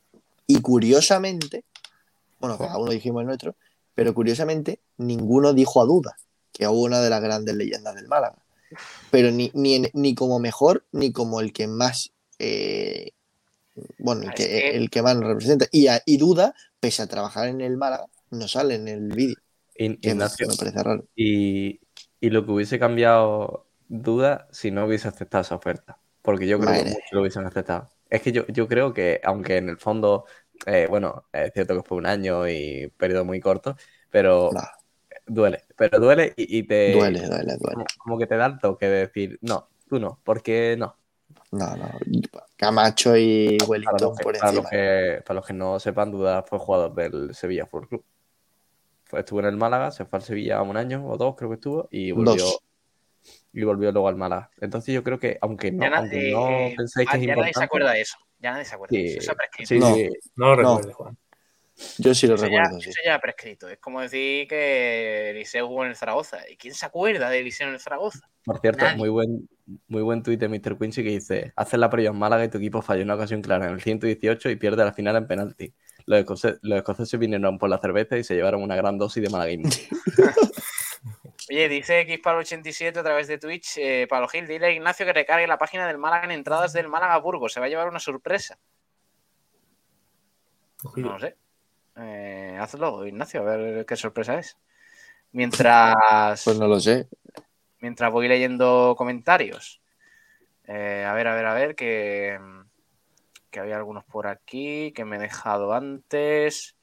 Y 0.48 0.62
curiosamente, 0.62 1.64
bueno, 2.40 2.58
cada 2.58 2.78
uno 2.78 2.92
dijimos 2.92 3.22
el 3.22 3.28
nuestro, 3.28 3.56
pero 3.94 4.14
curiosamente 4.14 4.82
ninguno 4.98 5.54
dijo 5.54 5.82
a 5.82 5.86
duda, 5.86 6.18
que 6.52 6.64
es 6.64 6.70
una 6.70 7.02
de 7.02 7.10
las 7.10 7.22
grandes 7.22 7.56
leyendas 7.56 7.96
del 7.96 8.08
Málaga. 8.08 8.38
Pero 9.12 9.32
ni, 9.32 9.52
ni, 9.54 9.76
en- 9.76 9.90
ni 9.94 10.16
como 10.16 10.40
mejor, 10.40 10.86
ni 10.92 11.12
como 11.12 11.42
el 11.42 11.54
que 11.54 11.68
más, 11.68 12.14
eh, 12.40 13.12
bueno, 14.00 14.24
el 14.24 14.34
Es 14.34 14.36
que, 14.36 14.46
que- 14.46 14.78
el 14.78 14.90
que 14.90 15.02
más 15.02 15.16
nos 15.16 15.26
representa. 15.28 15.68
Y, 15.72 15.88
a- 15.88 16.02
y 16.06 16.18
duda, 16.18 16.56
pese 16.80 17.04
a 17.04 17.08
trabajar 17.08 17.48
en 17.50 17.62
el 17.62 17.78
Málaga, 17.78 18.08
no 18.32 18.48
sale 18.48 18.76
en 18.76 18.88
el 18.88 19.12
vídeo. 19.14 19.38
In- 19.76 20.00
Que 20.02 20.16
me, 20.16 20.26
Ignacio, 20.26 20.48
me 20.48 20.56
parece 20.58 20.84
raro. 20.84 21.08
y, 21.16 21.82
y 22.20 22.30
lo 22.30 22.46
que 22.46 22.52
hubiese 22.52 22.80
cambiado 22.80 23.68
duda 23.88 24.48
si 24.52 24.72
no 24.72 24.86
hubiese 24.86 25.08
aceptado 25.08 25.42
esa 25.44 25.56
oferta. 25.56 26.00
Porque 26.22 26.48
yo 26.48 26.60
creo 26.60 26.74
Madre 26.74 26.84
que 26.84 26.86
muchos 26.86 27.12
lo 27.14 27.22
hubiesen 27.22 27.46
aceptado. 27.46 27.90
Es 28.10 28.22
que 28.22 28.32
yo, 28.32 28.46
yo 28.48 28.68
creo 28.68 28.94
que, 28.94 29.22
aunque 29.24 29.58
en 29.58 29.70
el 29.70 29.78
fondo, 29.78 30.26
eh, 30.66 30.88
bueno, 30.90 31.28
es 31.34 31.54
cierto 31.54 31.76
que 31.76 31.88
fue 31.88 31.98
un 31.98 32.06
año 32.08 32.48
y 32.50 32.88
periodo 32.98 33.26
muy 33.26 33.40
corto, 33.40 33.78
pero 34.10 34.56
No, 34.56 34.62
duele. 35.28 35.64
Pero 35.78 36.00
duele 36.00 36.34
y, 36.36 36.60
y 36.60 36.64
te. 36.64 36.92
duele, 36.94 37.20
duele, 37.20 37.58
duele. 37.58 37.74
Como, 37.74 37.86
como 37.98 38.18
que 38.18 38.28
te 38.28 38.36
da 38.38 38.46
el 38.48 38.60
toque 38.60 38.88
de 38.88 39.00
decir, 39.08 39.38
no, 39.42 39.68
tú 39.88 40.00
no, 40.00 40.20
porque 40.24 40.76
no. 40.78 40.96
No, 41.52 41.76
no. 41.78 41.92
Camacho 42.56 43.16
y 43.16 43.58
Para 43.58 43.70
Wellington 43.70 44.00
los, 44.02 44.18
que, 44.18 44.24
por 44.24 44.38
para 44.38 44.52
los 44.52 44.66
encima. 44.66 44.70
que- 44.70 45.22
para 45.26 45.36
los 45.36 45.46
que 45.48 45.54
no 45.54 45.80
sepan, 45.80 46.12
Duda 46.12 46.44
fue 46.44 46.60
jugador 46.60 46.94
del 46.96 47.34
Sevilla 47.36 47.66
Fútbol 47.66 47.88
Club. 47.88 48.06
Fue, 49.06 49.20
estuvo 49.22 49.40
en 49.40 49.46
el 49.46 49.56
Málaga, 49.56 49.92
se 49.92 50.04
fue 50.06 50.18
al 50.20 50.24
Sevilla 50.24 50.62
un 50.62 50.76
año 50.76 51.08
o 51.08 51.16
dos, 51.18 51.36
creo 51.38 51.50
que 51.50 51.56
estuvo, 51.56 51.88
y 51.92 52.12
volvió, 52.12 52.36
Dos. 52.44 52.60
y 53.54 53.64
volvió 53.64 53.92
luego 53.94 54.10
al 54.10 54.18
Málaga. 54.18 54.50
Entonces 54.60 54.94
yo 54.94 55.04
creo 55.04 55.20
que, 55.20 55.38
aunque 55.42 55.72
no, 55.72 55.84
Ya, 55.90 55.98
aunque 55.98 56.30
eh, 56.30 56.32
no 56.34 56.50
eh, 56.50 56.74
penséis 56.76 57.10
que 57.10 57.18
es 57.18 57.22
ya 57.24 57.28
nadie 57.28 57.44
se 57.44 57.48
importante, 57.48 57.66
acuerda 57.66 57.92
de 57.94 58.02
eso. 58.02 58.18
Ya 58.40 58.52
nadie 58.52 58.66
se 58.66 58.76
acuerda 58.76 58.98
de 58.98 59.06
eso. 59.06 59.32
Eso 59.32 59.34
sí, 59.66 59.80
No. 59.80 59.94
sí, 59.96 60.10
No 60.36 60.56
lo 60.56 60.62
No. 60.64 60.70
recuerdes, 60.78 60.96
Juan. 60.96 61.18
Yo 62.00 62.16
sí 62.16 62.26
lo 62.26 62.36
Eso 62.36 62.48
ya, 62.48 62.58
recuerdo, 62.64 62.80
sí. 62.82 62.90
eso 62.90 63.00
ya 63.06 63.16
ha 63.16 63.20
prescrito. 63.22 63.70
Es 63.70 63.78
como 63.78 64.02
decir 64.02 64.48
que 64.48 65.30
Eliseo 65.30 65.68
jugó 65.68 65.84
en 65.84 65.90
el 65.92 65.96
Zaragoza. 65.96 66.40
¿Y 66.50 66.58
quién 66.58 66.74
se 66.74 66.86
acuerda 66.88 67.30
de 67.30 67.40
Eliseo 67.40 67.68
en 67.68 67.76
el 67.76 67.80
Zaragoza? 67.80 68.28
Por 68.44 68.60
cierto, 68.60 68.84
Nadie. 68.86 68.98
muy 68.98 69.10
buen, 69.10 69.48
muy 69.88 70.02
buen 70.02 70.24
tuit 70.24 70.40
de 70.40 70.48
Mr. 70.48 70.78
Quincy 70.80 71.04
que 71.04 71.10
dice: 71.10 71.54
Haces 71.56 71.80
la 71.80 71.90
previa 71.90 72.10
en 72.10 72.18
Málaga 72.18 72.44
y 72.46 72.50
tu 72.50 72.58
equipo 72.58 72.82
falló 72.82 73.04
una 73.04 73.14
ocasión 73.16 73.42
clara 73.44 73.68
en 73.68 73.74
el 73.74 73.82
118 73.82 74.50
y 74.50 74.56
pierde 74.56 74.84
la 74.86 74.94
final 74.94 75.16
en 75.18 75.28
penalti. 75.28 75.74
Los, 76.08 76.20
escoce- 76.26 76.58
los 76.64 76.78
escoceses 76.78 77.20
vinieron 77.20 77.60
por 77.60 77.70
la 77.70 77.78
cerveza 77.78 78.18
y 78.18 78.24
se 78.24 78.34
llevaron 78.36 78.64
una 78.64 78.76
gran 78.76 78.98
dosis 78.98 79.22
de 79.22 79.30
malaguismo. 79.30 79.70
Oye, 81.50 81.70
dice 81.70 82.06
Xpal87 82.08 82.98
a 82.98 83.04
través 83.04 83.28
de 83.28 83.38
Twitch, 83.38 83.78
eh, 83.78 84.08
Pablo 84.10 84.28
Gil, 84.28 84.48
dile 84.48 84.66
a 84.68 84.72
Ignacio 84.72 85.06
que 85.06 85.14
recargue 85.14 85.48
la 85.48 85.58
página 85.58 85.88
del 85.88 85.98
Málaga 85.98 86.26
en 86.26 86.32
entradas 86.32 86.74
del 86.74 86.88
Málaga 86.90 87.18
Burgos. 87.20 87.54
Se 87.54 87.60
va 87.60 87.68
a 87.68 87.70
llevar 87.70 87.88
una 87.88 88.00
sorpresa. 88.00 88.58
No 90.96 91.14
lo 91.14 91.20
sé. 91.20 91.36
Eh, 92.00 92.58
hazlo, 92.60 93.06
Ignacio, 93.08 93.42
a 93.42 93.56
ver 93.58 93.86
qué 93.86 93.96
sorpresa 93.96 94.38
es. 94.40 94.58
Mientras, 95.32 96.44
Pues 96.44 96.58
no 96.58 96.68
lo 96.68 96.80
sé. 96.80 97.08
mientras 97.80 98.12
voy 98.12 98.28
leyendo 98.28 98.96
comentarios. 98.98 99.82
Eh, 100.66 101.06
a 101.08 101.14
ver, 101.14 101.28
a 101.28 101.36
ver, 101.36 101.46
a 101.46 101.54
ver, 101.54 101.76
que, 101.76 102.40
que 103.50 103.60
había 103.60 103.78
algunos 103.78 104.04
por 104.06 104.28
aquí 104.28 104.92
que 104.94 105.06
me 105.06 105.16
he 105.18 105.20
dejado 105.20 105.74
antes. 105.74 106.76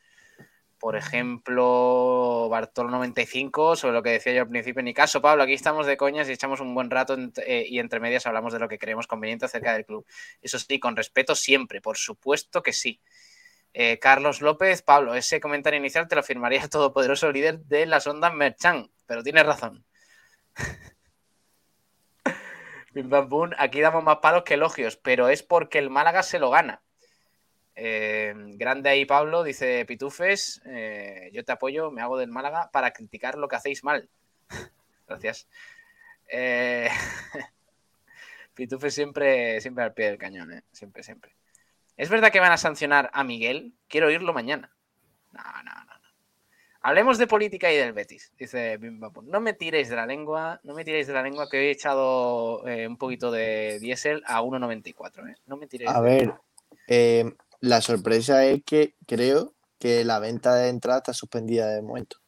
Por 0.78 0.96
ejemplo, 0.96 2.48
Bartolo95, 2.50 3.76
sobre 3.76 3.94
lo 3.94 4.02
que 4.02 4.10
decía 4.10 4.34
yo 4.34 4.42
al 4.42 4.48
principio. 4.48 4.82
Ni 4.82 4.92
caso, 4.92 5.22
Pablo, 5.22 5.42
aquí 5.42 5.54
estamos 5.54 5.86
de 5.86 5.96
coñas 5.96 6.28
y 6.28 6.32
echamos 6.32 6.60
un 6.60 6.74
buen 6.74 6.90
rato 6.90 7.16
eh, 7.46 7.64
y 7.66 7.78
entre 7.78 8.00
medias 8.00 8.26
hablamos 8.26 8.52
de 8.52 8.58
lo 8.58 8.68
que 8.68 8.78
creemos 8.78 9.06
conveniente 9.06 9.46
acerca 9.46 9.72
del 9.72 9.86
club. 9.86 10.04
Eso 10.42 10.58
sí, 10.58 10.78
con 10.78 10.94
respeto 10.96 11.34
siempre, 11.34 11.80
por 11.80 11.96
supuesto 11.96 12.62
que 12.62 12.74
sí. 12.74 13.00
Eh, 13.76 13.98
Carlos 13.98 14.40
López, 14.40 14.82
Pablo, 14.82 15.16
ese 15.16 15.40
comentario 15.40 15.80
inicial 15.80 16.06
te 16.06 16.14
lo 16.14 16.22
firmaría 16.22 16.62
el 16.62 16.70
todopoderoso 16.70 17.32
líder 17.32 17.58
de 17.64 17.86
las 17.86 18.06
ondas 18.06 18.32
Merchan, 18.32 18.88
pero 19.06 19.24
tienes 19.24 19.44
razón. 19.44 19.84
Aquí 23.58 23.80
damos 23.80 24.04
más 24.04 24.18
palos 24.18 24.44
que 24.44 24.54
elogios, 24.54 24.96
pero 24.96 25.28
es 25.28 25.42
porque 25.42 25.80
el 25.80 25.90
Málaga 25.90 26.22
se 26.22 26.38
lo 26.38 26.50
gana. 26.50 26.82
Eh, 27.74 28.32
grande 28.56 28.90
ahí, 28.90 29.04
Pablo, 29.04 29.42
dice 29.42 29.84
Pitufes. 29.86 30.62
eh, 30.66 31.30
yo 31.32 31.44
te 31.44 31.50
apoyo, 31.50 31.90
me 31.90 32.00
hago 32.00 32.16
del 32.16 32.30
Málaga 32.30 32.70
para 32.72 32.92
criticar 32.92 33.36
lo 33.36 33.48
que 33.48 33.56
hacéis 33.56 33.82
mal. 33.82 34.08
Gracias. 35.08 35.48
Pitufes 38.54 38.94
siempre, 38.94 39.60
siempre 39.60 39.82
al 39.82 39.94
pie 39.94 40.06
del 40.06 40.18
cañón, 40.18 40.62
siempre, 40.70 41.02
siempre. 41.02 41.34
¿Es 41.96 42.08
verdad 42.10 42.32
que 42.32 42.40
van 42.40 42.52
a 42.52 42.56
sancionar 42.56 43.10
a 43.12 43.24
Miguel? 43.24 43.72
Quiero 43.88 44.08
oírlo 44.08 44.32
mañana. 44.32 44.70
No, 45.32 45.42
no, 45.42 45.74
no. 45.74 45.84
no. 45.84 45.92
Hablemos 46.80 47.16
de 47.18 47.26
política 47.26 47.72
y 47.72 47.76
del 47.76 47.92
Betis, 47.92 48.32
dice 48.38 48.76
Bim 48.76 49.00
Bam 49.00 49.12
Bum. 49.12 49.26
No 49.28 49.40
me 49.40 49.54
tiréis 49.54 49.88
de 49.88 49.96
la 49.96 50.04
lengua, 50.06 50.60
no 50.64 50.74
me 50.74 50.84
tiréis 50.84 51.06
de 51.06 51.12
la 51.14 51.22
lengua 51.22 51.48
que 51.48 51.58
hoy 51.58 51.64
he 51.66 51.70
echado 51.70 52.66
eh, 52.68 52.86
un 52.86 52.96
poquito 52.98 53.30
de 53.30 53.78
diésel 53.80 54.22
a 54.26 54.42
1.94. 54.42 55.30
¿eh? 55.30 55.36
No 55.46 55.56
me 55.56 55.66
tiréis 55.66 55.90
A 55.90 56.00
de- 56.02 56.08
ver, 56.08 56.34
eh, 56.88 57.32
la 57.60 57.80
sorpresa 57.80 58.44
es 58.44 58.62
que 58.64 58.94
creo 59.06 59.54
que 59.78 60.04
la 60.04 60.18
venta 60.18 60.54
de 60.56 60.68
entrada 60.68 60.98
está 60.98 61.14
suspendida 61.14 61.68
de 61.70 61.80
momento. 61.82 62.18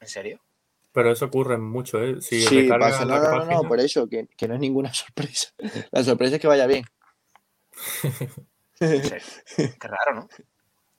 ¿En 0.00 0.08
serio? 0.08 0.40
Pero 0.92 1.12
eso 1.12 1.26
ocurre 1.26 1.58
mucho, 1.58 2.02
¿eh? 2.02 2.20
Si 2.22 2.40
sí, 2.42 2.68
pasa, 2.68 3.04
la 3.04 3.18
no, 3.18 3.22
no, 3.22 3.44
no, 3.44 3.62
no, 3.62 3.68
por 3.68 3.78
eso, 3.80 4.08
que, 4.08 4.26
que 4.36 4.48
no 4.48 4.54
es 4.54 4.60
ninguna 4.60 4.92
sorpresa. 4.94 5.50
La 5.92 6.02
sorpresa 6.02 6.36
es 6.36 6.40
que 6.42 6.48
vaya 6.48 6.66
bien. 6.66 6.84
Qué 8.78 9.88
raro, 9.88 10.14
¿no? 10.14 10.28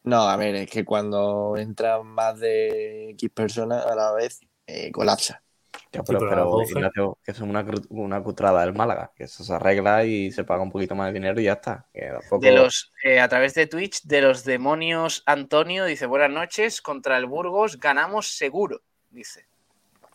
No, 0.03 0.21
a 0.29 0.35
ver, 0.37 0.55
es 0.55 0.69
que 0.69 0.85
cuando 0.85 1.55
entran 1.57 2.05
más 2.07 2.39
de 2.39 3.09
X 3.11 3.29
personas 3.31 3.85
a 3.85 3.93
la 3.95 4.13
vez, 4.13 4.39
eh, 4.65 4.91
colapsa. 4.91 5.43
Ya, 5.91 6.01
pero, 6.03 6.19
pero 6.19 6.31
a 6.31 6.35
pero, 6.35 6.43
las 6.43 6.51
12. 6.51 6.71
Ignacio, 6.73 7.17
que 7.23 7.31
eso 7.31 7.43
es 7.43 7.49
una, 7.49 7.65
una 7.89 8.23
cutrada 8.23 8.61
del 8.61 8.73
Málaga, 8.73 9.11
que 9.15 9.25
eso 9.25 9.43
se 9.43 9.53
arregla 9.53 10.03
y 10.05 10.31
se 10.31 10.43
paga 10.43 10.63
un 10.63 10.71
poquito 10.71 10.95
más 10.95 11.07
de 11.07 11.13
dinero 11.13 11.39
y 11.39 11.45
ya 11.45 11.53
está. 11.53 11.85
Que 11.93 12.07
tampoco- 12.09 12.39
De 12.39 12.51
los, 12.51 12.91
eh, 13.03 13.19
a 13.19 13.27
través 13.27 13.53
de 13.53 13.67
Twitch, 13.67 14.03
de 14.03 14.21
los 14.21 14.43
demonios 14.43 15.23
Antonio, 15.25 15.85
dice 15.85 16.05
buenas 16.05 16.29
noches, 16.31 16.81
contra 16.81 17.17
el 17.17 17.25
Burgos 17.25 17.79
ganamos 17.79 18.27
seguro, 18.37 18.81
dice. 19.09 19.41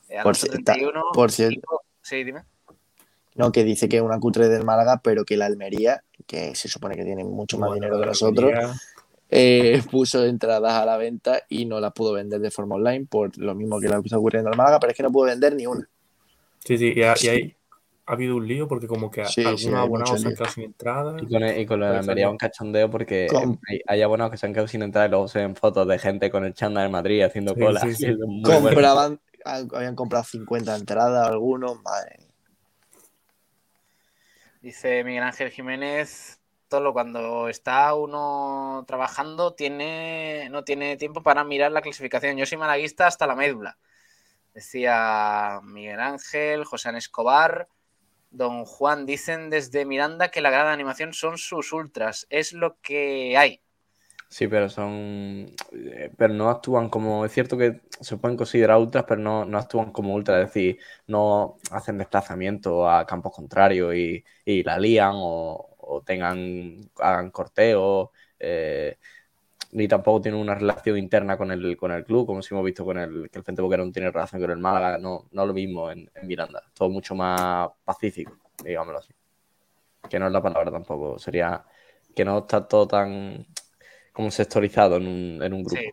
Eh, 0.08 0.16
Por, 0.16 0.20
Alonso 0.20 0.46
ci- 0.46 0.64
ta- 0.64 0.72
31, 0.72 1.02
por 1.12 1.30
cierto, 1.30 1.82
Sí, 2.02 2.24
dime. 2.24 2.44
No, 3.34 3.52
que 3.52 3.64
dice 3.64 3.88
que 3.88 3.96
es 3.96 4.02
una 4.02 4.18
cutre 4.20 4.48
del 4.48 4.64
Málaga, 4.64 5.00
pero 5.02 5.24
que 5.24 5.36
la 5.36 5.46
Almería, 5.46 6.04
que 6.26 6.54
se 6.54 6.68
supone 6.68 6.96
que 6.96 7.04
tiene 7.04 7.24
mucho 7.24 7.58
más 7.58 7.68
Bueno, 7.68 7.86
dinero 7.86 7.98
que 8.00 8.06
nosotros, 8.06 8.52
eh, 9.30 9.82
puso 9.90 10.24
entradas 10.24 10.72
a 10.74 10.84
la 10.86 10.96
venta 10.96 11.42
y 11.48 11.64
no 11.66 11.80
las 11.80 11.92
pudo 11.92 12.12
vender 12.12 12.40
de 12.40 12.50
forma 12.50 12.76
online 12.76 13.06
por 13.06 13.36
lo 13.38 13.54
mismo 13.54 13.80
que 13.80 13.88
le 13.88 13.96
está 13.96 14.18
ocurriendo 14.18 14.50
al 14.50 14.56
Málaga, 14.56 14.80
pero 14.80 14.90
es 14.92 14.96
que 14.96 15.02
no 15.02 15.12
pudo 15.12 15.26
vender 15.26 15.54
ni 15.54 15.66
una. 15.66 15.88
Sí, 16.64 16.78
sí, 16.78 16.92
y, 16.94 17.02
ha- 17.02 17.18
y 17.20 17.28
hay, 17.28 17.56
ha 18.06 18.12
habido 18.12 18.36
un 18.36 18.46
lío 18.46 18.68
porque 18.68 18.86
como 18.86 19.10
que 19.10 19.22
Sí, 19.22 19.42
algunos 19.44 19.58
sí, 19.58 19.72
abonados 19.80 20.20
se 20.20 20.28
han 20.28 20.34
quedado 20.34 20.50
sin 20.52 20.64
entrada. 20.64 21.20
Y 21.22 21.28
con, 21.28 21.42
el- 21.42 21.60
y 21.60 21.66
con 21.66 21.80
lo 21.80 21.86
de 21.86 21.92
la 21.92 21.98
Almería 22.00 22.30
un 22.30 22.36
cachondeo 22.36 22.90
porque 22.90 23.32
hay, 23.68 23.80
hay 23.86 24.02
abonados 24.02 24.32
que 24.32 24.38
se 24.38 24.46
han 24.46 24.52
quedado 24.52 24.68
sin 24.68 24.82
entrar 24.82 25.08
y 25.08 25.10
luego 25.10 25.28
se 25.28 25.40
ven 25.40 25.56
fotos 25.56 25.86
de 25.88 25.98
gente 25.98 26.30
con 26.30 26.44
el 26.44 26.54
chándal 26.54 26.86
en 26.86 26.92
Madrid 26.92 27.22
haciendo 27.22 27.56
Sí, 27.56 27.58
cola. 27.58 27.88
bueno. 28.42 28.70
Compraban, 28.70 29.20
habían 29.44 29.94
comprado 29.94 30.24
50 30.24 30.74
entradas 30.74 31.28
algunos, 31.28 31.80
madre 31.82 32.16
mía. 32.18 32.31
Dice 34.62 35.02
Miguel 35.02 35.24
Ángel 35.24 35.50
Jiménez, 35.50 36.40
Tolo, 36.68 36.92
cuando 36.92 37.48
está 37.48 37.92
uno 37.94 38.84
trabajando, 38.86 39.54
tiene, 39.54 40.46
no 40.52 40.62
tiene 40.62 40.96
tiempo 40.96 41.20
para 41.24 41.42
mirar 41.42 41.72
la 41.72 41.80
clasificación. 41.82 42.36
Yo 42.36 42.46
soy 42.46 42.58
malaguista 42.58 43.08
hasta 43.08 43.26
la 43.26 43.34
médula. 43.34 43.76
Decía 44.54 45.58
Miguel 45.64 45.98
Ángel, 45.98 46.64
José 46.64 46.96
Escobar. 46.96 47.66
Don 48.30 48.64
Juan, 48.64 49.04
dicen 49.04 49.50
desde 49.50 49.84
Miranda 49.84 50.30
que 50.30 50.40
la 50.40 50.52
de 50.52 50.56
animación 50.58 51.12
son 51.12 51.38
sus 51.38 51.72
ultras. 51.72 52.28
Es 52.30 52.52
lo 52.52 52.80
que 52.82 53.36
hay. 53.36 53.61
Sí, 54.32 54.48
pero 54.48 54.68
son. 54.70 55.46
eh, 55.72 56.10
Pero 56.16 56.32
no 56.34 56.48
actúan 56.48 56.88
como. 56.88 57.24
Es 57.26 57.32
cierto 57.32 57.56
que 57.58 57.82
se 58.00 58.16
pueden 58.16 58.36
considerar 58.36 58.78
ultras, 58.78 59.04
pero 59.06 59.20
no, 59.20 59.44
no 59.44 59.58
actúan 59.58 59.92
como 59.92 60.14
ultras. 60.14 60.40
Es 60.40 60.46
decir, 60.54 60.78
no 61.06 61.58
hacen 61.70 61.98
desplazamiento 61.98 62.88
a 62.88 63.06
campos 63.06 63.34
contrarios 63.34 63.94
y, 63.94 64.24
y 64.44 64.62
la 64.62 64.78
lían 64.78 65.12
o, 65.16 65.74
o 65.78 66.02
tengan. 66.02 66.80
hagan 66.98 67.30
corteos. 67.30 68.08
eh, 68.38 68.96
ni 69.72 69.88
tampoco 69.88 70.20
tienen 70.22 70.40
una 70.40 70.54
relación 70.54 70.98
interna 70.98 71.36
con 71.38 71.50
el, 71.52 71.76
con 71.76 71.92
el 71.92 72.04
club, 72.04 72.26
como 72.26 72.42
si 72.42 72.54
hemos 72.54 72.64
visto 72.66 72.84
con 72.84 72.98
el 72.98 73.30
que 73.30 73.38
el 73.38 73.44
Frente 73.44 73.62
Boquerón 73.62 73.92
tiene 73.92 74.10
relación 74.10 74.40
con 74.42 74.50
el 74.52 74.58
Málaga. 74.58 74.98
No, 74.98 75.28
no 75.32 75.46
lo 75.46 75.54
mismo 75.54 75.90
en, 75.90 76.10
en 76.14 76.26
Miranda. 76.28 76.62
Todo 76.74 76.90
mucho 76.90 77.14
más 77.14 77.70
pacífico, 77.84 78.38
digámoslo 78.64 78.98
así. 79.00 79.12
Que 80.10 80.18
no 80.18 80.26
es 80.26 80.32
la 80.32 80.42
palabra 80.42 80.70
tampoco. 80.70 81.18
Sería 81.18 81.64
que 82.14 82.24
no 82.24 82.38
está 82.40 82.66
todo 82.68 82.86
tan 82.88 83.46
como 84.12 84.30
sectorizado 84.30 84.96
en 84.96 85.06
un, 85.06 85.42
en 85.42 85.52
un 85.52 85.64
grupo. 85.64 85.80
Sí. 85.80 85.92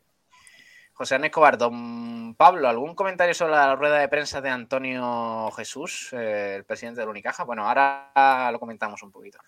José 1.00 1.16
Ana 1.16 1.28
Escobar, 1.28 1.58
don 1.58 2.36
Pablo, 2.36 2.68
¿algún 2.68 2.94
comentario 2.94 3.34
sobre 3.34 3.54
la 3.54 3.74
rueda 3.74 4.00
de 4.00 4.10
prensa 4.10 4.42
de 4.42 4.50
Antonio 4.50 5.50
Jesús, 5.56 6.10
eh, 6.12 6.56
el 6.58 6.66
presidente 6.66 7.00
del 7.00 7.10
Unicaja? 7.10 7.46
Bueno, 7.46 7.66
ahora 7.66 8.50
lo 8.52 8.60
comentamos 8.60 9.02
un 9.02 9.10
poquito. 9.10 9.40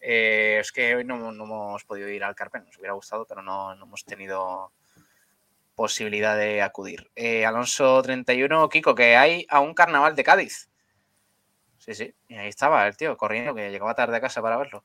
Eh, 0.00 0.56
es 0.60 0.72
que 0.72 0.96
hoy 0.96 1.04
no, 1.04 1.30
no 1.30 1.44
hemos 1.44 1.84
podido 1.84 2.08
ir 2.08 2.24
al 2.24 2.34
Carpen, 2.34 2.64
nos 2.64 2.78
hubiera 2.78 2.94
gustado, 2.94 3.26
pero 3.26 3.42
no, 3.42 3.74
no 3.74 3.84
hemos 3.84 4.02
tenido 4.06 4.72
posibilidad 5.74 6.38
de 6.38 6.62
acudir. 6.62 7.10
Eh, 7.14 7.44
Alonso 7.44 8.00
31, 8.00 8.70
Kiko, 8.70 8.94
que 8.94 9.14
hay 9.14 9.46
a 9.50 9.60
un 9.60 9.74
carnaval 9.74 10.16
de 10.16 10.24
Cádiz. 10.24 10.70
Sí, 11.76 11.94
sí, 11.94 12.14
y 12.28 12.36
ahí 12.36 12.48
estaba 12.48 12.86
el 12.86 12.96
tío 12.96 13.14
corriendo, 13.18 13.54
que 13.54 13.70
llegaba 13.70 13.94
tarde 13.94 14.16
a 14.16 14.20
casa 14.22 14.40
para 14.40 14.56
verlo. 14.56 14.84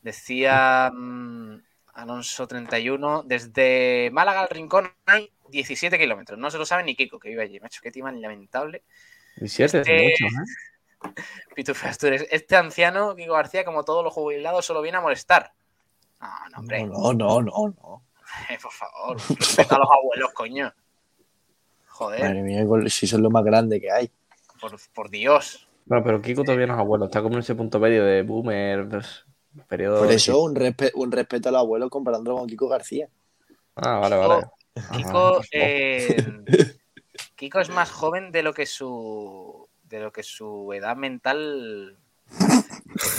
Decía 0.00 0.92
mm, 0.94 1.56
Alonso 1.94 2.46
31, 2.46 3.22
desde 3.24 4.10
Málaga 4.12 4.42
al 4.42 4.48
Rincón 4.48 4.92
hay 5.06 5.30
17 5.50 5.98
kilómetros. 5.98 6.38
No 6.38 6.50
se 6.50 6.58
lo 6.58 6.64
sabe 6.64 6.84
ni 6.84 6.94
Kiko, 6.94 7.18
que 7.18 7.28
vive 7.30 7.42
allí. 7.42 7.60
Macho, 7.60 7.80
qué 7.82 7.90
tema 7.90 8.12
lamentable. 8.12 8.82
17 9.36 9.80
es 9.80 9.88
Este- 9.88 10.24
mucho, 10.24 10.34
¿eh? 10.36 10.44
Pitufe 11.54 11.88
Asturias. 11.88 12.26
Este 12.30 12.56
anciano, 12.56 13.14
Kiko 13.16 13.32
García, 13.34 13.64
como 13.64 13.84
todos 13.84 14.04
los 14.04 14.12
jubilados, 14.12 14.64
solo 14.64 14.82
viene 14.82 14.98
a 14.98 15.00
molestar. 15.00 15.52
No, 16.20 16.28
no, 16.52 16.58
hombre. 16.58 16.84
No, 16.84 17.12
no, 17.12 17.42
no, 17.42 17.68
no. 17.68 18.02
Eh, 18.48 18.58
por 18.62 18.72
favor, 18.72 19.16
respeta 19.38 19.76
a 19.76 19.78
los 19.78 19.88
abuelos, 19.90 20.30
coño. 20.32 20.72
Joder, 21.88 22.20
Madre 22.20 22.42
mía, 22.42 22.64
si 22.88 23.06
son 23.06 23.22
lo 23.22 23.30
más 23.30 23.44
grande 23.44 23.80
que 23.80 23.90
hay. 23.90 24.10
por, 24.60 24.72
por 24.92 25.10
Dios. 25.10 25.66
Bueno, 25.86 26.04
pero 26.04 26.22
Kiko 26.22 26.44
todavía 26.44 26.66
no 26.66 26.74
es 26.74 26.78
abuelo, 26.80 27.06
está 27.06 27.20
como 27.22 27.34
en 27.34 27.40
ese 27.40 27.54
punto 27.54 27.80
medio 27.80 28.04
de 28.04 28.22
boomer, 28.22 28.88
pues, 28.88 29.24
periodo. 29.68 29.98
Por 30.00 30.12
eso, 30.12 30.40
un, 30.42 30.54
respe- 30.54 30.92
un 30.94 31.10
respeto 31.12 31.48
al 31.48 31.56
abuelo 31.56 31.88
comparándolo 31.90 32.38
con 32.38 32.46
Kiko 32.48 32.68
García. 32.68 33.08
Ah, 33.76 33.98
vale, 33.98 34.16
vale. 34.16 34.46
Kiko, 34.92 35.40
eh, 35.52 36.16
Kiko 37.36 37.60
es 37.60 37.70
más 37.70 37.90
joven 37.90 38.30
de 38.32 38.42
lo 38.42 38.52
que 38.54 38.66
su 38.66 39.68
de 39.84 40.00
lo 40.00 40.12
que 40.12 40.22
su 40.22 40.72
edad 40.72 40.96
mental. 40.96 41.98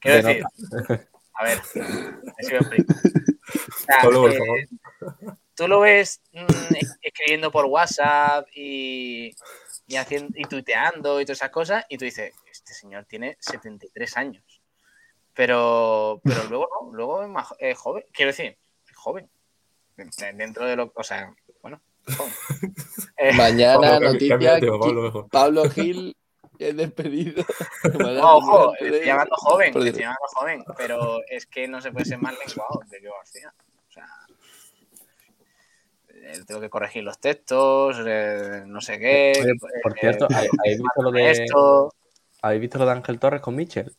Quiero 0.00 0.26
decir, 0.26 0.44
a 1.34 1.44
ver, 1.44 1.58
me 1.74 2.44
sigo 2.44 2.58
explicando. 2.58 2.94
O 3.46 3.84
sea, 3.86 3.96
Hasta 3.96 4.08
luego, 4.08 4.22
por 4.24 4.32
eh, 4.32 4.38
favor. 4.38 5.38
tú 5.54 5.68
lo 5.68 5.80
ves 5.80 6.22
mm, 6.32 6.74
es- 6.76 6.98
escribiendo 7.02 7.52
por 7.52 7.66
WhatsApp 7.66 8.48
y, 8.54 9.34
y, 9.86 9.96
haciendo, 9.96 10.32
y 10.34 10.44
tuiteando 10.44 11.20
y 11.20 11.26
todas 11.26 11.38
esas 11.38 11.50
cosas, 11.50 11.84
y 11.90 11.98
tú 11.98 12.06
dices, 12.06 12.32
este 12.50 12.72
señor 12.72 13.04
tiene 13.04 13.36
73 13.40 14.16
años. 14.16 14.53
Pero, 15.34 16.20
pero 16.22 16.44
luego 16.50 16.68
no, 16.82 16.92
luego 16.92 17.22
es 17.22 17.28
más 17.28 17.54
es 17.58 17.78
joven. 17.78 18.04
Quiero 18.12 18.30
decir, 18.30 18.56
joven. 18.94 19.28
Dentro 19.96 20.66
de 20.66 20.76
lo. 20.76 20.92
O 20.94 21.04
sea, 21.04 21.32
bueno, 21.62 21.80
joven. 22.16 22.32
Eh, 23.16 23.32
Mañana 23.36 23.80
Pablo, 23.80 24.12
noticia 24.12 24.58
Pablo, 25.30 25.70
Gil 25.70 26.16
es 26.58 26.76
despedido. 26.76 27.44
No, 27.98 28.36
ojo, 28.36 28.74
estoy 28.80 29.04
llamando 29.04 29.36
joven, 29.36 29.66
estoy 29.68 29.92
llamando 29.92 30.26
joven, 30.34 30.64
pero 30.76 31.20
es 31.28 31.46
que 31.46 31.68
no 31.68 31.80
se 31.80 31.92
puede 31.92 32.06
ser 32.06 32.18
más 32.18 32.34
lenguado 32.38 32.80
de 32.88 33.00
que 33.00 33.08
García. 33.08 33.54
O 33.88 33.92
sea, 33.92 34.08
eh, 36.08 36.40
tengo 36.46 36.60
que 36.60 36.70
corregir 36.70 37.04
los 37.04 37.18
textos, 37.18 37.96
eh, 38.06 38.62
no 38.66 38.80
sé 38.80 38.98
qué. 38.98 39.32
Oye, 39.40 39.52
por 39.82 39.92
eh, 39.92 40.00
cierto, 40.00 40.26
¿habéis 40.30 40.78
visto 40.78 41.02
lo 41.02 41.10
de. 41.10 41.30
esto, 41.30 41.94
¿Habéis 42.42 42.60
visto 42.62 42.78
lo 42.78 42.86
de 42.86 42.92
Ángel 42.92 43.18
Torres 43.18 43.42
con 43.42 43.54
Michel? 43.54 43.94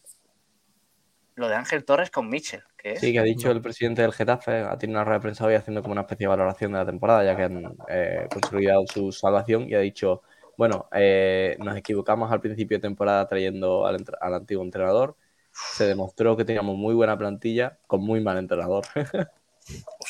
Lo 1.35 1.49
de 1.49 1.55
Ángel 1.55 1.83
Torres 1.83 2.09
con 2.09 2.29
Michel, 2.29 2.63
¿qué 2.77 2.93
es? 2.93 2.99
Sí, 2.99 3.11
que 3.11 3.19
ha 3.19 3.23
dicho 3.23 3.51
el 3.51 3.61
presidente 3.61 4.01
del 4.01 4.13
Getafe, 4.13 4.59
ha 4.59 4.77
tenido 4.77 4.97
una 4.97 5.03
rueda 5.03 5.19
de 5.19 5.23
prensa 5.23 5.45
hoy 5.45 5.55
haciendo 5.55 5.81
como 5.81 5.91
una 5.91 6.01
especie 6.01 6.25
de 6.25 6.29
valoración 6.29 6.71
de 6.71 6.77
la 6.79 6.85
temporada, 6.85 7.23
ya 7.25 7.35
que 7.35 7.43
han 7.43 7.75
eh, 7.89 8.27
consolidado 8.31 8.85
su 8.87 9.11
salvación 9.11 9.67
y 9.69 9.75
ha 9.75 9.79
dicho, 9.79 10.21
bueno, 10.57 10.87
eh, 10.93 11.57
nos 11.59 11.75
equivocamos 11.75 12.31
al 12.31 12.39
principio 12.39 12.77
de 12.77 12.81
temporada 12.81 13.27
trayendo 13.27 13.85
al, 13.85 14.05
antiguo 14.21 14.63
entrenador, 14.63 15.17
se 15.51 15.85
demostró 15.85 16.37
que 16.37 16.45
teníamos 16.45 16.77
muy 16.77 16.93
buena 16.93 17.17
plantilla 17.17 17.77
con 17.85 18.01
muy 18.01 18.21
mal 18.21 18.37
entrenador. 18.37 18.85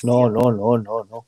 No, 0.04 0.30
no, 0.30 0.52
no, 0.52 0.78
no, 0.78 1.06
no. 1.06 1.28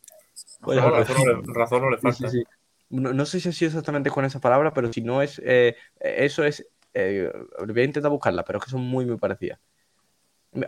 Pues- 0.61 0.83
razón, 0.83 1.15
no 1.17 1.33
le, 1.33 1.53
razón 1.53 1.81
no 1.81 1.89
le 1.89 1.95
Sí, 1.95 2.01
falta. 2.01 2.29
sí, 2.29 2.39
sí. 2.39 2.43
No, 2.89 3.13
no 3.13 3.25
sé 3.25 3.39
si 3.39 3.47
ha 3.47 3.53
sido 3.53 3.69
exactamente 3.69 4.09
con 4.09 4.25
esa 4.25 4.41
palabra, 4.41 4.73
pero 4.73 4.91
si 4.91 4.99
no 4.99 5.21
es. 5.21 5.41
eh, 5.45 5.77
eso 6.01 6.43
es. 6.43 6.67
eh, 6.93 7.31
voy 7.65 7.81
a 7.81 7.85
intentar 7.85 8.11
buscarla, 8.11 8.43
pero 8.43 8.59
es 8.59 8.65
que 8.65 8.71
son 8.71 8.81
muy, 8.81 9.05
muy 9.05 9.17
parecidas. 9.17 9.59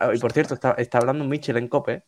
Ah, 0.00 0.12
Y 0.14 0.18
por 0.18 0.32
cierto, 0.32 0.54
está, 0.54 0.72
está 0.72 0.98
hablando 0.98 1.24
Michel 1.24 1.56
en 1.56 1.68
Cope 1.68 2.04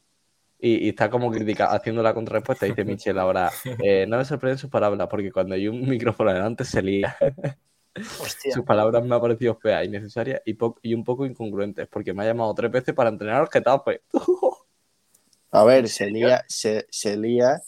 y, 0.58 0.86
y 0.86 0.88
está 0.90 1.10
como 1.10 1.30
critica, 1.30 1.66
haciendo 1.72 2.02
la 2.02 2.14
contrarrespuesta. 2.14 2.66
Dice 2.66 2.84
Michel 2.84 3.18
ahora: 3.18 3.50
eh, 3.82 4.06
No 4.08 4.18
me 4.18 4.24
sorprenden 4.24 4.58
sus 4.58 4.70
palabras, 4.70 5.08
porque 5.10 5.32
cuando 5.32 5.54
hay 5.54 5.68
un 5.68 5.88
micrófono 5.88 6.32
delante 6.32 6.64
se 6.64 6.82
lía. 6.82 7.16
Hostia. 7.94 8.54
Sus 8.54 8.64
palabras 8.64 9.04
me 9.04 9.14
han 9.14 9.20
parecido 9.20 9.54
feas, 9.56 9.84
innecesarias 9.84 10.40
y, 10.46 10.54
po- 10.54 10.78
y 10.82 10.94
un 10.94 11.04
poco 11.04 11.26
incongruentes, 11.26 11.86
porque 11.88 12.14
me 12.14 12.22
ha 12.22 12.26
llamado 12.26 12.54
tres 12.54 12.70
veces 12.70 12.94
para 12.94 13.10
entrenar 13.10 13.42
al 13.42 13.48
Getafe. 13.50 14.02
A 15.50 15.64
ver, 15.64 15.88
se 15.88 16.06
lía, 16.10 16.42
se, 16.48 16.86
se 16.90 17.16
lía 17.16 17.60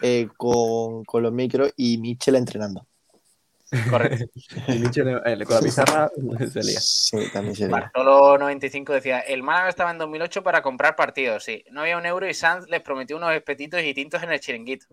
eh, 0.00 0.28
con, 0.38 1.04
con 1.04 1.22
los 1.22 1.32
micros 1.32 1.72
y 1.76 1.98
Michel 1.98 2.36
entrenando. 2.36 2.86
Correcto. 3.86 4.24
Michel 4.80 5.20
eh, 5.24 5.44
con 5.44 5.54
la 5.56 5.62
pizarra 5.62 6.10
se 6.52 6.62
lía. 6.62 6.80
Sí, 6.80 7.16
también 7.32 7.54
se 7.54 7.68
lía. 7.68 7.92
Bartolo 7.92 8.36
95 8.38 8.92
decía, 8.92 9.20
el 9.20 9.42
Málaga 9.42 9.68
estaba 9.70 9.90
en 9.90 9.98
2008 9.98 10.42
para 10.42 10.60
comprar 10.62 10.94
partidos, 10.96 11.44
sí. 11.44 11.64
No 11.70 11.80
había 11.82 11.96
un 11.98 12.04
euro 12.06 12.28
y 12.28 12.34
Sanz 12.34 12.68
les 12.68 12.82
prometió 12.82 13.16
unos 13.16 13.32
espetitos 13.32 13.82
y 13.82 13.94
tintos 13.94 14.22
en 14.22 14.32
el 14.32 14.40
chiringuito. 14.40 14.86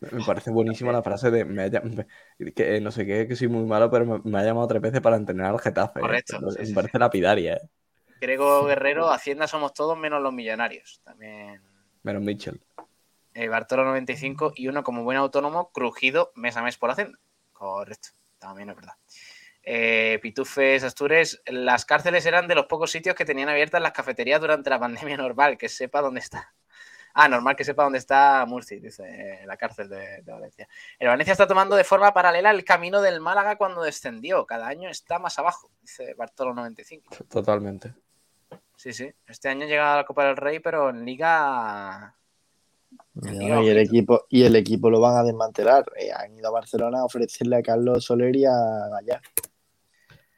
Me 0.00 0.22
parece 0.24 0.50
buenísima 0.50 0.92
la 0.92 1.02
frase 1.02 1.30
de 1.30 1.44
me 1.44 1.62
ha 1.64 1.66
llam- 1.68 2.06
que 2.54 2.76
eh, 2.76 2.80
no 2.80 2.90
sé 2.90 3.04
qué, 3.06 3.28
que 3.28 3.36
soy 3.36 3.48
muy 3.48 3.64
malo, 3.66 3.90
pero 3.90 4.06
me, 4.06 4.18
me 4.30 4.38
ha 4.38 4.44
llamado 4.44 4.66
tres 4.66 4.80
veces 4.80 5.00
para 5.02 5.16
entrenar 5.16 5.50
al 5.52 5.60
Getafe. 5.60 6.00
¿eh? 6.00 6.02
Correcto, 6.02 6.38
Me, 6.38 6.50
sí, 6.50 6.64
me 6.66 6.66
sí, 6.66 6.74
parece 6.74 6.98
lapidaria, 6.98 7.54
¿eh? 7.56 7.68
Grego 8.20 8.66
Guerrero, 8.66 9.10
Hacienda 9.10 9.48
somos 9.48 9.74
todos 9.74 9.98
menos 9.98 10.22
los 10.22 10.32
millonarios. 10.32 11.00
También 11.02 11.60
Menos 12.02 12.22
Mitchell. 12.22 12.60
Eh, 13.34 13.48
Bartolo 13.48 13.84
95 13.84 14.52
y 14.56 14.68
uno 14.68 14.82
como 14.82 15.04
buen 15.04 15.18
autónomo, 15.18 15.70
crujido 15.72 16.32
mes 16.34 16.56
a 16.56 16.62
mes 16.62 16.76
por 16.76 16.90
Hacienda. 16.90 17.18
Correcto, 17.52 18.10
también 18.38 18.70
es 18.70 18.76
verdad. 18.76 18.94
Eh, 19.62 20.18
Pitufes 20.22 20.82
Astures, 20.82 21.42
las 21.46 21.84
cárceles 21.84 22.24
eran 22.26 22.48
de 22.48 22.54
los 22.54 22.66
pocos 22.66 22.90
sitios 22.90 23.14
que 23.14 23.24
tenían 23.24 23.48
abiertas 23.48 23.82
las 23.82 23.92
cafeterías 23.92 24.40
durante 24.40 24.70
la 24.70 24.78
pandemia 24.80 25.16
normal, 25.16 25.58
que 25.58 25.68
sepa 25.68 26.00
dónde 26.00 26.20
está. 26.20 26.54
Ah, 27.12 27.28
normal 27.28 27.56
que 27.56 27.64
sepa 27.64 27.82
dónde 27.82 27.98
está 27.98 28.44
Murci, 28.46 28.78
dice 28.78 29.02
eh, 29.04 29.46
la 29.46 29.56
cárcel 29.56 29.88
de, 29.88 30.22
de 30.22 30.32
Valencia. 30.32 30.68
El 30.98 31.08
Valencia 31.08 31.32
está 31.32 31.46
tomando 31.46 31.74
de 31.74 31.82
forma 31.84 32.14
paralela 32.14 32.50
el 32.50 32.64
camino 32.64 33.02
del 33.02 33.20
Málaga 33.20 33.56
cuando 33.56 33.82
descendió. 33.82 34.46
Cada 34.46 34.68
año 34.68 34.88
está 34.88 35.18
más 35.18 35.38
abajo, 35.38 35.70
dice 35.80 36.14
Bartolo 36.14 36.54
95. 36.54 37.16
Totalmente. 37.28 37.94
Sí, 38.76 38.92
sí. 38.92 39.12
Este 39.26 39.48
año 39.48 39.66
llega 39.66 39.92
a 39.92 39.96
la 39.96 40.04
Copa 40.04 40.24
del 40.24 40.36
Rey, 40.36 40.60
pero 40.60 40.88
en 40.88 41.04
Liga. 41.04 42.16
No, 43.14 43.62
y, 43.62 43.68
el 43.68 43.78
equipo, 43.78 44.24
y 44.28 44.44
el 44.44 44.56
equipo 44.56 44.88
lo 44.90 45.00
van 45.00 45.16
a 45.16 45.22
desmantelar. 45.22 45.84
Eh, 45.96 46.10
han 46.12 46.34
ido 46.34 46.48
a 46.48 46.52
Barcelona 46.52 47.00
a 47.00 47.04
ofrecerle 47.04 47.56
a 47.56 47.62
Carlos 47.62 48.04
Soler 48.04 48.34
y 48.36 48.44
a 48.46 48.52
Gallá. 48.90 49.20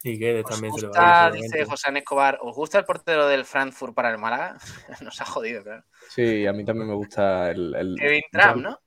Y 0.05 0.19
Guedes 0.19 0.45
¿Os 0.47 0.51
también 0.51 0.73
se 0.75 0.81
le 0.81 0.87
va 0.89 0.91
gusta, 0.91 1.27
a 1.27 1.31
dice. 1.31 1.65
José 1.65 1.91
Escobar, 1.97 2.39
¿os 2.43 2.57
gusta 2.57 2.79
el 2.79 2.85
portero 2.85 3.29
del 3.29 3.45
Frankfurt 3.45 3.95
para 3.95 4.11
el 4.11 4.19
Málaga? 4.19 4.57
Nos 5.03 5.21
ha 5.21 5.25
jodido, 5.25 5.63
claro. 5.63 5.85
Sí, 6.09 6.45
a 6.45 6.53
mí 6.53 6.65
también 6.65 6.89
me 6.89 6.95
gusta 6.95 7.51
el. 7.53 7.73
el 7.77 7.95
Kevin 7.97 8.23
Trapp, 8.33 8.57
¿no? 8.57 8.81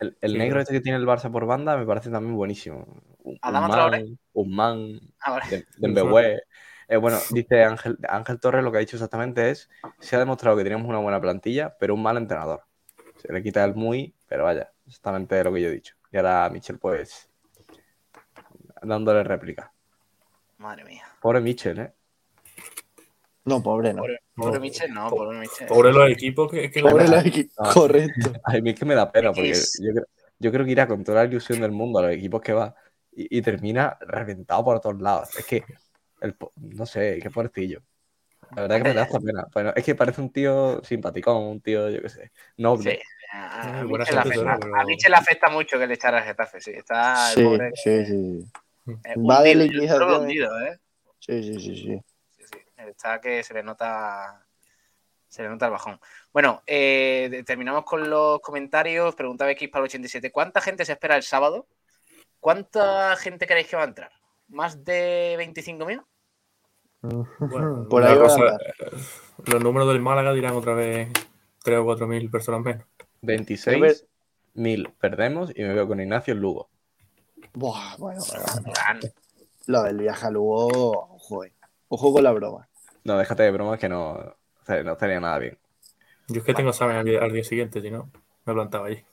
El, 0.00 0.16
el 0.20 0.32
Sí, 0.32 0.38
negro 0.38 0.60
este 0.60 0.72
que 0.74 0.80
tiene 0.80 0.98
el 0.98 1.06
Barça 1.06 1.30
por 1.30 1.46
banda 1.46 1.76
me 1.76 1.86
parece 1.86 2.10
también 2.10 2.34
buenísimo. 2.34 2.84
Un, 3.18 3.38
Adama 3.42 3.68
Traoré. 3.70 3.98
man, 4.00 4.18
un 4.32 4.54
man, 4.56 5.00
Ah, 5.20 5.40
Dembélé. 5.78 6.40
Eh, 6.88 6.96
bueno, 6.96 7.18
dice 7.30 7.64
Ángel, 7.64 7.98
Ángel 8.08 8.38
Torres, 8.40 8.62
lo 8.64 8.70
que 8.70 8.78
ha 8.78 8.80
dicho 8.80 8.96
exactamente 8.96 9.50
es, 9.50 9.68
se 10.00 10.16
ha 10.16 10.20
demostrado 10.20 10.56
que 10.56 10.62
teníamos 10.64 10.88
una 10.88 10.98
buena 10.98 11.20
plantilla, 11.20 11.76
pero 11.78 11.94
un 11.94 12.02
mal 12.02 12.16
entrenador. 12.16 12.62
Se 13.16 13.32
le 13.32 13.42
quita 13.42 13.64
el 13.64 13.74
muy, 13.74 14.14
pero 14.28 14.44
vaya, 14.44 14.70
exactamente 14.86 15.42
lo 15.42 15.52
que 15.52 15.62
yo 15.62 15.68
he 15.68 15.72
dicho. 15.72 15.94
Y 16.12 16.16
ahora 16.16 16.48
Michel, 16.50 16.78
pues, 16.78 17.28
dándole 18.82 19.24
réplica. 19.24 19.72
Madre 20.58 20.84
mía. 20.84 21.04
Pobre 21.20 21.40
Michel, 21.40 21.78
¿eh? 21.78 21.92
No, 23.44 23.62
pobre 23.62 23.92
no. 23.92 24.02
Pobre, 24.02 24.20
pobre 24.34 24.60
Michel, 24.60 24.92
no, 24.92 25.08
pobre 25.08 25.38
Michel. 25.38 25.68
Pobre 25.68 25.92
los 25.92 26.10
equipos 26.10 26.50
que, 26.50 26.70
que 26.70 26.80
Pobre 26.80 27.08
los 27.08 27.24
equipos. 27.24 27.74
Correcto. 27.74 28.32
A 28.44 28.52
mí 28.54 28.70
es 28.70 28.78
que 28.78 28.84
me 28.84 28.94
da 28.94 29.10
pena 29.10 29.32
porque 29.32 29.52
yo 29.52 29.92
creo, 29.92 30.06
yo 30.38 30.52
creo 30.52 30.64
que 30.64 30.72
irá 30.72 30.88
con 30.88 31.04
toda 31.04 31.22
la 31.22 31.28
ilusión 31.28 31.60
del 31.60 31.70
mundo 31.70 32.00
a 32.00 32.02
los 32.02 32.12
equipos 32.12 32.40
que 32.42 32.52
va 32.52 32.74
y, 33.12 33.38
y 33.38 33.42
termina 33.42 33.96
reventado 34.00 34.64
por 34.64 34.80
todos 34.80 35.00
lados. 35.00 35.36
Es 35.38 35.46
que, 35.46 35.64
el, 36.20 36.36
no 36.56 36.86
sé, 36.86 37.18
qué 37.22 37.30
pobrecillo. 37.30 37.82
La 38.54 38.62
verdad 38.62 38.76
que 38.78 38.82
me 38.84 38.94
da 38.94 39.02
hasta 39.02 39.18
pena. 39.20 39.44
Bueno, 39.52 39.72
es 39.74 39.84
que 39.84 39.94
parece 39.94 40.20
un 40.20 40.30
tío 40.30 40.82
simpaticón, 40.84 41.42
un 41.44 41.60
tío, 41.60 41.90
yo 41.90 42.00
qué 42.02 42.08
sé, 42.08 42.32
noble. 42.56 42.92
Sí. 42.92 42.98
A, 43.32 43.46
a 43.60 43.80
Ay, 43.80 43.86
buena 43.86 44.04
Michel 44.04 44.14
le 44.16 44.22
gente 44.22 44.28
afecta, 44.28 44.34
seguro, 44.34 44.52
a 44.52 44.58
pero- 44.78 44.86
Michel 44.86 45.10
le 45.10 45.16
afecta 45.16 45.50
mucho 45.50 45.78
que 45.78 45.86
le 45.86 45.94
echara 45.94 46.22
Getafe, 46.22 46.60
sí. 46.60 46.70
Está 46.70 47.30
el 47.30 47.34
Sí, 47.34 47.44
pobre, 47.44 47.70
sí, 47.74 48.06
sí. 48.06 48.44
eh, 49.04 49.14
Va 49.18 49.42
de 49.42 49.52
hundido, 50.18 50.60
eh. 50.60 50.68
¿eh? 50.68 50.78
Sí, 51.18 51.42
sí, 51.42 51.60
sí, 51.60 51.76
sí. 51.76 52.00
Está 52.76 53.20
que 53.20 53.42
se 53.42 53.52
le 53.54 53.62
nota. 53.62 54.42
Se 55.28 55.42
le 55.42 55.48
nota 55.48 55.66
el 55.66 55.72
bajón. 55.72 55.98
Bueno, 56.32 56.62
eh, 56.66 57.42
terminamos 57.44 57.84
con 57.84 58.08
los 58.08 58.38
comentarios. 58.40 59.14
Preguntaba 59.16 59.50
X 59.50 59.68
para 59.70 59.80
el 59.82 59.86
87. 59.88 60.30
¿Cuánta 60.30 60.60
gente 60.60 60.84
se 60.84 60.92
espera 60.92 61.16
el 61.16 61.24
sábado? 61.24 61.66
¿Cuánta 62.38 63.16
gente 63.16 63.46
creéis 63.46 63.66
que 63.66 63.76
va 63.76 63.82
a 63.82 63.86
entrar? 63.86 64.12
¿Más 64.48 64.84
de 64.84 65.34
25.000? 65.38 66.00
Bueno, 67.02 67.86
Por 67.88 68.02
ahí 68.04 68.16
va 68.16 68.20
a 68.20 68.28
cosa- 68.28 68.40
andar. 68.42 68.60
los 69.46 69.62
números 69.62 69.88
del 69.88 70.00
Málaga 70.00 70.32
dirán 70.32 70.54
otra 70.54 70.74
vez 70.74 71.08
3 71.62 71.78
o 71.78 71.84
4 71.84 72.06
mil 72.06 72.30
personas 72.30 72.62
menos. 72.62 72.84
26 73.22 74.06
mil 74.54 74.88
perdemos 75.00 75.50
y 75.54 75.62
me 75.62 75.74
veo 75.74 75.86
con 75.86 76.00
Ignacio 76.00 76.32
en 76.34 76.40
Lugo. 76.40 76.68
Buah, 77.54 77.96
bueno. 77.98 78.22
Lo 79.66 79.82
del 79.82 79.98
viaje 79.98 80.26
a 80.26 80.30
Lugo, 80.30 80.66
ojo, 81.14 81.44
eh. 81.44 81.52
Ojo 81.88 82.12
con 82.12 82.24
la 82.24 82.32
broma. 82.32 82.68
No, 83.04 83.16
déjate 83.18 83.44
de 83.44 83.50
bromas 83.52 83.78
que 83.78 83.88
no, 83.88 84.10
o 84.12 84.34
sea, 84.66 84.82
no 84.82 84.92
estaría 84.92 85.20
nada 85.20 85.38
bien. 85.38 85.56
Yo 86.28 86.40
es 86.40 86.44
que 86.44 86.54
tengo 86.54 86.70
examen 86.70 86.96
al 86.96 87.04
día, 87.04 87.20
al 87.22 87.32
día 87.32 87.44
siguiente, 87.44 87.80
si 87.80 87.90
no, 87.90 88.10
me 88.44 88.52
plantaba 88.52 88.88
allí. 88.88 89.04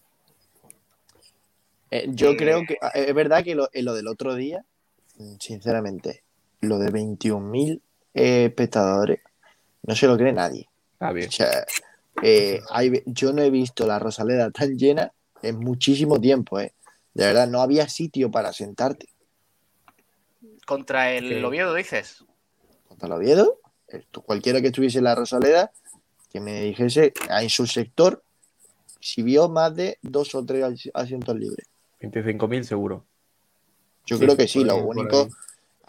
Eh, 1.91 2.05
yo 2.09 2.31
Eh. 2.31 2.37
creo 2.37 2.63
que 2.67 2.73
eh, 2.73 3.05
es 3.07 3.13
verdad 3.13 3.43
que 3.43 3.53
lo, 3.53 3.69
en 3.71 3.85
lo 3.85 3.93
del 3.93 4.07
otro 4.07 4.33
día, 4.33 4.65
sinceramente, 5.39 6.23
lo 6.63 6.79
de 6.79 6.91
21.000 6.91 7.81
eh, 8.13 8.45
espectadores, 8.45 9.19
no 9.83 9.95
se 9.95 10.07
lo 10.07 10.17
cree 10.17 10.33
nadie. 10.33 10.67
Está 10.93 11.11
bien. 11.11 11.29
O 11.29 11.31
sea, 11.31 11.65
eh, 12.21 12.61
hay- 12.69 13.03
yo 13.05 13.33
no 13.33 13.41
he 13.41 13.49
visto 13.49 13.85
la 13.85 13.99
Rosaleda 13.99 14.49
tan 14.51 14.77
llena 14.77 15.11
en 15.41 15.59
muchísimo 15.59 16.19
tiempo, 16.19 16.59
eh. 16.59 16.73
De 17.13 17.25
verdad, 17.25 17.47
no 17.47 17.61
había 17.61 17.87
sitio 17.89 18.31
para 18.31 18.53
sentarte. 18.53 19.07
Contra 20.65 21.11
el 21.11 21.27
Sí. 21.39 21.43
Oviedo, 21.43 21.73
dices. 21.73 22.23
Contra 22.87 23.07
el 23.07 23.13
Oviedo, 23.13 23.59
cualquiera 24.25 24.61
que 24.61 24.67
estuviese 24.67 24.99
en 24.99 25.03
la 25.05 25.15
Rosaleda, 25.15 25.71
que 26.31 26.39
me 26.39 26.61
dijese 26.61 27.13
en 27.29 27.49
su 27.49 27.67
sector 27.67 28.23
si 28.99 29.21
vio 29.21 29.49
más 29.49 29.75
de 29.75 29.97
dos 30.01 30.33
o 30.35 30.43
tres 30.45 30.63
as- 30.63 30.89
asientos 30.93 31.35
libres. 31.37 31.67
25.000 31.99 32.63
seguro. 32.63 33.05
Yo 34.05 34.17
Sí, 34.17 34.23
creo 34.23 34.37
que 34.37 34.47
sí, 34.47 34.63
lo 34.63 34.77
único, 34.77 35.17
ahí. 35.23 35.29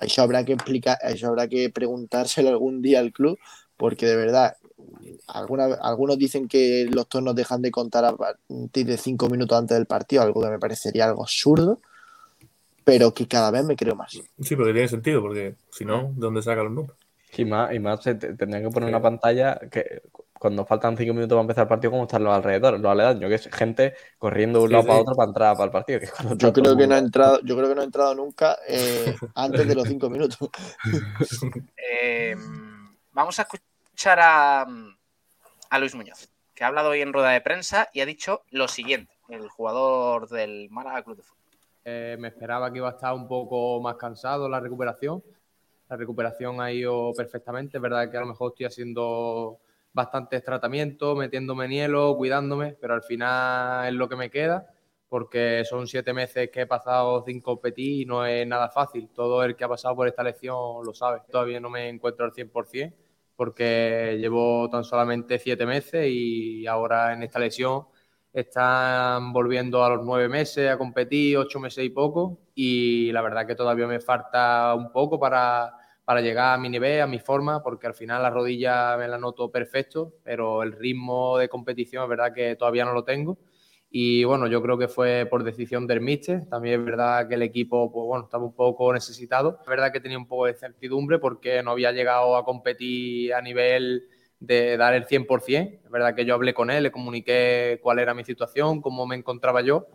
Eso 0.01 0.22
habrá 0.22 0.45
que 0.45 0.53
explicar, 0.55 0.99
eso 1.03 1.28
habrá 1.28 1.49
que 1.49 1.70
preguntárselo 1.70 2.49
algún 2.49 2.82
día 2.82 3.01
al 3.01 3.12
club, 3.12 3.38
porque 3.76 4.07
de 4.07 4.16
verdad, 4.16 4.57
alguna, 5.28 5.64
algunos 5.80 6.18
dicen 6.18 6.49
que 6.49 6.86
los 6.90 7.09
turnos 7.09 7.34
dejan 7.34 7.62
de 7.62 7.70
contar 7.70 8.05
a 8.05 8.16
partir 8.16 8.86
de 8.86 8.97
cinco 8.97 9.28
minutos 9.28 9.59
antes 9.59 9.76
del 9.76 9.86
partido, 9.86 10.22
algo 10.22 10.40
que 10.42 10.51
me 10.51 10.59
parecería 10.59 11.05
algo 11.07 11.22
absurdo, 11.22 11.80
pero 12.84 13.14
que 13.14 13.26
cada 13.26 13.51
vez 13.51 13.64
me 13.64 13.76
creo 13.76 13.97
más. 13.97 14.12
Sí, 14.12 14.57
porque 14.57 14.72
tiene 14.72 14.88
sentido, 14.88 15.22
porque 15.22 15.55
si 15.70 15.84
no, 15.84 16.05
¿de 16.14 16.20
dónde 16.20 16.42
saca 16.42 16.62
los 16.62 16.72
números? 16.72 16.97
Y 17.36 17.45
más, 17.45 17.74
y 17.74 17.78
más 17.78 18.03
se 18.03 18.14
tendrían 18.14 18.62
que 18.62 18.70
poner 18.70 18.88
Sí. 18.90 18.95
una 18.95 19.03
pantalla 19.03 19.59
que 19.70 20.03
cuando 20.45 20.66
faltan 20.66 20.95
5 20.95 21.14
minutos 21.14 21.34
para 21.34 21.40
empezar 21.40 21.62
el 21.62 21.68
partido, 21.68 21.90
¿cómo 21.92 22.03
están 22.03 22.22
los 22.22 22.34
alrededores, 22.34 22.78
los 22.78 22.92
aledaños? 22.92 23.30
Que 23.30 23.34
es 23.36 23.49
gente 23.51 23.95
corriendo 24.18 24.59
de 24.59 24.64
un 24.66 24.68
Sí, 24.68 24.72
lado 24.74 24.82
sí. 24.82 24.88
para 24.88 25.01
otro 25.01 25.14
para 25.16 25.28
entrar 25.30 25.55
para 25.57 25.64
el 25.64 25.70
partido. 25.70 25.99
que 26.01 26.05
es 26.05 26.12
cuando 26.12 26.36
Yo 26.36 26.53
creo 26.53 26.76
que 26.76 26.86
no 26.86 26.95
ha 26.95 26.99
entrado, 26.99 27.40
yo 27.42 27.57
creo 27.57 27.68
que 27.70 27.74
no 27.74 27.80
ha 27.80 27.84
entrado 27.84 28.14
nunca 28.14 28.59
eh, 28.68 29.14
antes 29.34 29.66
de 29.66 29.74
los 29.74 29.88
cinco 29.88 30.11
minutos. 30.11 30.36
Eh, 31.97 32.36
vamos 33.12 33.38
a 33.38 33.42
escuchar 33.42 34.18
a, 34.20 34.66
a 35.70 35.78
Luis 35.78 35.95
Muñoz, 35.95 36.28
que 36.55 36.64
ha 36.64 36.66
hablado 36.66 36.90
hoy 36.90 37.01
en 37.01 37.12
rueda 37.12 37.30
de 37.30 37.40
prensa 37.40 37.88
y 37.95 38.01
ha 38.01 38.07
dicho 38.07 38.42
lo 38.51 38.68
siguiente, 38.68 39.14
el 39.30 39.49
jugador 39.49 40.28
del 40.28 40.68
Málaga 40.70 41.03
Club 41.03 41.16
de 41.16 41.22
Fútbol. 41.22 41.45
Eh, 41.86 42.16
me 42.18 42.28
esperaba 42.28 42.70
que 42.70 42.78
iba 42.78 42.88
a 42.88 42.92
estar 42.92 43.14
un 43.14 43.26
poco 43.28 43.80
más 43.80 43.97
cansado 43.97 44.49
la 44.49 44.61
recuperación. 44.61 45.22
La 45.88 45.97
recuperación 45.97 46.61
ha 46.61 46.70
ido 46.72 47.12
perfectamente. 47.14 47.76
Es 47.76 47.82
verdad 47.82 48.11
que 48.11 48.16
a 48.16 48.20
lo 48.20 48.26
mejor 48.26 48.53
estoy 48.53 48.66
haciendo 48.66 49.59
bastantes 49.95 50.45
tratamientos, 50.45 51.16
metiéndome 51.16 51.66
en 51.66 51.70
hielo, 51.70 52.16
cuidándome, 52.16 52.76
pero 52.80 52.95
al 52.95 53.03
final 53.03 53.88
es 53.88 53.95
lo 53.95 54.09
que 54.09 54.16
me 54.16 54.30
queda, 54.30 54.66
porque 55.09 55.64
son 55.64 55.86
siete 55.86 56.12
meses 56.12 56.51
que 56.51 56.62
he 56.62 56.66
pasado 56.66 57.24
sin 57.24 57.40
competir 57.40 58.03
y 58.03 58.05
no 58.05 58.26
es 58.26 58.47
nada 58.47 58.68
fácil. 58.70 59.09
Todo 59.14 59.45
el 59.45 59.57
que 59.57 59.64
ha 59.64 59.68
pasado 59.68 59.97
por 59.97 60.09
esta 60.09 60.22
lesión 60.24 60.84
lo 60.84 60.92
sabe. 60.95 61.20
Todavía 61.30 61.61
no 61.61 61.70
me 61.70 61.88
encuentro 61.88 62.26
al 62.26 62.32
100%, 62.32 62.92
porque 63.36 64.16
llevo 64.20 64.68
tan 64.70 64.84
solamente 64.84 65.38
siete 65.38 65.66
meses 65.66 66.07
y 66.09 66.66
ahora 66.66 67.12
en 67.12 67.22
esta 67.22 67.38
lesión 67.38 67.86
están 68.32 69.32
volviendo 69.32 69.84
a 69.84 69.90
los 69.90 70.05
nueve 70.05 70.28
meses 70.28 70.68
a 70.70 70.76
competir, 70.76 71.38
ocho 71.38 71.61
meses 71.61 71.84
y 71.84 71.90
poco, 71.90 72.40
y 72.55 73.12
la 73.12 73.22
verdad 73.22 73.47
que 73.47 73.55
todavía 73.55 73.86
me 73.86 74.01
falta 74.01 74.74
un 74.74 74.90
poco 74.90 75.20
para, 75.20 75.72
para 76.05 76.20
llegar 76.20 76.55
a 76.55 76.59
mi 76.59 76.68
nivel, 76.68 77.00
a 77.00 77.07
mi 77.07 77.18
forma, 77.18 77.62
porque 77.62 77.86
al 77.86 77.94
final 77.94 78.22
la 78.22 78.30
rodilla 78.30 78.96
me 78.96 79.09
la 79.09 79.18
noto 79.18 79.50
perfecto, 79.50 80.14
pero 80.22 80.62
el 80.62 80.72
ritmo 80.72 81.38
de 81.38 81.48
competición 81.48 82.02
es 82.02 82.09
verdad 82.09 82.34
que 82.34 82.57
todavía 82.57 82.84
no 82.84 82.92
lo 82.92 83.05
tengo. 83.05 83.38
Y 83.96 84.24
bueno, 84.24 84.48
yo 84.48 84.61
creo 84.61 84.76
que 84.76 84.88
fue 84.88 85.24
por 85.30 85.44
decisión 85.44 85.86
del 85.86 86.00
míster. 86.00 86.48
También 86.50 86.80
es 86.80 86.84
verdad 86.84 87.28
que 87.28 87.36
el 87.36 87.42
equipo, 87.42 87.92
pues 87.92 88.07
bueno, 88.07 88.24
estaba 88.24 88.44
un 88.44 88.52
poco 88.52 88.92
necesitado. 88.92 89.61
Es 89.62 89.68
verdad 89.68 89.92
que 89.92 90.00
tenía 90.00 90.18
un 90.18 90.26
poco 90.26 90.46
de 90.46 90.50
incertidumbre 90.50 91.20
porque 91.20 91.62
no 91.62 91.70
había 91.70 91.92
llegado 91.92 92.36
a 92.36 92.44
competir 92.44 93.32
a 93.34 93.40
nivel 93.40 94.09
de 94.40 94.76
dar 94.76 94.94
el 94.94 95.07
100%. 95.07 95.80
Es 95.84 95.90
verdad 95.90 96.14
que 96.14 96.24
yo 96.24 96.34
hablé 96.34 96.52
con 96.52 96.70
él, 96.70 96.82
le 96.82 96.90
comuniqué 96.90 97.78
cuál 97.82 98.00
era 98.00 98.14
mi 98.14 98.24
situación, 98.24 98.82
cómo 98.82 99.07
me 99.07 99.14
encontraba 99.14 99.62
yo. 99.62 99.86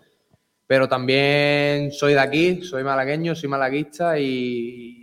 Pero 0.66 0.88
también 0.88 1.92
soy 1.92 2.14
de 2.14 2.20
aquí, 2.20 2.62
soy 2.62 2.84
malagueño, 2.84 3.36
soy 3.36 3.50
malaguista 3.50 4.18
y, 4.18 4.99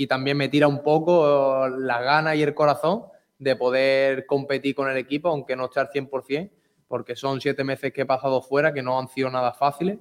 y 0.00 0.06
también 0.06 0.38
me 0.38 0.48
tira 0.48 0.66
un 0.66 0.82
poco 0.82 1.68
la 1.68 2.00
gana 2.00 2.34
y 2.34 2.42
el 2.42 2.54
corazón 2.54 3.02
de 3.38 3.54
poder 3.54 4.24
competir 4.24 4.74
con 4.74 4.88
el 4.88 4.96
equipo, 4.96 5.28
aunque 5.28 5.54
no 5.54 5.66
esté 5.66 5.78
al 5.80 5.90
100%, 5.90 6.50
porque 6.88 7.14
son 7.14 7.38
siete 7.38 7.64
meses 7.64 7.92
que 7.92 8.00
he 8.00 8.06
pasado 8.06 8.40
fuera, 8.40 8.72
que 8.72 8.82
no 8.82 8.98
han 8.98 9.08
sido 9.08 9.28
nada 9.28 9.52
fáciles. 9.52 9.98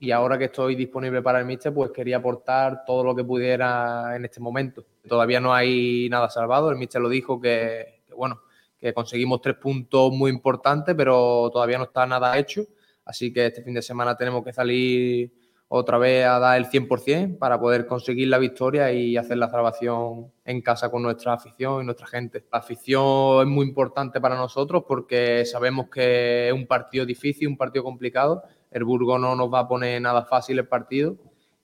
Y 0.00 0.12
ahora 0.12 0.38
que 0.38 0.46
estoy 0.46 0.76
disponible 0.76 1.20
para 1.20 1.40
el 1.40 1.44
míster, 1.44 1.74
pues 1.74 1.90
quería 1.90 2.16
aportar 2.16 2.86
todo 2.86 3.04
lo 3.04 3.14
que 3.14 3.22
pudiera 3.22 4.16
en 4.16 4.24
este 4.24 4.40
momento. 4.40 4.86
Todavía 5.06 5.40
no 5.40 5.52
hay 5.52 6.08
nada 6.08 6.30
salvado, 6.30 6.70
el 6.70 6.78
míster 6.78 7.02
lo 7.02 7.10
dijo 7.10 7.38
que 7.38 8.00
bueno, 8.16 8.40
que 8.78 8.94
conseguimos 8.94 9.42
tres 9.42 9.56
puntos 9.56 10.10
muy 10.10 10.30
importantes, 10.30 10.94
pero 10.94 11.50
todavía 11.52 11.76
no 11.76 11.84
está 11.84 12.06
nada 12.06 12.38
hecho. 12.38 12.64
Así 13.04 13.30
que 13.30 13.44
este 13.44 13.62
fin 13.62 13.74
de 13.74 13.82
semana 13.82 14.16
tenemos 14.16 14.42
que 14.42 14.54
salir 14.54 15.30
otra 15.68 15.98
vez 15.98 16.26
a 16.26 16.38
dar 16.38 16.58
el 16.58 16.66
100% 16.66 17.38
para 17.38 17.58
poder 17.58 17.86
conseguir 17.86 18.28
la 18.28 18.38
victoria 18.38 18.92
y 18.92 19.16
hacer 19.16 19.38
la 19.38 19.48
salvación 19.48 20.32
en 20.44 20.60
casa 20.62 20.90
con 20.90 21.02
nuestra 21.02 21.32
afición 21.32 21.82
y 21.82 21.84
nuestra 21.86 22.06
gente. 22.06 22.44
La 22.52 22.58
afición 22.58 23.40
es 23.40 23.46
muy 23.46 23.66
importante 23.66 24.20
para 24.20 24.36
nosotros 24.36 24.84
porque 24.86 25.44
sabemos 25.44 25.88
que 25.88 26.48
es 26.48 26.52
un 26.52 26.66
partido 26.66 27.06
difícil, 27.06 27.48
un 27.48 27.56
partido 27.56 27.82
complicado. 27.82 28.42
El 28.70 28.84
Burgo 28.84 29.18
no 29.18 29.34
nos 29.34 29.52
va 29.52 29.60
a 29.60 29.68
poner 29.68 30.00
nada 30.00 30.24
fácil 30.24 30.58
el 30.58 30.68
partido 30.68 31.16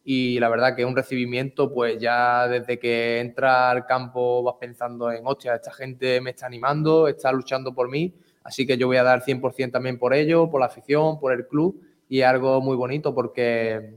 y 0.03 0.41
la 0.41 0.49
verdad 0.49 0.75
que 0.75 0.85
un 0.85 0.97
recibimiento, 0.97 1.73
pues 1.73 1.99
ya 1.99 2.49
desde 2.49 2.79
que 2.79 3.21
entra 3.21 3.71
al 3.71 3.85
campo 3.87 4.43
vas 4.43 4.55
pensando 4.59 5.13
en, 5.13 5.27
hostia, 5.27 5.55
esta 5.55 5.73
gente 5.73 6.21
me 6.21 6.31
está 6.31 6.47
animando, 6.47 7.07
está 7.07 7.31
luchando 7.31 7.75
por 7.75 7.91
mí, 7.91 8.15
así 8.43 8.67
que 8.67 8.79
yo 8.79 8.87
voy 8.87 8.97
a 8.97 9.03
dar 9.03 9.23
100% 9.23 9.71
también 9.71 9.99
por 9.99 10.15
ellos, 10.15 10.49
por 10.49 10.61
la 10.61 10.67
afición, 10.67 11.21
por 11.21 11.33
el 11.33 11.47
club 11.47 11.81
y 12.11 12.21
es 12.21 12.27
algo 12.27 12.61
muy 12.61 12.77
bonito 12.77 13.15
porque 13.15 13.95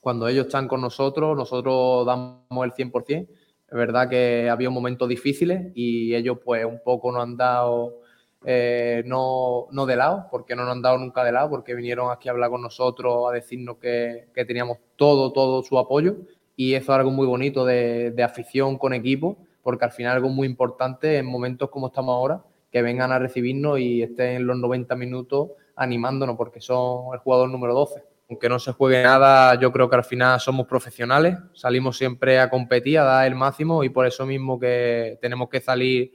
cuando 0.00 0.26
ellos 0.26 0.46
están 0.46 0.66
con 0.66 0.80
nosotros, 0.80 1.36
nosotros 1.36 2.04
damos 2.04 2.64
el 2.64 2.72
100%. 2.72 3.28
Es 3.28 3.28
verdad 3.70 4.08
que 4.08 4.50
había 4.50 4.70
momentos 4.70 5.08
difíciles 5.08 5.70
y 5.74 6.14
ellos 6.16 6.38
pues 6.44 6.64
un 6.64 6.80
poco 6.84 7.12
nos 7.12 7.22
han 7.22 7.36
dado, 7.36 8.00
eh, 8.44 9.04
no, 9.06 9.68
no 9.70 9.86
de 9.86 9.94
lado, 9.94 10.26
porque 10.32 10.56
no 10.56 10.64
nos 10.64 10.72
han 10.72 10.82
dado 10.82 10.98
nunca 10.98 11.22
de 11.22 11.30
lado, 11.30 11.48
porque 11.48 11.76
vinieron 11.76 12.10
aquí 12.10 12.28
a 12.28 12.32
hablar 12.32 12.50
con 12.50 12.60
nosotros, 12.60 13.30
a 13.30 13.32
decirnos 13.32 13.76
que, 13.76 14.26
que 14.34 14.44
teníamos 14.44 14.78
todo, 14.96 15.32
todo 15.32 15.62
su 15.62 15.78
apoyo 15.78 16.16
y 16.56 16.74
eso 16.74 16.92
es 16.92 16.98
algo 16.98 17.12
muy 17.12 17.26
bonito 17.28 17.64
de, 17.64 18.10
de 18.10 18.22
afición 18.24 18.78
con 18.78 18.94
equipo, 18.94 19.38
porque 19.62 19.84
al 19.84 19.92
final 19.92 20.16
algo 20.16 20.28
muy 20.28 20.48
importante 20.48 21.18
en 21.18 21.26
momentos 21.26 21.70
como 21.70 21.86
estamos 21.86 22.14
ahora, 22.14 22.42
que 22.72 22.82
vengan 22.82 23.12
a 23.12 23.20
recibirnos 23.20 23.78
y 23.78 24.02
estén 24.02 24.44
los 24.44 24.58
90 24.58 24.96
minutos 24.96 25.50
animándonos 25.78 26.36
porque 26.36 26.60
son 26.60 27.14
el 27.14 27.20
jugador 27.20 27.48
número 27.48 27.72
12. 27.74 28.02
aunque 28.28 28.48
no 28.50 28.58
se 28.58 28.72
juegue 28.72 29.02
nada, 29.02 29.54
yo 29.58 29.72
creo 29.72 29.88
que 29.88 29.96
al 29.96 30.04
final 30.04 30.38
somos 30.38 30.66
profesionales, 30.66 31.38
salimos 31.54 31.96
siempre 31.96 32.38
a 32.38 32.50
competir, 32.50 32.98
a 32.98 33.04
dar 33.04 33.26
el 33.26 33.34
máximo 33.34 33.82
y 33.84 33.88
por 33.88 34.06
eso 34.06 34.26
mismo 34.26 34.58
que 34.58 35.18
tenemos 35.22 35.48
que 35.48 35.62
salir 35.62 36.12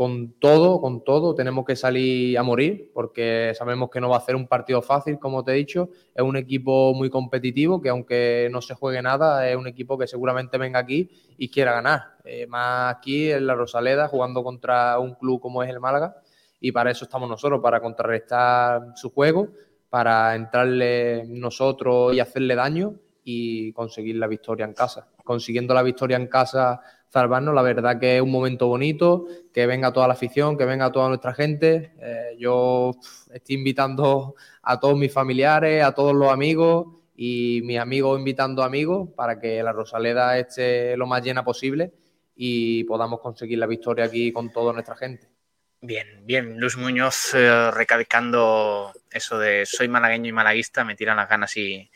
con 0.00 0.32
todo, 0.40 0.80
con 0.80 1.04
todo, 1.04 1.34
tenemos 1.34 1.64
que 1.66 1.76
salir 1.76 2.38
a 2.38 2.42
morir 2.42 2.90
porque 2.94 3.52
sabemos 3.54 3.90
que 3.90 4.00
no 4.00 4.08
va 4.08 4.16
a 4.16 4.20
ser 4.22 4.34
un 4.34 4.48
partido 4.48 4.80
fácil, 4.80 5.18
como 5.18 5.44
te 5.44 5.52
he 5.52 5.56
dicho, 5.56 5.90
es 6.14 6.22
un 6.22 6.36
equipo 6.36 6.94
muy 6.94 7.10
competitivo 7.10 7.82
que 7.82 7.90
aunque 7.90 8.48
no 8.50 8.62
se 8.62 8.74
juegue 8.74 9.02
nada, 9.02 9.46
es 9.48 9.56
un 9.56 9.66
equipo 9.66 9.98
que 9.98 10.06
seguramente 10.06 10.56
venga 10.56 10.78
aquí 10.78 11.10
y 11.36 11.50
quiera 11.50 11.72
ganar, 11.72 12.16
Eh, 12.24 12.46
más 12.46 12.96
aquí 12.96 13.30
en 13.30 13.46
la 13.46 13.54
Rosaleda 13.54 14.08
jugando 14.08 14.42
contra 14.42 14.98
un 14.98 15.14
club 15.16 15.38
como 15.38 15.62
es 15.62 15.68
el 15.68 15.80
Málaga 15.80 16.16
y 16.60 16.72
para 16.72 16.90
eso 16.90 17.04
estamos 17.04 17.28
nosotros, 17.28 17.60
para 17.62 17.80
contrarrestar 17.80 18.92
su 18.94 19.10
juego, 19.10 19.48
para 19.88 20.34
entrarle 20.34 21.24
nosotros 21.26 22.14
y 22.14 22.20
hacerle 22.20 22.54
daño 22.54 22.94
y 23.24 23.72
conseguir 23.72 24.16
la 24.16 24.26
victoria 24.26 24.66
en 24.66 24.74
casa. 24.74 25.08
Consiguiendo 25.24 25.74
la 25.74 25.82
victoria 25.82 26.16
en 26.16 26.26
casa, 26.26 26.80
salvarnos, 27.08 27.54
la 27.54 27.62
verdad 27.62 27.98
que 27.98 28.16
es 28.16 28.22
un 28.22 28.30
momento 28.30 28.68
bonito, 28.68 29.26
que 29.52 29.66
venga 29.66 29.92
toda 29.92 30.06
la 30.06 30.14
afición, 30.14 30.56
que 30.56 30.64
venga 30.64 30.92
toda 30.92 31.08
nuestra 31.08 31.34
gente. 31.34 31.92
Eh, 32.00 32.36
yo 32.38 32.92
estoy 33.32 33.56
invitando 33.56 34.34
a 34.62 34.78
todos 34.78 34.96
mis 34.96 35.12
familiares, 35.12 35.82
a 35.82 35.92
todos 35.92 36.14
los 36.14 36.30
amigos 36.30 36.86
y 37.16 37.60
mis 37.64 37.78
amigos 37.78 38.18
invitando 38.18 38.62
amigos 38.62 39.08
para 39.16 39.38
que 39.40 39.62
la 39.62 39.72
Rosaleda 39.72 40.38
esté 40.38 40.96
lo 40.96 41.06
más 41.06 41.22
llena 41.22 41.44
posible 41.44 41.92
y 42.36 42.84
podamos 42.84 43.20
conseguir 43.20 43.58
la 43.58 43.66
victoria 43.66 44.04
aquí 44.04 44.32
con 44.32 44.50
toda 44.52 44.72
nuestra 44.72 44.96
gente. 44.96 45.39
Bien, 45.82 46.06
bien. 46.26 46.60
Luis 46.60 46.76
Muñoz 46.76 47.32
eh, 47.34 47.70
recalcando 47.70 48.92
eso 49.10 49.38
de 49.38 49.64
soy 49.64 49.88
malagueño 49.88 50.28
y 50.28 50.32
malaguista, 50.32 50.84
me 50.84 50.94
tiran 50.94 51.16
las 51.16 51.28
ganas 51.28 51.56
y, 51.56 51.90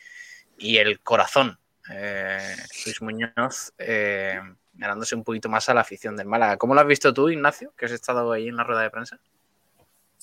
y 0.57 0.77
el 0.77 1.01
corazón. 1.01 1.59
Eh, 1.91 2.55
Luis 2.85 3.01
Muñoz 3.03 3.73
eh, 3.77 4.39
ganándose 4.73 5.13
un 5.13 5.23
poquito 5.23 5.49
más 5.49 5.69
a 5.69 5.75
la 5.75 5.81
afición 5.81 6.15
del 6.15 6.25
Málaga. 6.25 6.57
¿Cómo 6.57 6.73
lo 6.73 6.81
has 6.81 6.87
visto 6.87 7.13
tú, 7.13 7.29
Ignacio, 7.29 7.73
que 7.77 7.85
has 7.85 7.91
estado 7.91 8.31
ahí 8.31 8.47
en 8.47 8.55
la 8.55 8.63
rueda 8.63 8.81
de 8.81 8.89
prensa? 8.89 9.19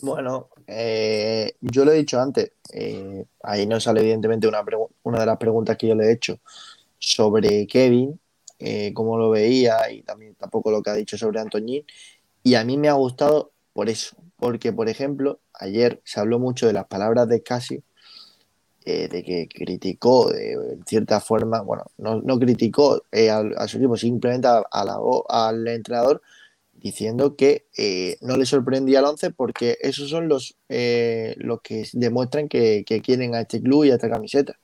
Bueno, 0.01 0.49
eh, 0.67 1.55
yo 1.61 1.85
lo 1.85 1.93
he 1.93 1.99
dicho 1.99 2.21
antes, 2.21 2.51
eh, 2.73 3.25
ahí 3.45 3.67
no 3.69 3.79
sale 3.79 4.01
evidentemente 4.01 4.49
una, 4.49 4.65
una 5.05 5.21
de 5.21 5.27
las 5.27 5.37
preguntas 5.37 5.77
que 5.77 5.87
yo 5.87 5.95
le 5.95 6.07
he 6.07 6.13
hecho 6.13 6.41
sobre 6.99 7.69
Kevin, 7.69 8.19
cómo 8.95 9.19
lo 9.19 9.31
veía 9.31 9.91
y 9.91 10.03
también 10.03 10.35
tampoco 10.35 10.71
lo 10.71 10.83
que 10.83 10.91
ha 10.91 10.95
dicho 10.95 11.17
sobre 11.17 11.41
Antoñín. 11.41 11.85
Y 12.43 12.55
a 12.55 12.65
mí 12.65 12.77
me 12.77 12.89
ha 12.89 12.95
gustado 12.95 13.53
por 13.73 13.89
eso, 13.89 14.17
porque 14.37 14.73
por 14.73 14.89
ejemplo, 14.89 15.41
ayer 15.55 16.01
se 16.05 16.21
habló 16.21 16.39
mucho 16.39 16.67
de 16.67 16.73
las 16.73 16.87
palabras 16.87 17.29
de 17.29 17.43
Casi, 17.43 17.83
eh, 18.85 19.09
de 19.09 19.23
que 19.23 19.49
criticó 19.49 20.31
de 20.31 20.53
en 20.55 20.85
cierta 20.85 21.21
forma, 21.21 21.61
bueno, 21.61 21.85
no, 21.99 22.21
no 22.21 22.39
criticó 22.39 23.03
eh, 23.13 23.31
al- 23.31 23.55
a, 23.57 23.69
su 23.69 23.77
equipo, 23.79 23.97
simplemente 23.97 24.49
alabó 24.73 25.25
al 25.31 25.67
entrenador 25.69 26.21
diciendo 26.73 27.37
que 27.37 27.67
eh, 27.79 28.19
no 28.23 28.37
le 28.37 28.45
sorprendía 28.45 28.99
el 28.99 29.05
11 29.05 29.31
porque 29.31 29.79
esos 29.81 30.11
son 30.11 30.29
los, 30.29 30.57
eh, 30.69 31.37
los 31.39 31.61
que 31.63 31.87
demuestran 31.93 32.49
que, 32.49 32.83
que 32.85 33.01
quieren 33.01 33.37
a 33.37 33.43
este 33.43 33.63
club 33.63 33.85
y 33.85 33.93
a 33.93 33.95
esta 33.95 34.11
camiseta. 34.11 34.59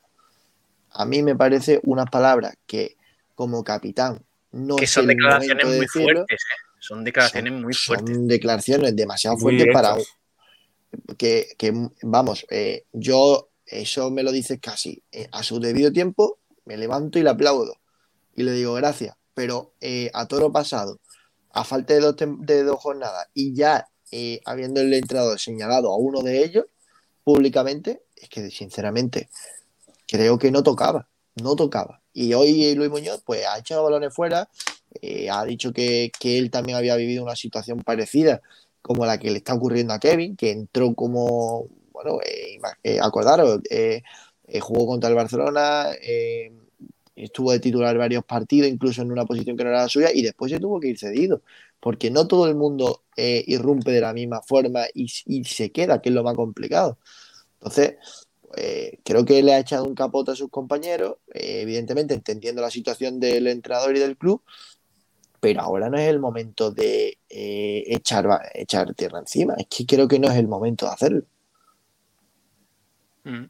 A 0.90 1.04
mí 1.04 1.22
me 1.22 1.36
parece 1.36 1.80
unas 1.84 2.10
palabras 2.10 2.56
que 2.66 2.96
como 3.36 3.62
capitán 3.62 4.24
no 4.50 4.74
que 4.74 4.86
es 4.86 4.90
son 4.90 5.06
declaraciones 5.06 5.64
muy 5.64 5.76
decirlo, 5.76 6.06
fuertes, 6.06 6.40
¿eh? 6.40 6.67
Son 6.80 7.04
declaraciones 7.04 7.52
muy 7.52 7.74
fuertes. 7.74 8.16
son 8.16 8.28
declaraciones 8.28 8.96
demasiado 8.96 9.36
Muy 9.36 9.56
fuertes 9.56 9.66
para 9.72 9.96
que, 11.16 11.48
que, 11.58 11.72
vamos, 12.02 12.46
eh, 12.50 12.84
yo 12.92 13.48
eso 13.70 14.10
me 14.10 14.22
lo 14.22 14.32
dices 14.32 14.58
casi 14.60 15.02
eh, 15.12 15.28
a 15.32 15.42
su 15.42 15.60
debido 15.60 15.92
tiempo, 15.92 16.38
me 16.64 16.76
levanto 16.76 17.18
y 17.18 17.22
le 17.22 17.30
aplaudo 17.30 17.74
y 18.34 18.42
le 18.42 18.52
digo 18.52 18.74
gracias, 18.74 19.16
pero 19.34 19.74
eh, 19.80 20.10
a 20.14 20.26
toro 20.26 20.50
pasado, 20.52 21.00
a 21.50 21.64
falta 21.64 21.94
de 21.94 22.00
dos, 22.00 22.16
de 22.16 22.62
dos 22.62 22.80
jornadas 22.80 23.26
y 23.34 23.54
ya 23.54 23.88
eh, 24.10 24.40
habiendo 24.44 24.80
el 24.80 24.92
entrenador 24.94 25.38
señalado 25.38 25.92
a 25.92 25.96
uno 25.96 26.22
de 26.22 26.44
ellos 26.44 26.64
públicamente, 27.24 28.02
es 28.16 28.28
que 28.28 28.50
sinceramente 28.50 29.28
creo 30.06 30.38
que 30.38 30.50
no 30.50 30.62
tocaba, 30.62 31.08
no 31.34 31.56
tocaba. 31.56 32.00
Y 32.12 32.32
hoy 32.32 32.74
Luis 32.74 32.90
Muñoz 32.90 33.22
pues 33.24 33.44
ha 33.46 33.58
echado 33.58 33.84
balones 33.84 34.14
fuera, 34.14 34.48
eh, 35.02 35.30
ha 35.30 35.44
dicho 35.44 35.72
que, 35.72 36.10
que 36.18 36.38
él 36.38 36.50
también 36.50 36.76
había 36.76 36.96
vivido 36.96 37.22
una 37.22 37.36
situación 37.36 37.80
parecida 37.80 38.40
como 38.82 39.04
la 39.06 39.18
que 39.18 39.30
le 39.30 39.38
está 39.38 39.54
ocurriendo 39.54 39.92
a 39.92 39.98
Kevin, 39.98 40.36
que 40.36 40.50
entró 40.50 40.94
como, 40.94 41.68
bueno, 41.92 42.20
eh, 42.24 42.58
eh, 42.82 42.98
acordaros, 43.00 43.60
jugó 44.60 44.86
contra 44.86 45.10
el 45.10 45.16
Barcelona, 45.16 45.88
estuvo 47.14 47.52
de 47.52 47.60
titular 47.60 47.98
varios 47.98 48.24
partidos, 48.24 48.70
incluso 48.70 49.02
en 49.02 49.12
una 49.12 49.26
posición 49.26 49.56
que 49.56 49.64
no 49.64 49.70
era 49.70 49.82
la 49.82 49.88
suya, 49.88 50.10
y 50.12 50.22
después 50.22 50.50
se 50.50 50.58
tuvo 50.58 50.80
que 50.80 50.88
ir 50.88 50.98
cedido, 50.98 51.42
porque 51.80 52.10
no 52.10 52.26
todo 52.26 52.48
el 52.48 52.54
mundo 52.54 53.02
irrumpe 53.16 53.90
de 53.90 54.00
la 54.00 54.14
misma 54.14 54.40
forma 54.40 54.84
y, 54.94 55.12
y 55.26 55.44
se 55.44 55.70
queda, 55.70 56.00
que 56.00 56.08
es 56.08 56.14
lo 56.14 56.22
más 56.22 56.34
complicado. 56.34 56.98
Entonces, 57.54 57.96
creo 59.04 59.24
que 59.26 59.42
le 59.42 59.52
ha 59.52 59.58
echado 59.58 59.84
un 59.84 59.94
capote 59.94 60.30
a 60.30 60.34
sus 60.34 60.48
compañeros, 60.48 61.16
evidentemente 61.34 62.14
entendiendo 62.14 62.62
la 62.62 62.70
situación 62.70 63.20
del 63.20 63.48
entrenador 63.48 63.94
y 63.96 64.00
del 64.00 64.16
club, 64.16 64.40
pero 65.40 65.60
ahora 65.62 65.88
no 65.90 65.98
es 65.98 66.08
el 66.08 66.18
momento 66.18 66.70
de 66.70 67.18
eh, 67.28 67.84
echar, 67.86 68.26
echar 68.54 68.94
tierra 68.94 69.18
encima. 69.20 69.54
Es 69.58 69.66
que 69.66 69.86
creo 69.86 70.08
que 70.08 70.18
no 70.18 70.28
es 70.30 70.36
el 70.36 70.48
momento 70.48 70.86
de 70.86 70.92
hacerlo. 70.92 71.22
Mm. 73.24 73.44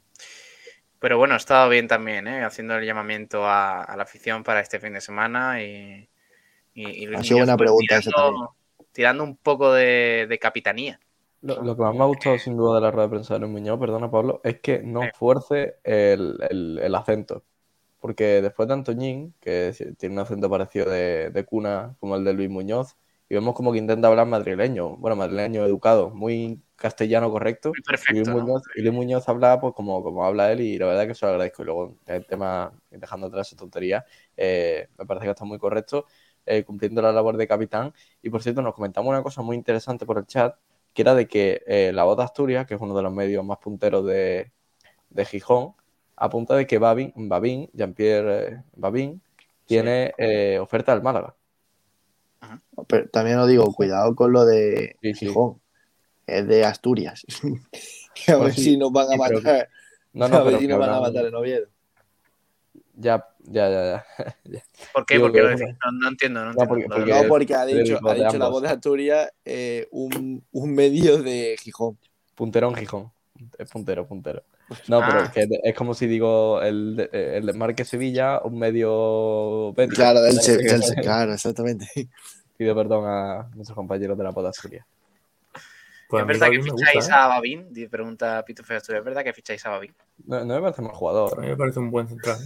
Pero 1.01 1.16
bueno, 1.19 1.35
ha 1.35 1.36
estado 1.36 1.69
bien 1.69 1.86
también, 1.86 2.27
¿eh? 2.27 2.43
haciendo 2.44 2.74
el 2.77 2.85
llamamiento 2.85 3.44
a, 3.47 3.85
a 3.85 3.97
la 3.97 4.02
afición 4.02 4.43
para 4.43 4.60
este 4.60 4.81
fin 4.81 4.93
de 4.94 5.01
semana 5.01 5.62
y, 5.62 6.09
y- 6.74 7.06
Ha 7.15 7.23
sido 7.23 7.39
pues, 7.44 7.56
pregunta 7.56 7.97
esa 7.98 8.10
tirando, 8.10 8.55
tirando 8.93 9.24
un 9.24 9.36
poco 9.36 9.73
de, 9.73 10.27
de 10.28 10.39
capitanía. 10.39 10.98
Lo, 11.43 11.62
lo 11.62 11.77
que 11.77 11.82
más 11.82 11.94
me 11.94 12.02
ha 12.02 12.06
gustado 12.06 12.36
sin 12.39 12.56
duda 12.56 12.77
de 12.77 12.81
la 12.81 12.90
rueda 12.90 13.06
de 13.06 13.10
prensa 13.10 13.35
de 13.35 13.40
Luis 13.40 13.52
Muñoz, 13.52 13.78
perdona 13.78 14.10
Pablo, 14.10 14.40
es 14.43 14.59
que 14.60 14.81
no 14.82 15.02
fuerce 15.16 15.77
el, 15.85 16.36
el- 16.51 16.81
el 16.82 16.94
acento. 16.97 17.44
Porque 18.00 18.40
después 18.42 18.68
de 18.68 18.74
Antoñín, 18.74 19.34
que 19.40 19.74
tiene 19.98 20.14
un 20.14 20.20
acento 20.20 20.48
parecido 20.48 20.90
de, 20.90 21.30
de 21.30 21.44
cuna 21.44 21.96
como 22.00 22.16
el 22.16 22.24
de 22.24 22.32
Luis 22.32 22.50
Muñoz, 22.50 22.96
y 23.28 23.34
vemos 23.34 23.54
como 23.54 23.72
que 23.72 23.78
intenta 23.78 24.08
hablar 24.08 24.26
madrileño, 24.26 24.96
bueno, 24.96 25.14
madrileño 25.14 25.64
educado, 25.64 26.10
muy 26.10 26.62
castellano 26.76 27.30
correcto. 27.30 27.72
y, 28.08 28.12
Luis. 28.14 28.28
Muñoz, 28.28 28.62
y 28.74 28.80
Luis 28.80 28.94
Muñoz 28.94 29.28
habla 29.28 29.60
pues 29.60 29.74
como, 29.74 30.02
como 30.02 30.24
habla 30.24 30.50
él 30.50 30.62
y 30.62 30.78
la 30.78 30.86
verdad 30.86 31.06
que 31.06 31.14
se 31.14 31.26
lo 31.26 31.32
agradezco. 31.32 31.62
Y 31.62 31.66
luego 31.66 31.96
el 32.06 32.24
tema, 32.24 32.72
dejando 32.90 33.26
atrás 33.26 33.48
esa 33.48 33.56
tontería, 33.56 34.06
eh, 34.36 34.88
me 34.96 35.04
parece 35.04 35.26
que 35.26 35.30
está 35.30 35.44
muy 35.44 35.58
correcto, 35.58 36.06
eh, 36.46 36.64
cumpliendo 36.64 37.02
la 37.02 37.12
labor 37.12 37.36
de 37.36 37.46
capitán. 37.46 37.92
Y 38.22 38.30
por 38.30 38.42
cierto, 38.42 38.62
nos 38.62 38.74
comentamos 38.74 39.10
una 39.10 39.22
cosa 39.22 39.42
muy 39.42 39.56
interesante 39.56 40.06
por 40.06 40.18
el 40.18 40.26
chat, 40.26 40.56
que 40.94 41.02
era 41.02 41.14
de 41.14 41.28
que 41.28 41.62
eh, 41.66 41.92
La 41.92 42.04
Voz 42.04 42.16
de 42.16 42.22
Asturias, 42.24 42.66
que 42.66 42.74
es 42.74 42.80
uno 42.80 42.96
de 42.96 43.02
los 43.02 43.12
medios 43.12 43.44
más 43.44 43.58
punteros 43.58 44.06
de, 44.06 44.52
de 45.10 45.24
Gijón, 45.26 45.74
apunta 46.19 46.55
de 46.57 46.66
que 46.66 46.78
Babin, 46.78 47.12
Babin 47.16 47.69
Jean-Pierre 47.73 48.49
eh, 48.49 48.62
Babin, 48.77 49.20
tiene 49.66 50.12
eh, 50.19 50.59
oferta 50.59 50.93
del 50.93 51.03
Málaga. 51.03 51.35
Pero 52.86 53.09
también 53.09 53.39
os 53.39 53.49
digo, 53.49 53.73
cuidado 53.74 54.15
con 54.15 54.32
lo 54.32 54.45
de 54.45 54.97
Gijón. 55.03 55.61
Es 56.27 56.47
de 56.47 56.65
Asturias. 56.65 57.24
que 58.15 58.32
a 58.32 58.36
ver 58.36 58.53
sí, 58.53 58.62
si 58.62 58.77
nos 58.77 58.93
van 58.93 59.12
a 59.12 59.16
matar. 59.16 59.69
No, 60.12 60.28
no, 60.28 60.36
a 60.36 60.43
ver 60.45 60.55
si 60.59 60.61
que 60.66 60.69
nos 60.69 60.78
van 60.78 60.90
a 60.90 61.01
matar 61.01 61.27
en 61.27 61.35
Oviedo. 61.35 61.66
Ya, 62.95 63.24
ya, 63.45 63.69
ya, 63.70 64.05
ya. 64.45 64.62
¿Por 64.93 65.07
qué? 65.07 65.15
Digo 65.15 65.27
¿Por 65.27 65.32
qué 65.32 65.39
que- 65.39 65.43
lo 65.45 65.49
decís? 65.51 65.77
No, 65.85 65.93
no 65.93 66.09
entiendo, 66.09 66.40
no 66.40 66.47
No, 66.47 66.51
entiendo. 66.62 66.69
porque- 66.69 66.89
porque- 66.89 67.23
No, 67.23 67.28
porque 67.28 67.55
ha 67.55 67.65
dicho, 67.65 67.99
ha 68.09 68.15
dicho 68.15 68.39
la 68.39 68.49
voz 68.49 68.62
de 68.62 68.69
Asturias 68.69 69.31
eh, 69.45 69.89
un, 69.93 70.45
un 70.51 70.74
medio 70.74 71.23
de 71.23 71.57
Gijón. 71.61 71.99
Puntero 72.35 72.69
en 72.69 72.74
Gijón. 72.77 73.12
Es 73.59 73.70
puntero, 73.70 74.07
puntero. 74.07 74.43
No, 74.86 75.01
pero 75.01 75.20
Ah. 75.20 75.31
que 75.32 75.43
es, 75.43 75.49
es 75.65 75.74
como 75.74 75.95
si 75.95 76.07
digo 76.07 76.61
el, 76.62 76.97
de- 76.97 77.39
el 77.39 77.47
de 77.47 77.53
Marque 77.55 77.85
Sevilla, 77.85 78.40
un 78.43 78.59
medio 78.59 79.73
Betis. 79.73 79.95
Claro, 79.95 80.20
del 80.23 80.40
Se- 80.40 80.57
del 80.59 80.82
Se- 80.82 80.95
claro, 80.97 81.32
exactamente. 81.32 81.89
Pido 82.57 82.74
perdón 82.74 83.05
a 83.07 83.49
nuestros 83.55 83.74
compañeros 83.77 84.19
de 84.19 84.24
la 84.24 84.32
Poda 84.32 84.51
Asturias. 84.51 84.85
Pues 86.09 86.23
¿Es 86.23 86.27
verdad 86.27 86.51
que 86.51 86.62
ficháis 86.62 87.11
a 87.11 87.27
Babín? 87.28 87.69
Pregunta 87.90 88.43
Pito 88.47 88.65
Feo 88.65 88.78
Asturias. 88.78 89.01
¿Es 89.01 89.05
verdad 89.05 89.23
que 89.24 89.32
ficháis 89.32 89.65
a 89.66 89.70
Babín? 89.70 89.95
No, 90.27 90.45
no 90.45 90.55
me 90.55 90.61
parece 90.62 90.82
mal 90.82 90.93
jugador. 90.93 91.39
A 91.39 91.43
mí 91.43 91.49
me 91.49 91.57
parece 91.57 91.78
un 91.78 91.90
buen 91.90 92.09
central. 92.09 92.39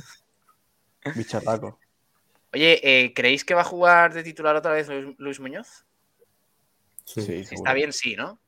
Bicharraco. 1.16 1.78
Oye, 2.54 2.80
eh, 3.04 3.12
¿creéis 3.14 3.44
que 3.44 3.54
va 3.54 3.62
a 3.62 3.64
jugar 3.64 4.12
de 4.12 4.22
titular 4.22 4.54
otra 4.56 4.72
vez 4.72 4.88
Luis, 4.88 5.14
Luis 5.18 5.40
Muñoz? 5.40 5.84
Sí, 7.04 7.20
Si 7.22 7.44
seguro. 7.44 7.54
está 7.54 7.72
bien, 7.72 7.92
sí, 7.92 8.14
¿no? 8.14 8.38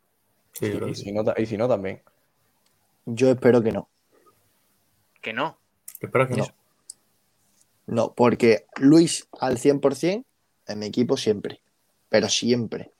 Y, 0.61 0.67
y 0.67 0.95
si 0.95 1.11
no, 1.13 1.25
y 1.37 1.47
si 1.47 1.57
no, 1.57 1.67
también. 1.69 2.03
Yo 3.07 3.31
espero 3.31 3.63
que 3.63 3.73
no. 3.73 3.89
Que 5.21 5.33
no. 5.33 5.59
Espero 6.01 6.29
que 6.29 6.37
no. 6.37 6.47
No, 7.87 8.15
porque 8.15 8.67
Luis 8.77 9.29
al 9.39 9.59
100% 9.59 10.25
en 10.67 10.79
mi 10.79 10.87
equipo 10.87 11.17
siempre. 11.17 11.61
Pero 12.09 12.29
siempre. 12.29 12.93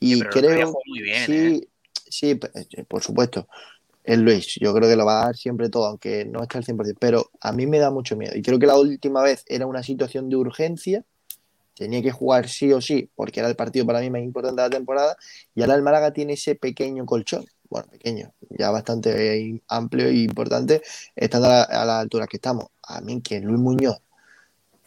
Y 0.00 0.18
pero 0.18 0.30
el 0.30 0.46
creo. 0.46 0.72
muy 0.86 1.02
bien, 1.02 1.22
¿eh? 1.22 1.26
sí, 1.26 1.68
sí, 2.08 2.40
eh, 2.54 2.84
por 2.84 3.02
supuesto. 3.02 3.48
Es 4.04 4.18
Luis, 4.18 4.54
yo 4.60 4.72
creo 4.72 4.88
que 4.88 4.96
lo 4.96 5.04
va 5.04 5.22
a 5.22 5.24
dar 5.26 5.36
siempre 5.36 5.68
todo, 5.68 5.86
aunque 5.86 6.24
no 6.24 6.42
está 6.42 6.58
al 6.58 6.64
100%, 6.64 6.96
pero 7.00 7.30
a 7.40 7.52
mí 7.52 7.66
me 7.66 7.80
da 7.80 7.90
mucho 7.90 8.16
miedo. 8.16 8.36
Y 8.36 8.42
creo 8.42 8.58
que 8.58 8.66
la 8.66 8.78
última 8.78 9.20
vez 9.20 9.44
era 9.48 9.66
una 9.66 9.82
situación 9.82 10.28
de 10.28 10.36
urgencia, 10.36 11.04
tenía 11.74 12.00
que 12.02 12.12
jugar 12.12 12.48
sí 12.48 12.72
o 12.72 12.80
sí, 12.80 13.10
porque 13.16 13.40
era 13.40 13.48
el 13.48 13.56
partido 13.56 13.84
para 13.84 14.00
mí 14.00 14.08
más 14.08 14.22
importante 14.22 14.62
de 14.62 14.68
la 14.68 14.76
temporada, 14.76 15.16
y 15.56 15.62
ahora 15.62 15.74
el 15.74 15.82
Málaga 15.82 16.12
tiene 16.12 16.34
ese 16.34 16.54
pequeño 16.54 17.04
colchón, 17.04 17.46
bueno, 17.70 17.88
pequeño, 17.90 18.32
ya 18.50 18.70
bastante 18.70 19.60
amplio 19.68 20.06
e 20.06 20.14
importante, 20.18 20.82
estando 21.14 21.48
a 21.48 21.50
la, 21.50 21.62
a 21.62 21.84
la 21.84 22.00
altura 22.00 22.26
que 22.26 22.36
estamos. 22.36 22.66
A 22.86 23.00
mí 23.00 23.20
que 23.22 23.40
Luis 23.40 23.58
Muñoz 23.58 23.98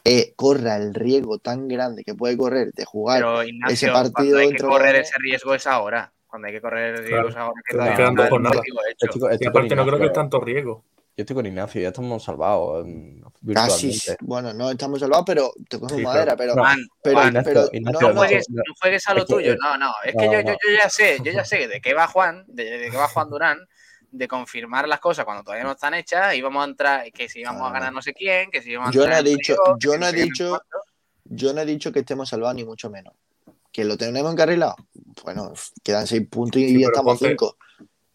eh, 0.03 0.33
corra 0.35 0.77
el 0.77 0.93
riesgo 0.93 1.39
tan 1.39 1.67
grande 1.67 2.03
que 2.03 2.15
puede 2.15 2.37
correr 2.37 2.71
de 2.73 2.85
jugar 2.85 3.19
Pero 3.19 3.41
ese 3.41 3.49
Ignacio, 3.51 3.93
partido 3.93 4.13
cuando 4.13 4.37
hay 4.39 4.45
que 4.47 4.51
dentro 4.53 4.69
correr 4.69 4.93
de- 4.93 5.01
ese 5.01 5.13
riesgo 5.19 5.53
es 5.55 5.67
ahora. 5.67 6.13
Cuando 6.27 6.47
hay 6.47 6.53
que 6.53 6.61
correr 6.61 6.95
el 6.95 7.03
riesgo 7.05 7.29
es 7.29 7.35
ahora. 7.35 7.61
Que 7.67 7.73
Claro, 7.75 7.95
todavía 7.95 8.23
no 8.23 8.29
jornadas. 8.29 8.57
partido 8.57 8.77
hecho. 8.91 9.37
Y 9.39 9.47
aparte 9.47 9.75
no 9.75 9.85
creo 9.85 9.99
que 9.99 10.05
es 10.05 10.13
tanto 10.13 10.39
riesgo. 10.39 10.83
Yo 11.19 11.23
estoy 11.23 11.35
con 11.35 11.45
Ignacio, 11.45 11.81
ya 11.81 11.89
estamos 11.89 12.23
salvados 12.23 12.85
mm, 12.87 13.51
Casi, 13.53 13.99
bueno, 14.21 14.53
no 14.53 14.71
estamos 14.71 15.01
salvados, 15.01 15.25
pero 15.27 15.51
te 15.67 15.77
cojo 15.77 15.97
Sí, 15.97 16.01
madera, 16.01 16.37
pero, 16.37 16.55
No, 16.55 16.63
pero, 17.03 17.15
Juan, 17.17 17.27
Ignacio, 17.27 17.53
pero 17.53 17.69
Ignacio, 17.73 18.07
no, 18.07 18.15
juegues, 18.15 18.49
no. 18.49 18.63
no 18.65 18.73
juegues 18.79 19.07
a 19.09 19.13
lo 19.13 19.25
tuyo. 19.25 19.57
No, 19.57 19.77
no. 19.77 19.91
Es 20.05 20.15
no, 20.15 20.21
que 20.21 20.25
yo, 20.27 20.39
yo, 20.39 20.77
ya 20.81 20.89
sé, 20.89 21.17
yo 21.21 21.33
ya 21.33 21.43
sé 21.43 21.67
de 21.67 21.81
qué 21.81 21.93
va 21.93 22.07
Juan, 22.07 22.45
de, 22.47 22.63
de 22.77 22.89
qué 22.89 22.95
va 22.95 23.09
Juan 23.09 23.29
Durán, 23.29 23.67
de 24.09 24.27
confirmar 24.29 24.87
las 24.87 25.01
cosas 25.01 25.25
cuando 25.25 25.43
todavía 25.43 25.65
no 25.65 25.73
están 25.73 25.93
hechas 25.93 26.33
y 26.35 26.41
vamos 26.41 26.65
a 26.65 26.69
entrar, 26.69 27.11
que 27.11 27.27
si 27.27 27.43
vamos 27.43 27.69
a 27.69 27.73
ganar 27.73 27.91
no 27.91 28.01
sé 28.01 28.13
quién, 28.13 28.49
que 28.49 28.61
si 28.61 28.73
vamos 28.77 28.91
a 28.91 28.93
Yo 28.93 29.05
no 29.05 29.17
he 29.17 29.23
dicho, 29.23 29.57
yo 29.77 29.97
no 29.97 30.07
he 30.07 30.13
dicho, 30.13 30.61
yo 31.25 31.53
no 31.53 31.59
he 31.59 31.65
dicho 31.65 31.91
que 31.91 31.99
estemos 31.99 32.29
salvados 32.29 32.55
ni 32.55 32.63
mucho 32.63 32.89
menos. 32.89 33.13
Que 33.73 33.83
lo 33.83 33.97
tenemos 33.97 34.31
encarrilado. 34.31 34.77
Bueno, 35.25 35.51
quedan 35.83 36.07
seis 36.07 36.25
puntos 36.29 36.61
y 36.61 36.69
Sí, 36.69 36.75
pero 36.77 36.91
estamos 36.91 37.19
cinco. 37.19 37.57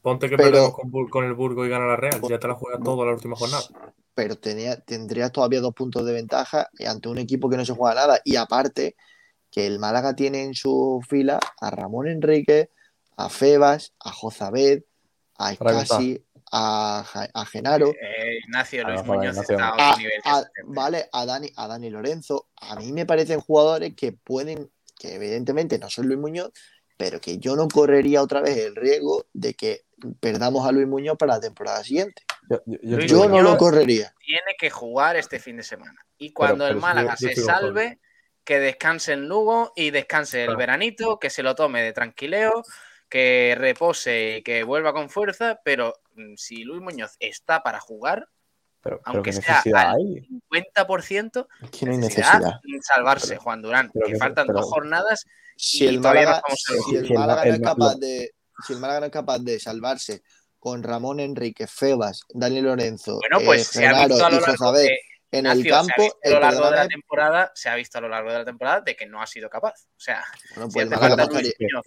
Ponte 0.04 0.28
que 0.28 0.36
Pero- 0.36 0.50
perdemos 0.74 1.08
con, 1.10 1.24
el 1.24 1.32
Burgo 1.32 1.64
y 1.64 1.70
gana 1.70 1.86
la 1.86 1.96
Real. 1.96 2.20
Ya 2.28 2.38
te 2.38 2.46
la 2.46 2.54
juegas 2.54 2.82
todo 2.84 3.06
la 3.06 3.12
última 3.14 3.36
jornada. 3.36 3.64
Pero 4.14 4.36
tenía, 4.36 4.78
tendrías 4.78 5.32
todavía 5.32 5.62
dos 5.62 5.72
puntos 5.72 6.04
de 6.04 6.12
ventaja 6.12 6.68
ante 6.86 7.08
un 7.08 7.16
equipo 7.16 7.48
que 7.48 7.56
no 7.56 7.64
se 7.64 7.72
juega 7.72 7.94
nada. 7.94 8.20
Y 8.22 8.36
aparte, 8.36 8.96
que 9.50 9.66
el 9.66 9.78
Málaga 9.78 10.14
tiene 10.14 10.42
en 10.42 10.54
su 10.54 11.00
fila 11.08 11.40
a 11.58 11.70
Ramón 11.70 12.06
Enrique, 12.08 12.68
a 13.16 13.30
Febas, 13.30 13.94
a 13.98 14.10
Jozabed, 14.12 14.82
a 15.38 15.52
Escasi, 15.54 16.22
a, 16.52 17.02
a 17.32 17.46
Genaro. 17.46 17.88
Eh, 17.88 18.40
Ignacio 18.46 18.82
Ah, 18.86 18.90
Luis 18.90 19.04
Muñoz 19.06 19.38
está 19.38 19.54
a 19.54 19.68
a- 19.70 19.72
otro 19.72 19.98
nivel. 20.00 20.20
que 20.22 20.28
a- 20.28 20.44
vale, 20.66 21.08
a 21.12 21.24
Dani, 21.24 21.48
a 21.56 21.66
Dani 21.66 21.88
Lorenzo. 21.88 22.48
A 22.56 22.76
mí 22.76 22.92
me 22.92 23.06
parecen 23.06 23.40
jugadores 23.40 23.94
que 23.96 24.12
pueden, 24.12 24.70
que 24.98 25.14
evidentemente 25.14 25.78
no 25.78 25.88
son 25.88 26.08
Luis 26.08 26.18
Muñoz, 26.20 26.52
pero 26.96 27.20
que 27.20 27.38
yo 27.38 27.56
no 27.56 27.68
correría 27.68 28.22
otra 28.22 28.40
vez 28.40 28.56
el 28.58 28.76
riesgo 28.76 29.26
de 29.32 29.54
que 29.54 29.84
perdamos 30.20 30.66
a 30.66 30.72
Luis 30.72 30.86
Muñoz 30.86 31.16
para 31.18 31.34
la 31.34 31.40
temporada 31.40 31.82
siguiente. 31.82 32.22
Yo, 32.82 33.28
no 33.28 33.40
lo 33.42 33.56
correría. 33.56 34.14
Tiene 34.24 34.54
que 34.58 34.70
jugar 34.70 35.16
este 35.16 35.38
fin 35.38 35.56
de 35.56 35.62
semana. 35.62 36.04
Y 36.18 36.32
cuando 36.32 36.64
pero 36.64 36.74
el 36.76 36.80
Málaga 36.80 37.16
yo 37.18 37.28
se 37.28 37.36
salve, 37.36 37.98
que 38.44 38.60
descanse 38.60 39.12
en 39.14 39.26
Lugo 39.28 39.72
y 39.74 39.90
descanse 39.90 40.40
el 40.42 40.46
Claro. 40.48 40.58
veranito, 40.58 41.18
que 41.18 41.30
se 41.30 41.42
lo 41.42 41.54
tome 41.54 41.82
de 41.82 41.92
tranquileo, 41.94 42.62
que 43.08 43.54
repose 43.56 44.36
y 44.38 44.42
que 44.42 44.62
vuelva 44.64 44.92
con 44.92 45.08
fuerza, 45.08 45.60
pero 45.64 45.94
mm, 46.14 46.34
si 46.36 46.64
Luis 46.64 46.82
Muñoz 46.82 47.16
está 47.20 47.62
para 47.62 47.80
jugar, 47.80 48.28
Pero, 48.82 49.00
pero 49.02 49.14
aunque 49.16 49.32
sea 49.32 49.62
al 49.64 49.96
hay. 49.96 50.28
50%, 50.50 51.48
Es 51.62 51.70
que 51.70 51.86
no 51.86 51.92
hay 51.92 51.98
necesidad 51.98 52.60
salvarse, 52.82 53.36
Juan 53.38 53.62
Durán, 53.62 53.90
que 53.92 54.12
que- 54.12 54.18
faltan 54.18 54.46
pero- 54.46 54.60
dos 54.60 54.68
jornadas 54.68 55.24
Si 55.56 55.86
el 55.86 55.96
no 55.96 56.08
Málaga, 56.08 56.42
si 56.56 56.96
el 56.96 57.04
el 57.06 57.14
no 57.14 57.42
es 57.42 57.60
capaz 57.60 57.94
de, 57.96 58.30
si 58.66 58.72
el 58.72 58.78
Málaga 58.80 59.00
no 59.00 59.06
es 59.06 59.12
capaz 59.12 59.38
de 59.38 59.58
salvarse 59.60 60.22
con 60.58 60.82
Ramón 60.82 61.20
Enrique, 61.20 61.66
Febas, 61.66 62.22
Daniel 62.30 62.64
Lorenzo, 62.64 63.18
Bueno, 63.18 63.44
pues 63.44 63.62
eh, 63.62 63.64
se 63.80 63.86
ha 63.86 64.06
visto 64.06 64.24
a 64.24 64.30
y 64.30 64.34
lo 64.34 64.40
largo 64.40 64.52
Jozabed 64.52 64.82
de, 64.82 64.98
en 65.32 65.46
el 65.46 65.58
Ignacio, 65.60 65.64
se 65.64 65.74
ha 65.74 65.96
campo, 65.96 66.18
a 66.24 66.28
lo 66.30 66.40
largo 66.40 66.70
de 66.70 66.76
la 66.76 66.88
temporada, 66.88 67.52
se 67.54 67.68
ha 67.68 67.74
visto 67.74 67.98
a 67.98 68.00
lo 68.00 68.08
largo 68.08 68.30
de 68.32 68.38
la 68.38 68.44
temporada 68.44 68.80
de 68.80 68.96
que 68.96 69.04
no 69.06 69.20
ha 69.20 69.26
sido 69.26 69.50
capaz. 69.50 69.74
O 69.90 70.00
sea, 70.00 70.24
bueno, 70.54 70.70
si 70.70 70.78
el 70.78 70.88
Málaga, 70.90 71.26
no 71.26 71.38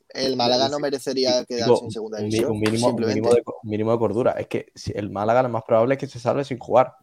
el 0.09 0.35
Málaga 0.35 0.79
merecería 0.79 1.45
quedarse 1.45 1.65
Digo, 1.73 1.81
en 1.85 1.91
segunda 1.91 2.17
división, 2.19 2.51
un 2.51 2.59
mínimo, 2.59 2.87
un, 2.87 2.91
simplemente. 2.91 3.21
mínimo 3.21 3.35
de, 3.35 3.43
co- 3.43 3.59
un 3.63 3.69
mínimo 3.69 3.91
de 3.93 3.97
cordura. 3.97 4.31
Es 4.33 4.47
que 4.47 4.71
si 4.75 4.91
el 4.95 5.09
Málaga 5.09 5.43
lo 5.43 5.49
más 5.49 5.63
probable 5.63 5.95
es 5.95 5.99
que 5.99 6.07
se 6.07 6.19
salve 6.19 6.43
sin 6.43 6.59
jugar. 6.59 6.93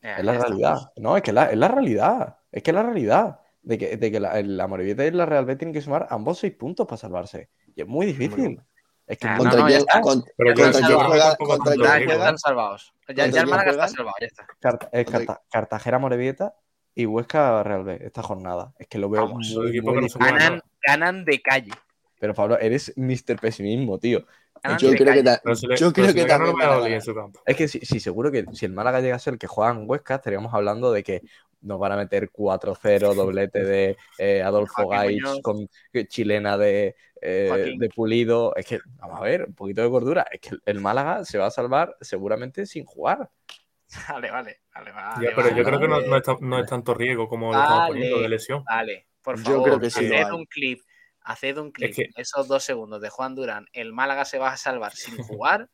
Es 0.00 0.24
la 0.24 0.32
realidad. 0.38 0.76
No, 0.96 1.16
es 1.16 1.22
que 1.22 1.32
la, 1.32 1.50
es 1.50 1.58
la 1.58 1.68
realidad. 1.68 2.38
Es 2.50 2.62
que 2.62 2.70
es 2.70 2.74
la 2.74 2.82
realidad. 2.82 3.40
De 3.62 3.76
que, 3.78 3.96
de 3.96 4.10
que 4.10 4.20
la, 4.20 4.40
la 4.42 4.66
Morevieta 4.66 5.04
y 5.04 5.10
la 5.10 5.26
Real 5.26 5.44
Betis 5.44 5.58
tienen 5.58 5.74
que 5.74 5.82
sumar 5.82 6.06
ambos 6.10 6.38
seis 6.38 6.54
puntos 6.54 6.86
para 6.86 6.96
salvarse. 6.96 7.50
Y 7.74 7.82
es 7.82 7.86
muy 7.86 8.06
difícil. 8.06 8.60
Es 9.06 9.18
que 9.18 9.28
¿Contra 9.36 9.68
yo 9.68 9.76
están 9.76 10.04
salvados. 10.04 10.24
Ya, 10.38 11.34
¿Contra 11.36 11.74
ya 13.26 13.40
el 13.40 13.46
Málaga 13.48 13.70
está 13.72 13.88
salvado, 13.88 14.16
ya 14.20 14.26
está. 14.26 14.46
Carta- 14.60 14.88
es 14.92 15.04
Contra- 15.04 15.26
Carta- 15.26 15.42
Cartagena 15.50 15.98
Morevieta 15.98 16.54
y 16.94 17.06
Huesca 17.06 17.62
Real 17.62 17.84
B 17.84 17.98
esta 18.02 18.22
jornada. 18.22 18.72
Es 18.78 18.86
que 18.86 18.98
lo 18.98 19.10
veo 19.10 19.22
Vamos, 19.26 19.52
muy, 19.56 19.80
Ganan, 20.18 20.62
ganan 20.86 21.24
de 21.24 21.42
calle. 21.42 21.72
Pero 22.20 22.34
Pablo, 22.34 22.58
eres 22.58 22.92
Mr. 22.96 23.40
Pesimismo, 23.40 23.98
tío. 23.98 24.24
Ganan 24.62 24.80
Yo 24.80 24.90
creo 24.94 25.14
que, 25.14 25.22
ta- 25.22 25.40
le, 25.44 25.54
yo 25.76 25.92
creo 25.92 26.14
que 26.14 26.24
también 26.26 26.56
campo. 27.14 27.40
Es 27.46 27.56
que 27.56 27.68
sí, 27.68 27.80
sí, 27.82 28.00
seguro 28.00 28.30
que 28.30 28.46
si 28.52 28.66
el 28.66 28.72
Málaga 28.72 29.00
llega 29.00 29.16
a 29.16 29.18
ser 29.18 29.34
el 29.34 29.38
que 29.38 29.46
juega 29.46 29.72
en 29.72 29.84
Huesca, 29.88 30.16
estaríamos 30.16 30.52
hablando 30.52 30.92
de 30.92 31.02
que 31.02 31.22
nos 31.62 31.78
van 31.78 31.92
a 31.92 31.96
meter 31.96 32.30
4-0, 32.30 33.14
doblete 33.14 33.64
de 33.64 33.96
eh, 34.18 34.42
Adolfo 34.42 34.90
Muñoz. 34.90 35.40
con 35.42 35.68
eh, 35.92 36.06
chilena 36.06 36.56
de, 36.58 36.94
eh, 37.20 37.72
de 37.78 37.88
Pulido. 37.90 38.54
Es 38.56 38.66
que, 38.66 38.80
vamos 38.98 39.18
a 39.18 39.22
ver, 39.24 39.44
un 39.44 39.54
poquito 39.54 39.82
de 39.82 39.90
cordura. 39.90 40.26
Es 40.30 40.40
que 40.40 40.56
el 40.66 40.80
Málaga 40.80 41.24
se 41.24 41.38
va 41.38 41.46
a 41.46 41.50
salvar 41.50 41.96
seguramente 42.00 42.66
sin 42.66 42.84
jugar. 42.84 43.30
Vale, 44.08 44.30
vale, 44.30 44.60
vale, 44.74 44.92
vale. 44.92 45.24
Ya, 45.26 45.32
pero 45.34 45.48
yo 45.48 45.54
vale, 45.54 45.64
creo 45.64 45.80
que 45.80 45.88
no, 45.88 46.00
no 46.00 46.16
es, 46.16 46.22
tan- 46.22 46.36
no 46.40 46.58
es 46.60 46.66
tanto 46.66 46.94
riesgo 46.94 47.28
como 47.28 47.52
lo 47.52 47.60
estamos 47.60 47.82
poniendo 47.88 48.20
de 48.20 48.28
lesión. 48.28 48.64
vale, 48.64 49.06
por 49.22 49.36
Yo 49.38 49.42
favor, 49.44 49.68
creo 49.68 49.80
que 49.80 49.90
sí 49.90 50.08
un 50.32 50.44
clip, 50.46 50.80
haced 51.22 51.58
un 51.58 51.70
clip, 51.72 51.94
que- 51.94 52.08
esos 52.16 52.48
dos 52.48 52.62
segundos 52.64 53.00
de 53.00 53.08
Juan 53.10 53.34
Durán, 53.34 53.66
el 53.72 53.92
Málaga 53.92 54.24
se 54.24 54.38
va 54.38 54.52
a 54.52 54.56
salvar 54.56 54.92
sin 54.92 55.16
jugar 55.40 55.68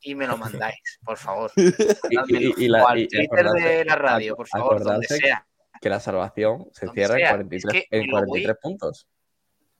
y 0.00 0.14
me 0.14 0.26
lo 0.26 0.36
mandáis, 0.36 0.98
por 1.04 1.16
favor. 1.18 1.50
Y, 2.10 2.16
Mandádmelo. 2.16 2.54
y- 2.58 2.64
y 2.64 2.68
la- 2.68 2.84
o 2.84 2.88
al 2.88 3.08
Twitter 3.08 3.46
de 3.50 3.84
la 3.84 3.96
radio, 3.96 4.36
por 4.36 4.48
favor, 4.48 4.82
donde 4.82 5.06
sea. 5.06 5.46
Que 5.80 5.88
la 5.88 6.00
salvación 6.00 6.66
se 6.72 6.88
cierra 6.90 7.14
en 7.14 7.20
sea. 7.20 7.30
43, 7.30 7.64
Es 7.74 7.88
que 7.88 7.96
en 7.96 8.00
me 8.02 8.06
lo 8.08 8.12
voy- 8.26 8.42
43 8.44 8.56
puntos. 8.60 9.08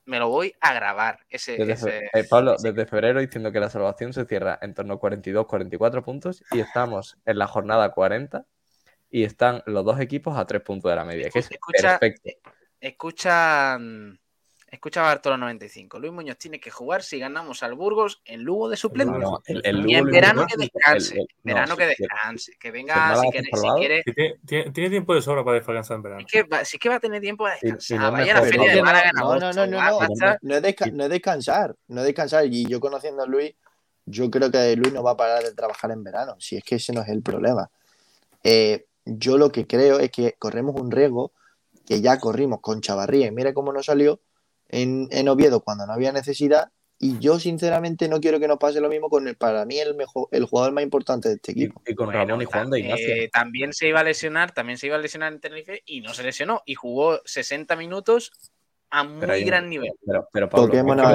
Me 0.06 0.18
lo 0.18 0.28
voy 0.28 0.52
a 0.60 0.72
grabar. 0.72 1.20
Ese, 1.28 1.52
Desde 1.58 1.72
ese- 1.74 1.90
fe- 1.90 2.10
eh, 2.20 2.24
Pablo, 2.24 2.56
desde 2.60 2.86
febrero 2.86 3.20
diciendo 3.20 3.52
que 3.52 3.60
la 3.60 3.68
salvación 3.70 4.12
se 4.12 4.24
cierra 4.24 4.58
en 4.62 4.74
torno 4.74 4.94
a 4.94 4.98
42-44 5.00 6.02
puntos 6.02 6.42
y 6.52 6.60
estamos 6.60 7.16
en 7.26 7.38
la 7.38 7.46
jornada 7.46 7.90
40 7.92 8.44
y 9.10 9.24
están 9.24 9.62
los 9.66 9.84
dos 9.84 10.00
equipos 10.00 10.36
a 10.38 10.46
3 10.46 10.62
puntos 10.62 10.90
de 10.90 10.96
la 10.96 11.04
media, 11.04 11.28
que 11.30 11.40
es 11.40 11.50
Escucha, 11.50 11.98
perfecto. 11.98 12.30
escucha, 12.80 13.78
mm, 14.70 14.74
escucha 14.74 15.02
Bartolo 15.02 15.36
95. 15.36 15.98
Luis 15.98 16.12
Muñoz 16.12 16.38
tiene 16.38 16.60
que 16.60 16.70
jugar 16.70 17.02
si 17.02 17.18
ganamos 17.18 17.62
al 17.62 17.74
Burgos 17.74 18.20
en 18.24 18.42
Lugo 18.42 18.68
de 18.68 18.76
suplente. 18.76 19.18
No, 19.18 19.40
el, 19.46 19.60
el 19.64 19.90
y 19.90 19.94
en 19.94 20.04
verano 20.06 20.46
que 20.46 20.56
descanse. 20.56 21.14
el- 21.14 21.20
el- 21.20 21.26
no, 21.44 21.54
verano 21.54 21.76
que 21.76 21.88
si- 21.88 21.94
si- 21.94 22.02
descanse. 22.02 22.52
Que 22.58 22.68
si 22.68 22.72
venga, 22.72 23.16
si 23.16 23.30
quiere, 23.30 23.50
si 23.54 24.12
quiere. 24.12 24.70
Tiene, 24.72 24.90
tiempo 24.90 25.14
de 25.14 25.22
sobra 25.22 25.44
para 25.44 25.56
descansar 25.56 25.96
en 25.96 26.02
verano. 26.02 26.20
Es 26.20 26.26
que 26.32 26.42
va, 26.44 26.64
sí 26.64 26.78
que 26.78 26.88
va 26.88 26.96
a 26.96 27.00
tener 27.00 27.20
tiempo 27.20 27.46
de 27.46 27.52
descansar. 27.60 27.98
no 27.98 28.06
es 28.06 28.12
Vaya 28.12 28.32
a 28.32 28.40
la 28.40 28.42
feria 28.48 28.74
de. 28.74 28.82
Málaga 28.82 29.10
No, 29.14 29.34
no, 29.38 29.40
no, 29.40 29.52
es, 29.52 30.62
desca- 30.62 30.92
no 30.92 31.04
es 31.04 31.10
descansar, 31.10 31.76
no 31.88 32.00
es 32.00 32.06
descansar. 32.06 32.46
Y 32.46 32.66
yo 32.66 32.80
conociendo 32.80 33.22
a 33.22 33.26
Luis, 33.26 33.54
yo 34.06 34.30
creo 34.30 34.50
que 34.50 34.76
Luis 34.76 34.92
no 34.92 35.02
va 35.02 35.12
a 35.12 35.16
parar 35.16 35.42
de 35.42 35.52
trabajar 35.54 35.90
en 35.90 36.02
verano. 36.02 36.36
Si 36.38 36.56
es 36.56 36.64
que 36.64 36.76
ese 36.76 36.92
no 36.92 37.02
es 37.02 37.08
el 37.08 37.22
problema. 37.22 37.70
Eh, 38.42 38.86
yo 39.04 39.38
lo 39.38 39.50
que 39.50 39.66
creo 39.66 39.98
es 39.98 40.10
que 40.10 40.34
corremos 40.38 40.80
un 40.80 40.90
riesgo 40.90 41.32
que 41.86 42.00
ya 42.00 42.18
corrimos 42.18 42.60
con 42.60 42.80
Chavarría 42.80 43.26
y 43.26 43.30
mira 43.30 43.52
cómo 43.52 43.72
nos 43.72 43.86
salió 43.86 44.20
en, 44.70 45.08
en 45.10 45.28
Oviedo 45.28 45.60
cuando 45.60 45.86
no 45.86 45.92
había 45.92 46.12
necesidad. 46.12 46.70
Y 47.02 47.18
yo 47.18 47.38
sinceramente 47.40 48.08
no 48.10 48.20
quiero 48.20 48.38
que 48.38 48.46
nos 48.46 48.58
pase 48.58 48.78
lo 48.80 48.90
mismo 48.90 49.08
con 49.08 49.26
el, 49.26 49.34
para 49.34 49.64
mí 49.64 49.78
el 49.78 49.94
mejor, 49.94 50.28
el 50.32 50.44
jugador 50.44 50.72
más 50.72 50.84
importante 50.84 51.30
de 51.30 51.36
este 51.36 51.52
equipo. 51.52 51.80
y 51.86 51.94
con 51.94 52.06
Bueno, 52.06 52.20
Ramón 52.20 52.42
y 52.42 52.44
Juan 52.44 52.68
de 52.68 52.76
tam- 52.78 52.80
Ignacio. 52.84 53.08
eh, 53.08 53.30
también 53.32 53.72
se 53.72 53.88
iba 53.88 54.00
a 54.00 54.04
lesionar, 54.04 54.52
también 54.52 54.76
se 54.76 54.86
iba 54.86 54.96
a 54.96 54.98
lesionar 54.98 55.32
en 55.32 55.40
Tenerife 55.40 55.82
y 55.86 56.02
no 56.02 56.12
se 56.12 56.22
lesionó. 56.22 56.62
Y 56.66 56.74
jugó 56.74 57.20
60 57.24 57.74
minutos 57.76 58.32
a 58.92 59.04
muy 59.04 59.20
Pero 59.20 59.32
hay 59.32 59.42
un- 59.42 59.46
gran 59.46 59.68
nivel. 59.70 59.92
Pero, 60.04 60.28
pero 60.32 60.48
Pablo, 60.48 60.78
a 60.78 60.82
Muñoz 60.82 61.06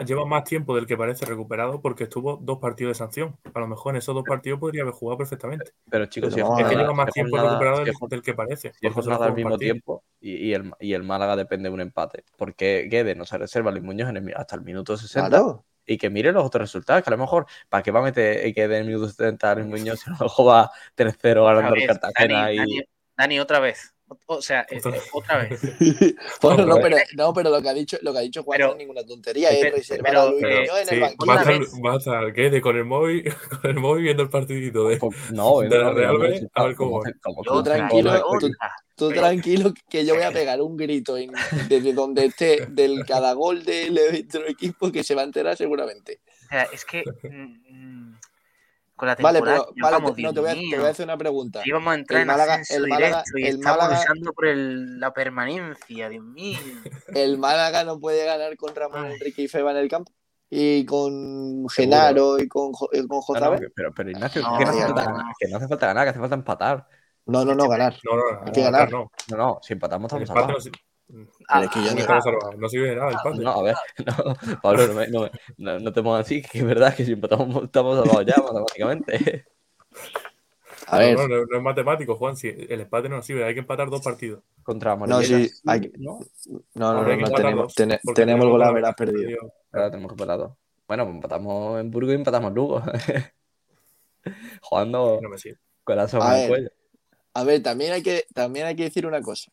a 0.00 0.04
lleva, 0.04 0.26
más 0.26 0.44
tiempo 0.44 0.74
del 0.76 0.86
que 0.86 0.96
parece 0.96 1.24
recuperado 1.26 1.80
porque 1.80 2.04
estuvo 2.04 2.36
dos 2.36 2.58
partidos 2.58 2.90
de 2.90 2.94
sanción. 2.94 3.36
A 3.54 3.58
lo 3.60 3.66
mejor 3.68 3.94
en 3.94 3.98
esos 3.98 4.14
dos 4.14 4.24
partidos 4.24 4.58
podría 4.60 4.82
haber 4.82 4.92
jugado 4.94 5.18
perfectamente. 5.18 5.72
Pero 5.90 6.06
chicos, 6.06 6.34
Pero 6.34 6.46
si 6.46 6.60
es 6.60 6.66
a 6.66 6.68
que 6.68 6.76
lleva 6.76 6.92
más 6.92 7.10
tiempo 7.12 7.36
recuperado 7.38 7.78
si 7.78 7.84
del, 7.84 7.94
es 7.94 8.08
del 8.10 8.22
que 8.22 8.34
parece. 8.34 8.72
si 8.78 8.86
es 8.86 8.92
porque 8.92 9.02
solo 9.02 9.16
jornada 9.16 9.18
fue 9.18 9.26
al 9.26 9.30
un 9.32 9.36
mismo 9.36 9.50
partido. 9.50 9.72
tiempo 9.72 10.04
y, 10.20 10.34
y 10.36 10.54
el, 10.54 10.70
y 10.80 10.92
el 10.92 11.02
Málaga 11.02 11.36
depende 11.36 11.68
de 11.68 11.74
un 11.74 11.80
empate. 11.80 12.24
Porque 12.36 12.86
Guedes 12.90 13.16
no 13.16 13.24
se 13.24 13.38
reserva 13.38 13.70
a 13.70 13.72
Luis 13.72 13.84
Muñoz 13.84 14.08
en 14.10 14.16
el 14.18 14.34
hasta 14.36 14.56
el 14.56 14.62
minuto 14.62 14.96
60 14.96 15.28
Claro. 15.30 15.64
y 15.86 15.96
que 15.96 16.10
mire 16.10 16.32
los 16.32 16.44
otros 16.44 16.62
resultados. 16.62 17.02
Que 17.02 17.08
a 17.08 17.12
lo 17.12 17.18
mejor, 17.18 17.46
¿para 17.68 17.82
qué 17.82 17.90
va 17.90 18.00
a 18.00 18.02
meter 18.04 18.52
Guedes 18.52 18.76
en 18.76 18.82
el 18.82 18.86
minuto 18.88 19.08
70 19.08 19.50
a 19.50 19.54
Luis 19.54 19.66
Muñoz 19.66 20.00
si 20.00 20.10
luego 20.10 20.44
va 20.44 20.70
3-0 20.96 21.44
ganando 21.46 21.74
el 21.76 21.86
Cartagena? 21.86 22.40
Dani, 22.42 22.54
y... 22.54 22.58
Dani- 22.58 22.84
Dani, 23.16 23.40
otra 23.40 23.58
vez. 23.60 23.94
O 24.26 24.42
sea, 24.42 24.66
eh, 24.70 24.78
Otra- 24.78 24.96
eh, 24.96 25.00
otra 25.12 25.38
vez. 25.38 25.60
Bueno, 26.42 26.66
no, 26.66 26.76
pero, 26.80 26.96
no, 27.16 27.32
pero 27.32 27.50
lo 27.50 27.62
que 27.62 27.68
ha 27.68 27.74
dicho, 27.74 27.96
lo 28.02 28.12
que 28.12 28.18
ha 28.18 28.22
dicho 28.22 28.42
Juan 28.42 28.56
Pero- 28.56 28.66
no 28.68 28.72
es 28.74 28.78
ninguna 28.78 29.04
tontería, 29.04 29.50
es 29.50 29.58
pero- 29.60 29.76
reservar 29.76 30.16
a 30.16 30.26
Luis 30.30 30.42
eh, 30.42 30.46
Muñoz 30.60 30.78
en 30.80 30.86
Sí, 30.88 30.94
el 30.94 31.00
banquillo. 31.00 31.32
estar, 31.38 31.58
vez. 31.60 31.72
va 31.84 31.92
a 31.94 31.96
estar 31.96 32.32
¿qué? 32.32 32.50
De 32.50 32.60
con 32.60 32.76
el 32.76 32.84
móvil, 32.84 33.24
con 33.62 33.70
el 33.70 33.76
móvil 33.80 34.04
viendo 34.04 34.22
el 34.22 34.30
partidito 34.30 34.88
de, 34.88 34.98
No, 35.32 35.60
de 35.60 35.68
la 35.78 35.84
no, 35.84 35.92
Real 35.92 36.12
no, 36.14 36.18
B, 36.20 36.48
a 36.54 36.64
ver 36.64 36.74
cómo 36.74 37.02
Tú 37.44 37.62
tranquilo, 37.62 38.24
tú, 38.96 39.10
tranquilo 39.12 39.72
que 39.88 40.04
yo 40.04 40.14
voy 40.14 40.24
a 40.24 40.30
pegar 40.30 40.60
un 40.60 40.76
grito 40.76 41.16
en- 41.16 41.32
desde 41.68 41.92
donde 41.92 42.26
esté 42.26 42.66
del 42.68 43.04
cada 43.06 43.32
gol 43.32 43.64
del 43.64 43.98
otro 44.26 44.46
equipo 44.46 44.92
que 44.92 45.02
se 45.04 45.14
va 45.14 45.22
a 45.22 45.24
enterar 45.24 45.56
seguramente. 45.56 46.20
O 46.46 46.48
sea, 46.50 46.62
es 46.64 46.84
que 46.84 47.04
mm, 47.30 47.89
con 49.00 49.08
la 49.08 49.16
Vale, 49.16 49.40
pero 49.40 49.50
vale, 49.80 49.98
no, 49.98 50.32
te, 50.32 50.40
voy 50.40 50.50
a, 50.50 50.52
te 50.52 50.58
mío, 50.60 50.78
voy 50.78 50.86
a 50.86 50.90
hacer 50.90 51.04
una 51.06 51.16
pregunta. 51.16 51.62
íbamos 51.64 51.90
a 51.92 51.94
entrar 51.96 52.16
El 52.18 52.22
en 52.22 52.26
Málaga, 52.28 52.54
ascenso 52.54 52.74
el 52.84 52.88
Málaga, 52.90 53.06
directo 53.08 53.38
y 53.38 53.42
el 53.42 53.48
estamos 53.56 53.78
Málaga, 53.78 53.98
luchando 54.00 54.32
por 54.32 54.46
el- 54.46 55.00
la 55.00 55.12
permanencia, 55.12 56.08
Dios 56.08 56.24
mío. 56.24 56.58
el 57.14 57.38
Málaga 57.38 57.82
no 57.84 57.98
puede 57.98 58.24
ganar 58.24 58.56
con 58.56 58.74
Ramón 58.74 59.06
Ay. 59.06 59.12
Enrique 59.14 59.42
y 59.42 59.48
Feba 59.48 59.70
en 59.72 59.76
el 59.78 59.88
campo. 59.88 60.12
Y 60.50 60.84
con 60.84 61.68
Genaro 61.68 62.38
y 62.38 62.48
con, 62.48 62.72
y 62.92 62.98
con 63.06 63.08
No, 63.08 63.16
no, 63.16 63.22
Jozabel. 63.22 63.60
que- 63.60 63.70
pero, 63.74 63.92
pero 63.94 64.10
Ignacio, 64.10 64.42
No, 64.42 64.58
que, 64.58 64.64
no 64.64 64.70
hace 64.70 64.80
falta 64.82 65.04
ganar, 65.04 65.24
que 65.38 65.48
no 65.48 65.56
hace 65.56 65.68
falta 65.68 65.86
ganar, 65.86 66.04
que 66.04 66.10
hace 66.10 66.18
falta 66.20 66.34
empatar. 66.34 66.86
No, 67.26 67.44
no, 67.44 67.54
no, 67.54 67.68
ganar. 67.68 67.96
No, 68.04 68.16
no, 68.16 68.22
Hay 68.46 68.52
que 68.52 68.60
no, 68.60 68.70
ganar. 68.70 68.90
No, 68.90 69.10
No, 69.30 69.36
no, 69.36 69.58
si 69.62 69.72
empatamos 69.74 70.12
estamos 70.12 70.66
empate 70.66 70.70
no, 71.10 71.26
Pero 71.48 71.64
es 71.64 71.70
que 71.70 71.78
yo 71.80 71.86
no 71.90 71.94
no- 71.94 72.00
estamos 72.18 72.56
no 72.58 72.68
sirve 72.68 72.88
de 72.90 72.96
nada 72.96 73.08
el 73.08 73.14
empate. 73.16 73.38
No, 73.42 73.50
a 73.52 73.62
ver, 73.62 73.74
no, 74.06 74.60
Pablo, 74.62 74.86
no, 74.86 74.94
me- 74.94 75.08
no, 75.08 75.30
no, 75.58 75.78
no 75.80 75.92
te 75.92 76.02
pongas 76.02 76.26
así, 76.26 76.42
que 76.42 76.58
es 76.58 76.64
verdad 76.64 76.94
que 76.94 77.04
si 77.04 77.12
empatamos 77.12 77.64
estamos 77.64 77.98
salvados 77.98 78.26
ya 78.26 78.36
matemáticamente. 78.42 79.46
A 80.86 80.96
No, 80.96 80.98
ver, 80.98 81.16
no, 81.16 81.28
no, 81.28 81.46
no 81.46 81.56
es 81.56 81.62
matemático, 81.62 82.16
Juan. 82.16 82.36
Si 82.36 82.48
el 82.48 82.80
empate 82.80 83.08
no 83.08 83.22
sirve, 83.22 83.44
hay 83.44 83.54
que 83.54 83.60
empatar 83.60 83.88
dos 83.90 84.02
partidos. 84.02 84.42
Contra 84.62 84.92
no, 84.96 85.06
Moribilla. 85.06 85.38
sí, 85.46 85.50
hay 85.66 85.80
que- 85.82 85.92
¿no? 85.98 86.18
no, 86.74 86.94
no, 86.94 87.02
no, 87.04 87.16
no, 87.16 87.30
tenemos, 87.30 87.74
porque 87.74 88.14
tenemos 88.14 88.44
el 88.44 88.50
gol 88.50 88.60
la- 88.60 88.88
a 88.88 88.92
perdido. 88.94 89.52
Ahora 89.72 89.90
tenemos 89.90 90.10
que 90.10 90.14
empatar 90.14 90.38
dos. 90.38 90.52
Bueno, 90.88 91.04
pues 91.04 91.14
empatamos 91.16 91.80
en 91.80 91.90
Burgos 91.90 92.12
y 92.12 92.16
empatamos 92.16 92.48
en 92.48 92.54
Lugo. 92.54 92.82
Jugando 94.62 95.18
No 95.22 95.28
me 95.28 95.38
sirve. 95.38 95.58
A 95.86 96.06
soga 96.08 96.36
en 96.36 96.42
el 96.42 96.48
cuello. 96.48 96.70
A 97.34 97.44
ver, 97.44 97.62
también 97.62 97.92
hay 97.92 98.02
que, 98.02 98.26
también 98.34 98.66
hay 98.66 98.76
que 98.76 98.84
decir 98.84 99.06
una 99.06 99.20
cosa. 99.22 99.50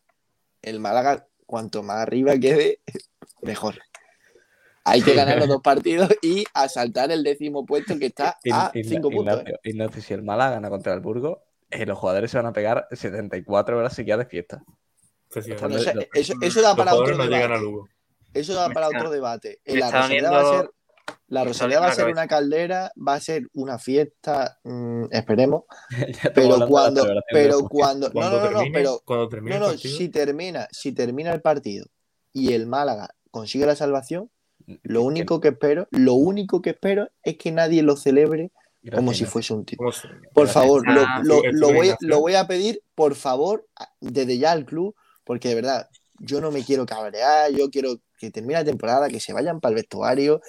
El 0.61 0.79
Málaga, 0.79 1.27
cuanto 1.47 1.81
más 1.81 1.97
arriba 1.97 2.37
quede, 2.37 2.81
mejor. 3.41 3.79
Hay 4.83 5.01
que 5.01 5.15
ganar 5.15 5.39
los 5.39 5.47
dos 5.47 5.61
partidos 5.61 6.09
y 6.21 6.45
asaltar 6.53 7.11
el 7.11 7.23
décimo 7.23 7.65
puesto 7.65 7.97
que 7.97 8.05
está 8.05 8.37
In- 8.43 8.53
a 8.53 8.71
cinco 8.73 9.09
puntos. 9.09 9.39
¿eh? 9.39 9.41
Ignacio, 9.41 9.59
Ignacio, 9.63 10.01
si 10.03 10.13
el 10.13 10.21
Málaga 10.23 10.51
gana 10.51 10.69
contra 10.69 10.93
el 10.93 10.99
Burgos, 10.99 11.39
eh, 11.71 11.85
los 11.85 11.97
jugadores 11.97 12.29
se 12.31 12.37
van 12.37 12.45
a 12.45 12.53
pegar 12.53 12.87
74 12.91 13.77
horas 13.77 13.93
seguidas 13.93 14.19
de 14.19 14.25
fiesta. 14.25 14.63
Eso, 16.13 16.33
eso 16.41 16.61
da 16.61 16.75
para 16.75 16.93
otro 16.95 17.17
no 17.17 17.23
debate. 17.25 17.57
Eso 18.33 18.53
da 18.53 18.69
para 18.69 18.87
otro 18.87 19.09
debate. 19.09 19.59
Rosaleda 19.65 20.31
va 20.31 20.39
a 20.39 20.61
ser, 20.61 20.71
la 21.27 21.43
Rosaleda 21.43 21.81
va 21.81 21.87
a 21.87 21.95
ser 21.95 22.07
una 22.07 22.27
caldera, 22.27 22.91
va 22.95 23.15
a 23.15 23.19
ser 23.19 23.47
una 23.53 23.77
fiesta, 23.79 24.59
mm, 24.63 25.05
esperemos. 25.11 25.63
Pero 26.35 26.67
cuando, 26.67 27.05
pero 27.31 27.59
cuando, 27.67 28.07
no, 28.07 28.13
Cuando 28.13 28.37
no, 28.37 28.43
no, 28.45 28.51
no, 28.51 28.57
termine, 28.57 28.77
pero 28.79 29.01
cuando 29.05 29.29
termine 29.29 29.59
No, 29.59 29.67
no, 29.67 29.77
si 29.77 30.09
termina, 30.09 30.67
si 30.71 30.91
termina 30.93 31.31
el 31.31 31.41
partido 31.41 31.85
y 32.33 32.53
el 32.53 32.67
Málaga 32.67 33.09
consigue 33.31 33.65
la 33.65 33.75
salvación, 33.75 34.29
lo 34.83 35.01
único 35.03 35.39
que 35.39 35.49
espero, 35.49 35.87
lo 35.91 36.13
único 36.13 36.61
que 36.61 36.71
espero 36.71 37.09
es 37.23 37.37
que 37.37 37.51
nadie 37.51 37.83
lo 37.83 37.95
celebre 37.97 38.51
Gracias, 38.81 38.95
como 38.99 39.13
si 39.13 39.25
fuese 39.25 39.53
un 39.53 39.65
título. 39.65 39.89
¿cómo 39.89 39.91
se- 39.91 40.07
Por 40.33 40.45
Gracias. 40.45 40.53
favor, 40.53 40.83
lo, 40.87 41.01
Ah, 41.01 41.21
lo- 41.23 41.73
voy, 41.73 41.93
lo 41.99 42.19
voy 42.21 42.35
a 42.35 42.47
pedir, 42.47 42.81
por 42.95 43.15
favor, 43.15 43.67
desde 43.99 44.37
ya 44.37 44.51
al 44.51 44.65
club, 44.65 44.95
porque 45.23 45.49
de 45.49 45.55
verdad, 45.55 45.89
yo 46.19 46.39
no 46.41 46.51
me 46.51 46.63
quiero 46.63 46.85
cabrear, 46.85 47.51
yo 47.51 47.69
quiero 47.69 47.97
que 48.17 48.31
termine 48.31 48.55
la 48.59 48.65
temporada, 48.65 49.09
que 49.09 49.19
se 49.19 49.33
vayan 49.33 49.59
para 49.59 49.71
el 49.71 49.75
vestuario, 49.75 50.41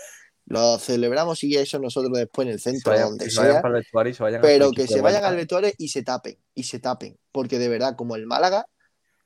lo 0.50 0.78
celebramos 0.78 1.42
y 1.44 1.56
eso 1.56 1.78
nosotros 1.78 2.12
después 2.16 2.46
en 2.46 2.52
el 2.54 2.58
Se 2.58 2.70
centro, 2.70 2.92
vayan- 2.92 3.08
donde 3.10 3.24
que 3.26 3.30
se 3.30 3.38
vayan 3.38 3.52
sea, 3.54 3.62
para 3.62 3.74
el 3.76 3.82
vestuario 3.82 4.10
y 4.10 4.14
se 4.14 4.22
vayan 4.22 4.40
pero 4.42 4.70
que 4.72 4.86
se 4.86 5.00
vayan 5.00 5.24
al 5.24 5.36
vestuario 5.36 5.70
y 5.76 5.88
se 5.88 6.02
tapen, 6.02 6.38
y 6.54 6.62
se 6.62 6.78
tapen, 6.78 7.18
porque 7.32 7.58
de 7.58 7.68
verdad, 7.68 7.96
como 7.96 8.16
el 8.16 8.26
Málaga, 8.26 8.66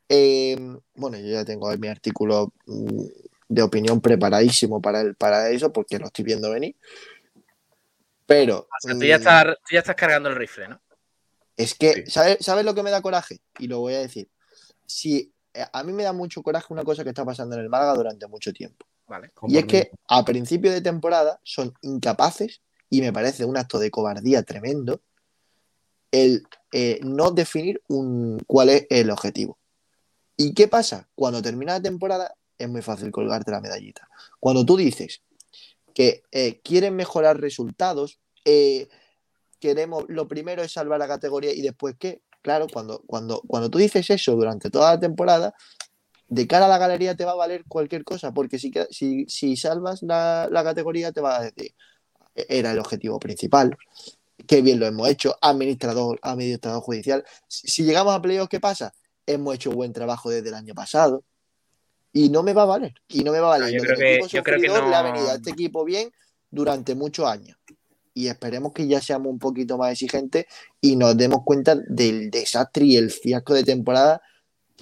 eh, 0.08 0.56
bueno, 0.94 1.18
yo 1.18 1.26
ya 1.28 1.44
tengo 1.44 1.70
mi 1.78 1.88
artículo 1.88 2.52
mm, 2.66 3.04
de 3.48 3.62
opinión 3.62 4.00
preparadísimo 4.00 4.80
para, 4.82 5.00
el, 5.00 5.14
para 5.14 5.50
eso, 5.50 5.72
porque 5.72 5.98
lo 5.98 6.06
estoy 6.06 6.24
viendo 6.24 6.50
venir, 6.50 6.74
pero 8.26 8.60
O 8.60 8.66
sea, 8.80 8.98
tú 8.98 9.04
ya, 9.04 9.16
mm, 9.16 9.20
estás, 9.20 9.44
tú 9.46 9.72
ya 9.74 9.78
estás 9.80 9.94
cargando 9.96 10.28
el 10.28 10.36
rifle, 10.36 10.68
¿no? 10.68 10.80
es 11.56 11.74
que, 11.74 11.92
Sí. 11.92 12.10
¿sabes, 12.10 12.38
¿sabes 12.40 12.64
lo 12.64 12.74
que 12.74 12.82
me 12.82 12.90
da 12.90 13.02
coraje? 13.02 13.40
Y 13.58 13.68
lo 13.68 13.78
voy 13.80 13.94
a 13.94 13.98
decir. 14.00 14.28
Si 14.86 15.32
eh, 15.54 15.64
a 15.72 15.84
mí 15.84 15.92
me 15.92 16.02
da 16.02 16.12
mucho 16.12 16.42
coraje 16.42 16.66
una 16.72 16.82
cosa 16.82 17.04
que 17.04 17.10
está 17.10 17.24
pasando 17.24 17.54
en 17.56 17.62
el 17.62 17.68
Málaga 17.68 17.94
durante 17.94 18.26
mucho 18.26 18.52
tiempo. 18.52 18.86
Y 19.48 19.58
es 19.58 19.66
que 19.66 19.90
a 20.08 20.24
principio 20.24 20.70
de 20.70 20.80
temporada 20.80 21.40
son 21.42 21.74
incapaces, 21.82 22.60
y 22.88 23.00
me 23.00 23.12
parece 23.12 23.44
un 23.44 23.56
acto 23.56 23.78
de 23.78 23.90
cobardía 23.90 24.42
tremendo, 24.42 25.00
el 26.10 26.46
eh, 26.72 27.00
no 27.02 27.30
definir 27.30 27.82
cuál 28.46 28.68
es 28.68 28.86
el 28.90 29.10
objetivo. 29.10 29.58
¿Y 30.36 30.54
qué 30.54 30.68
pasa? 30.68 31.08
Cuando 31.14 31.42
termina 31.42 31.74
la 31.74 31.82
temporada 31.82 32.34
es 32.58 32.68
muy 32.68 32.82
fácil 32.82 33.10
colgarte 33.10 33.50
la 33.50 33.60
medallita. 33.60 34.08
Cuando 34.40 34.64
tú 34.64 34.76
dices 34.76 35.22
que 35.94 36.22
eh, 36.30 36.60
quieren 36.62 36.96
mejorar 36.96 37.40
resultados, 37.40 38.18
eh, 38.44 38.88
queremos, 39.58 40.04
lo 40.08 40.28
primero 40.28 40.62
es 40.62 40.72
salvar 40.72 40.98
la 40.98 41.08
categoría 41.08 41.52
y 41.52 41.62
después 41.62 41.96
qué. 41.98 42.22
Claro, 42.40 42.66
cuando, 42.72 43.02
cuando, 43.06 43.40
cuando 43.46 43.70
tú 43.70 43.78
dices 43.78 44.08
eso 44.10 44.32
durante 44.32 44.68
toda 44.68 44.94
la 44.94 45.00
temporada, 45.00 45.54
de 46.28 46.46
cara 46.46 46.66
a 46.66 46.68
la 46.68 46.78
galería 46.78 47.14
te 47.14 47.24
va 47.24 47.32
a 47.32 47.36
valer 47.36 47.64
cualquier 47.68 48.04
cosa, 48.04 48.32
porque 48.32 48.58
si, 48.58 48.72
si, 48.90 49.26
si 49.26 49.56
salvas 49.56 50.02
la, 50.02 50.48
la 50.50 50.64
categoría 50.64 51.12
te 51.12 51.20
va 51.20 51.38
a 51.38 51.42
decir, 51.44 51.74
era 52.34 52.72
el 52.72 52.78
objetivo 52.78 53.18
principal, 53.18 53.76
qué 54.46 54.62
bien 54.62 54.80
lo 54.80 54.86
hemos 54.86 55.08
hecho, 55.08 55.36
administrador, 55.42 56.18
administrador 56.22 56.80
judicial. 56.82 57.24
Si, 57.46 57.68
si 57.68 57.84
llegamos 57.84 58.14
a 58.14 58.22
playoffs, 58.22 58.48
¿qué 58.48 58.60
pasa? 58.60 58.94
Hemos 59.26 59.54
hecho 59.54 59.70
buen 59.70 59.92
trabajo 59.92 60.30
desde 60.30 60.48
el 60.48 60.54
año 60.54 60.74
pasado 60.74 61.22
y 62.12 62.28
no 62.30 62.42
me 62.42 62.52
va 62.54 62.62
a 62.62 62.66
valer, 62.66 62.94
y 63.08 63.22
no 63.24 63.32
me 63.32 63.40
va 63.40 63.48
a 63.54 63.58
valer. 63.58 63.68
No, 63.68 63.78
yo 63.78 63.82
creo 63.82 63.96
que- 63.98 64.20
yo 64.28 64.42
creo 64.42 64.56
que 64.60 64.66
sufridor 64.66 64.88
le 64.88 64.94
ha 64.96 65.02
no- 65.02 65.12
venido 65.12 65.30
a 65.30 65.34
este 65.34 65.50
equipo 65.50 65.84
bien 65.84 66.10
durante 66.50 66.94
muchos 66.94 67.26
años. 67.26 67.56
Y 68.14 68.28
esperemos 68.28 68.72
que 68.72 68.86
ya 68.86 69.00
seamos 69.00 69.28
un 69.28 69.38
poquito 69.38 69.78
más 69.78 69.92
exigentes 69.92 70.44
y 70.80 70.96
nos 70.96 71.16
demos 71.16 71.40
cuenta 71.44 71.74
del 71.74 72.30
desastre 72.30 72.84
y 72.84 72.96
el 72.96 73.10
fiasco 73.10 73.54
de 73.54 73.64
temporada 73.64 74.20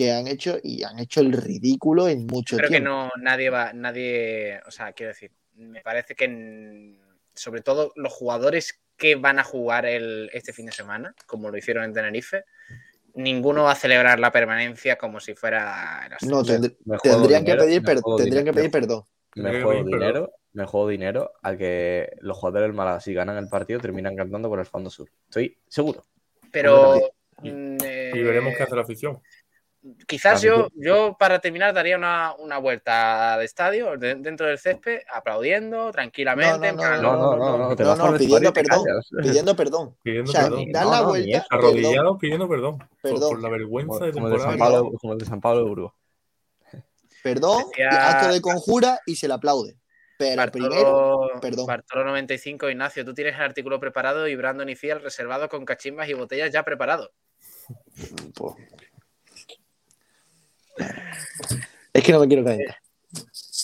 que 0.01 0.13
han 0.13 0.27
hecho 0.27 0.59
y 0.63 0.83
han 0.83 0.99
hecho 0.99 1.21
el 1.21 1.33
ridículo 1.33 2.09
en 2.09 2.27
mucho 2.27 2.57
Creo 2.57 2.69
que 2.69 2.75
tiempo. 2.81 2.91
no, 2.91 3.11
nadie 3.21 3.51
va, 3.51 3.73
nadie, 3.73 4.61
o 4.67 4.71
sea, 4.71 4.93
quiero 4.93 5.09
decir, 5.13 5.31
me 5.55 5.81
parece 5.83 6.15
que 6.15 6.25
en- 6.25 6.99
sobre 7.35 7.63
todo 7.63 7.93
los 7.97 8.13
jugadores 8.13 8.81
que 8.97 9.15
van 9.17 9.39
a 9.39 9.45
jugar 9.45 9.87
el, 9.87 10.31
este 10.33 10.53
fin 10.53 10.67
de 10.67 10.73
semana, 10.73 11.15
como 11.27 11.51
lo 11.51 11.57
hicieron 11.57 11.85
en 11.85 11.93
Tenerife, 11.95 12.45
ninguno 13.15 13.65
va 13.65 13.73
a 13.73 13.77
celebrar 13.77 14.19
la 14.21 14.31
permanencia 14.31 14.97
como 14.97 15.21
si 15.21 15.35
fuera 15.35 16.07
el. 16.07 16.29
No, 16.29 16.43
tendrían, 16.45 16.77
dinero, 17.45 17.45
que 17.45 17.67
pedir, 17.67 17.83
per- 17.83 18.01
tendrían 18.17 18.45
que 18.45 18.53
perdón. 18.71 19.05
Me 19.37 19.53
que 19.53 19.63
juego 19.63 19.85
perdón. 19.85 20.01
dinero, 20.01 20.33
me 20.53 20.67
juego 20.67 20.89
dinero 20.89 21.33
a 21.43 21.57
que 21.57 22.11
los 22.21 22.37
jugadores 22.37 22.67
del 22.69 22.77
Málaga, 22.77 23.01
si 23.01 23.15
ganan 23.15 23.37
el 23.37 23.49
partido, 23.49 23.81
terminan 23.81 24.17
cantando 24.17 24.49
por 24.49 24.59
el 24.59 24.67
fondo 24.67 24.91
sur. 24.91 25.09
Estoy 25.29 25.57
seguro. 25.69 26.05
Pero 26.51 26.95
mm, 27.39 27.77
eh, 27.85 28.11
Y 28.15 28.23
veremos 28.23 28.55
qué 28.57 28.65
hace 28.65 28.75
la 28.77 28.83
afición. 28.83 29.21
Quizás 30.07 30.43
yo, 30.43 30.69
yo 30.75 31.17
para 31.19 31.39
terminar 31.39 31.73
daría 31.73 31.97
una, 31.97 32.35
una 32.39 32.59
vuelta 32.59 33.37
de 33.39 33.45
estadio 33.47 33.97
de- 33.97 34.15
dentro 34.17 34.47
del 34.47 34.59
césped, 34.59 35.01
aplaudiendo 35.13 35.91
tranquilamente. 35.91 36.73
No, 36.73 36.83
no, 37.03 37.17
no, 37.17 37.37
No, 37.37 37.59
no, 37.59 37.77
te 37.77 37.85
No, 37.85 38.17
pidiendo 38.19 38.53
perdón, 38.53 38.85
pidiendo 39.23 39.57
perdón. 39.57 39.97
Pidiendo 40.03 40.31
O 40.31 40.33
sea, 40.33 40.43
perdón. 40.45 40.73
dar 40.73 40.85
No, 40.85 40.91
la 40.91 41.03
vuelta, 41.03 41.39
eso. 41.39 41.47
perdón, 41.51 41.69
Arrodillados 41.71 42.19
pidiendo 42.19 42.49
perdón. 42.49 42.79
Por, 42.79 42.89
Perdón. 43.03 43.29
por 43.31 43.43
la 43.43 43.49
vergüenza 43.49 43.89
Como, 43.95 44.05
de 44.07 44.13
como 44.13 44.27
el 44.27 44.33
de 44.33 44.39
temporada. 44.39 44.51
San 44.51 44.59
Pablo, 44.59 44.93
como 45.01 45.13
el 45.15 45.19
de 45.19 45.25
San 45.25 45.41
Pablo 45.41 45.63
de 45.63 45.69
Burgos. 45.69 45.93
perdón, 47.23 47.65
Decía- 47.69 48.11
acto 48.11 48.33
de 48.33 48.41
conjura 48.41 48.99
y 49.07 49.17
se 49.17 49.29
le 49.29 49.35
aplaude. 49.35 49.77
Pero 50.19 50.37
Bartolo, 50.37 50.69
primero, 50.69 51.31
perdón. 51.41 51.67
Bartolo 51.67 52.05
95, 52.05 52.69
Ignacio, 52.69 53.05
tú 53.07 53.15
tienes 53.15 53.35
el 53.37 53.41
artículo 53.41 53.81
preparado 53.81 54.29
y 54.29 54.37
Brandon 54.37 54.69
y 54.69 54.77
Fiel 54.77 55.01
reservado 55.01 55.49
con 55.49 55.65
cachimbas 55.65 56.11
y 56.11 56.13
botellas 56.13 56.51
ya 56.53 56.63
preparados. 56.63 57.11
pues, 58.35 58.55
es 61.93 62.05
que 62.05 62.13
no 62.13 62.21
me 62.21 62.29
quiero 62.29 62.45
calentar. 62.45 62.77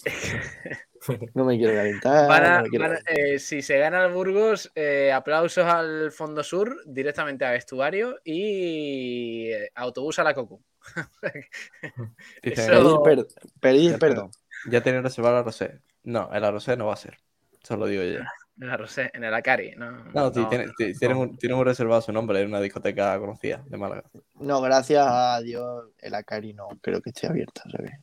No 1.35 1.45
me 1.45 1.57
quiero 1.57 1.73
calentar. 1.73 2.29
Van 2.29 2.45
a- 2.45 2.57
no 2.57 2.63
me 2.65 2.69
quiero 2.69 2.85
van 2.85 2.97
a- 2.97 3.01
calentar. 3.01 3.27
eh, 3.35 3.39
si 3.39 3.63
se 3.63 3.79
gana 3.79 4.05
el 4.05 4.13
Burgos, 4.13 4.73
eh, 4.75 5.13
aplausos 5.13 5.65
al 5.65 6.11
Fondo 6.11 6.43
Sur, 6.43 6.83
directamente 6.85 7.45
a 7.45 7.53
vestuario 7.53 8.19
y 8.25 9.51
eh, 9.53 9.71
autobús 9.77 10.19
a 10.19 10.25
la 10.25 10.35
Cocu. 10.35 10.61
Eso- 12.43 13.03
Pedir, 13.05 13.27
per- 13.27 13.27
pedir 13.61 13.99
perdón. 14.01 14.31
Ya 14.69 14.81
tenía 14.81 15.01
reservado 15.01 15.37
la 15.37 15.43
Rosé. 15.45 15.79
No, 16.03 16.29
el 16.33 16.43
Rosé 16.53 16.77
no 16.77 16.87
va 16.87 16.95
a 16.95 16.97
ser. 16.97 17.19
Eso 17.63 17.77
lo 17.77 17.87
digo 17.87 18.03
yo. 18.03 18.19
En, 18.59 18.69
la 18.69 18.77
Rosé- 18.79 19.11
en 19.13 19.23
el 19.25 19.35
Acari. 19.35 19.75
No, 19.77 19.91
No, 19.91 20.33
sí, 20.33 20.41
no, 20.41 20.49
tiene, 20.49 20.67
no, 20.67 21.21
un- 21.21 21.37
tienen 21.37 21.59
un 21.59 21.65
reservado 21.65 22.01
su 22.01 22.13
nombre 22.13 22.41
en 22.41 22.49
una 22.49 22.61
discoteca 22.61 23.19
conocida 23.19 23.63
de 23.67 23.77
Málaga. 23.77 24.05
No, 24.41 24.61
gracias 24.63 25.07
a 25.07 25.41
Dios, 25.43 25.91
el 26.01 26.15
Acari 26.15 26.55
no 26.55 26.69
creo 26.81 27.01
que 27.03 27.11
esté 27.11 27.27
abierto. 27.27 27.61
que- 27.77 27.99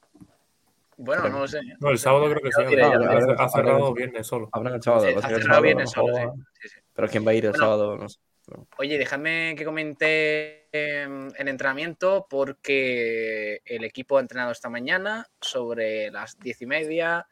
Bueno, 0.97 1.27
no 1.27 1.39
lo 1.39 1.47
sé. 1.47 1.59
No, 1.79 1.89
el 1.89 1.97
sábado 1.97 2.25
creo 2.29 2.39
que 2.41 2.51
sí. 2.51 2.61
Ha- 2.61 2.67
Habrá- 2.87 3.49
cerrado 3.49 3.77
habrá- 3.87 3.93
viernes 3.95 4.27
solo. 4.27 4.47
Habrán 4.51 4.75
el 4.75 4.83
sábado. 4.83 5.05
Sí, 5.07 5.13
ha 5.17 5.21
cerrado 5.21 5.41
sábado 5.41 5.61
bien 5.63 5.77
a 5.79 5.81
el 5.81 5.85
lo 5.85 5.89
sábado, 5.91 6.17
mejor- 6.19 6.35
sí. 6.37 6.43
Sí, 6.61 6.69
sí. 6.69 6.79
Pero 6.93 7.07
¿quién 7.09 7.25
va 7.27 7.31
a 7.31 7.33
ir 7.33 7.45
el 7.45 7.51
Bueno. 7.51 7.63
sábado? 7.65 7.97
No 7.97 8.09
sé. 8.09 8.19
Oye, 8.77 8.97
dejadme 8.99 9.55
que 9.57 9.65
comente 9.65 10.67
eh, 10.75 11.07
el 11.37 11.47
entrenamiento 11.47 12.27
porque 12.29 13.61
el 13.65 13.83
equipo 13.85 14.17
ha 14.17 14.21
entrenado 14.21 14.51
esta 14.51 14.69
mañana 14.69 15.25
sobre 15.41 16.11
las 16.11 16.37
diez 16.39 16.61
y 16.61 16.65
media 16.65 17.25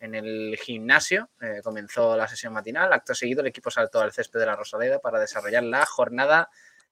en 0.00 0.14
el 0.14 0.56
gimnasio. 0.56 1.30
Eh, 1.40 1.60
comenzó 1.62 2.16
la 2.16 2.28
sesión 2.28 2.52
matinal. 2.52 2.92
Acto 2.92 3.14
seguido, 3.14 3.40
el 3.40 3.48
equipo 3.48 3.70
saltó 3.70 4.00
al 4.00 4.12
césped 4.12 4.40
de 4.40 4.46
la 4.46 4.56
Rosaleda 4.56 4.98
para 5.00 5.18
desarrollar 5.20 5.62
la 5.62 5.84
jornada 5.86 6.48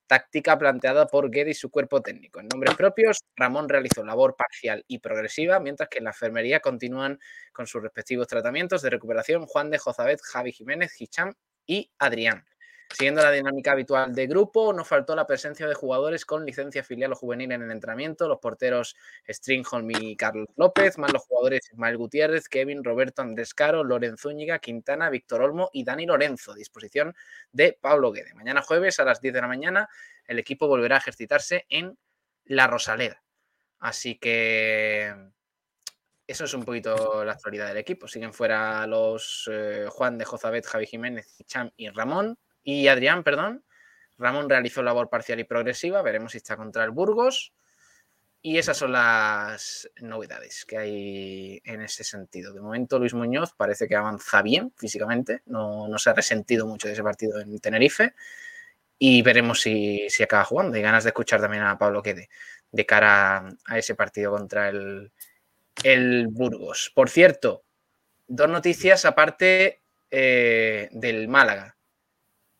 táctica 0.07 0.57
planteada 0.57 1.05
por 1.07 1.29
Guede 1.29 1.51
y 1.51 1.53
su 1.53 1.69
cuerpo 1.69 2.01
técnico. 2.01 2.39
En 2.39 2.47
nombres 2.47 2.75
propios, 2.75 3.19
Ramón 3.35 3.67
realizó 3.69 4.03
labor 4.03 4.35
parcial 4.37 4.83
y 4.87 4.99
progresiva, 4.99 5.59
mientras 5.59 5.89
que 5.89 5.99
en 5.99 6.05
la 6.05 6.11
enfermería 6.11 6.61
continúan 6.61 7.19
con 7.51 7.67
sus 7.67 7.81
respectivos 7.81 8.27
tratamientos 8.27 8.81
de 8.81 8.89
recuperación 8.89 9.45
Juan 9.45 9.69
de 9.69 9.77
Jozabet, 9.77 10.21
Javi 10.21 10.53
Jiménez, 10.53 10.99
Hicham 10.99 11.33
y 11.65 11.91
Adrián. 11.99 12.45
Siguiendo 12.89 13.21
la 13.21 13.31
dinámica 13.31 13.73
habitual 13.73 14.15
de 14.15 14.27
grupo, 14.27 14.71
no 14.73 14.85
faltó 14.85 15.15
la 15.15 15.27
presencia 15.27 15.67
de 15.67 15.73
jugadores 15.73 16.25
con 16.25 16.45
licencia 16.45 16.83
filial 16.83 17.11
o 17.11 17.15
juvenil 17.15 17.51
en 17.51 17.61
el 17.63 17.71
entrenamiento, 17.71 18.27
los 18.27 18.39
porteros 18.39 18.95
Stringholm 19.27 19.91
y 19.91 20.15
Carlos 20.15 20.47
López, 20.55 20.97
más 20.97 21.11
los 21.11 21.23
jugadores 21.23 21.69
Ismael 21.71 21.97
Gutiérrez, 21.97 22.47
Kevin, 22.47 22.83
Roberto 22.83 23.21
Andrés 23.21 23.53
Caro, 23.53 23.83
Lorenzo 23.83 24.29
Zúñiga, 24.29 24.59
Quintana, 24.59 25.09
Víctor 25.09 25.41
Olmo 25.41 25.69
y 25.73 25.83
Dani 25.83 26.05
Lorenzo, 26.05 26.53
disposición 26.53 27.15
de 27.51 27.77
Pablo 27.79 28.11
Guede. 28.11 28.33
Mañana 28.33 28.61
jueves 28.61 28.99
a 28.99 29.05
las 29.05 29.21
10 29.21 29.33
de 29.33 29.41
la 29.41 29.47
mañana 29.47 29.89
el 30.25 30.39
equipo 30.39 30.67
volverá 30.67 30.95
a 30.95 30.99
ejercitarse 30.99 31.65
en 31.69 31.97
La 32.45 32.67
Rosaleda. 32.67 33.23
Así 33.79 34.17
que 34.17 35.13
eso 36.25 36.43
es 36.43 36.53
un 36.53 36.65
poquito 36.65 37.23
la 37.23 37.33
actualidad 37.33 37.67
del 37.67 37.77
equipo. 37.77 38.07
Siguen 38.07 38.33
fuera 38.33 38.85
los 38.87 39.49
eh, 39.51 39.85
Juan 39.89 40.17
de 40.17 40.25
Jozabet, 40.25 40.65
Javi 40.65 40.85
Jiménez, 40.85 41.37
Cham 41.45 41.71
y 41.77 41.89
Ramón. 41.89 42.37
Y 42.67 42.89
Adrián, 42.89 43.23
perdón. 43.23 43.63
Ramón 44.17 44.49
realizó 44.49 44.83
labor 44.83 45.09
parcial 45.09 45.39
y 45.39 45.45
progresiva. 45.45 46.01
Veremos 46.01 46.33
si 46.33 46.39
está 46.39 46.57
contra 46.57 46.83
el 46.83 46.91
Burgos. 46.91 47.53
Y 48.41 48.57
esas 48.57 48.75
son 48.75 48.91
las 48.91 49.89
novedades 50.01 50.65
que 50.65 50.77
hay 50.77 51.61
en 51.63 51.81
ese 51.81 52.03
sentido. 52.03 52.51
De 52.51 52.59
momento, 52.59 52.99
Luis 52.99 53.13
Muñoz 53.13 53.53
parece 53.55 53.87
que 53.87 53.95
avanza 53.95 54.41
bien 54.41 54.73
físicamente. 54.75 55.43
No, 55.45 55.87
no 55.87 55.97
se 55.97 56.09
ha 56.09 56.13
resentido 56.13 56.67
mucho 56.67 56.89
de 56.89 56.93
ese 56.95 57.03
partido 57.03 57.39
en 57.39 57.57
Tenerife. 57.59 58.15
Y 58.99 59.21
veremos 59.21 59.61
si, 59.61 60.09
si 60.09 60.23
acaba 60.23 60.43
jugando. 60.43 60.75
Hay 60.75 60.81
ganas 60.81 61.05
de 61.05 61.11
escuchar 61.11 61.39
también 61.39 61.63
a 61.63 61.77
Pablo 61.77 62.03
Quede 62.03 62.27
de 62.69 62.85
cara 62.85 63.47
a 63.65 63.77
ese 63.77 63.95
partido 63.95 64.31
contra 64.31 64.67
el, 64.67 65.09
el 65.85 66.27
Burgos. 66.27 66.91
Por 66.93 67.09
cierto, 67.09 67.63
dos 68.27 68.49
noticias 68.49 69.05
aparte 69.05 69.79
eh, 70.11 70.89
del 70.91 71.29
Málaga. 71.29 71.76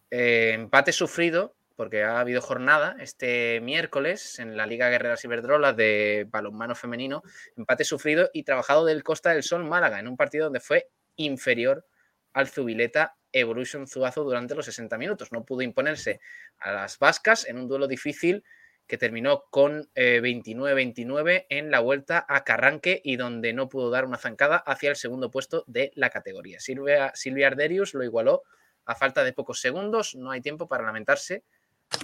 Eh, 0.10 0.52
empate 0.54 0.92
sufrido, 0.92 1.56
porque 1.76 2.04
ha 2.04 2.20
habido 2.20 2.42
jornada 2.42 2.96
este 3.00 3.62
miércoles 3.62 4.40
en 4.40 4.58
la 4.58 4.66
Liga 4.66 4.90
Guerreras 4.90 5.24
Iberdrola 5.24 5.74
de 5.74 6.26
balonmano 6.30 6.76
femenino. 6.76 7.22
Empate 7.56 7.84
sufrido 7.84 8.30
y 8.34 8.44
trabajado 8.44 8.86
del 8.86 9.04
Costa 9.04 9.32
del 9.32 9.44
Sol 9.44 9.64
Málaga 9.64 10.00
en 10.00 10.08
un 10.08 10.18
partido 10.18 10.46
donde 10.46 10.60
fue 10.60 10.90
inferior 11.18 11.86
al 12.34 12.48
Zubileta 12.48 13.16
Evolution 13.32 13.88
Zuazo 13.88 14.24
durante 14.24 14.56
los 14.56 14.66
60 14.66 14.98
minutos. 14.98 15.32
No 15.32 15.46
pudo 15.46 15.62
imponerse 15.62 16.20
a 16.58 16.72
las 16.72 16.98
vascas 16.98 17.48
en 17.48 17.58
un 17.58 17.68
duelo 17.68 17.88
difícil 17.88 18.44
que 18.88 18.98
terminó 18.98 19.44
con 19.52 19.90
eh, 19.96 20.22
29-29 20.24 21.46
en 21.50 21.70
la 21.70 21.82
vuelta 21.82 22.26
a 22.28 22.44
Carranque 22.44 23.02
y 23.04 23.18
donde 23.18 23.54
no 23.54 23.68
pudo 23.70 23.90
dar 23.90 24.06
una 24.06 24.18
zancada 24.18 24.58
hacia 24.58 24.90
el 24.90 24.96
segundo 24.96 25.30
puesto 25.30 25.66
de 25.68 25.92
la 25.96 26.10
categoría. 26.10 26.60
Silvia, 26.60 27.12
Silvia 27.14 27.48
Arderius 27.48 27.94
lo 27.94 28.04
igualó 28.04 28.44
a 28.88 28.96
falta 28.96 29.24
de 29.24 29.34
pocos 29.34 29.60
segundos. 29.60 30.16
No 30.16 30.32
hay 30.32 30.42
tiempo 30.42 30.68
para 30.68 30.84
lamentarse 30.84 31.44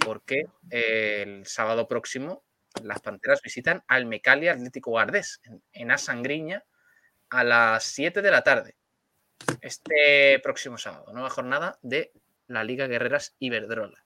porque 0.04 0.46
eh, 0.70 1.22
el 1.26 1.46
sábado 1.46 1.88
próximo 1.88 2.44
las 2.82 3.00
Panteras 3.00 3.42
visitan 3.42 3.82
al 3.88 4.06
Mecalia 4.06 4.52
Atlético 4.52 4.90
Guardés 4.90 5.40
en, 5.44 5.62
en 5.72 5.90
Asangriña 5.90 6.64
a 7.30 7.42
las 7.42 7.84
7 7.84 8.22
de 8.22 8.30
la 8.30 8.42
tarde. 8.42 8.76
Este 9.60 10.38
próximo 10.42 10.78
sábado, 10.78 11.12
nueva 11.12 11.30
jornada 11.30 11.78
de 11.82 12.12
la 12.46 12.64
Liga 12.64 12.86
Guerreras 12.86 13.34
Iberdrola. 13.38 14.04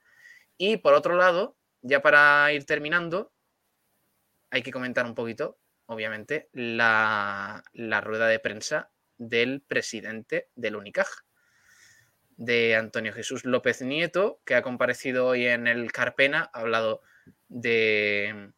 Y 0.56 0.78
por 0.78 0.94
otro 0.94 1.16
lado, 1.16 1.56
ya 1.82 2.00
para 2.00 2.52
ir 2.52 2.64
terminando, 2.64 3.32
hay 4.50 4.62
que 4.62 4.72
comentar 4.72 5.05
un 5.05 5.14
poquito, 5.14 5.59
obviamente, 5.86 6.48
la, 6.52 7.62
la 7.72 8.00
rueda 8.00 8.26
de 8.28 8.38
prensa 8.38 8.90
del 9.16 9.62
presidente 9.62 10.48
del 10.55 10.76
Unicaja, 10.76 11.24
de 12.39 12.74
Antonio 12.74 13.12
Jesús 13.12 13.44
López 13.44 13.82
Nieto, 13.82 14.40
que 14.47 14.55
ha 14.55 14.62
comparecido 14.62 15.27
hoy 15.27 15.47
en 15.47 15.66
el 15.66 15.93
Carpena, 15.93 16.51
ha 16.55 16.60
hablado 16.60 17.02
de, 17.48 18.52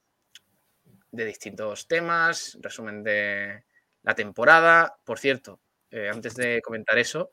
de 1.10 1.24
distintos 1.24 1.88
temas, 1.88 2.56
resumen 2.60 3.02
de 3.02 3.64
la 4.02 4.14
temporada. 4.14 5.00
Por 5.04 5.18
cierto, 5.18 5.60
eh, 5.90 6.08
antes 6.08 6.36
de 6.36 6.62
comentar 6.62 6.98
eso, 6.98 7.32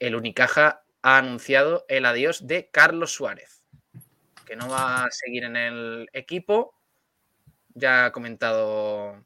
el 0.00 0.16
Unicaja 0.16 0.82
ha 1.02 1.18
anunciado 1.18 1.84
el 1.88 2.04
adiós 2.04 2.48
de 2.48 2.68
Carlos 2.70 3.12
Suárez 3.12 3.56
que 4.46 4.56
no 4.56 4.68
va 4.68 5.04
a 5.04 5.10
seguir 5.10 5.44
en 5.44 5.56
el 5.56 6.08
equipo. 6.14 6.74
Ya 7.74 8.06
ha 8.06 8.12
comentado 8.12 9.22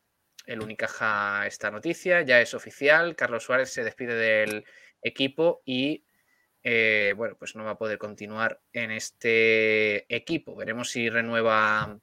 el 0.47 0.61
Unicaja 0.61 1.47
esta 1.47 1.71
noticia, 1.71 2.23
ya 2.23 2.41
es 2.41 2.55
oficial. 2.55 3.15
Carlos 3.15 3.45
Suárez 3.45 3.73
se 3.73 3.85
despide 3.85 4.15
del 4.15 4.65
equipo 5.03 5.63
y 5.65 6.05
eh, 6.62 7.15
bueno, 7.16 7.37
pues 7.39 7.57
no 7.57 7.65
va 7.65 7.73
a 7.73 7.78
poder 7.78 7.99
continuar 7.99 8.61
en 8.73 8.91
este 8.91 10.15
equipo. 10.15 10.57
Veremos 10.57 10.91
si 10.91 11.09
renueva 11.09 11.99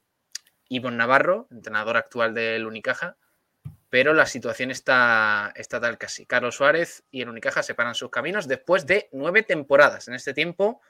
Ivonne 0.68 0.96
Navarro, 0.96 1.48
entrenador 1.50 1.96
actual 1.96 2.34
del 2.34 2.66
Unicaja. 2.66 3.16
Pero 3.90 4.12
la 4.12 4.26
situación 4.26 4.70
está, 4.70 5.52
está 5.56 5.80
tal 5.80 5.96
casi. 5.96 6.26
Carlos 6.26 6.56
Suárez 6.56 7.04
y 7.10 7.22
el 7.22 7.30
Unicaja 7.30 7.62
separan 7.62 7.94
sus 7.94 8.10
caminos 8.10 8.46
después 8.46 8.86
de 8.86 9.08
nueve 9.12 9.42
temporadas. 9.42 10.08
En 10.08 10.14
este 10.14 10.34
tiempo, 10.34 10.82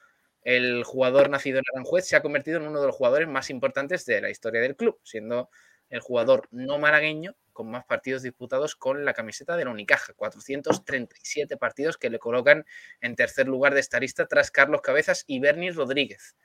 el 0.43 0.83
jugador 0.83 1.31
nacido 1.31 1.59
en 1.59 1.65
Aranjuez 1.73 2.07
se 2.07 2.17
ha 2.17 2.23
convertido 2.23 2.59
en 2.59 2.67
uno 2.67 2.81
de 2.81 2.87
los 2.89 2.97
jugadores 2.97 3.29
más 3.29 3.51
importantes 3.51 4.05
de 4.05 4.21
la 4.21 4.31
historia 4.31 4.61
del 4.61 4.75
club, 4.75 4.99
siendo 5.05 5.49
el 5.91 6.01
jugador 6.01 6.49
no 6.51 6.79
malagueño 6.79 7.35
con 7.53 7.71
más 7.71 7.85
partidos 7.85 8.23
disputados 8.23 8.77
con 8.77 9.05
la 9.05 9.15
camiseta 9.15 9.57
de 9.57 9.65
la 9.65 9.71
Unicaja, 9.73 10.13
437 10.15 11.57
partidos 11.57 11.97
que 11.97 12.11
le 12.11 12.19
colocan 12.19 12.65
en 13.01 13.17
tercer 13.17 13.49
lugar 13.49 13.75
de 13.75 13.81
esta 13.81 13.99
lista 13.99 14.27
tras 14.27 14.51
Carlos 14.51 14.81
Cabezas 14.81 15.25
y 15.27 15.41
Bernie 15.41 15.73
Rodríguez. 15.73 16.37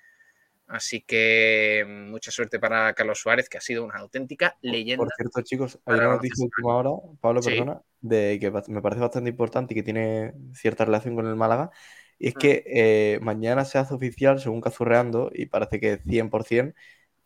Así 0.65 1.01
que 1.01 1.85
mucha 1.87 2.31
suerte 2.31 2.57
para 2.57 2.93
Carlos 2.93 3.19
Suárez, 3.19 3.49
que 3.49 3.57
ha 3.57 3.61
sido 3.61 3.83
una 3.83 3.97
auténtica 3.97 4.57
leyenda. 4.61 5.03
Por 5.03 5.13
cierto, 5.15 5.41
chicos, 5.41 5.79
hay 5.85 5.95
una 5.99 6.15
noticia 6.15 6.45
última 6.45 6.75
hora, 6.77 6.89
Pablo, 7.19 7.41
Sí. 7.41 7.49
perdona, 7.51 7.81
de 7.99 8.39
que 8.39 8.49
me 8.71 8.81
parece 8.81 9.01
bastante 9.01 9.29
importante 9.29 9.73
y 9.73 9.75
que 9.75 9.83
tiene 9.83 10.33
cierta 10.53 10.85
relación 10.85 11.15
con 11.15 11.27
el 11.27 11.35
Málaga. 11.35 11.69
Y 12.17 12.25
Mm. 12.25 12.29
es 12.29 12.33
que 12.35 12.63
eh, 12.65 13.19
mañana 13.21 13.65
se 13.65 13.77
hace 13.77 13.93
oficial, 13.93 14.39
según 14.39 14.61
Cazurreando, 14.61 15.29
y 15.33 15.45
parece 15.47 15.79
que 15.79 15.97
100%, 15.97 16.73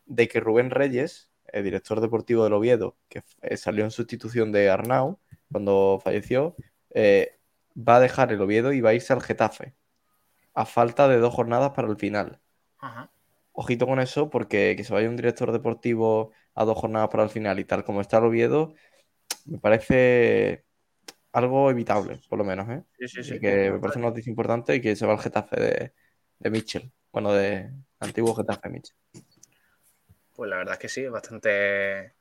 de 0.04 0.28
que 0.28 0.40
Rubén 0.40 0.70
Reyes, 0.70 1.30
el 1.52 1.64
director 1.64 2.00
deportivo 2.00 2.44
del 2.44 2.52
Oviedo, 2.52 2.96
que 3.08 3.22
eh, 3.42 3.56
salió 3.56 3.84
en 3.84 3.90
sustitución 3.90 4.52
de 4.52 4.70
Arnau 4.70 5.18
cuando 5.50 6.00
falleció, 6.02 6.56
eh, 6.90 7.38
va 7.76 7.96
a 7.96 8.00
dejar 8.00 8.32
el 8.32 8.40
Oviedo 8.40 8.72
y 8.72 8.80
va 8.80 8.90
a 8.90 8.94
irse 8.94 9.12
al 9.12 9.22
Getafe, 9.22 9.74
a 10.54 10.66
falta 10.66 11.08
de 11.08 11.18
dos 11.18 11.34
jornadas 11.34 11.72
para 11.72 11.88
el 11.88 11.96
final. 11.96 12.40
Ajá. 12.78 13.10
Ojito 13.52 13.86
con 13.86 14.00
eso, 14.00 14.30
porque 14.30 14.74
que 14.76 14.84
se 14.84 14.92
vaya 14.92 15.08
un 15.08 15.16
director 15.16 15.52
deportivo 15.52 16.32
a 16.54 16.64
dos 16.64 16.78
jornadas 16.78 17.08
para 17.08 17.24
el 17.24 17.30
final 17.30 17.58
y 17.58 17.64
tal 17.64 17.84
como 17.84 18.00
está 18.00 18.18
el 18.18 18.24
Oviedo, 18.24 18.74
me 19.46 19.58
parece 19.58 20.64
algo 21.32 21.70
evitable, 21.70 22.20
por 22.28 22.38
lo 22.38 22.44
menos, 22.44 22.68
¿eh? 22.70 22.84
Sí, 22.98 23.08
sí, 23.08 23.20
Y 23.20 23.24
sí. 23.24 23.40
que 23.40 23.70
me 23.72 23.78
parece 23.78 23.98
una 23.98 24.08
noticia 24.08 24.30
importante 24.30 24.74
y 24.76 24.80
que 24.80 24.96
se 24.96 25.06
va 25.06 25.12
al 25.12 25.18
Getafe 25.20 25.60
de, 25.60 25.92
de 26.38 26.50
Mitchell. 26.50 26.92
Bueno, 27.12 27.32
de 27.32 27.70
antiguo 28.00 28.34
Getafe 28.34 28.68
Mitchell. 28.68 28.96
Pues 30.38 30.50
la 30.50 30.58
verdad 30.58 30.74
es 30.74 30.78
que 30.78 30.88
sí, 30.88 31.02
es 31.02 31.10
bastante 31.10 32.12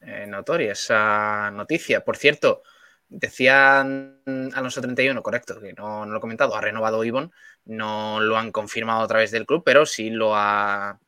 eh, 0.00 0.26
notoria 0.26 0.72
esa 0.72 1.48
noticia. 1.52 2.04
Por 2.04 2.16
cierto, 2.16 2.64
decían 3.08 4.20
Alonso 4.52 4.80
31, 4.80 5.22
correcto, 5.22 5.60
que 5.60 5.72
no, 5.72 6.04
no 6.04 6.10
lo 6.10 6.18
he 6.18 6.20
comentado, 6.20 6.56
ha 6.56 6.60
renovado 6.60 7.04
Ivon, 7.04 7.30
no 7.66 8.18
lo 8.18 8.36
han 8.36 8.50
confirmado 8.50 9.02
a 9.02 9.06
través 9.06 9.30
del 9.30 9.46
club, 9.46 9.62
pero 9.64 9.86
sí 9.86 10.10
lo 10.10 10.34
ha, 10.34 10.98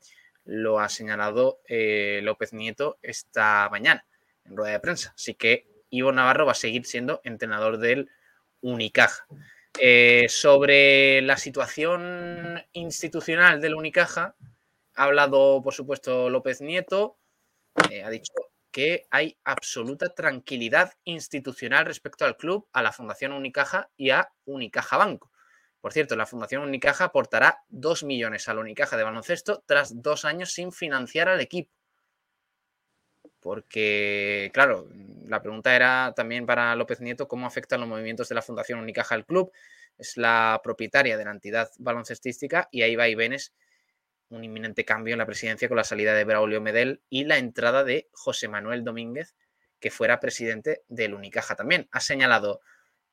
lo 0.45 0.79
ha 0.79 0.89
señalado 0.89 1.59
eh, 1.67 2.21
López 2.23 2.53
Nieto 2.53 2.99
esta 3.03 3.69
mañana 3.69 4.07
en 4.45 4.57
rueda 4.57 4.75
de 4.75 4.79
prensa. 4.81 5.13
Así 5.17 5.35
que 5.35 5.67
Ivon 5.91 6.15
Navarro 6.15 6.47
va 6.47 6.53
a 6.53 6.55
seguir 6.55 6.87
siendo 6.87 7.21
entrenador 7.25 7.79
del 7.79 8.13
Unicaja. 8.61 9.27
Eh, 9.81 10.27
sobre 10.29 11.21
la 11.23 11.37
situación 11.37 12.63
institucional 12.75 13.61
del 13.61 13.75
Unicaja, 13.75 14.37
ha 14.95 15.05
hablado, 15.05 15.63
por 15.63 15.75
supuesto, 15.75 16.31
López 16.31 16.61
Nieto. 16.61 17.19
eh, 17.91 18.03
ha 18.05 18.11
dicho 18.11 18.33
que 18.71 19.07
hay 19.11 19.39
absoluta 19.45 20.09
tranquilidad 20.15 20.95
institucional 21.05 21.87
respecto 21.87 22.25
al 22.25 22.37
club, 22.37 22.69
a 22.73 22.83
la 22.83 22.93
Fundación 22.93 23.33
Unicaja 23.33 23.91
y 23.97 24.11
a 24.11 24.33
Unicaja 24.45 24.97
Banco. 24.97 25.31
Por 25.81 25.93
cierto, 25.93 26.17
la 26.17 26.27
Fundación 26.27 26.63
Unicaja 26.63 27.05
aportará 27.05 27.63
2 27.69 28.05
millones 28.05 28.49
al 28.49 28.59
Unicaja 28.59 28.97
de 28.97 29.05
baloncesto 29.05 29.63
tras 29.67 30.03
dos 30.03 30.25
años 30.25 30.53
sin 30.53 30.73
financiar 30.73 31.29
al 31.29 31.41
equipo. 31.41 31.71
Porque, 33.39 34.51
claro, 34.55 34.89
la 35.27 35.41
pregunta 35.43 35.77
era 35.77 36.13
también 36.17 36.47
para 36.47 36.75
López 36.75 37.01
Nieto 37.01 37.29
cómo 37.29 37.47
afectan 37.47 37.81
los 37.81 37.89
movimientos 37.89 38.29
de 38.29 38.35
la 38.35 38.43
Fundación 38.43 38.81
Unicaja 38.81 39.15
al 39.15 39.27
club. 39.27 39.53
Es 39.99 40.17
la 40.17 40.61
propietaria 40.65 41.17
de 41.17 41.25
la 41.25 41.31
entidad 41.31 41.71
baloncestística 41.79 42.69
y 42.73 42.83
ahí 42.83 42.97
va 42.97 43.07
Ibenes 43.07 43.53
un 44.29 44.45
inminente 44.45 44.85
cambio 44.85 45.15
en 45.15 45.19
la 45.19 45.27
presidencia 45.27 45.69
con 45.69 45.77
la 45.77 45.85
salida 45.85 46.15
de 46.15 46.25
Braulio 46.25 46.61
Medel 46.61 47.03
y 47.09 47.25
la 47.25 47.39
entrada 47.39 47.85
de 47.85 48.09
José 48.13 48.49
Manuel 48.49 48.85
Domínguez, 48.85 49.35
que 49.81 49.91
fuera 49.91 50.21
presidente 50.21 50.83
del 50.89 51.15
Unicaja 51.15 51.57
también. 51.57 51.89
Ha 51.93 52.01
señalado 52.01 52.61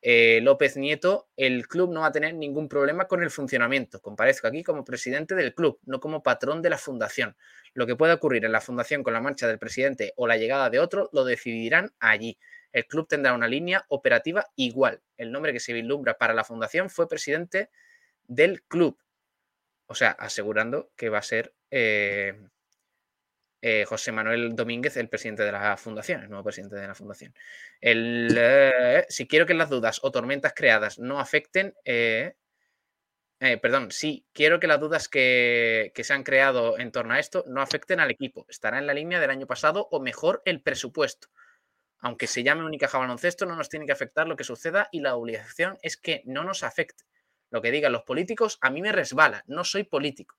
eh, 0.04 0.40
López 0.42 0.76
Nieto, 0.76 1.28
el 1.36 1.68
club 1.68 1.92
no 1.92 2.00
va 2.00 2.08
a 2.08 2.12
tener 2.12 2.34
ningún 2.34 2.68
problema 2.68 3.06
con 3.06 3.22
el 3.22 3.30
funcionamiento. 3.30 4.00
Comparezco 4.00 4.48
aquí 4.48 4.64
como 4.64 4.84
presidente 4.84 5.36
del 5.36 5.54
club, 5.54 5.78
no 5.84 6.00
como 6.00 6.24
patrón 6.24 6.60
de 6.60 6.70
la 6.70 6.78
fundación. 6.78 7.36
Lo 7.72 7.86
que 7.86 7.94
pueda 7.94 8.14
ocurrir 8.14 8.44
en 8.44 8.50
la 8.50 8.60
fundación 8.60 9.04
con 9.04 9.12
la 9.12 9.20
marcha 9.20 9.46
del 9.46 9.60
presidente 9.60 10.12
o 10.16 10.26
la 10.26 10.36
llegada 10.36 10.70
de 10.70 10.80
otro 10.80 11.08
lo 11.12 11.24
decidirán 11.24 11.92
allí. 12.00 12.36
El 12.72 12.86
club 12.86 13.06
tendrá 13.06 13.32
una 13.32 13.46
línea 13.46 13.84
operativa 13.88 14.46
igual. 14.56 15.02
El 15.16 15.30
nombre 15.30 15.52
que 15.52 15.60
se 15.60 15.72
vislumbra 15.72 16.18
para 16.18 16.34
la 16.34 16.42
fundación 16.42 16.90
fue 16.90 17.08
presidente 17.08 17.70
del 18.26 18.62
club. 18.64 18.98
O 19.86 19.94
sea, 19.94 20.10
asegurando 20.10 20.90
que 20.96 21.08
va 21.08 21.18
a 21.18 21.22
ser 21.22 21.54
eh, 21.70 22.40
eh, 23.60 23.84
José 23.84 24.12
Manuel 24.12 24.54
Domínguez 24.56 24.96
el 24.96 25.08
presidente 25.08 25.42
de 25.42 25.52
la 25.52 25.76
fundación, 25.76 26.22
el 26.22 26.28
nuevo 26.30 26.44
presidente 26.44 26.76
de 26.76 26.86
la 26.86 26.94
fundación. 26.94 27.34
El, 27.80 28.34
eh, 28.36 29.06
si 29.08 29.26
quiero 29.26 29.46
que 29.46 29.54
las 29.54 29.70
dudas 29.70 30.00
o 30.02 30.10
tormentas 30.10 30.52
creadas 30.54 30.98
no 30.98 31.20
afecten, 31.20 31.74
perdón, 33.60 33.90
sí, 33.90 34.24
quiero 34.32 34.60
que 34.60 34.68
las 34.68 34.80
dudas 34.80 35.08
que, 35.08 35.92
que 35.94 36.04
se 36.04 36.12
han 36.12 36.22
creado 36.22 36.78
en 36.78 36.92
torno 36.92 37.14
a 37.14 37.18
esto 37.18 37.44
no 37.48 37.60
afecten 37.60 38.00
al 38.00 38.10
equipo. 38.10 38.46
Estará 38.48 38.78
en 38.78 38.86
la 38.86 38.94
línea 38.94 39.20
del 39.20 39.30
año 39.30 39.46
pasado 39.46 39.88
o 39.90 40.00
mejor 40.00 40.42
el 40.44 40.62
presupuesto. 40.62 41.28
Aunque 42.02 42.26
se 42.26 42.42
llame 42.42 42.64
Unicaja 42.64 42.98
Baloncesto, 42.98 43.46
no 43.46 43.54
nos 43.54 43.68
tiene 43.68 43.86
que 43.86 43.92
afectar 43.92 44.26
lo 44.26 44.34
que 44.36 44.42
suceda 44.42 44.88
y 44.90 45.00
la 45.00 45.14
obligación 45.14 45.78
es 45.82 45.96
que 45.96 46.22
no 46.24 46.42
nos 46.42 46.64
afecte. 46.64 47.04
Lo 47.52 47.60
que 47.60 47.70
digan 47.70 47.92
los 47.92 48.02
políticos 48.02 48.56
a 48.62 48.70
mí 48.70 48.80
me 48.80 48.92
resbala, 48.92 49.44
no 49.46 49.62
soy 49.62 49.84
político. 49.84 50.36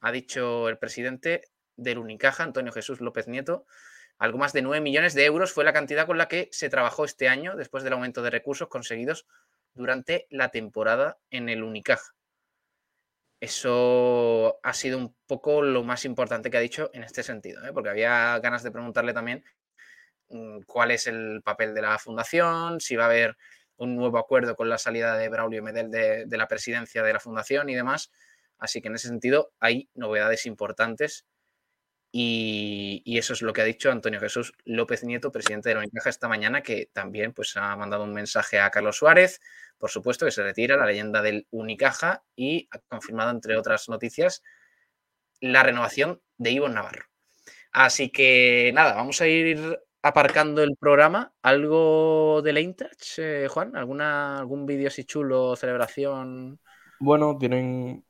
Ha 0.00 0.10
dicho 0.10 0.68
el 0.68 0.76
presidente 0.76 1.42
del 1.76 1.98
Unicaja, 1.98 2.42
Antonio 2.42 2.72
Jesús 2.72 3.00
López 3.00 3.28
Nieto. 3.28 3.66
Algo 4.18 4.36
más 4.36 4.52
de 4.52 4.62
9 4.62 4.80
millones 4.82 5.14
de 5.14 5.24
euros 5.24 5.52
fue 5.52 5.62
la 5.62 5.72
cantidad 5.72 6.06
con 6.06 6.18
la 6.18 6.26
que 6.26 6.48
se 6.50 6.68
trabajó 6.68 7.04
este 7.04 7.28
año 7.28 7.54
después 7.54 7.84
del 7.84 7.92
aumento 7.92 8.20
de 8.22 8.30
recursos 8.30 8.66
conseguidos 8.66 9.28
durante 9.74 10.26
la 10.28 10.48
temporada 10.48 11.18
en 11.30 11.48
el 11.48 11.62
Unicaja. 11.62 12.16
Eso 13.38 14.58
ha 14.64 14.74
sido 14.74 14.98
un 14.98 15.14
poco 15.28 15.62
lo 15.62 15.84
más 15.84 16.04
importante 16.04 16.50
que 16.50 16.56
ha 16.56 16.60
dicho 16.60 16.90
en 16.94 17.04
este 17.04 17.22
sentido, 17.22 17.64
¿eh? 17.64 17.72
porque 17.72 17.90
había 17.90 18.40
ganas 18.40 18.64
de 18.64 18.72
preguntarle 18.72 19.14
también 19.14 19.44
mm, 20.30 20.62
cuál 20.66 20.90
es 20.90 21.06
el 21.06 21.42
papel 21.44 21.74
de 21.74 21.82
la 21.82 21.96
fundación, 22.00 22.80
si 22.80 22.96
va 22.96 23.04
a 23.04 23.06
haber 23.06 23.36
un 23.78 23.96
nuevo 23.96 24.18
acuerdo 24.18 24.56
con 24.56 24.68
la 24.68 24.78
salida 24.78 25.16
de 25.16 25.28
Braulio 25.28 25.62
Medel 25.62 25.90
de, 25.90 26.26
la 26.36 26.48
presidencia 26.48 27.02
de 27.02 27.12
la 27.12 27.20
fundación 27.20 27.68
y 27.68 27.74
demás. 27.74 28.10
Así 28.58 28.82
que 28.82 28.88
en 28.88 28.96
ese 28.96 29.08
sentido 29.08 29.52
hay 29.60 29.88
novedades 29.94 30.46
importantes 30.46 31.26
y, 32.10 33.02
eso 33.18 33.32
es 33.32 33.42
lo 33.42 33.52
que 33.52 33.60
ha 33.60 33.64
dicho 33.64 33.90
Antonio 33.90 34.20
Jesús 34.20 34.54
López 34.64 35.04
Nieto, 35.04 35.30
presidente 35.30 35.68
de 35.68 35.74
la 35.76 35.80
Unicaja, 35.80 36.10
esta 36.10 36.28
mañana, 36.28 36.62
que 36.62 36.90
también 36.92 37.32
pues, 37.32 37.56
ha 37.56 37.76
mandado 37.76 38.04
un 38.04 38.14
mensaje 38.14 38.58
a 38.58 38.70
Carlos 38.70 38.96
Suárez, 38.96 39.40
por 39.78 39.90
supuesto, 39.90 40.24
que 40.24 40.32
se 40.32 40.42
retira 40.42 40.76
la 40.76 40.86
leyenda 40.86 41.22
del 41.22 41.46
Unicaja 41.50 42.24
y 42.34 42.68
ha 42.70 42.78
confirmado, 42.78 43.30
entre 43.30 43.56
otras 43.56 43.88
noticias, 43.88 44.42
la 45.40 45.62
renovación 45.62 46.20
de 46.38 46.50
Ivo 46.52 46.68
Navarro. 46.68 47.04
Así 47.72 48.10
que 48.10 48.72
nada, 48.74 48.94
vamos 48.94 49.20
a 49.20 49.26
ir 49.26 49.78
aparcando 50.08 50.62
el 50.62 50.76
programa. 50.76 51.32
¿Algo 51.42 52.42
de 52.42 52.52
la 52.52 52.60
Intouch, 52.60 53.18
eh, 53.18 53.46
Juan? 53.48 53.76
¿Alguna, 53.76 54.38
¿Algún 54.38 54.66
vídeo 54.66 54.88
así 54.88 55.04
chulo, 55.04 55.56
celebración? 55.56 56.60
Bueno, 57.00 57.36
tienen 57.38 58.04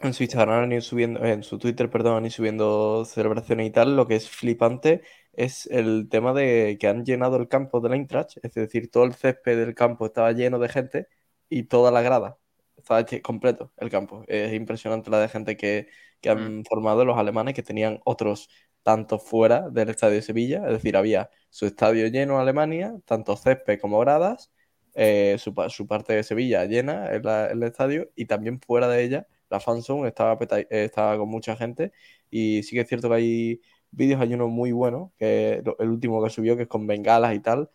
en 0.00 0.14
su 0.14 0.22
Instagram 0.22 0.72
y 0.72 0.80
subiendo, 0.80 1.24
en 1.24 1.42
su 1.42 1.58
Twitter, 1.58 1.90
perdón, 1.90 2.26
y 2.26 2.30
subiendo 2.30 3.04
celebraciones 3.04 3.66
y 3.68 3.70
tal, 3.70 3.96
lo 3.96 4.06
que 4.06 4.16
es 4.16 4.28
flipante 4.28 5.02
es 5.32 5.66
el 5.66 6.08
tema 6.08 6.32
de 6.32 6.76
que 6.80 6.88
han 6.88 7.04
llenado 7.04 7.36
el 7.36 7.48
campo 7.48 7.80
de 7.80 7.90
la 7.90 7.96
Eintracht, 7.96 8.38
es 8.42 8.54
decir, 8.54 8.90
todo 8.90 9.04
el 9.04 9.14
césped 9.14 9.58
del 9.58 9.74
campo 9.74 10.06
estaba 10.06 10.32
lleno 10.32 10.58
de 10.58 10.68
gente 10.68 11.08
y 11.48 11.64
toda 11.64 11.90
la 11.90 12.02
grada 12.02 12.38
estaba 12.76 13.04
completo 13.22 13.72
el 13.76 13.90
campo. 13.90 14.24
Es 14.28 14.52
impresionante 14.54 15.10
la 15.10 15.20
de 15.20 15.28
gente 15.28 15.56
que, 15.56 15.88
que 16.20 16.30
han 16.30 16.60
mm. 16.60 16.64
formado 16.64 17.04
los 17.04 17.18
alemanes 17.18 17.54
que 17.54 17.62
tenían 17.62 18.00
otros 18.04 18.48
tanto 18.86 19.18
fuera 19.18 19.68
del 19.68 19.88
estadio 19.88 20.14
de 20.14 20.22
Sevilla, 20.22 20.62
es 20.64 20.74
decir, 20.74 20.96
había 20.96 21.28
su 21.50 21.66
estadio 21.66 22.06
lleno 22.06 22.34
en 22.34 22.40
Alemania, 22.42 22.94
tanto 23.04 23.36
césped 23.36 23.80
como 23.80 23.98
gradas, 23.98 24.52
eh, 24.94 25.34
su, 25.40 25.52
su, 25.70 25.88
parte 25.88 26.12
de 26.12 26.22
Sevilla 26.22 26.64
llena 26.66 27.12
en 27.12 27.24
la, 27.24 27.48
el 27.48 27.64
estadio 27.64 28.12
y 28.14 28.26
también 28.26 28.60
fuera 28.60 28.86
de 28.86 29.02
ella 29.02 29.26
la 29.50 29.58
fanzone 29.58 30.06
estaba, 30.06 30.38
estaba 30.70 31.18
con 31.18 31.28
mucha 31.28 31.56
gente 31.56 31.90
y 32.30 32.62
sí 32.62 32.76
que 32.76 32.82
es 32.82 32.88
cierto 32.88 33.08
que 33.08 33.16
hay 33.16 33.60
vídeos, 33.90 34.20
hay 34.20 34.34
uno 34.34 34.46
muy 34.46 34.70
bueno, 34.70 35.12
que 35.18 35.64
el 35.80 35.88
último 35.88 36.22
que 36.22 36.30
subió, 36.30 36.56
que 36.56 36.62
es 36.62 36.68
con 36.68 36.86
bengalas 36.86 37.34
y 37.34 37.40
tal, 37.40 37.68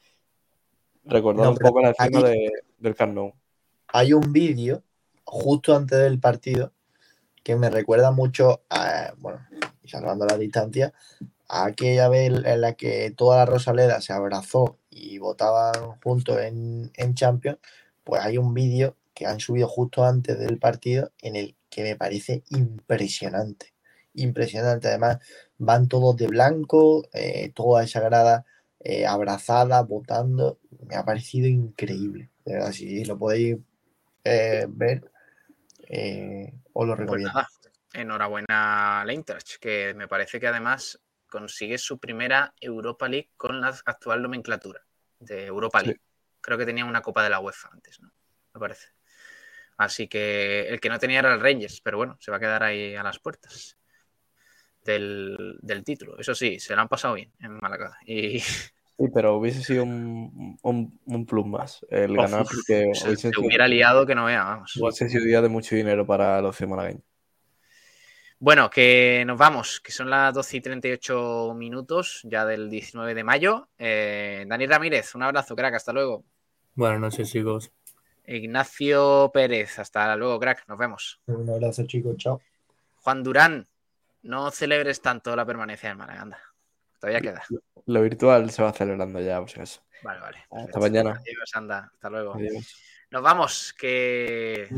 recordando 1.04 1.44
no, 1.44 1.52
un 1.52 1.58
poco 1.58 1.82
la 1.82 1.92
escena 1.92 2.22
de, 2.22 2.52
del 2.78 2.96
Carnot. 2.96 3.34
Hay 3.88 4.14
un 4.14 4.32
vídeo 4.32 4.82
justo 5.26 5.76
antes 5.76 6.00
del 6.00 6.22
partido 6.22 6.72
que 7.44 7.56
me 7.56 7.70
recuerda 7.70 8.12
mucho 8.12 8.62
a, 8.70 9.14
bueno, 9.18 9.40
salvando 9.86 10.26
la 10.26 10.38
distancia, 10.38 10.94
a 11.48 11.66
aquella 11.66 12.08
vez 12.08 12.32
en 12.46 12.62
la 12.62 12.74
que 12.74 13.12
toda 13.16 13.38
la 13.38 13.46
Rosaleda 13.46 14.02
se 14.02 14.14
abrazó 14.14 14.78
y 14.90 15.18
votaban 15.18 16.00
juntos 16.04 16.40
en, 16.40 16.92
en 16.96 17.14
Champions, 17.14 17.60
pues 18.04 18.24
hay 18.24 18.38
un 18.38 18.54
vídeo 18.54 18.96
que 19.14 19.26
han 19.26 19.40
subido 19.40 19.68
justo 19.68 20.06
antes 20.06 20.40
del 20.40 20.58
partido 20.58 21.12
en 21.22 21.36
el 21.36 21.56
que 21.70 21.84
me 21.84 21.96
parece 21.96 22.44
impresionante. 22.50 23.74
Impresionante. 24.14 24.88
Además, 24.88 25.20
van 25.58 25.88
todos 25.88 26.18
de 26.18 26.28
blanco, 26.28 27.08
eh, 27.14 27.52
toda 27.54 27.84
esa 27.84 28.02
grada 28.02 28.46
eh, 28.80 29.06
abrazada, 29.06 29.82
votando. 29.82 30.60
Me 30.86 30.96
ha 30.96 31.06
parecido 31.06 31.48
increíble. 31.48 32.30
De 32.46 32.54
verdad, 32.54 32.72
si 32.72 33.06
lo 33.06 33.18
podéis 33.18 33.58
eh, 34.24 34.66
ver, 34.70 35.12
os 36.74 36.88
lo 36.88 36.96
recomiendo. 36.96 37.32
Pues 37.32 37.46
nada, 37.46 37.50
enhorabuena 37.94 39.02
a 39.02 39.06
la 39.06 39.14
Interch, 39.14 39.58
que 39.60 39.94
me 39.94 40.08
parece 40.08 40.40
que 40.40 40.48
además 40.48 41.00
consigue 41.28 41.78
su 41.78 42.00
primera 42.00 42.54
Europa 42.60 43.08
League 43.08 43.32
con 43.38 43.62
la 43.62 43.68
actual 43.86 44.22
nomenclatura 44.22 44.82
de 45.20 45.46
Europa 45.46 45.82
League. 45.82 46.00
Sí. 46.02 46.08
Creo 46.42 46.58
que 46.58 46.66
tenía 46.66 46.86
una 46.86 47.02
Copa 47.02 47.24
de 47.24 47.30
la 47.30 47.40
UEFA 47.40 47.70
antes, 47.72 48.00
¿no? 48.02 48.12
Me 48.54 48.60
parece. 48.60 48.90
Así 49.78 50.08
que 50.08 50.68
el 50.68 50.80
que 50.80 50.90
no 50.90 51.00
tenía 51.00 51.20
era 51.20 51.34
el 51.34 51.40
Rangers, 51.40 51.82
pero 51.82 51.98
bueno, 51.98 52.18
se 52.20 52.32
va 52.32 52.38
a 52.38 52.40
quedar 52.40 52.64
ahí 52.64 52.96
a 52.96 53.04
las 53.04 53.20
puertas 53.20 53.78
del, 54.84 55.58
del 55.62 55.84
título. 55.84 56.18
Eso 56.20 56.36
sí, 56.36 56.60
se 56.60 56.76
lo 56.76 56.82
han 56.82 56.88
pasado 56.90 57.16
bien 57.16 57.32
en 57.40 57.54
Málaga. 57.54 57.98
Y... 58.06 58.42
Sí, 59.02 59.08
pero 59.12 59.38
hubiese 59.38 59.64
sido 59.64 59.84
un, 59.84 60.60
un, 60.62 61.00
un 61.06 61.26
plus 61.26 61.46
más 61.48 61.84
el 61.90 62.12
Uf, 62.12 62.18
ganar 62.18 62.46
porque 62.46 62.92
se, 62.94 63.16
se 63.16 63.30
hubiera 63.30 63.66
sido, 63.66 63.76
liado 63.76 64.06
que 64.06 64.14
no 64.14 64.26
vea, 64.26 64.44
vamos. 64.44 64.76
Hubiese 64.78 65.10
sido 65.10 65.26
día 65.26 65.42
de 65.42 65.50
mucho 65.50 65.76
dinero 65.76 66.06
para 66.06 66.40
los 66.40 66.62
malagueños. 66.62 67.02
Bueno, 68.38 68.70
que 68.70 69.24
nos 69.26 69.40
vamos, 69.40 69.80
que 69.80 69.92
son 69.92 70.10
las 70.10 70.34
12 70.36 70.58
y 70.58 70.62
38 70.62 71.54
minutos 71.56 72.22
ya 72.24 72.46
del 72.46 72.70
19 72.70 73.16
de 73.16 73.24
mayo. 73.24 73.70
Eh, 73.78 74.46
Dani 74.48 74.68
Ramírez, 74.68 75.16
un 75.16 75.24
abrazo, 75.24 75.56
crack, 75.56 75.76
hasta 75.76 75.94
luego. 75.94 76.24
Buenas 76.76 77.00
noches, 77.00 77.32
chicos. 77.32 77.72
Ignacio 78.28 79.32
Pérez, 79.34 79.80
hasta 79.80 80.16
luego, 80.16 80.40
crack, 80.40 80.68
nos 80.68 80.78
vemos. 80.78 81.22
Un 81.26 81.50
abrazo, 81.50 81.88
chicos, 81.88 82.18
chao. 82.18 82.40
Juan 82.98 83.24
Durán, 83.24 83.68
no 84.22 84.52
celebres 84.52 85.02
tanto 85.02 85.36
la 85.36 85.46
permanencia 85.46 85.90
en 85.90 85.98
Málaga, 85.98 86.22
anda. 86.22 86.51
Todavía 87.02 87.20
queda. 87.20 87.44
Lo 87.88 88.02
virtual 88.04 88.52
se 88.52 88.62
va 88.62 88.72
celebrando 88.72 89.20
ya, 89.20 89.40
por 89.40 89.50
si 89.50 89.56
acaso. 89.56 89.82
Vale, 90.04 90.20
vale. 90.20 90.38
Hasta 90.52 90.80
mañana. 90.80 91.12
Adiós, 91.12 91.52
anda. 91.56 91.92
Hasta 91.92 92.10
luego. 92.12 92.36
Adiós. 92.36 92.76
Nos 93.10 93.24
vamos, 93.24 93.74
que... 93.78 94.70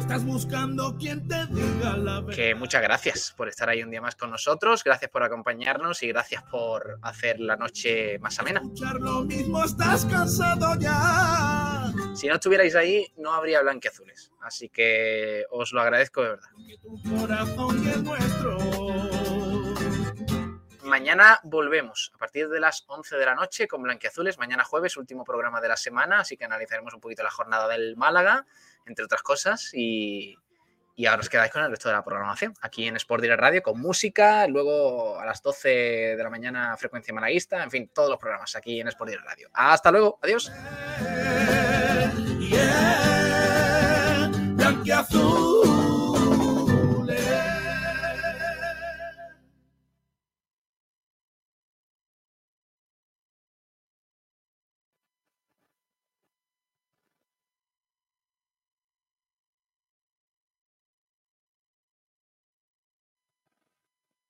Estás 0.00 0.24
buscando 0.24 0.98
quien 0.98 1.26
te 1.28 1.46
diga 1.46 1.96
la 1.96 2.20
verdad. 2.20 2.34
Que 2.34 2.54
muchas 2.56 2.82
gracias 2.82 3.32
por 3.36 3.48
estar 3.48 3.68
ahí 3.68 3.82
un 3.82 3.90
día 3.90 4.00
más 4.00 4.16
con 4.16 4.30
nosotros, 4.30 4.82
gracias 4.82 5.10
por 5.10 5.22
acompañarnos 5.22 6.02
y 6.02 6.08
gracias 6.08 6.42
por 6.50 6.98
hacer 7.02 7.38
la 7.38 7.56
noche 7.56 8.18
más 8.18 8.38
amena. 8.40 8.60
Lo 8.98 9.22
mismo 9.22 9.64
estás 9.64 10.04
cansado 10.06 10.74
ya. 10.78 11.90
Si 12.14 12.26
no 12.26 12.34
estuvierais 12.34 12.74
ahí, 12.74 13.06
no 13.16 13.32
habría 13.32 13.62
blanquiazules. 13.62 14.32
Así 14.42 14.68
que 14.68 15.46
os 15.50 15.72
lo 15.72 15.80
agradezco 15.80 16.22
de 16.22 16.28
verdad. 16.30 16.48
corazón 17.18 17.82
y 17.86 17.88
el 17.88 18.04
nuestro. 18.04 19.49
Mañana 20.90 21.38
volvemos 21.44 22.10
a 22.16 22.18
partir 22.18 22.48
de 22.48 22.58
las 22.58 22.82
11 22.88 23.16
de 23.16 23.24
la 23.24 23.36
noche 23.36 23.68
con 23.68 23.80
Blanquiazules. 23.80 24.38
Mañana 24.38 24.64
jueves, 24.64 24.96
último 24.96 25.22
programa 25.22 25.60
de 25.60 25.68
la 25.68 25.76
semana, 25.76 26.18
así 26.18 26.36
que 26.36 26.44
analizaremos 26.44 26.92
un 26.92 27.00
poquito 27.00 27.22
la 27.22 27.30
jornada 27.30 27.68
del 27.68 27.96
Málaga, 27.96 28.44
entre 28.86 29.04
otras 29.04 29.22
cosas. 29.22 29.70
Y, 29.72 30.36
ahora 31.06 31.20
os 31.20 31.28
quedáis 31.28 31.52
con 31.52 31.62
el 31.62 31.70
resto 31.70 31.88
de 31.88 31.94
la 31.94 32.02
programación 32.02 32.54
aquí 32.60 32.88
en 32.88 32.96
Sport 32.96 33.22
Direct 33.22 33.40
Radio 33.40 33.62
con 33.62 33.80
música. 33.80 34.48
Luego 34.48 35.20
a 35.20 35.24
las 35.24 35.40
12 35.42 35.68
de 36.16 36.22
la 36.24 36.28
mañana, 36.28 36.76
frecuencia 36.76 37.14
malaguista. 37.14 37.62
En 37.62 37.70
fin, 37.70 37.88
todos 37.94 38.10
los 38.10 38.18
programas 38.18 38.56
aquí 38.56 38.80
en 38.80 38.88
Sport 38.88 39.10
Direct 39.10 39.26
Radio. 39.28 39.48
Hasta 39.52 39.92
luego. 39.92 40.18
Adiós. 40.20 40.50